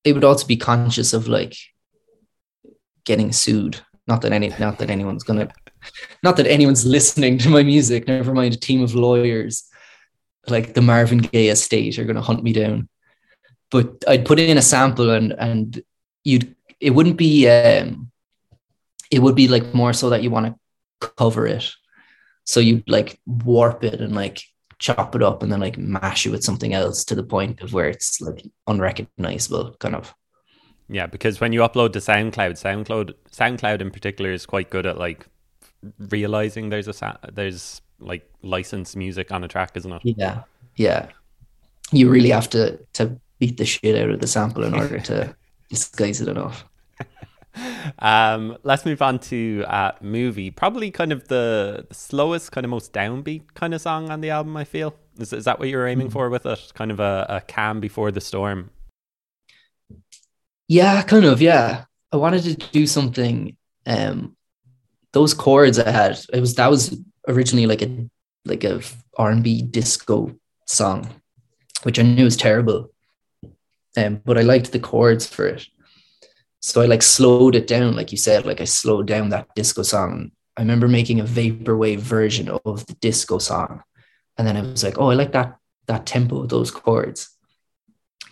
it 0.02 0.12
would 0.12 0.24
also 0.24 0.46
be 0.46 0.56
conscious 0.56 1.12
of 1.12 1.28
like 1.28 1.56
getting 3.04 3.32
sued. 3.32 3.80
Not 4.06 4.22
that 4.22 4.32
any, 4.32 4.52
not 4.58 4.78
that 4.78 4.90
anyone's 4.90 5.24
gonna, 5.24 5.48
not 6.22 6.36
that 6.36 6.46
anyone's 6.46 6.84
listening 6.84 7.38
to 7.38 7.48
my 7.48 7.62
music. 7.62 8.06
Never 8.06 8.34
mind 8.34 8.54
a 8.54 8.58
team 8.58 8.82
of 8.82 8.94
lawyers, 8.94 9.64
like 10.48 10.74
the 10.74 10.82
Marvin 10.82 11.18
Gaye 11.18 11.48
estate, 11.48 11.98
are 11.98 12.04
gonna 12.04 12.20
hunt 12.20 12.42
me 12.42 12.52
down. 12.52 12.88
But 13.70 14.04
I'd 14.06 14.26
put 14.26 14.38
in 14.38 14.58
a 14.58 14.62
sample 14.62 15.10
and 15.10 15.32
and 15.32 15.82
you'd, 16.22 16.54
it 16.80 16.90
wouldn't 16.90 17.16
be, 17.16 17.48
um, 17.48 18.10
it 19.10 19.20
would 19.20 19.34
be 19.34 19.48
like 19.48 19.74
more 19.74 19.92
so 19.92 20.10
that 20.10 20.22
you 20.22 20.30
want 20.30 20.46
to 21.00 21.10
cover 21.16 21.46
it. 21.46 21.70
So 22.44 22.60
you'd 22.60 22.88
like 22.88 23.18
warp 23.26 23.84
it 23.84 24.00
and 24.00 24.14
like 24.14 24.42
chop 24.78 25.14
it 25.14 25.22
up 25.22 25.42
and 25.42 25.50
then 25.50 25.60
like 25.60 25.78
mash 25.78 26.26
it 26.26 26.30
with 26.30 26.44
something 26.44 26.74
else 26.74 27.04
to 27.04 27.14
the 27.14 27.22
point 27.22 27.60
of 27.60 27.72
where 27.72 27.88
it's 27.88 28.20
like 28.20 28.44
unrecognizable, 28.66 29.76
kind 29.80 29.94
of. 29.94 30.14
Yeah, 30.88 31.06
because 31.06 31.40
when 31.40 31.52
you 31.52 31.60
upload 31.60 31.92
to 31.94 31.98
SoundCloud, 31.98 32.52
SoundCloud, 32.52 33.14
SoundCloud 33.30 33.80
in 33.80 33.90
particular 33.90 34.32
is 34.32 34.44
quite 34.44 34.70
good 34.70 34.86
at 34.86 34.98
like 34.98 35.26
realizing 35.98 36.68
there's 36.68 36.88
a 36.88 36.92
sa- 36.92 37.16
there's 37.32 37.80
like 37.98 38.28
licensed 38.42 38.96
music 38.96 39.32
on 39.32 39.44
a 39.44 39.48
track, 39.48 39.72
isn't 39.76 39.92
it? 39.92 40.02
Yeah, 40.04 40.42
yeah. 40.76 41.08
You 41.90 42.10
really 42.10 42.30
have 42.30 42.50
to 42.50 42.78
to 42.94 43.18
beat 43.38 43.56
the 43.56 43.64
shit 43.64 43.96
out 43.96 44.10
of 44.10 44.20
the 44.20 44.26
sample 44.26 44.64
in 44.64 44.74
order 44.74 44.98
to 45.10 45.34
disguise 45.70 46.20
it 46.20 46.28
enough. 46.28 46.64
Um, 47.98 48.58
let's 48.64 48.84
move 48.84 49.02
on 49.02 49.18
to 49.20 49.64
uh, 49.66 49.92
movie. 50.00 50.50
Probably 50.50 50.90
kind 50.90 51.12
of 51.12 51.28
the, 51.28 51.86
slowest, 51.92 52.52
kind 52.52 52.64
of 52.64 52.70
most 52.70 52.92
downbeat 52.92 53.54
kind 53.54 53.74
of 53.74 53.80
song 53.80 54.10
on 54.10 54.20
the 54.20 54.30
album. 54.30 54.56
I 54.56 54.64
feel 54.64 54.94
is 55.18 55.32
is 55.32 55.44
that 55.44 55.58
what 55.58 55.68
you 55.68 55.76
were 55.76 55.86
aiming 55.86 56.10
for 56.10 56.28
with 56.28 56.46
it? 56.46 56.72
Kind 56.74 56.90
of 56.90 57.00
a, 57.00 57.26
a 57.28 57.40
calm 57.40 57.80
before 57.80 58.10
the 58.10 58.20
storm. 58.20 58.70
Yeah, 60.68 61.02
kind 61.02 61.24
of. 61.24 61.40
Yeah, 61.40 61.84
I 62.12 62.16
wanted 62.16 62.42
to 62.44 62.54
do 62.70 62.86
something. 62.86 63.56
Um, 63.86 64.36
those 65.12 65.34
chords 65.34 65.78
I 65.78 65.90
had, 65.90 66.18
it 66.32 66.40
was 66.40 66.54
that 66.56 66.70
was 66.70 66.98
originally 67.28 67.66
like 67.66 67.82
a 67.82 68.08
like 68.44 68.64
a 68.64 68.80
R 69.16 69.30
and 69.30 69.44
B 69.44 69.62
disco 69.62 70.34
song, 70.66 71.08
which 71.82 71.98
I 71.98 72.02
knew 72.02 72.24
was 72.24 72.36
terrible. 72.36 72.90
Um, 73.96 74.20
but 74.24 74.38
I 74.38 74.42
liked 74.42 74.72
the 74.72 74.80
chords 74.80 75.26
for 75.26 75.46
it, 75.46 75.68
so 76.64 76.80
I 76.80 76.86
like 76.86 77.02
slowed 77.02 77.54
it 77.54 77.66
down, 77.66 77.94
like 77.94 78.10
you 78.10 78.16
said. 78.16 78.46
Like 78.46 78.62
I 78.62 78.64
slowed 78.64 79.06
down 79.06 79.28
that 79.28 79.54
disco 79.54 79.82
song. 79.82 80.32
I 80.56 80.62
remember 80.62 80.88
making 80.88 81.20
a 81.20 81.24
vaporwave 81.24 81.98
version 81.98 82.48
of 82.48 82.86
the 82.86 82.94
disco 82.94 83.36
song, 83.36 83.82
and 84.38 84.48
then 84.48 84.56
I 84.56 84.62
was 84.62 84.82
like, 84.82 84.98
oh, 84.98 85.10
I 85.10 85.14
like 85.14 85.32
that 85.32 85.58
that 85.88 86.06
tempo 86.06 86.46
those 86.46 86.70
chords. 86.70 87.36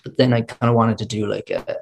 But 0.03 0.17
then 0.17 0.33
I 0.33 0.41
kind 0.41 0.71
of 0.71 0.75
wanted 0.75 0.97
to 0.99 1.05
do 1.05 1.27
like 1.27 1.51
a 1.51 1.77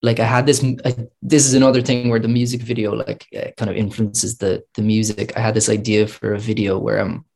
like 0.00 0.18
I 0.18 0.24
had 0.24 0.46
this. 0.46 0.64
I, 0.64 0.96
this 1.20 1.44
is 1.44 1.52
another 1.52 1.82
thing 1.82 2.08
where 2.08 2.18
the 2.18 2.28
music 2.28 2.62
video 2.62 2.94
like 2.94 3.26
uh, 3.36 3.50
kind 3.58 3.70
of 3.70 3.76
influences 3.76 4.38
the 4.38 4.64
the 4.76 4.82
music. 4.82 5.36
I 5.36 5.40
had 5.40 5.52
this 5.52 5.68
idea 5.68 6.06
for 6.06 6.32
a 6.32 6.40
video 6.40 6.78
where 6.78 7.00
I'm 7.00 7.26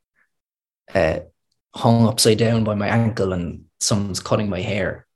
uh, 0.95 1.21
hung 1.75 2.07
upside 2.07 2.39
down 2.39 2.65
by 2.65 2.75
my 2.75 2.89
ankle 2.89 3.35
and 3.35 3.67
someone's 3.81 4.21
cutting 4.21 4.49
my 4.49 4.63
hair, 4.63 5.07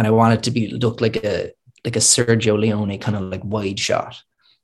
and 0.00 0.06
I 0.06 0.10
wanted 0.10 0.42
to 0.44 0.50
be 0.50 0.68
look 0.68 1.00
like 1.00 1.16
a 1.16 1.52
like 1.84 1.96
a 1.96 2.00
Sergio 2.00 2.58
Leone 2.58 2.98
kind 2.98 3.16
of 3.16 3.24
like 3.24 3.44
wide 3.44 3.78
shot. 3.78 4.20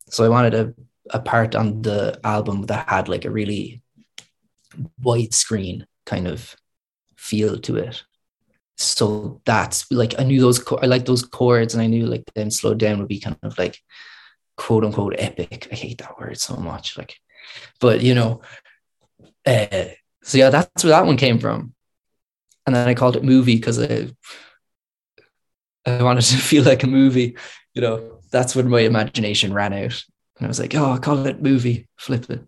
So 0.08 0.24
I 0.24 0.30
wanted 0.30 0.54
a 0.54 0.74
a 1.10 1.20
part 1.20 1.54
on 1.54 1.82
the 1.82 2.18
album 2.24 2.62
that 2.66 2.88
had 2.88 3.08
like 3.08 3.24
a 3.26 3.30
really 3.30 3.82
wide 5.02 5.34
screen 5.34 5.86
kind 6.06 6.26
of 6.26 6.56
feel 7.16 7.58
to 7.58 7.76
it 7.76 8.02
so 8.76 9.40
that's 9.44 9.90
like 9.90 10.18
I 10.18 10.24
knew 10.24 10.40
those 10.40 10.62
I 10.82 10.86
like 10.86 11.06
those 11.06 11.22
chords 11.22 11.74
and 11.74 11.82
I 11.82 11.86
knew 11.86 12.06
like 12.06 12.24
them 12.34 12.50
slowed 12.50 12.78
down 12.78 12.98
would 12.98 13.08
be 13.08 13.20
kind 13.20 13.36
of 13.42 13.58
like 13.58 13.78
quote 14.56 14.84
unquote 14.84 15.14
epic. 15.18 15.68
I 15.72 15.74
hate 15.74 15.98
that 15.98 16.18
word 16.18 16.38
so 16.38 16.56
much. 16.56 16.98
Like, 16.98 17.16
but 17.80 18.02
you 18.02 18.14
know, 18.14 18.42
uh, 19.46 19.86
so 20.22 20.38
yeah, 20.38 20.50
that's 20.50 20.84
where 20.84 20.90
that 20.90 21.06
one 21.06 21.16
came 21.16 21.38
from. 21.38 21.74
And 22.66 22.76
then 22.76 22.88
I 22.88 22.94
called 22.94 23.16
it 23.16 23.24
movie 23.24 23.56
because 23.56 23.78
I 23.78 24.08
I 25.86 26.02
wanted 26.02 26.22
to 26.22 26.36
feel 26.50 26.64
like 26.64 26.82
a 26.82 26.88
movie. 26.88 27.36
You 27.74 27.82
know, 27.82 28.18
that's 28.30 28.56
when 28.56 28.68
my 28.68 28.80
imagination 28.80 29.52
ran 29.52 29.72
out. 29.72 30.04
And 30.38 30.46
I 30.46 30.48
was 30.48 30.60
like, 30.60 30.74
oh, 30.74 30.92
I 30.92 30.98
call 30.98 31.26
it 31.26 31.42
movie. 31.42 31.88
Flip 31.96 32.28
it. 32.28 32.46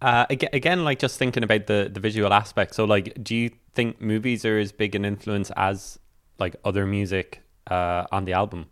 Uh, 0.00 0.26
again, 0.28 0.84
like 0.84 0.98
just 0.98 1.18
thinking 1.18 1.42
about 1.42 1.66
the 1.66 1.88
the 1.92 2.00
visual 2.00 2.32
aspect. 2.32 2.74
So, 2.74 2.84
like, 2.84 3.16
do 3.22 3.34
you 3.34 3.50
think 3.74 4.00
movies 4.00 4.44
are 4.44 4.58
as 4.58 4.70
big 4.70 4.94
an 4.94 5.04
influence 5.04 5.50
as 5.56 5.98
like 6.38 6.56
other 6.64 6.84
music 6.84 7.42
uh, 7.70 8.04
on 8.12 8.24
the 8.26 8.34
album? 8.34 8.66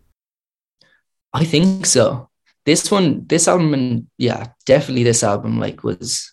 I 1.33 1.43
think 1.43 1.85
so. 1.87 2.29
This 2.65 2.91
one, 2.91 3.25
this 3.25 3.47
album, 3.47 3.73
and 3.73 4.07
yeah, 4.17 4.47
definitely 4.65 5.03
this 5.03 5.23
album, 5.23 5.59
like 5.59 5.83
was 5.83 6.31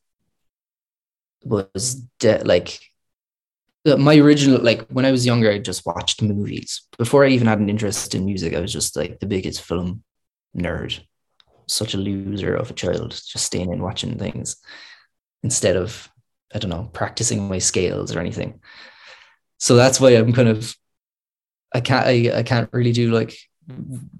was 1.44 1.94
de- 2.18 2.44
like 2.44 2.89
my 3.98 4.16
original. 4.16 4.60
Like 4.62 4.86
when 4.88 5.04
I 5.04 5.10
was 5.10 5.26
younger, 5.26 5.50
I 5.50 5.58
just 5.58 5.86
watched 5.86 6.22
movies 6.22 6.82
before 6.98 7.24
I 7.24 7.28
even 7.28 7.46
had 7.46 7.58
an 7.58 7.70
interest 7.70 8.14
in 8.14 8.24
music. 8.24 8.54
I 8.54 8.60
was 8.60 8.72
just 8.72 8.96
like 8.96 9.20
the 9.20 9.26
biggest 9.26 9.62
film 9.62 10.02
nerd, 10.56 11.00
such 11.66 11.94
a 11.94 11.98
loser 11.98 12.54
of 12.54 12.70
a 12.70 12.74
child, 12.74 13.10
just 13.10 13.46
staying 13.46 13.72
in 13.72 13.82
watching 13.82 14.18
things 14.18 14.56
instead 15.42 15.76
of 15.76 16.10
I 16.54 16.58
don't 16.58 16.70
know 16.70 16.90
practicing 16.92 17.48
my 17.48 17.58
scales 17.58 18.14
or 18.14 18.20
anything. 18.20 18.60
So 19.58 19.76
that's 19.76 20.00
why 20.00 20.10
I'm 20.10 20.32
kind 20.32 20.48
of 20.48 20.74
I 21.74 21.80
can't 21.80 22.06
I, 22.06 22.38
I 22.38 22.42
can't 22.42 22.68
really 22.72 22.92
do 22.92 23.10
like 23.10 23.36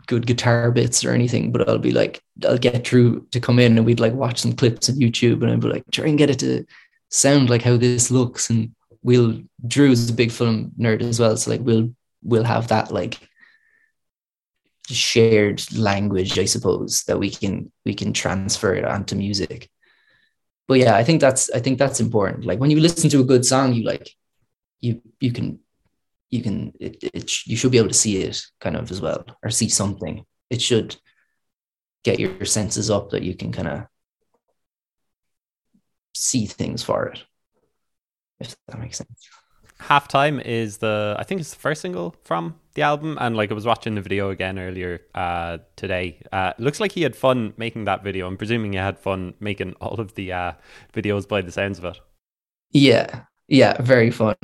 good 0.07 0.27
guitar 0.27 0.71
bits 0.71 1.05
or 1.05 1.13
anything, 1.13 1.53
but 1.53 1.69
I'll 1.69 1.79
be 1.79 1.93
like, 1.93 2.21
I'll 2.47 2.59
get 2.59 2.85
Drew 2.85 3.27
to 3.31 3.41
come 3.41 3.59
in 3.59 3.77
and 3.77 3.87
we'd 3.87 4.01
like 4.01 4.13
watch 4.13 4.41
some 4.41 4.53
clips 4.53 4.89
on 4.89 4.97
YouTube 4.97 5.43
and 5.43 5.51
I'd 5.51 5.61
be 5.61 5.69
like, 5.69 5.85
try 5.91 6.07
and 6.07 6.19
get 6.19 6.31
it 6.31 6.39
to 6.41 6.65
sound 7.11 7.51
like 7.51 7.63
how 7.63 7.77
this 7.77 8.11
looks. 8.11 8.51
And 8.51 8.75
we'll, 9.03 9.43
Drew's 9.67 10.11
a 10.11 10.15
big 10.15 10.31
film 10.31 10.73
nerd 10.79 11.03
as 11.03 11.21
well. 11.21 11.37
So 11.37 11.51
like 11.51 11.61
we'll 11.61 11.95
we'll 12.23 12.45
have 12.45 12.69
that 12.69 12.93
like 12.93 13.19
shared 14.87 15.63
language, 15.73 16.39
I 16.39 16.45
suppose, 16.45 17.05
that 17.05 17.19
we 17.19 17.31
can 17.31 17.71
we 17.85 17.95
can 17.95 18.13
transfer 18.13 18.75
it 18.75 18.85
onto 18.85 19.17
music. 19.17 19.71
But 20.69 20.79
yeah, 20.79 20.97
I 20.97 21.05
think 21.05 21.21
that's 21.21 21.51
I 21.51 21.61
think 21.61 21.79
that's 21.79 22.01
important. 22.01 22.45
Like 22.45 22.61
when 22.61 22.71
you 22.71 22.81
listen 22.81 23.11
to 23.11 23.21
a 23.21 23.25
good 23.25 23.45
song, 23.45 23.75
you 23.75 23.85
like 23.85 24.11
you 24.81 25.01
you 25.21 25.33
can 25.33 25.61
you 26.31 26.43
can 26.43 26.73
it, 26.79 27.03
it 27.03 27.47
you 27.47 27.57
should 27.57 27.73
be 27.73 27.79
able 27.79 27.89
to 27.89 27.95
see 27.95 28.23
it 28.23 28.41
kind 28.61 28.77
of 28.77 28.91
as 28.91 29.01
well 29.01 29.25
or 29.43 29.51
see 29.51 29.69
something. 29.69 30.25
It 30.49 30.63
should 30.63 30.97
get 32.05 32.19
your 32.19 32.45
senses 32.45 32.91
up 32.91 33.11
that 33.11 33.23
you 33.23 33.35
can 33.35 33.53
kind 33.53 33.69
of 33.69 33.87
see 36.15 36.47
things 36.47 36.83
for 36.83 37.07
it. 37.07 37.23
If 38.41 38.57
that 38.69 38.79
makes 38.79 38.99
sense. 38.99 39.29
Halftime 39.81 40.45
is 40.45 40.79
the 40.79 41.17
I 41.19 41.25
think 41.25 41.41
it's 41.41 41.51
the 41.51 41.59
first 41.59 41.81
single 41.81 42.15
from 42.25 42.57
the 42.75 42.83
album, 42.83 43.17
and 43.21 43.37
like 43.37 43.51
I 43.51 43.55
was 43.55 43.65
watching 43.65 43.95
the 43.95 44.03
video 44.03 44.31
again 44.31 44.59
earlier 44.59 45.01
uh, 45.15 45.59
today. 45.77 46.23
Uh, 46.33 46.53
looks 46.59 46.81
like 46.81 46.93
he 46.93 47.03
had 47.03 47.17
fun 47.17 47.55
making 47.57 47.87
that 47.87 48.05
video. 48.05 48.27
I'm 48.27 48.37
presuming 48.37 48.73
he 48.73 48.79
had 48.79 48.99
fun 48.99 49.35
making 49.41 49.75
all 49.81 50.01
of 50.01 50.15
the 50.15 50.33
uh, 50.33 50.53
videos 50.93 51.27
by 51.27 51.41
the 51.41 51.53
sounds 51.53 51.79
of 51.79 51.85
it. 51.87 51.99
Yeah, 52.73 53.23
yeah, 53.49 53.81
very 53.81 54.11
fun. 54.11 54.37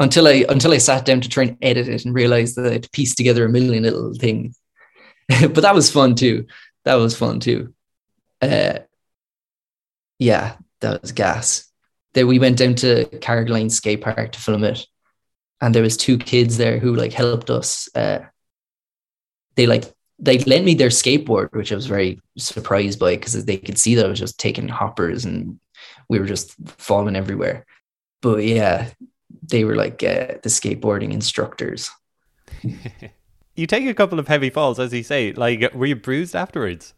Until 0.00 0.26
I 0.26 0.44
until 0.48 0.72
I 0.72 0.78
sat 0.78 1.04
down 1.04 1.20
to 1.20 1.28
try 1.28 1.44
and 1.44 1.58
edit 1.60 1.88
it 1.88 2.04
and 2.04 2.14
realized 2.14 2.56
that 2.56 2.72
I'd 2.72 2.90
pieced 2.92 3.16
together 3.16 3.44
a 3.44 3.48
million 3.48 3.82
little 3.82 4.14
things. 4.14 4.58
but 5.28 5.56
that 5.56 5.74
was 5.74 5.90
fun 5.90 6.14
too. 6.14 6.46
That 6.84 6.94
was 6.94 7.16
fun 7.16 7.40
too. 7.40 7.74
Uh, 8.40 8.78
yeah, 10.18 10.56
that 10.80 11.02
was 11.02 11.12
gas. 11.12 11.67
Then 12.14 12.26
we 12.26 12.38
went 12.38 12.58
down 12.58 12.74
to 12.76 13.04
Carrigaline 13.20 13.70
skate 13.70 14.00
park 14.00 14.32
to 14.32 14.40
film 14.40 14.64
it, 14.64 14.86
and 15.60 15.74
there 15.74 15.82
was 15.82 15.96
two 15.96 16.18
kids 16.18 16.56
there 16.56 16.78
who 16.78 16.94
like 16.94 17.12
helped 17.12 17.50
us. 17.50 17.88
Uh, 17.94 18.20
they 19.56 19.66
like 19.66 19.84
they 20.18 20.38
lent 20.38 20.64
me 20.64 20.74
their 20.74 20.88
skateboard, 20.88 21.52
which 21.52 21.70
I 21.70 21.76
was 21.76 21.86
very 21.86 22.20
surprised 22.36 22.98
by 22.98 23.14
because 23.14 23.44
they 23.44 23.56
could 23.56 23.78
see 23.78 23.94
that 23.94 24.06
I 24.06 24.08
was 24.08 24.18
just 24.18 24.38
taking 24.38 24.68
hoppers 24.68 25.24
and 25.24 25.60
we 26.08 26.18
were 26.18 26.26
just 26.26 26.54
falling 26.66 27.16
everywhere. 27.16 27.64
But 28.20 28.44
yeah, 28.44 28.90
they 29.42 29.64
were 29.64 29.76
like 29.76 30.02
uh, 30.02 30.38
the 30.42 30.48
skateboarding 30.48 31.12
instructors. 31.12 31.90
you 33.54 33.66
take 33.66 33.86
a 33.86 33.94
couple 33.94 34.18
of 34.18 34.28
heavy 34.28 34.50
falls, 34.50 34.78
as 34.78 34.92
you 34.92 35.02
say. 35.02 35.32
Like, 35.32 35.72
were 35.74 35.86
you 35.86 35.96
bruised 35.96 36.34
afterwards? 36.34 36.94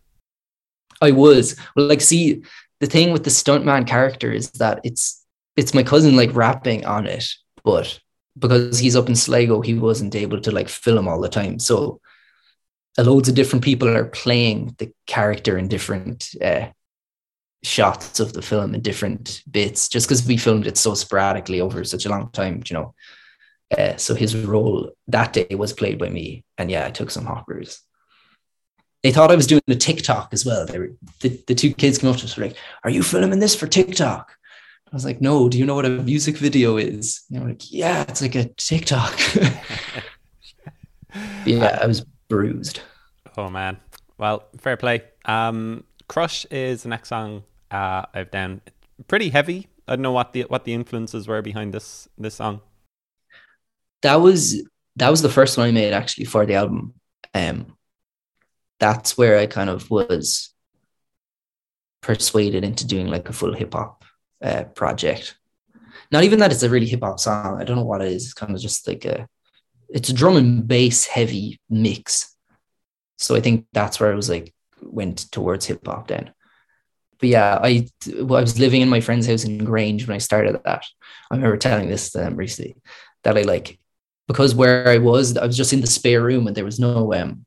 I 1.02 1.12
was 1.12 1.56
well, 1.74 1.86
like, 1.86 2.00
see, 2.00 2.42
the 2.80 2.86
thing 2.86 3.12
with 3.12 3.24
the 3.24 3.30
Stuntt 3.30 3.64
Mane 3.64 3.84
character 3.84 4.32
is 4.32 4.50
that 4.52 4.80
it's 4.84 5.24
it's 5.56 5.74
my 5.74 5.82
cousin 5.82 6.16
like 6.16 6.34
rapping 6.34 6.84
on 6.86 7.06
it, 7.06 7.24
but 7.62 8.00
because 8.38 8.78
he's 8.78 8.96
up 8.96 9.08
in 9.08 9.16
Sligo, 9.16 9.60
he 9.60 9.74
wasn't 9.74 10.14
able 10.14 10.40
to 10.40 10.50
like 10.50 10.68
film 10.68 11.06
all 11.06 11.20
the 11.20 11.28
time. 11.28 11.58
So 11.58 12.00
loads 12.96 13.28
of 13.28 13.34
different 13.34 13.64
people 13.64 13.88
are 13.88 14.06
playing 14.06 14.74
the 14.78 14.92
character 15.06 15.58
in 15.58 15.68
different 15.68 16.30
uh, 16.42 16.68
shots 17.62 18.20
of 18.20 18.32
the 18.32 18.42
film 18.42 18.74
in 18.74 18.80
different 18.80 19.42
bits, 19.50 19.88
just 19.88 20.08
because 20.08 20.26
we 20.26 20.36
filmed 20.36 20.66
it 20.66 20.78
so 20.78 20.94
sporadically 20.94 21.60
over 21.60 21.84
such 21.84 22.06
a 22.06 22.08
long 22.08 22.30
time, 22.30 22.62
you 22.68 22.74
know. 22.74 22.94
Uh, 23.76 23.96
so 23.96 24.14
his 24.14 24.34
role 24.34 24.90
that 25.08 25.32
day 25.32 25.46
was 25.54 25.72
played 25.72 25.98
by 25.98 26.08
me, 26.08 26.44
and 26.56 26.70
yeah, 26.70 26.86
I 26.86 26.90
took 26.90 27.10
some 27.10 27.26
hoppers 27.26 27.82
they 29.02 29.12
thought 29.12 29.30
I 29.30 29.36
was 29.36 29.46
doing 29.46 29.62
a 29.68 29.74
TikTok 29.74 30.28
as 30.32 30.44
well. 30.44 30.66
They 30.66 30.78
were 30.78 30.92
the, 31.20 31.42
the 31.46 31.54
two 31.54 31.72
kids 31.72 31.98
came 31.98 32.10
up 32.10 32.16
to 32.16 32.24
us 32.24 32.36
were 32.36 32.44
like, 32.44 32.56
Are 32.84 32.90
you 32.90 33.02
filming 33.02 33.38
this 33.38 33.54
for 33.56 33.66
TikTok? 33.66 34.36
I 34.92 34.96
was 34.96 35.04
like, 35.04 35.20
No, 35.20 35.48
do 35.48 35.58
you 35.58 35.66
know 35.66 35.74
what 35.74 35.86
a 35.86 35.90
music 35.90 36.36
video 36.36 36.76
is? 36.76 37.22
And 37.28 37.36
they 37.36 37.42
were 37.42 37.50
like, 37.50 37.72
Yeah, 37.72 38.04
it's 38.08 38.20
like 38.20 38.34
a 38.34 38.44
TikTok. 38.56 39.18
yeah, 41.46 41.78
I 41.80 41.86
was 41.86 42.04
bruised. 42.28 42.80
Oh 43.36 43.48
man. 43.48 43.78
Well, 44.18 44.44
fair 44.58 44.76
play. 44.76 45.02
Um 45.24 45.84
Crush 46.08 46.44
is 46.46 46.82
the 46.82 46.88
next 46.90 47.08
song 47.08 47.44
uh 47.70 48.04
I've 48.12 48.30
done. 48.30 48.60
Pretty 49.08 49.30
heavy. 49.30 49.68
I 49.88 49.96
don't 49.96 50.02
know 50.02 50.12
what 50.12 50.34
the 50.34 50.42
what 50.42 50.64
the 50.64 50.74
influences 50.74 51.26
were 51.26 51.40
behind 51.40 51.72
this 51.72 52.06
this 52.18 52.34
song. 52.34 52.60
That 54.02 54.16
was 54.16 54.62
that 54.96 55.08
was 55.08 55.22
the 55.22 55.30
first 55.30 55.56
one 55.56 55.68
I 55.68 55.70
made 55.70 55.94
actually 55.94 56.26
for 56.26 56.44
the 56.44 56.54
album. 56.54 56.94
Um 57.32 57.76
that's 58.80 59.16
where 59.16 59.38
I 59.38 59.46
kind 59.46 59.70
of 59.70 59.90
was 59.90 60.52
persuaded 62.00 62.64
into 62.64 62.86
doing 62.86 63.06
like 63.06 63.28
a 63.28 63.32
full 63.32 63.52
hip 63.52 63.74
hop 63.74 64.04
uh, 64.42 64.64
project. 64.74 65.36
Not 66.10 66.24
even 66.24 66.40
that 66.40 66.50
it's 66.50 66.62
a 66.62 66.70
really 66.70 66.86
hip 66.86 67.02
hop 67.02 67.20
song. 67.20 67.60
I 67.60 67.64
don't 67.64 67.76
know 67.76 67.84
what 67.84 68.02
it 68.02 68.08
is. 68.08 68.24
It's 68.24 68.34
kind 68.34 68.54
of 68.54 68.60
just 68.60 68.88
like 68.88 69.04
a, 69.04 69.28
it's 69.88 70.08
a 70.08 70.14
drum 70.14 70.36
and 70.36 70.66
bass 70.66 71.06
heavy 71.06 71.60
mix. 71.68 72.34
So 73.18 73.36
I 73.36 73.40
think 73.40 73.66
that's 73.72 74.00
where 74.00 74.10
I 74.10 74.16
was 74.16 74.30
like 74.30 74.54
went 74.82 75.30
towards 75.30 75.66
hip 75.66 75.86
hop 75.86 76.08
then. 76.08 76.32
But 77.18 77.28
yeah, 77.28 77.58
I 77.62 77.86
well, 78.16 78.38
I 78.38 78.40
was 78.40 78.58
living 78.58 78.80
in 78.80 78.88
my 78.88 79.00
friend's 79.00 79.26
house 79.26 79.44
in 79.44 79.58
Grange 79.58 80.08
when 80.08 80.14
I 80.14 80.18
started 80.18 80.58
that. 80.64 80.84
I 81.30 81.34
remember 81.36 81.58
telling 81.58 81.90
this 81.90 82.10
to 82.12 82.18
them 82.18 82.34
recently 82.34 82.76
that 83.24 83.36
I 83.36 83.42
like 83.42 83.78
because 84.26 84.54
where 84.54 84.88
I 84.88 84.98
was, 84.98 85.36
I 85.36 85.44
was 85.44 85.56
just 85.56 85.74
in 85.74 85.82
the 85.82 85.86
spare 85.86 86.22
room 86.22 86.46
and 86.46 86.56
there 86.56 86.64
was 86.64 86.80
no 86.80 87.12
um 87.12 87.44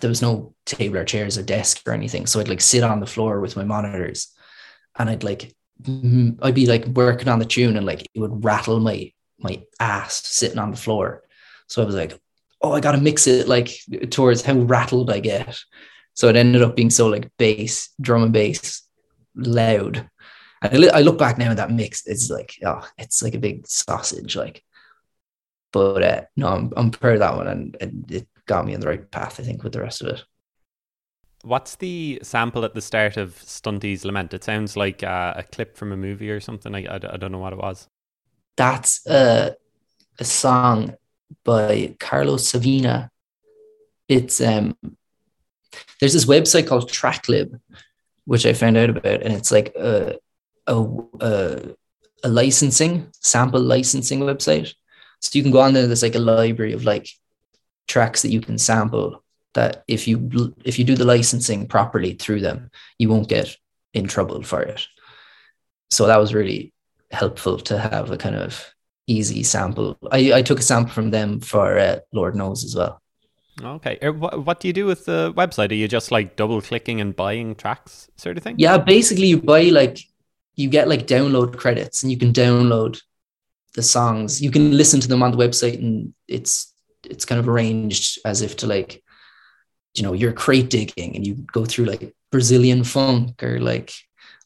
there 0.00 0.10
was 0.10 0.22
no 0.22 0.54
table 0.64 0.98
or 0.98 1.04
chairs 1.04 1.38
or 1.38 1.42
desk 1.42 1.82
or 1.86 1.92
anything. 1.92 2.26
So 2.26 2.40
I'd 2.40 2.48
like 2.48 2.60
sit 2.60 2.82
on 2.82 3.00
the 3.00 3.06
floor 3.06 3.40
with 3.40 3.56
my 3.56 3.64
monitors 3.64 4.32
and 4.98 5.10
I'd 5.10 5.24
like 5.24 5.54
I'd 5.86 6.54
be 6.54 6.66
like 6.66 6.86
working 6.86 7.28
on 7.28 7.38
the 7.38 7.44
tune 7.44 7.76
and 7.76 7.86
like 7.86 8.06
it 8.14 8.20
would 8.20 8.44
rattle 8.44 8.80
my 8.80 9.12
my 9.38 9.62
ass 9.78 10.26
sitting 10.26 10.58
on 10.58 10.70
the 10.70 10.76
floor. 10.76 11.22
So 11.68 11.82
I 11.82 11.86
was 11.86 11.94
like, 11.94 12.18
oh, 12.62 12.72
I 12.72 12.80
gotta 12.80 13.00
mix 13.00 13.26
it 13.26 13.48
like 13.48 13.70
towards 14.10 14.42
how 14.42 14.54
rattled 14.54 15.10
I 15.10 15.20
get. 15.20 15.58
So 16.14 16.28
it 16.28 16.36
ended 16.36 16.62
up 16.62 16.76
being 16.76 16.90
so 16.90 17.08
like 17.08 17.30
bass, 17.36 17.90
drum 18.00 18.22
and 18.22 18.32
bass, 18.32 18.82
loud. 19.34 20.08
And 20.62 20.86
I 20.90 21.02
look 21.02 21.18
back 21.18 21.36
now 21.36 21.50
at 21.50 21.58
that 21.58 21.70
mix, 21.70 22.06
it's 22.06 22.30
like, 22.30 22.54
oh, 22.64 22.86
it's 22.96 23.22
like 23.22 23.34
a 23.34 23.38
big 23.38 23.66
sausage, 23.66 24.36
like. 24.36 24.62
But 25.72 26.02
uh, 26.02 26.22
no, 26.36 26.48
I'm 26.48 26.72
I'm 26.74 26.90
proud 26.90 27.14
of 27.14 27.18
that 27.18 27.36
one, 27.36 27.48
and, 27.48 27.76
and 27.80 28.10
it 28.10 28.28
got 28.46 28.66
me 28.66 28.74
on 28.74 28.80
the 28.80 28.88
right 28.88 29.10
path, 29.10 29.40
I 29.40 29.42
think, 29.42 29.62
with 29.62 29.72
the 29.72 29.80
rest 29.80 30.02
of 30.02 30.08
it. 30.08 30.24
What's 31.42 31.76
the 31.76 32.20
sample 32.22 32.64
at 32.64 32.74
the 32.74 32.80
start 32.80 33.16
of 33.16 33.36
Stunty's 33.36 34.04
Lament? 34.04 34.34
It 34.34 34.42
sounds 34.42 34.76
like 34.76 35.02
uh, 35.04 35.34
a 35.36 35.42
clip 35.42 35.76
from 35.76 35.92
a 35.92 35.96
movie 35.96 36.30
or 36.30 36.40
something. 36.40 36.74
I, 36.74 36.84
I, 36.86 36.94
I 36.94 37.16
don't 37.16 37.30
know 37.30 37.38
what 37.38 37.52
it 37.52 37.58
was. 37.58 37.88
That's 38.56 39.06
a, 39.06 39.54
a 40.18 40.24
song 40.24 40.94
by 41.44 41.94
Carlos 42.00 42.48
Savina. 42.48 43.10
It's 44.08 44.40
um, 44.40 44.76
there's 46.00 46.14
this 46.14 46.24
website 46.24 46.66
called 46.66 46.90
Tracklib, 46.90 47.60
which 48.24 48.46
I 48.46 48.52
found 48.52 48.76
out 48.76 48.90
about, 48.90 49.22
and 49.22 49.34
it's 49.34 49.52
like 49.52 49.74
a 49.76 50.18
a, 50.66 50.84
a, 51.20 51.62
a 52.24 52.28
licensing 52.28 53.08
sample 53.20 53.60
licensing 53.60 54.20
website. 54.20 54.74
So 55.20 55.36
you 55.36 55.42
can 55.42 55.52
go 55.52 55.60
on 55.60 55.74
there. 55.74 55.86
There's 55.86 56.02
like 56.02 56.14
a 56.14 56.20
library 56.20 56.72
of 56.72 56.84
like 56.84 57.08
tracks 57.86 58.22
that 58.22 58.30
you 58.30 58.40
can 58.40 58.58
sample 58.58 59.22
that 59.54 59.84
if 59.88 60.06
you 60.06 60.54
if 60.64 60.78
you 60.78 60.84
do 60.84 60.94
the 60.94 61.04
licensing 61.04 61.66
properly 61.66 62.14
through 62.14 62.40
them 62.40 62.70
you 62.98 63.08
won't 63.08 63.28
get 63.28 63.56
in 63.94 64.06
trouble 64.06 64.42
for 64.42 64.62
it. 64.62 64.86
So 65.90 66.06
that 66.06 66.18
was 66.18 66.34
really 66.34 66.72
helpful 67.10 67.58
to 67.58 67.78
have 67.78 68.10
a 68.10 68.18
kind 68.18 68.36
of 68.36 68.74
easy 69.06 69.42
sample. 69.42 69.96
I, 70.10 70.32
I 70.34 70.42
took 70.42 70.58
a 70.58 70.62
sample 70.62 70.92
from 70.92 71.10
them 71.10 71.40
for 71.40 71.78
uh, 71.78 72.00
lord 72.12 72.36
knows 72.36 72.64
as 72.64 72.76
well. 72.76 73.00
Okay. 73.62 73.98
Uh, 74.00 74.12
what, 74.12 74.44
what 74.44 74.60
do 74.60 74.68
you 74.68 74.74
do 74.74 74.84
with 74.84 75.06
the 75.06 75.32
website? 75.34 75.70
Are 75.70 75.74
you 75.74 75.88
just 75.88 76.10
like 76.10 76.36
double 76.36 76.60
clicking 76.60 77.00
and 77.00 77.16
buying 77.16 77.54
tracks 77.54 78.10
sort 78.16 78.36
of 78.36 78.42
thing? 78.42 78.56
Yeah 78.58 78.78
basically 78.78 79.26
you 79.26 79.40
buy 79.40 79.62
like 79.62 79.98
you 80.56 80.68
get 80.68 80.88
like 80.88 81.06
download 81.06 81.56
credits 81.56 82.02
and 82.02 82.12
you 82.12 82.18
can 82.18 82.32
download 82.32 83.00
the 83.74 83.82
songs. 83.82 84.42
You 84.42 84.50
can 84.50 84.76
listen 84.76 85.00
to 85.00 85.08
them 85.08 85.22
on 85.22 85.30
the 85.30 85.38
website 85.38 85.78
and 85.78 86.12
it's 86.28 86.72
it's 87.10 87.24
kind 87.24 87.38
of 87.38 87.48
arranged 87.48 88.18
as 88.24 88.42
if 88.42 88.56
to 88.56 88.66
like 88.66 89.02
you 89.94 90.02
know 90.02 90.12
you're 90.12 90.32
crate 90.32 90.70
digging 90.70 91.16
and 91.16 91.26
you 91.26 91.34
go 91.52 91.64
through 91.64 91.86
like 91.86 92.14
brazilian 92.30 92.84
funk 92.84 93.42
or 93.42 93.58
like 93.60 93.92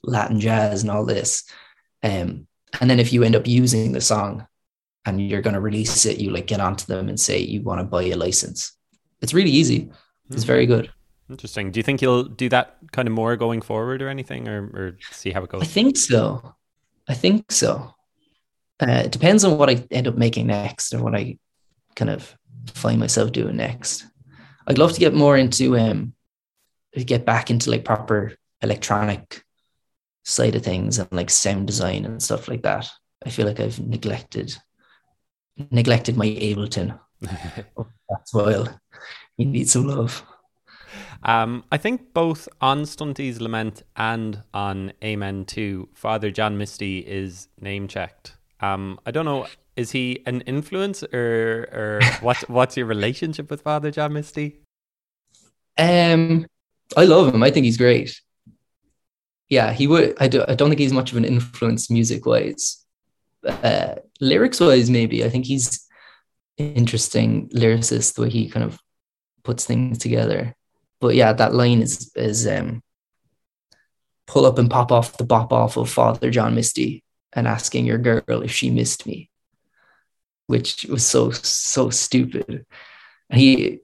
latin 0.02 0.40
jazz 0.40 0.82
and 0.82 0.90
all 0.90 1.04
this. 1.04 1.44
Um, 2.02 2.46
and 2.80 2.88
then 2.88 3.00
if 3.00 3.12
you 3.12 3.22
end 3.22 3.36
up 3.36 3.46
using 3.46 3.92
the 3.92 4.00
song 4.00 4.46
and 5.04 5.20
you're 5.20 5.42
going 5.42 5.54
to 5.54 5.60
release 5.60 6.06
it 6.06 6.18
you 6.18 6.30
like 6.30 6.46
get 6.46 6.60
onto 6.60 6.86
them 6.86 7.08
and 7.08 7.18
say 7.18 7.38
you 7.38 7.62
want 7.62 7.80
to 7.80 7.84
buy 7.84 8.04
a 8.04 8.14
license. 8.14 8.72
It's 9.20 9.34
really 9.34 9.50
easy. 9.50 9.90
It's 10.30 10.44
very 10.44 10.66
good. 10.66 10.90
Interesting. 11.28 11.70
Do 11.70 11.78
you 11.78 11.82
think 11.82 12.00
you'll 12.00 12.24
do 12.24 12.48
that 12.48 12.76
kind 12.92 13.06
of 13.06 13.12
more 13.12 13.36
going 13.36 13.60
forward 13.60 14.02
or 14.02 14.08
anything 14.08 14.48
or, 14.48 14.64
or 14.64 14.98
see 15.10 15.30
how 15.30 15.42
it 15.42 15.50
goes? 15.50 15.62
I 15.62 15.66
think 15.66 15.96
so. 15.96 16.54
I 17.08 17.14
think 17.14 17.52
so. 17.52 17.94
Uh, 18.80 19.02
it 19.04 19.12
depends 19.12 19.44
on 19.44 19.58
what 19.58 19.68
i 19.68 19.84
end 19.90 20.08
up 20.08 20.16
making 20.16 20.46
next 20.46 20.94
or 20.94 21.02
what 21.02 21.14
i 21.14 21.36
kind 21.96 22.10
of 22.10 22.34
find 22.66 23.00
myself 23.00 23.32
doing 23.32 23.56
next. 23.56 24.06
I'd 24.66 24.78
love 24.78 24.92
to 24.92 25.00
get 25.00 25.14
more 25.14 25.36
into 25.36 25.78
um 25.78 26.14
get 27.06 27.24
back 27.24 27.50
into 27.50 27.70
like 27.70 27.84
proper 27.84 28.32
electronic 28.62 29.42
side 30.24 30.54
of 30.54 30.62
things 30.62 30.98
and 30.98 31.10
like 31.12 31.30
sound 31.30 31.66
design 31.66 32.04
and 32.04 32.22
stuff 32.22 32.48
like 32.48 32.62
that. 32.62 32.88
I 33.24 33.30
feel 33.30 33.46
like 33.46 33.60
I've 33.60 33.78
neglected 33.78 34.56
neglected 35.70 36.16
my 36.16 36.26
Ableton 36.26 36.98
Oh, 37.76 37.86
that's 38.08 38.32
well. 38.32 38.80
He 39.36 39.44
need 39.44 39.68
some 39.68 39.86
love. 39.86 40.24
Um, 41.22 41.64
I 41.70 41.76
think 41.76 42.14
both 42.14 42.48
on 42.60 42.82
Stunty's 42.82 43.40
Lament 43.40 43.82
and 43.96 44.42
on 44.54 44.92
Amen 45.04 45.44
2, 45.44 45.90
Father 45.94 46.30
John 46.30 46.56
Misty 46.56 46.98
is 47.00 47.48
name 47.60 47.88
checked. 47.88 48.36
Um, 48.60 48.98
I 49.06 49.10
don't 49.10 49.24
know, 49.24 49.46
is 49.80 49.90
he 49.90 50.22
an 50.26 50.42
influence 50.42 51.02
or, 51.02 51.68
or 51.72 52.00
what's, 52.20 52.42
what's 52.48 52.76
your 52.76 52.86
relationship 52.86 53.50
with 53.50 53.62
Father 53.62 53.90
John 53.90 54.12
Misty? 54.12 54.60
Um, 55.78 56.46
I 56.96 57.04
love 57.04 57.34
him. 57.34 57.42
I 57.42 57.50
think 57.50 57.64
he's 57.64 57.78
great. 57.78 58.20
Yeah, 59.48 59.72
he 59.72 59.86
would. 59.86 60.14
I, 60.20 60.28
do, 60.28 60.44
I 60.46 60.54
don't 60.54 60.68
think 60.68 60.80
he's 60.80 60.92
much 60.92 61.10
of 61.10 61.16
an 61.18 61.24
influence 61.24 61.90
music 61.90 62.26
wise. 62.26 62.84
Uh, 63.44 63.94
lyrics 64.20 64.60
wise, 64.60 64.90
maybe. 64.90 65.24
I 65.24 65.30
think 65.30 65.46
he's 65.46 65.88
interesting 66.58 67.48
lyricist 67.48 68.14
the 68.14 68.22
way 68.22 68.30
he 68.30 68.50
kind 68.50 68.64
of 68.64 68.78
puts 69.42 69.64
things 69.64 69.98
together. 69.98 70.54
But 71.00 71.14
yeah, 71.14 71.32
that 71.32 71.54
line 71.54 71.80
is 71.80 72.12
is 72.14 72.46
um, 72.46 72.82
pull 74.26 74.44
up 74.44 74.58
and 74.58 74.70
pop 74.70 74.92
off 74.92 75.16
the 75.16 75.24
bop 75.24 75.52
off 75.52 75.78
of 75.78 75.88
Father 75.90 76.30
John 76.30 76.54
Misty 76.54 77.02
and 77.32 77.48
asking 77.48 77.86
your 77.86 77.98
girl 77.98 78.42
if 78.42 78.52
she 78.52 78.70
missed 78.70 79.06
me, 79.06 79.30
which 80.50 80.84
was 80.86 81.06
so 81.06 81.30
so 81.30 81.90
stupid. 81.90 82.66
And 83.30 83.40
he 83.40 83.80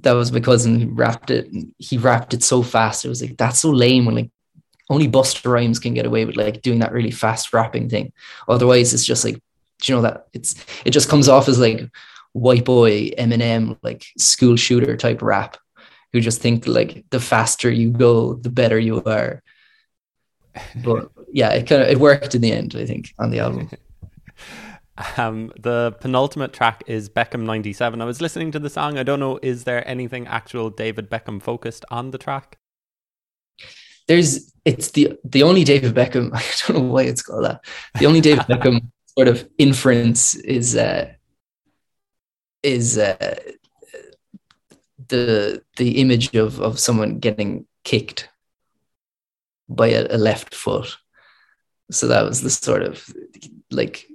that 0.00 0.12
was 0.12 0.32
my 0.32 0.40
cousin 0.40 0.80
who 0.80 0.88
rapped 0.90 1.30
it. 1.30 1.48
He 1.78 1.98
rapped 1.98 2.34
it 2.34 2.42
so 2.42 2.62
fast. 2.62 3.04
It 3.04 3.08
was 3.08 3.22
like 3.22 3.36
that's 3.36 3.60
so 3.60 3.70
lame 3.70 4.06
when 4.06 4.16
like 4.16 4.30
only 4.88 5.08
Busta 5.08 5.48
Rhymes 5.48 5.78
can 5.78 5.94
get 5.94 6.06
away 6.06 6.24
with 6.24 6.36
like 6.36 6.62
doing 6.62 6.80
that 6.80 6.92
really 6.92 7.12
fast 7.12 7.52
rapping 7.52 7.88
thing. 7.88 8.12
Otherwise, 8.48 8.92
it's 8.92 9.06
just 9.06 9.24
like 9.24 9.40
do 9.80 9.92
you 9.92 9.96
know 9.96 10.02
that 10.02 10.26
it's 10.32 10.56
it 10.84 10.90
just 10.90 11.08
comes 11.08 11.28
off 11.28 11.48
as 11.48 11.58
like 11.60 11.88
white 12.32 12.64
boy 12.64 13.10
Eminem 13.10 13.78
like 13.82 14.04
school 14.18 14.56
shooter 14.56 14.96
type 14.96 15.22
rap 15.22 15.56
who 16.12 16.20
just 16.20 16.40
think 16.40 16.66
like 16.66 17.04
the 17.10 17.20
faster 17.20 17.70
you 17.70 17.90
go, 17.90 18.34
the 18.34 18.50
better 18.50 18.78
you 18.78 19.02
are. 19.04 19.42
But 20.84 21.12
yeah, 21.32 21.50
it 21.50 21.68
kind 21.68 21.82
of 21.82 21.88
it 21.88 22.00
worked 22.00 22.34
in 22.34 22.40
the 22.40 22.50
end, 22.50 22.74
I 22.76 22.84
think, 22.84 23.14
on 23.20 23.30
the 23.30 23.38
album. 23.38 23.70
Um, 25.16 25.52
the 25.58 25.96
penultimate 26.00 26.52
track 26.52 26.82
is 26.86 27.08
Beckham 27.08 27.42
97. 27.42 28.00
I 28.00 28.04
was 28.04 28.20
listening 28.20 28.52
to 28.52 28.58
the 28.58 28.70
song. 28.70 28.98
I 28.98 29.02
don't 29.02 29.20
know, 29.20 29.38
is 29.42 29.64
there 29.64 29.86
anything 29.88 30.26
actual 30.26 30.70
David 30.70 31.10
Beckham 31.10 31.40
focused 31.40 31.84
on 31.90 32.10
the 32.10 32.18
track? 32.18 32.58
There's 34.08 34.52
it's 34.64 34.90
the 34.90 35.18
the 35.24 35.42
only 35.42 35.64
David 35.64 35.94
Beckham, 35.94 36.30
I 36.34 36.42
don't 36.66 36.82
know 36.82 36.92
why 36.92 37.02
it's 37.04 37.22
called 37.22 37.44
that. 37.44 37.64
The 37.98 38.06
only 38.06 38.20
David 38.20 38.44
Beckham 38.48 38.90
sort 39.06 39.28
of 39.28 39.48
inference 39.58 40.34
is 40.34 40.76
uh 40.76 41.12
is 42.62 42.98
uh 42.98 43.38
the 45.08 45.62
the 45.76 46.00
image 46.00 46.34
of 46.34 46.60
of 46.60 46.78
someone 46.78 47.20
getting 47.20 47.66
kicked 47.84 48.28
by 49.68 49.88
a, 49.88 50.06
a 50.10 50.18
left 50.18 50.54
foot. 50.54 50.96
So 51.90 52.08
that 52.08 52.24
was 52.24 52.40
the 52.42 52.50
sort 52.50 52.82
of 52.82 53.08
like 53.70 54.06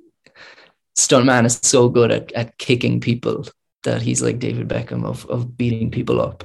Stuntt 0.95 1.25
Mane 1.25 1.45
is 1.45 1.59
so 1.63 1.89
good 1.89 2.11
at, 2.11 2.31
at 2.33 2.57
kicking 2.57 2.99
people 3.01 3.45
that 3.83 4.01
he's 4.01 4.21
like 4.21 4.39
David 4.39 4.67
Beckham 4.67 5.05
of 5.05 5.25
of 5.27 5.57
beating 5.57 5.91
people 5.91 6.21
up. 6.21 6.43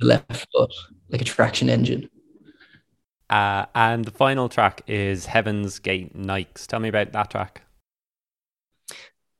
Left 0.00 0.46
foot, 0.52 0.72
like 1.10 1.20
a 1.20 1.24
traction 1.24 1.68
engine. 1.68 2.08
Uh, 3.28 3.66
and 3.74 4.04
the 4.04 4.10
final 4.10 4.48
track 4.48 4.82
is 4.86 5.26
Heaven's 5.26 5.78
Gate 5.78 6.16
Nikes. 6.16 6.66
Tell 6.66 6.80
me 6.80 6.88
about 6.88 7.12
that 7.12 7.30
track. 7.30 7.62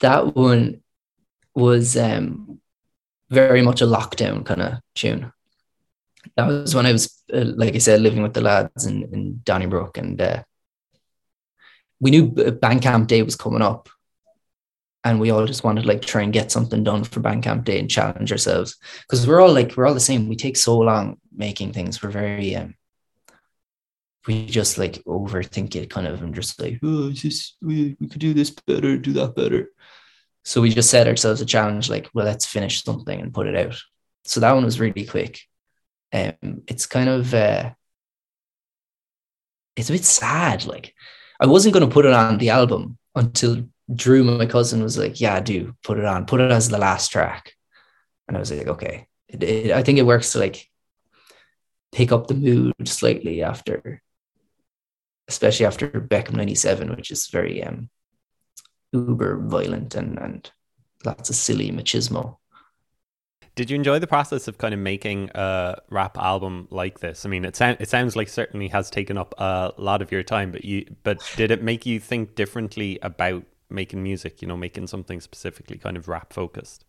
That 0.01 0.36
one 0.36 0.82
was 1.55 1.97
um 1.97 2.60
very 3.31 3.62
much 3.62 3.81
a 3.81 3.86
lockdown 3.86 4.44
kind 4.44 4.62
of 4.62 4.74
tune. 4.94 5.32
That 6.36 6.47
was 6.47 6.74
when 6.74 6.86
I 6.86 6.93
was, 6.93 7.23
uh, 7.32 7.44
like 7.56 7.74
I 7.74 7.78
said, 7.78 8.01
living 8.01 8.23
with 8.23 8.35
the 8.35 8.40
lads 8.40 8.86
in, 8.86 9.05
in 9.12 9.40
Donnybrook, 9.44 9.97
and 9.97 10.20
uh, 10.20 10.43
we 12.01 12.10
knew 12.10 12.31
Bandcamp 12.31 13.06
Day 13.06 13.23
was 13.23 13.36
coming 13.36 13.62
up, 13.62 13.89
and 15.05 15.20
we 15.20 15.31
all 15.31 15.47
just 15.47 15.64
wanted 15.64 15.82
to 15.82 15.89
like 15.89 16.02
try 16.02 16.23
and 16.23 16.32
get 16.32 16.52
something 16.52 16.85
done 16.85 17.05
for 17.05 17.20
Bandcamp 17.20 17.64
Day 17.64 17.78
and 17.78 17.90
challenge 17.90 18.32
ourselves 18.32 18.77
because 19.02 19.27
we're 19.27 19.40
all 19.40 19.52
like 19.52 19.77
we're 19.77 19.86
all 19.86 19.94
the 19.94 20.01
same. 20.01 20.28
We 20.28 20.36
take 20.36 20.56
so 20.56 20.78
long 20.78 21.18
making 21.35 21.73
things. 21.73 22.02
We're 22.02 22.10
very 22.10 22.56
um, 22.56 22.74
we 24.27 24.47
just 24.47 24.78
like 24.78 25.02
overthink 25.05 25.77
it, 25.77 25.90
kind 25.90 26.06
of, 26.06 26.23
and 26.23 26.35
just 26.35 26.60
like 26.60 26.81
oh, 26.82 27.10
just 27.10 27.56
we 27.62 27.97
we 28.01 28.09
could 28.09 28.20
do 28.20 28.35
this 28.35 28.51
better, 28.51 28.97
do 28.97 29.12
that 29.14 29.35
better. 29.36 29.70
So 30.44 30.60
we 30.60 30.70
just 30.70 30.90
set 30.90 31.09
ourselves 31.09 31.40
a 31.40 31.44
challenge, 31.44 31.90
like, 31.90 32.09
well, 32.14 32.24
let's 32.24 32.47
finish 32.47 32.85
something 32.85 33.20
and 33.20 33.35
put 33.35 33.48
it 33.48 33.56
out. 33.56 33.77
So 34.24 34.39
that 34.39 34.52
one 34.52 34.64
was 34.64 34.78
really 34.78 35.05
quick. 35.05 35.40
Um, 36.12 36.62
it's 36.68 36.86
kind 36.86 37.09
of 37.09 37.35
uh, 37.35 37.73
it's 39.74 39.89
a 39.89 39.93
bit 39.93 40.05
sad. 40.05 40.64
Like, 40.64 40.94
I 41.40 41.46
wasn't 41.46 41.74
going 41.74 41.86
to 41.86 41.92
put 41.92 42.06
it 42.06 42.12
on 42.12 42.38
the 42.38 42.50
album 42.50 42.98
until 43.14 43.64
Drew, 43.94 44.24
my 44.24 44.46
cousin, 44.46 44.82
was 44.82 44.98
like, 44.98 45.20
"Yeah, 45.20 45.40
do 45.40 45.74
put 45.82 45.98
it 45.98 46.04
on. 46.04 46.26
Put 46.26 46.40
it 46.40 46.50
as 46.50 46.68
the 46.68 46.78
last 46.78 47.10
track." 47.10 47.52
And 48.26 48.36
I 48.36 48.40
was 48.40 48.50
like, 48.52 48.66
"Okay." 48.66 49.06
It, 49.28 49.42
it, 49.42 49.70
I 49.72 49.82
think 49.82 49.98
it 49.98 50.06
works 50.06 50.32
to 50.32 50.38
like 50.38 50.68
pick 51.92 52.12
up 52.12 52.26
the 52.26 52.34
mood 52.34 52.74
slightly 52.84 53.42
after, 53.42 54.02
especially 55.28 55.66
after 55.66 55.88
Beckham 55.88 56.34
'97, 56.34 56.94
which 56.94 57.10
is 57.10 57.28
very 57.28 57.62
um 57.62 57.90
uber 58.92 59.38
violent 59.38 59.94
and 59.94 60.18
and 60.18 60.50
lots 61.04 61.30
of 61.30 61.36
silly 61.36 61.70
machismo. 61.70 62.38
Did 63.57 63.70
you 63.70 63.74
enjoy 63.74 63.99
the 63.99 64.07
process 64.07 64.49
of 64.49 64.59
kind 64.59 64.74
of 64.74 64.81
making 64.81 65.31
a 65.35 65.81
rap 65.89 66.19
album 66.19 66.69
like 66.70 67.01
this? 67.01 67.24
I 67.24 67.31
mean, 67.31 67.43
it 67.47 67.57
sounds 67.57 67.78
it 67.81 67.89
sounds 67.89 68.15
like 68.15 68.28
certainly 68.28 68.69
has 68.69 68.91
taken 68.91 69.16
up 69.16 69.35
a 69.39 69.73
lot 69.78 70.03
of 70.03 70.12
your 70.12 70.23
time, 70.23 70.53
but 70.53 70.62
you 70.62 70.85
but 71.05 71.23
did 71.37 71.51
it 71.51 71.62
make 71.62 71.87
you 71.87 71.99
think 71.99 72.35
differently 72.35 72.99
about 73.01 73.45
making 73.70 74.03
music? 74.03 74.43
You 74.43 74.49
know, 74.49 74.59
making 74.59 74.89
something 74.89 75.23
specifically 75.23 75.78
kind 75.78 75.97
of 75.97 76.07
rap 76.07 76.35
focused. 76.35 76.85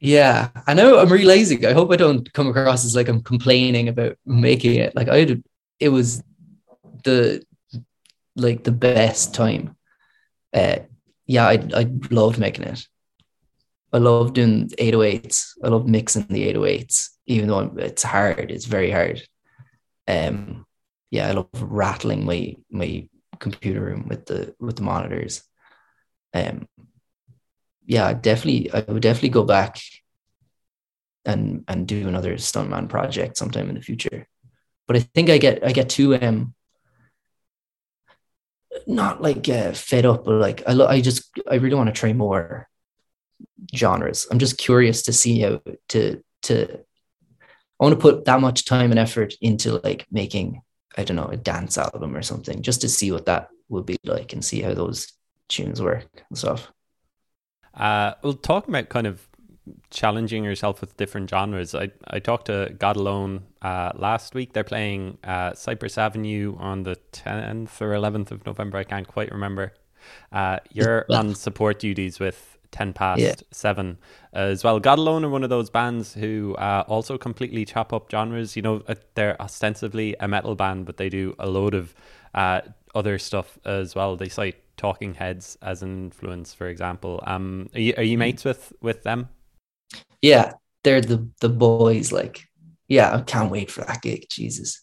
Yeah, 0.00 0.48
I 0.66 0.72
know 0.72 0.98
I'm 0.98 1.12
really 1.12 1.26
lazy. 1.26 1.66
I 1.66 1.74
hope 1.74 1.92
I 1.92 1.96
don't 1.96 2.32
come 2.32 2.48
across 2.48 2.86
as 2.86 2.96
like 2.96 3.08
I'm 3.08 3.22
complaining 3.22 3.88
about 3.88 4.16
making 4.24 4.76
it. 4.76 4.96
Like 4.96 5.08
I, 5.08 5.36
it 5.80 5.90
was 5.90 6.22
the 7.04 7.44
like 8.36 8.64
the 8.64 8.72
best 8.72 9.34
time. 9.34 9.76
Uh, 10.54 10.78
yeah, 11.26 11.46
I 11.46 11.54
I 11.74 11.90
loved 12.10 12.38
making 12.38 12.64
it. 12.64 12.88
I 13.92 13.98
love 13.98 14.32
doing 14.32 14.70
808s. 14.78 15.54
I 15.62 15.68
love 15.68 15.86
mixing 15.86 16.26
the 16.26 16.48
808s, 16.48 17.10
even 17.26 17.48
though 17.48 17.72
it's 17.76 18.02
hard. 18.02 18.50
It's 18.50 18.66
very 18.66 18.90
hard. 18.90 19.22
Um, 20.08 20.66
yeah, 21.10 21.28
I 21.28 21.32
love 21.32 21.48
rattling 21.54 22.24
my 22.24 22.56
my 22.70 23.08
computer 23.38 23.80
room 23.80 24.06
with 24.08 24.26
the 24.26 24.54
with 24.60 24.76
the 24.76 24.82
monitors. 24.82 25.42
Um, 26.34 26.68
yeah, 27.86 28.12
definitely, 28.12 28.70
I 28.72 28.80
would 28.80 29.02
definitely 29.02 29.28
go 29.30 29.44
back 29.44 29.78
and 31.24 31.64
and 31.68 31.86
do 31.86 32.08
another 32.08 32.34
Stuntt 32.34 32.68
Mane 32.68 32.88
project 32.88 33.36
sometime 33.36 33.68
in 33.68 33.74
the 33.74 33.82
future. 33.82 34.26
But 34.86 34.96
I 34.96 35.00
think 35.00 35.30
I 35.30 35.38
get 35.38 35.64
I 35.64 35.72
get 35.72 35.88
too 35.88 36.14
um 36.16 36.54
not 38.86 39.22
like 39.22 39.48
uh, 39.48 39.72
fed 39.72 40.06
up, 40.06 40.24
but 40.24 40.40
like 40.40 40.62
I 40.66 40.72
lo- 40.72 40.86
I 40.86 41.00
just 41.00 41.30
I 41.50 41.56
really 41.56 41.74
want 41.74 41.88
to 41.88 41.98
try 41.98 42.12
more 42.12 42.68
genres. 43.74 44.26
I'm 44.30 44.38
just 44.38 44.58
curious 44.58 45.02
to 45.02 45.12
see 45.12 45.40
how 45.40 45.60
to 45.88 46.22
to 46.42 46.80
I 47.78 47.84
want 47.84 47.94
to 47.94 48.00
put 48.00 48.24
that 48.24 48.40
much 48.40 48.64
time 48.64 48.90
and 48.90 48.98
effort 48.98 49.34
into 49.40 49.80
like 49.84 50.06
making 50.10 50.62
I 50.96 51.04
don't 51.04 51.16
know 51.16 51.26
a 51.26 51.36
dance 51.36 51.76
album 51.76 52.16
or 52.16 52.22
something 52.22 52.62
just 52.62 52.80
to 52.80 52.88
see 52.88 53.12
what 53.12 53.26
that 53.26 53.48
would 53.68 53.86
be 53.86 53.96
like 54.04 54.32
and 54.32 54.44
see 54.44 54.62
how 54.62 54.74
those 54.74 55.12
tunes 55.48 55.82
work 55.82 56.06
and 56.28 56.38
stuff. 56.38 56.72
Uh, 57.74 58.14
well, 58.22 58.32
talking 58.32 58.74
about 58.74 58.88
kind 58.88 59.06
of 59.06 59.28
challenging 59.90 60.44
yourself 60.44 60.80
with 60.80 60.96
different 60.96 61.28
genres, 61.28 61.74
I 61.74 61.90
I 62.06 62.20
talked 62.20 62.46
to 62.46 62.74
God 62.78 62.96
Alone 62.96 63.44
uh, 63.60 63.92
last 63.94 64.34
week. 64.34 64.52
They're 64.52 64.64
playing 64.64 65.18
uh, 65.22 65.54
Cyprus 65.54 65.98
Avenue 65.98 66.56
on 66.58 66.84
the 66.84 66.96
tenth 67.12 67.82
or 67.82 67.92
eleventh 67.92 68.30
of 68.30 68.46
November. 68.46 68.78
I 68.78 68.84
can't 68.84 69.06
quite 69.06 69.30
remember. 69.30 69.74
Uh, 70.32 70.60
you're 70.72 71.04
on 71.10 71.34
support 71.34 71.78
duties 71.78 72.18
with 72.18 72.55
ten 72.76 72.92
past 72.92 73.20
Yeah. 73.20 73.34
seven 73.50 73.98
as 74.32 74.64
well. 74.64 74.78
God 74.80 74.98
Alone 74.98 75.24
are 75.24 75.30
one 75.30 75.44
of 75.44 75.50
those 75.50 75.70
bands 75.70 76.14
who 76.14 76.54
uh, 76.68 76.84
also 76.94 77.16
completely 77.18 77.64
chop 77.64 77.92
up 77.92 78.10
genres. 78.10 78.56
You 78.56 78.62
know, 78.62 78.76
uh, 78.86 78.94
they're 79.14 79.40
ostensibly 79.40 80.08
a 80.20 80.28
metal 80.28 80.54
band, 80.54 80.86
but 80.86 80.96
they 80.96 81.08
do 81.08 81.34
a 81.38 81.48
load 81.48 81.74
of 81.74 81.94
uh, 82.34 82.60
other 82.94 83.18
stuff 83.18 83.58
as 83.64 83.94
well. 83.94 84.16
They 84.16 84.28
cite 84.28 84.56
Talking 84.76 85.14
Heads 85.14 85.56
as 85.62 85.82
an 85.82 85.92
influence, 86.06 86.52
for 86.52 86.68
example. 86.68 87.22
Um, 87.26 87.70
are 87.74 87.80
you, 87.80 87.94
are 87.96 88.02
you 88.10 88.18
mates 88.18 88.44
with 88.44 88.72
with 88.82 89.02
them? 89.04 89.28
Yeah, 90.20 90.52
they're 90.84 91.00
the 91.00 91.18
the 91.40 91.48
boys. 91.48 92.12
Like, 92.12 92.44
yeah, 92.88 93.16
I 93.16 93.22
can't 93.22 93.50
wait 93.50 93.70
for 93.70 93.84
that 93.84 94.02
gig. 94.02 94.26
Jesus, 94.30 94.82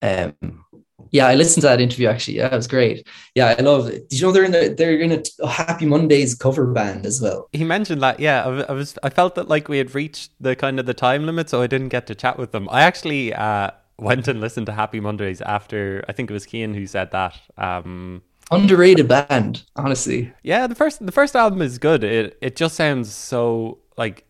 um, 0.00 0.64
Yeah, 1.10 1.26
I 1.26 1.34
listened 1.34 1.62
to 1.62 1.68
that 1.68 1.80
interview 1.80 2.08
actually. 2.08 2.36
Yeah, 2.38 2.52
it 2.52 2.56
was 2.56 2.66
great. 2.66 3.06
Yeah, 3.34 3.54
I 3.58 3.62
love 3.62 3.88
it. 3.88 4.08
Did 4.08 4.20
you 4.20 4.26
know 4.26 4.32
they're 4.32 4.44
in 4.44 4.54
a 4.54 4.68
they're 4.74 4.98
in 4.98 5.12
a, 5.12 5.46
Happy 5.48 5.86
Mondays 5.86 6.34
cover 6.34 6.66
band 6.66 7.06
as 7.06 7.20
well? 7.20 7.48
He 7.52 7.64
mentioned 7.64 8.02
that. 8.02 8.20
Yeah, 8.20 8.64
I 8.68 8.72
was. 8.72 8.98
I 9.02 9.10
felt 9.10 9.34
that 9.34 9.48
like 9.48 9.68
we 9.68 9.78
had 9.78 9.94
reached 9.94 10.32
the 10.40 10.56
kind 10.56 10.78
of 10.78 10.86
the 10.86 10.94
time 10.94 11.26
limit, 11.26 11.50
so 11.50 11.62
I 11.62 11.66
didn't 11.66 11.88
get 11.88 12.06
to 12.08 12.14
chat 12.14 12.38
with 12.38 12.52
them. 12.52 12.68
I 12.70 12.82
actually 12.82 13.34
uh, 13.34 13.70
went 13.98 14.28
and 14.28 14.40
listened 14.40 14.66
to 14.66 14.72
Happy 14.72 15.00
Mondays 15.00 15.40
after. 15.40 16.04
I 16.08 16.12
think 16.12 16.30
it 16.30 16.34
was 16.34 16.46
Kian 16.46 16.74
who 16.74 16.86
said 16.86 17.10
that. 17.12 17.38
Um, 17.56 18.22
Underrated 18.52 19.06
band, 19.06 19.62
honestly. 19.76 20.32
yeah, 20.42 20.66
the 20.66 20.74
first 20.74 21.04
the 21.04 21.12
first 21.12 21.36
album 21.36 21.62
is 21.62 21.78
good. 21.78 22.02
It 22.02 22.36
it 22.40 22.56
just 22.56 22.74
sounds 22.74 23.12
so 23.12 23.78
like 23.96 24.24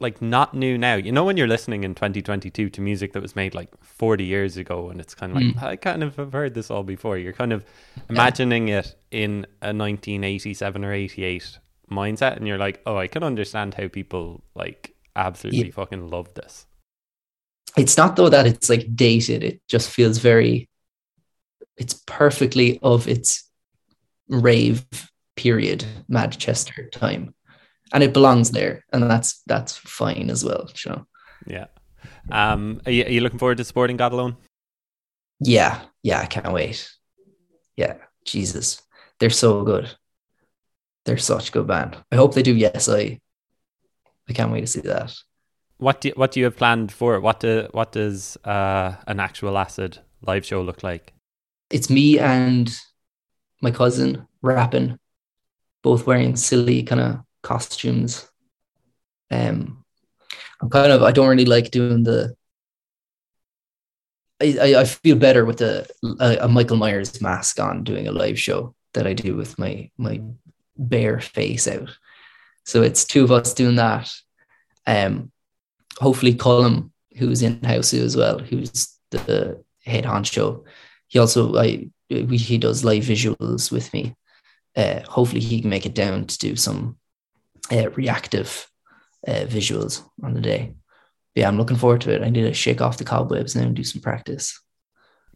like 0.00 0.20
not 0.22 0.54
new 0.54 0.76
now. 0.78 0.94
You 0.96 1.12
know 1.12 1.24
when 1.24 1.36
you're 1.36 1.46
listening 1.46 1.84
in 1.84 1.94
2022 1.94 2.70
to 2.70 2.80
music 2.80 3.12
that 3.12 3.22
was 3.22 3.36
made 3.36 3.54
like 3.54 3.68
40 3.84 4.24
years 4.24 4.56
ago 4.56 4.88
and 4.88 5.00
it's 5.00 5.14
kind 5.14 5.32
of 5.32 5.36
like 5.36 5.54
mm. 5.54 5.62
I 5.62 5.76
kind 5.76 6.02
of 6.02 6.16
have 6.16 6.32
heard 6.32 6.54
this 6.54 6.70
all 6.70 6.82
before. 6.82 7.18
You're 7.18 7.34
kind 7.34 7.52
of 7.52 7.64
imagining 8.08 8.68
it 8.68 8.96
in 9.10 9.46
a 9.62 9.72
1987 9.72 10.84
or 10.84 10.92
88 10.92 11.58
mindset 11.90 12.36
and 12.36 12.48
you're 12.48 12.58
like, 12.58 12.80
"Oh, 12.86 12.96
I 12.96 13.06
can 13.06 13.22
understand 13.22 13.74
how 13.74 13.88
people 13.88 14.42
like 14.54 14.94
absolutely 15.14 15.66
Yeah. 15.66 15.72
fucking 15.72 16.08
love 16.08 16.32
this." 16.34 16.66
It's 17.76 17.96
not 17.96 18.16
though 18.16 18.30
that 18.30 18.46
it's 18.46 18.68
like 18.68 18.96
dated. 18.96 19.44
It 19.44 19.60
just 19.68 19.90
feels 19.90 20.18
very. 20.18 20.68
It's 21.76 21.94
perfectly 22.06 22.78
of 22.82 23.06
its 23.06 23.48
rave 24.28 24.86
period, 25.36 25.84
Manchester 26.08 26.88
time, 26.90 27.34
and 27.92 28.02
it 28.02 28.12
belongs 28.12 28.50
there, 28.50 28.84
and 28.92 29.02
that's 29.02 29.42
that's 29.46 29.76
fine 29.76 30.30
as 30.30 30.44
well. 30.44 30.68
You 30.84 30.90
know. 30.90 31.06
Yeah. 31.46 31.66
Um 32.30 32.80
are 32.86 32.92
you, 32.92 33.04
are 33.04 33.10
you 33.10 33.20
looking 33.20 33.38
forward 33.38 33.58
to 33.58 33.64
supporting 33.64 33.96
God 33.96 34.12
Alone? 34.12 34.36
Yeah, 35.40 35.80
yeah, 36.02 36.20
I 36.20 36.26
can't 36.26 36.52
wait. 36.52 36.90
Yeah, 37.76 37.96
Jesus, 38.24 38.82
they're 39.18 39.30
so 39.30 39.64
good. 39.64 39.90
They're 41.04 41.18
such 41.18 41.48
a 41.48 41.52
good 41.52 41.66
band. 41.66 41.96
I 42.12 42.16
hope 42.16 42.34
they 42.34 42.42
do. 42.42 42.54
Yes, 42.54 42.88
I. 42.88 43.20
I 44.28 44.32
can't 44.32 44.52
wait 44.52 44.60
to 44.60 44.66
see 44.68 44.80
that. 44.82 45.12
What 45.78 46.02
do 46.02 46.08
you, 46.08 46.14
what 46.14 46.30
do 46.30 46.38
you 46.38 46.44
have 46.44 46.56
planned 46.56 46.92
for 46.92 47.16
it? 47.16 47.20
What 47.20 47.40
do, 47.40 47.66
what 47.72 47.90
does 47.90 48.36
uh, 48.44 48.94
an 49.08 49.16
ActualAcid 49.16 49.98
live 50.24 50.46
show 50.46 50.62
look 50.62 50.84
like? 50.84 51.14
It's 51.68 51.90
me 51.90 52.20
and 52.20 52.72
my 53.60 53.72
cousin 53.72 54.28
rapping, 54.40 55.00
both 55.82 56.06
wearing 56.06 56.36
silly 56.36 56.84
kind 56.84 57.00
of 57.00 57.20
costumes. 57.42 58.28
Um, 59.30 59.84
I'm 60.60 60.70
kind 60.70 60.92
of 60.92 61.02
I 61.02 61.12
don't 61.12 61.28
really 61.28 61.44
like 61.44 61.70
doing 61.70 62.02
the. 62.02 62.34
I, 64.42 64.74
I, 64.74 64.84
feel 64.84 65.16
better 65.16 65.44
with 65.44 65.60
a, 65.60 65.86
a 66.18 66.48
Michael 66.48 66.78
Myers 66.78 67.20
mask 67.20 67.60
on 67.60 67.84
doing 67.84 68.08
a 68.08 68.12
live 68.12 68.38
show 68.38 68.74
that 68.94 69.06
I 69.06 69.12
do 69.12 69.36
with 69.36 69.58
my 69.58 69.90
my 69.98 70.22
bare 70.78 71.20
face 71.20 71.68
out. 71.68 71.90
So 72.64 72.82
it's 72.82 73.04
two 73.04 73.22
of 73.22 73.32
us 73.32 73.52
doing 73.52 73.76
that. 73.76 74.10
Um, 74.86 75.30
hopefully 75.98 76.34
Colm, 76.34 76.90
who's 77.18 77.42
in 77.42 77.60
Hausu 77.60 78.02
as 78.02 78.16
well, 78.16 78.38
who's 78.38 78.96
the 79.10 79.62
head 79.84 80.04
honcho. 80.04 80.64
He 81.08 81.18
also 81.18 81.56
I 81.56 81.90
he 82.08 82.58
does 82.58 82.84
live 82.84 83.04
visuals 83.04 83.70
with 83.70 83.92
me. 83.92 84.14
Uh, 84.76 85.00
hopefully 85.02 85.40
he 85.40 85.60
can 85.60 85.70
make 85.70 85.86
it 85.86 85.94
down 85.94 86.26
to 86.26 86.38
do 86.38 86.56
some 86.56 86.96
uh, 87.72 87.90
reactive 87.90 88.66
uh, 89.26 89.44
visuals 89.46 90.02
on 90.22 90.34
the 90.34 90.40
day. 90.40 90.74
Yeah, 91.34 91.48
I'm 91.48 91.58
looking 91.58 91.76
forward 91.76 92.00
to 92.02 92.12
it. 92.12 92.22
I 92.22 92.30
need 92.30 92.42
to 92.42 92.54
shake 92.54 92.80
off 92.80 92.98
the 92.98 93.04
cobwebs 93.04 93.54
now 93.54 93.62
and 93.62 93.76
do 93.76 93.84
some 93.84 94.02
practice. 94.02 94.60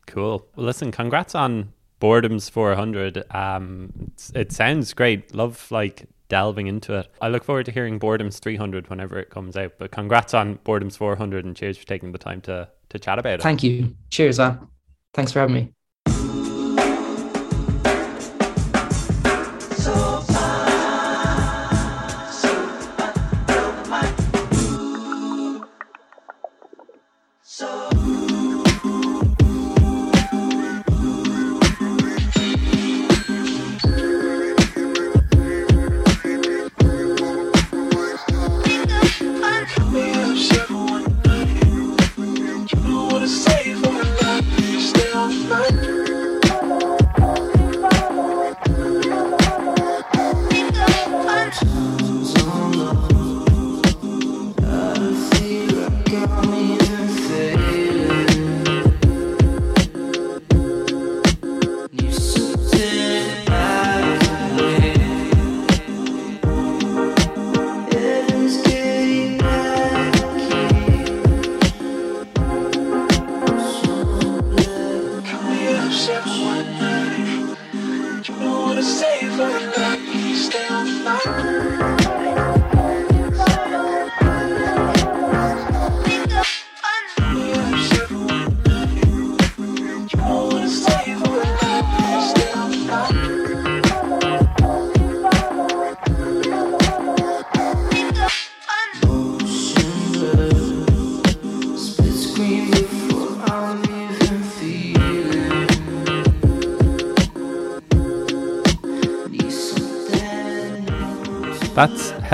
Cool. 0.06 0.46
Well, 0.56 0.66
listen, 0.66 0.90
congrats 0.90 1.34
on 1.34 1.72
Boredoms 2.00 2.50
400. 2.50 3.24
Um, 3.34 3.92
it's, 4.12 4.30
it 4.34 4.52
sounds 4.52 4.92
great. 4.92 5.34
Love 5.34 5.70
like 5.70 6.06
delving 6.28 6.66
into 6.66 6.94
it. 6.94 7.08
I 7.20 7.28
look 7.28 7.44
forward 7.44 7.66
to 7.66 7.72
hearing 7.72 8.00
Boredoms 8.00 8.38
300 8.40 8.90
whenever 8.90 9.18
it 9.18 9.30
comes 9.30 9.56
out. 9.56 9.72
But 9.78 9.92
congrats 9.92 10.34
on 10.34 10.58
Boredoms 10.58 10.96
400 10.96 11.44
and 11.44 11.56
cheers 11.56 11.78
for 11.78 11.86
taking 11.86 12.12
the 12.12 12.18
time 12.18 12.40
to 12.42 12.68
to 12.90 12.98
chat 12.98 13.18
about 13.18 13.34
it. 13.34 13.42
Thank 13.42 13.62
you. 13.62 13.94
Cheers, 14.10 14.38
man. 14.38 14.68
Thanks 15.14 15.32
for 15.32 15.40
having 15.40 15.54
me. 15.54 15.72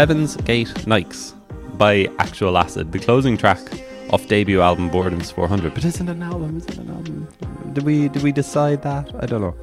Heaven's 0.00 0.36
Gate 0.36 0.72
Nikes 0.86 1.34
by 1.76 2.04
ActualAcid, 2.24 2.90
the 2.90 2.98
closing 2.98 3.36
track 3.36 3.60
off 4.08 4.26
debut 4.28 4.62
album 4.62 4.90
Boredoms 4.90 5.30
400. 5.30 5.74
But 5.74 5.84
isn't 5.84 6.08
an 6.08 6.22
album? 6.22 6.56
Is 6.56 6.64
it 6.64 6.78
an 6.78 6.88
album? 6.88 7.28
Did 7.74 7.84
we 7.84 8.08
did 8.08 8.22
we 8.22 8.32
decide 8.32 8.80
that? 8.80 9.14
I 9.20 9.26
don't 9.26 9.42
know. 9.42 9.54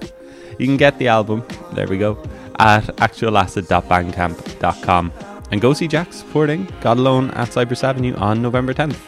You 0.59 0.67
can 0.67 0.77
get 0.77 0.99
the 0.99 1.07
album, 1.07 1.43
there 1.73 1.87
we 1.87 1.97
go, 1.97 2.21
at 2.59 2.83
actualacid.bandcamp.com 2.97 5.11
and 5.49 5.59
go 5.59 5.73
see 5.73 5.87
Jack 5.87 6.13
supporting 6.13 6.67
God 6.81 6.99
Alone 6.99 7.31
at 7.31 7.51
Cyprus 7.51 7.83
Avenue 7.83 8.13
on 8.17 8.39
November 8.39 8.75
10th. 8.75 8.99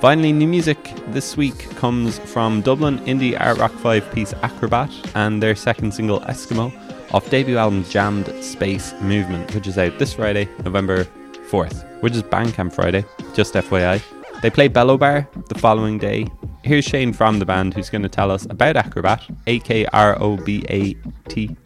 Finally, 0.00 0.32
new 0.32 0.48
music 0.48 0.92
this 1.12 1.36
week 1.36 1.70
comes 1.76 2.18
from 2.18 2.62
Dublin 2.62 2.98
indie 3.06 3.40
art 3.40 3.58
rock 3.58 3.74
five 3.74 4.12
piece 4.12 4.32
Akrobat 4.42 4.90
and 5.14 5.40
their 5.40 5.54
second 5.54 5.94
single 5.94 6.18
Eskimo 6.22 6.72
off 7.12 7.28
debut 7.30 7.56
album 7.56 7.84
Jammed 7.84 8.26
Space 8.44 8.92
Movement, 9.00 9.54
which 9.54 9.66
is 9.66 9.78
out 9.78 9.98
this 9.98 10.14
Friday, 10.14 10.48
November 10.64 11.04
4th, 11.50 12.02
which 12.02 12.14
is 12.14 12.22
Bandcamp 12.22 12.72
Friday, 12.72 13.04
just 13.34 13.54
FYI. 13.54 14.02
They 14.42 14.50
play 14.50 14.68
Bello 14.68 14.98
Bar 14.98 15.28
the 15.48 15.58
following 15.58 15.98
day. 15.98 16.26
Here's 16.62 16.84
Shane 16.84 17.12
from 17.12 17.38
the 17.38 17.46
band 17.46 17.74
who's 17.74 17.90
going 17.90 18.02
to 18.02 18.08
tell 18.08 18.30
us 18.30 18.44
about 18.50 18.76
Akrobat, 18.76 19.34
A 19.46 19.58
K 19.60 19.86
R 19.86 20.20
O 20.20 20.36
B 20.36 20.64
A 20.68 20.94
T, 21.28 21.56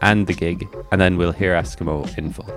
and 0.00 0.26
the 0.26 0.32
gig, 0.32 0.66
and 0.90 1.00
then 1.00 1.16
we'll 1.16 1.32
hear 1.32 1.54
Eskimo 1.54 2.16
in 2.16 2.32
full. 2.32 2.50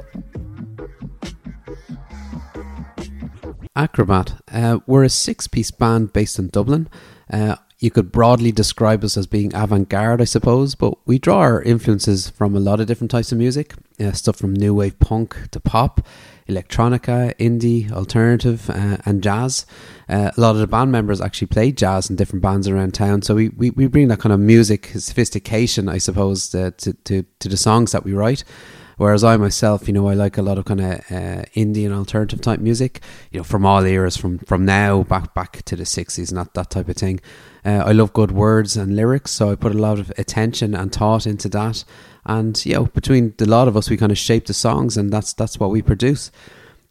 Akrobat. 3.76 4.40
Uh, 4.52 4.80
we're 4.88 5.04
a 5.04 5.10
six 5.10 5.48
piece 5.48 5.72
band 5.72 6.14
based 6.14 6.40
in 6.40 6.48
Dublin. 6.48 6.88
Uh, 7.32 7.56
you 7.84 7.92
could 7.92 8.14
broadly 8.14 8.50
describe 8.50 9.04
us 9.04 9.18
as 9.18 9.28
being 9.28 9.54
avant-garde, 9.54 10.22
I 10.22 10.24
suppose, 10.24 10.74
but 10.74 10.98
we 11.06 11.20
draw 11.20 11.40
our 11.40 11.62
influences 11.62 12.30
from 12.30 12.56
a 12.56 12.60
lot 12.62 12.80
of 12.80 12.88
different 12.88 13.12
types 13.12 13.34
of 13.34 13.38
music, 13.38 13.74
uh, 14.00 14.14
stuff 14.14 14.38
from 14.38 14.54
new 14.54 14.74
wave 14.74 14.98
punk 15.00 15.50
to 15.52 15.60
pop, 15.60 16.08
electronica, 16.48 17.36
indie, 17.36 17.92
alternative, 17.92 18.70
uh, 18.70 19.00
and 19.06 19.22
jazz. 19.22 19.66
Uh, 20.08 20.32
a 20.38 20.40
lot 20.40 20.52
of 20.52 20.60
the 20.60 20.68
band 20.68 20.94
members 20.94 21.20
actually 21.20 21.48
play 21.48 21.74
jazz 21.74 22.10
in 22.10 22.16
different 22.16 22.42
bands 22.42 22.70
around 22.70 22.94
town, 22.94 23.22
so 23.22 23.36
we, 23.36 23.50
we, 23.50 23.72
we 23.72 23.88
bring 23.88 24.08
that 24.08 24.20
kind 24.20 24.32
of 24.32 24.40
music 24.40 24.86
sophistication, 24.96 25.90
I 25.90 25.98
suppose, 25.98 26.56
uh, 26.56 26.72
to, 26.78 26.94
to, 26.94 27.26
to 27.40 27.50
the 27.50 27.58
songs 27.58 27.92
that 27.92 28.06
we 28.06 28.14
write. 28.14 28.46
Whereas 28.96 29.26
I 29.26 29.36
myself, 29.36 29.90
you 29.90 29.94
know, 29.94 30.08
I 30.08 30.14
like 30.14 30.38
a 30.38 30.42
lot 30.42 30.58
of 30.58 30.64
kind 30.64 30.80
of 30.80 30.94
uh, 31.12 31.44
indie 31.54 31.84
and 31.84 31.94
alternative 31.94 32.40
type 32.40 32.62
music, 32.62 33.02
you 33.32 33.42
know, 33.42 33.44
from 33.44 33.66
all 33.66 33.84
eras, 33.84 34.16
from 34.16 34.38
from 34.40 34.64
now 34.66 35.04
back 35.04 35.34
back 35.34 35.64
to 35.64 35.76
the 35.76 35.86
sixties 35.86 36.32
and 36.32 36.38
that 36.38 36.54
that 36.54 36.70
type 36.70 36.88
of 36.88 36.96
thing. 36.96 37.20
Uh, 37.66 37.84
I 37.86 37.92
love 37.92 38.14
good 38.14 38.32
words 38.32 38.76
and 38.76 38.96
lyrics, 38.96 39.32
so 39.32 39.52
I 39.52 39.56
put 39.56 39.74
a 39.74 39.78
lot 39.78 40.00
of 40.00 40.12
attention 40.18 40.76
and 40.76 40.92
thought 40.92 41.26
into 41.26 41.50
that. 41.50 41.84
And 42.26 42.64
you 42.66 42.74
know, 42.74 42.86
between 42.86 43.34
the 43.38 43.48
lot 43.48 43.68
of 43.68 43.78
us, 43.78 43.90
we 43.90 43.98
kind 43.98 44.12
of 44.12 44.18
shape 44.18 44.46
the 44.46 44.54
songs, 44.54 44.98
and 44.98 45.12
that's 45.12 45.34
that's 45.34 45.60
what 45.60 45.72
we 45.72 45.82
produce. 45.82 46.32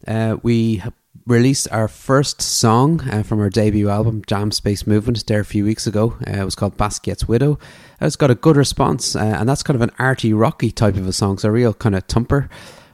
Uh, 0.07 0.37
we 0.43 0.83
released 1.25 1.67
our 1.71 1.87
first 1.87 2.41
song 2.41 3.01
uh, 3.09 3.23
from 3.23 3.39
our 3.39 3.49
debut 3.49 3.89
album, 3.89 4.23
Jam 4.27 4.51
Space 4.51 4.85
Movement, 4.85 5.25
there 5.27 5.39
a 5.39 5.45
few 5.45 5.63
weeks 5.63 5.87
ago. 5.87 6.17
Uh, 6.27 6.41
it 6.41 6.45
was 6.45 6.55
called 6.55 6.77
Basquiat's 6.77 7.27
Widow. 7.27 7.57
It's 8.01 8.15
got 8.15 8.31
a 8.31 8.35
good 8.35 8.57
response, 8.57 9.15
uh, 9.15 9.19
and 9.39 9.47
that's 9.47 9.63
kind 9.63 9.75
of 9.75 9.81
an 9.81 9.95
arty, 9.97 10.33
rocky 10.33 10.71
type 10.71 10.97
of 10.97 11.07
a 11.07 11.13
song, 11.13 11.37
so 11.37 11.49
a 11.49 11.51
real 11.51 11.73
kind 11.73 11.95
of 11.95 12.03
thumper. 12.05 12.49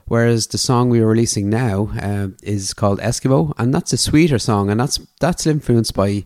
Whereas 0.06 0.48
the 0.48 0.58
song 0.58 0.90
we 0.90 1.00
are 1.00 1.06
releasing 1.06 1.50
now 1.50 1.90
uh, 2.00 2.28
is 2.42 2.74
called 2.74 3.00
Eskimo, 3.00 3.52
and 3.58 3.72
that's 3.72 3.92
a 3.92 3.96
sweeter 3.96 4.38
song, 4.38 4.70
and 4.70 4.80
that's 4.80 4.98
that's 5.20 5.46
influenced 5.46 5.94
by 5.94 6.24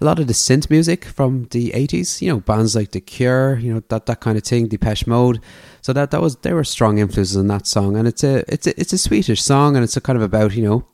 a 0.00 0.04
lot 0.04 0.18
of 0.18 0.26
the 0.26 0.32
synth 0.32 0.70
music 0.70 1.04
from 1.04 1.44
the 1.50 1.70
80s, 1.70 2.20
you 2.20 2.28
know, 2.30 2.40
bands 2.40 2.74
like 2.74 2.90
The 2.90 3.00
Cure, 3.00 3.58
you 3.58 3.72
know, 3.72 3.82
that, 3.88 4.06
that 4.06 4.20
kind 4.20 4.36
of 4.36 4.44
thing, 4.44 4.68
Depeche 4.68 5.06
Mode. 5.06 5.40
So 5.82 5.92
that, 5.92 6.10
that 6.10 6.20
was, 6.20 6.36
there 6.36 6.54
were 6.54 6.64
strong 6.64 6.98
influences 6.98 7.36
in 7.36 7.48
that 7.48 7.66
song. 7.66 7.96
And 7.96 8.08
it's 8.08 8.24
a, 8.24 8.44
it's 8.52 8.66
a, 8.66 8.80
it's 8.80 8.92
a 8.92 8.98
sweetish 8.98 9.42
song 9.42 9.76
and 9.76 9.84
it's 9.84 9.96
a 9.96 10.00
kind 10.00 10.16
of 10.16 10.22
about, 10.22 10.54
you 10.54 10.64
know, 10.64 10.86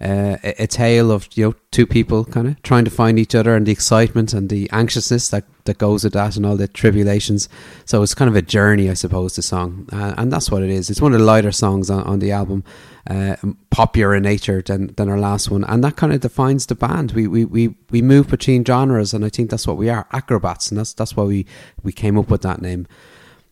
uh, 0.00 0.36
a, 0.44 0.64
a 0.64 0.66
tale 0.66 1.10
of, 1.10 1.28
you 1.34 1.46
know, 1.46 1.54
two 1.70 1.86
people 1.86 2.24
kind 2.24 2.48
of 2.48 2.62
trying 2.62 2.84
to 2.84 2.90
find 2.90 3.18
each 3.18 3.34
other 3.34 3.54
and 3.54 3.66
the 3.66 3.72
excitement 3.72 4.32
and 4.32 4.48
the 4.48 4.68
anxiousness 4.70 5.28
that, 5.30 5.44
that 5.64 5.78
goes 5.78 6.04
with 6.04 6.12
that 6.12 6.36
and 6.36 6.46
all 6.46 6.56
the 6.56 6.68
tribulations. 6.68 7.48
So 7.84 8.02
it's 8.02 8.14
kind 8.14 8.28
of 8.28 8.36
a 8.36 8.42
journey, 8.42 8.90
I 8.90 8.94
suppose, 8.94 9.36
the 9.36 9.42
song. 9.42 9.88
Uh, 9.92 10.14
and 10.16 10.32
that's 10.32 10.50
what 10.50 10.62
it 10.62 10.70
is. 10.70 10.90
It's 10.90 11.00
one 11.00 11.12
of 11.12 11.20
the 11.20 11.26
lighter 11.26 11.52
songs 11.52 11.90
on, 11.90 12.02
on 12.04 12.18
the 12.18 12.32
album 12.32 12.62
uh, 13.08 13.36
poppier 13.70 14.16
in 14.16 14.22
nature 14.22 14.62
than, 14.62 14.88
than 14.96 15.08
our 15.08 15.18
last 15.18 15.50
one, 15.50 15.64
and 15.64 15.82
that 15.84 15.96
kind 15.96 16.12
of 16.12 16.20
defines 16.20 16.66
the 16.66 16.74
band. 16.74 17.12
We, 17.12 17.26
we 17.26 17.44
we 17.44 17.74
we 17.90 18.02
move 18.02 18.28
between 18.28 18.64
genres, 18.64 19.14
and 19.14 19.24
I 19.24 19.28
think 19.28 19.50
that's 19.50 19.66
what 19.66 19.76
we 19.76 19.88
are, 19.88 20.06
acrobats, 20.12 20.70
and 20.70 20.78
that's 20.78 20.92
that's 20.92 21.16
why 21.16 21.24
we 21.24 21.46
we 21.82 21.92
came 21.92 22.18
up 22.18 22.30
with 22.30 22.42
that 22.42 22.62
name. 22.62 22.86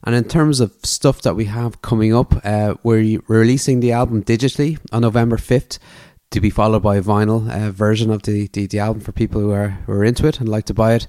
And 0.07 0.15
in 0.15 0.25
terms 0.25 0.61
of 0.61 0.75
stuff 0.83 1.23
that 1.23 1.35
we 1.35 1.47
have 1.47 1.81
coming 1.81 2.15
up, 2.15 2.35
uh, 2.45 2.75
we're 2.83 3.21
releasing 3.27 3.81
the 3.81 3.93
album 3.93 4.23
digitally 4.23 4.79
on 4.93 5.03
November 5.03 5.39
fifth, 5.39 5.79
to 6.31 6.41
be 6.41 6.51
followed 6.51 6.83
by 6.83 6.97
a 6.97 7.03
vinyl 7.03 7.49
uh, 7.51 7.71
version 7.71 8.11
of 8.11 8.23
the, 8.23 8.49
the 8.49 8.67
the 8.67 8.79
album 8.79 9.01
for 9.01 9.13
people 9.13 9.41
who 9.41 9.53
are 9.53 9.69
who 9.87 9.93
are 9.93 10.05
into 10.05 10.27
it 10.27 10.41
and 10.41 10.49
like 10.49 10.67
to 10.67 10.75
buy 10.75 10.95
it 10.95 11.07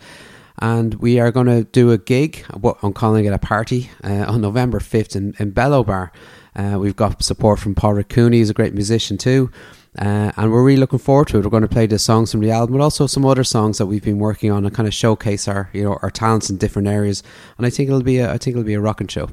and 0.60 0.96
we 0.96 1.20
are 1.20 1.32
going 1.32 1.48
to 1.48 1.64
do 1.64 1.92
a 1.92 1.98
gig. 1.98 2.38
What 2.54 2.78
I'm 2.82 2.94
calling 2.94 3.26
it 3.26 3.34
a 3.34 3.38
party 3.40 3.90
uh, 4.04 4.26
on 4.28 4.42
November 4.42 4.80
5th 4.80 5.16
in, 5.16 5.36
in 5.40 5.52
Bello 5.52 5.84
Bar. 5.84 6.12
Uh, 6.56 6.78
we've 6.80 6.96
got 6.96 7.22
support 7.24 7.60
from 7.60 7.76
Paul 7.76 8.02
Cooney, 8.04 8.38
he's 8.38 8.50
a 8.50 8.54
great 8.54 8.74
musician 8.74 9.18
too. 9.18 9.52
Uh, 9.98 10.32
and 10.36 10.52
we're 10.52 10.64
really 10.64 10.80
looking 10.80 11.00
forward 11.00 11.28
to 11.30 11.38
it. 11.38 11.44
We're 11.44 11.50
going 11.50 11.64
to 11.64 11.70
play 11.70 11.88
the 11.88 11.98
songs 11.98 12.32
from 12.32 12.42
the 12.42 12.52
album, 12.52 12.78
but 12.78 12.84
also 12.84 13.08
some 13.08 13.26
other 13.26 13.46
songs 13.46 13.78
that 13.78 13.86
we've 13.86 14.04
been 14.04 14.20
working 14.20 14.52
on 14.52 14.66
and 14.66 14.76
kind 14.76 14.88
of 14.88 14.94
showcase 14.94 15.48
our, 15.48 15.70
you 15.72 15.84
know, 15.84 15.98
our 16.02 16.12
talents 16.12 16.50
in 16.50 16.58
different 16.58 16.90
areas. 16.90 17.24
And 17.58 17.66
I 17.66 17.70
think 17.70 17.88
it'll 17.88 18.04
be, 18.04 18.18
a, 18.18 18.30
I 18.30 18.38
think 18.38 18.56
it'll 18.56 18.64
be 18.64 18.74
a 18.74 18.82
rocking 18.82 19.08
show. 19.08 19.30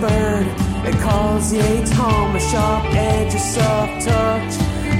Bird. 0.00 0.46
It 0.86 0.94
calls 1.00 1.50
the 1.50 1.60
eight 1.60 1.88
home. 1.90 2.36
A 2.36 2.40
sharp 2.40 2.84
edge, 2.94 3.34
a 3.34 3.38
soft 3.38 4.06
touch. 4.06 4.52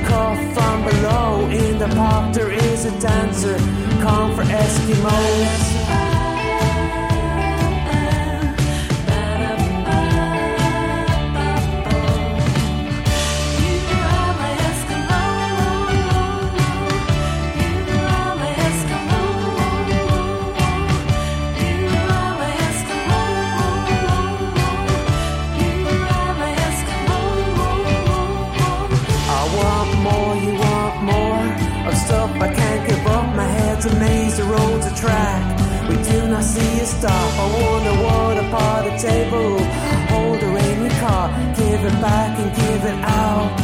Cough 0.09 0.55
from 0.55 0.85
below. 0.85 1.49
In 1.51 1.79
the 1.79 1.89
pop 1.89 2.35
there 2.35 2.51
is 2.51 2.85
a 2.85 3.01
dancer. 3.01 3.57
Come 4.03 4.35
for 4.35 4.45
Eskimos. 4.45 5.76
Stop. 37.07 37.39
I 37.39 37.47
what 38.03 38.37
a 38.39 38.51
part 38.51 38.87
of 38.87 39.01
table. 39.01 39.59
Hold 40.13 40.43
a 40.43 40.49
rainy 40.57 40.91
car, 41.01 41.29
give 41.55 41.83
it 41.85 41.97
back 42.01 42.39
and 42.39 42.51
give 42.57 42.85
it 42.85 42.99
out. 43.05 43.56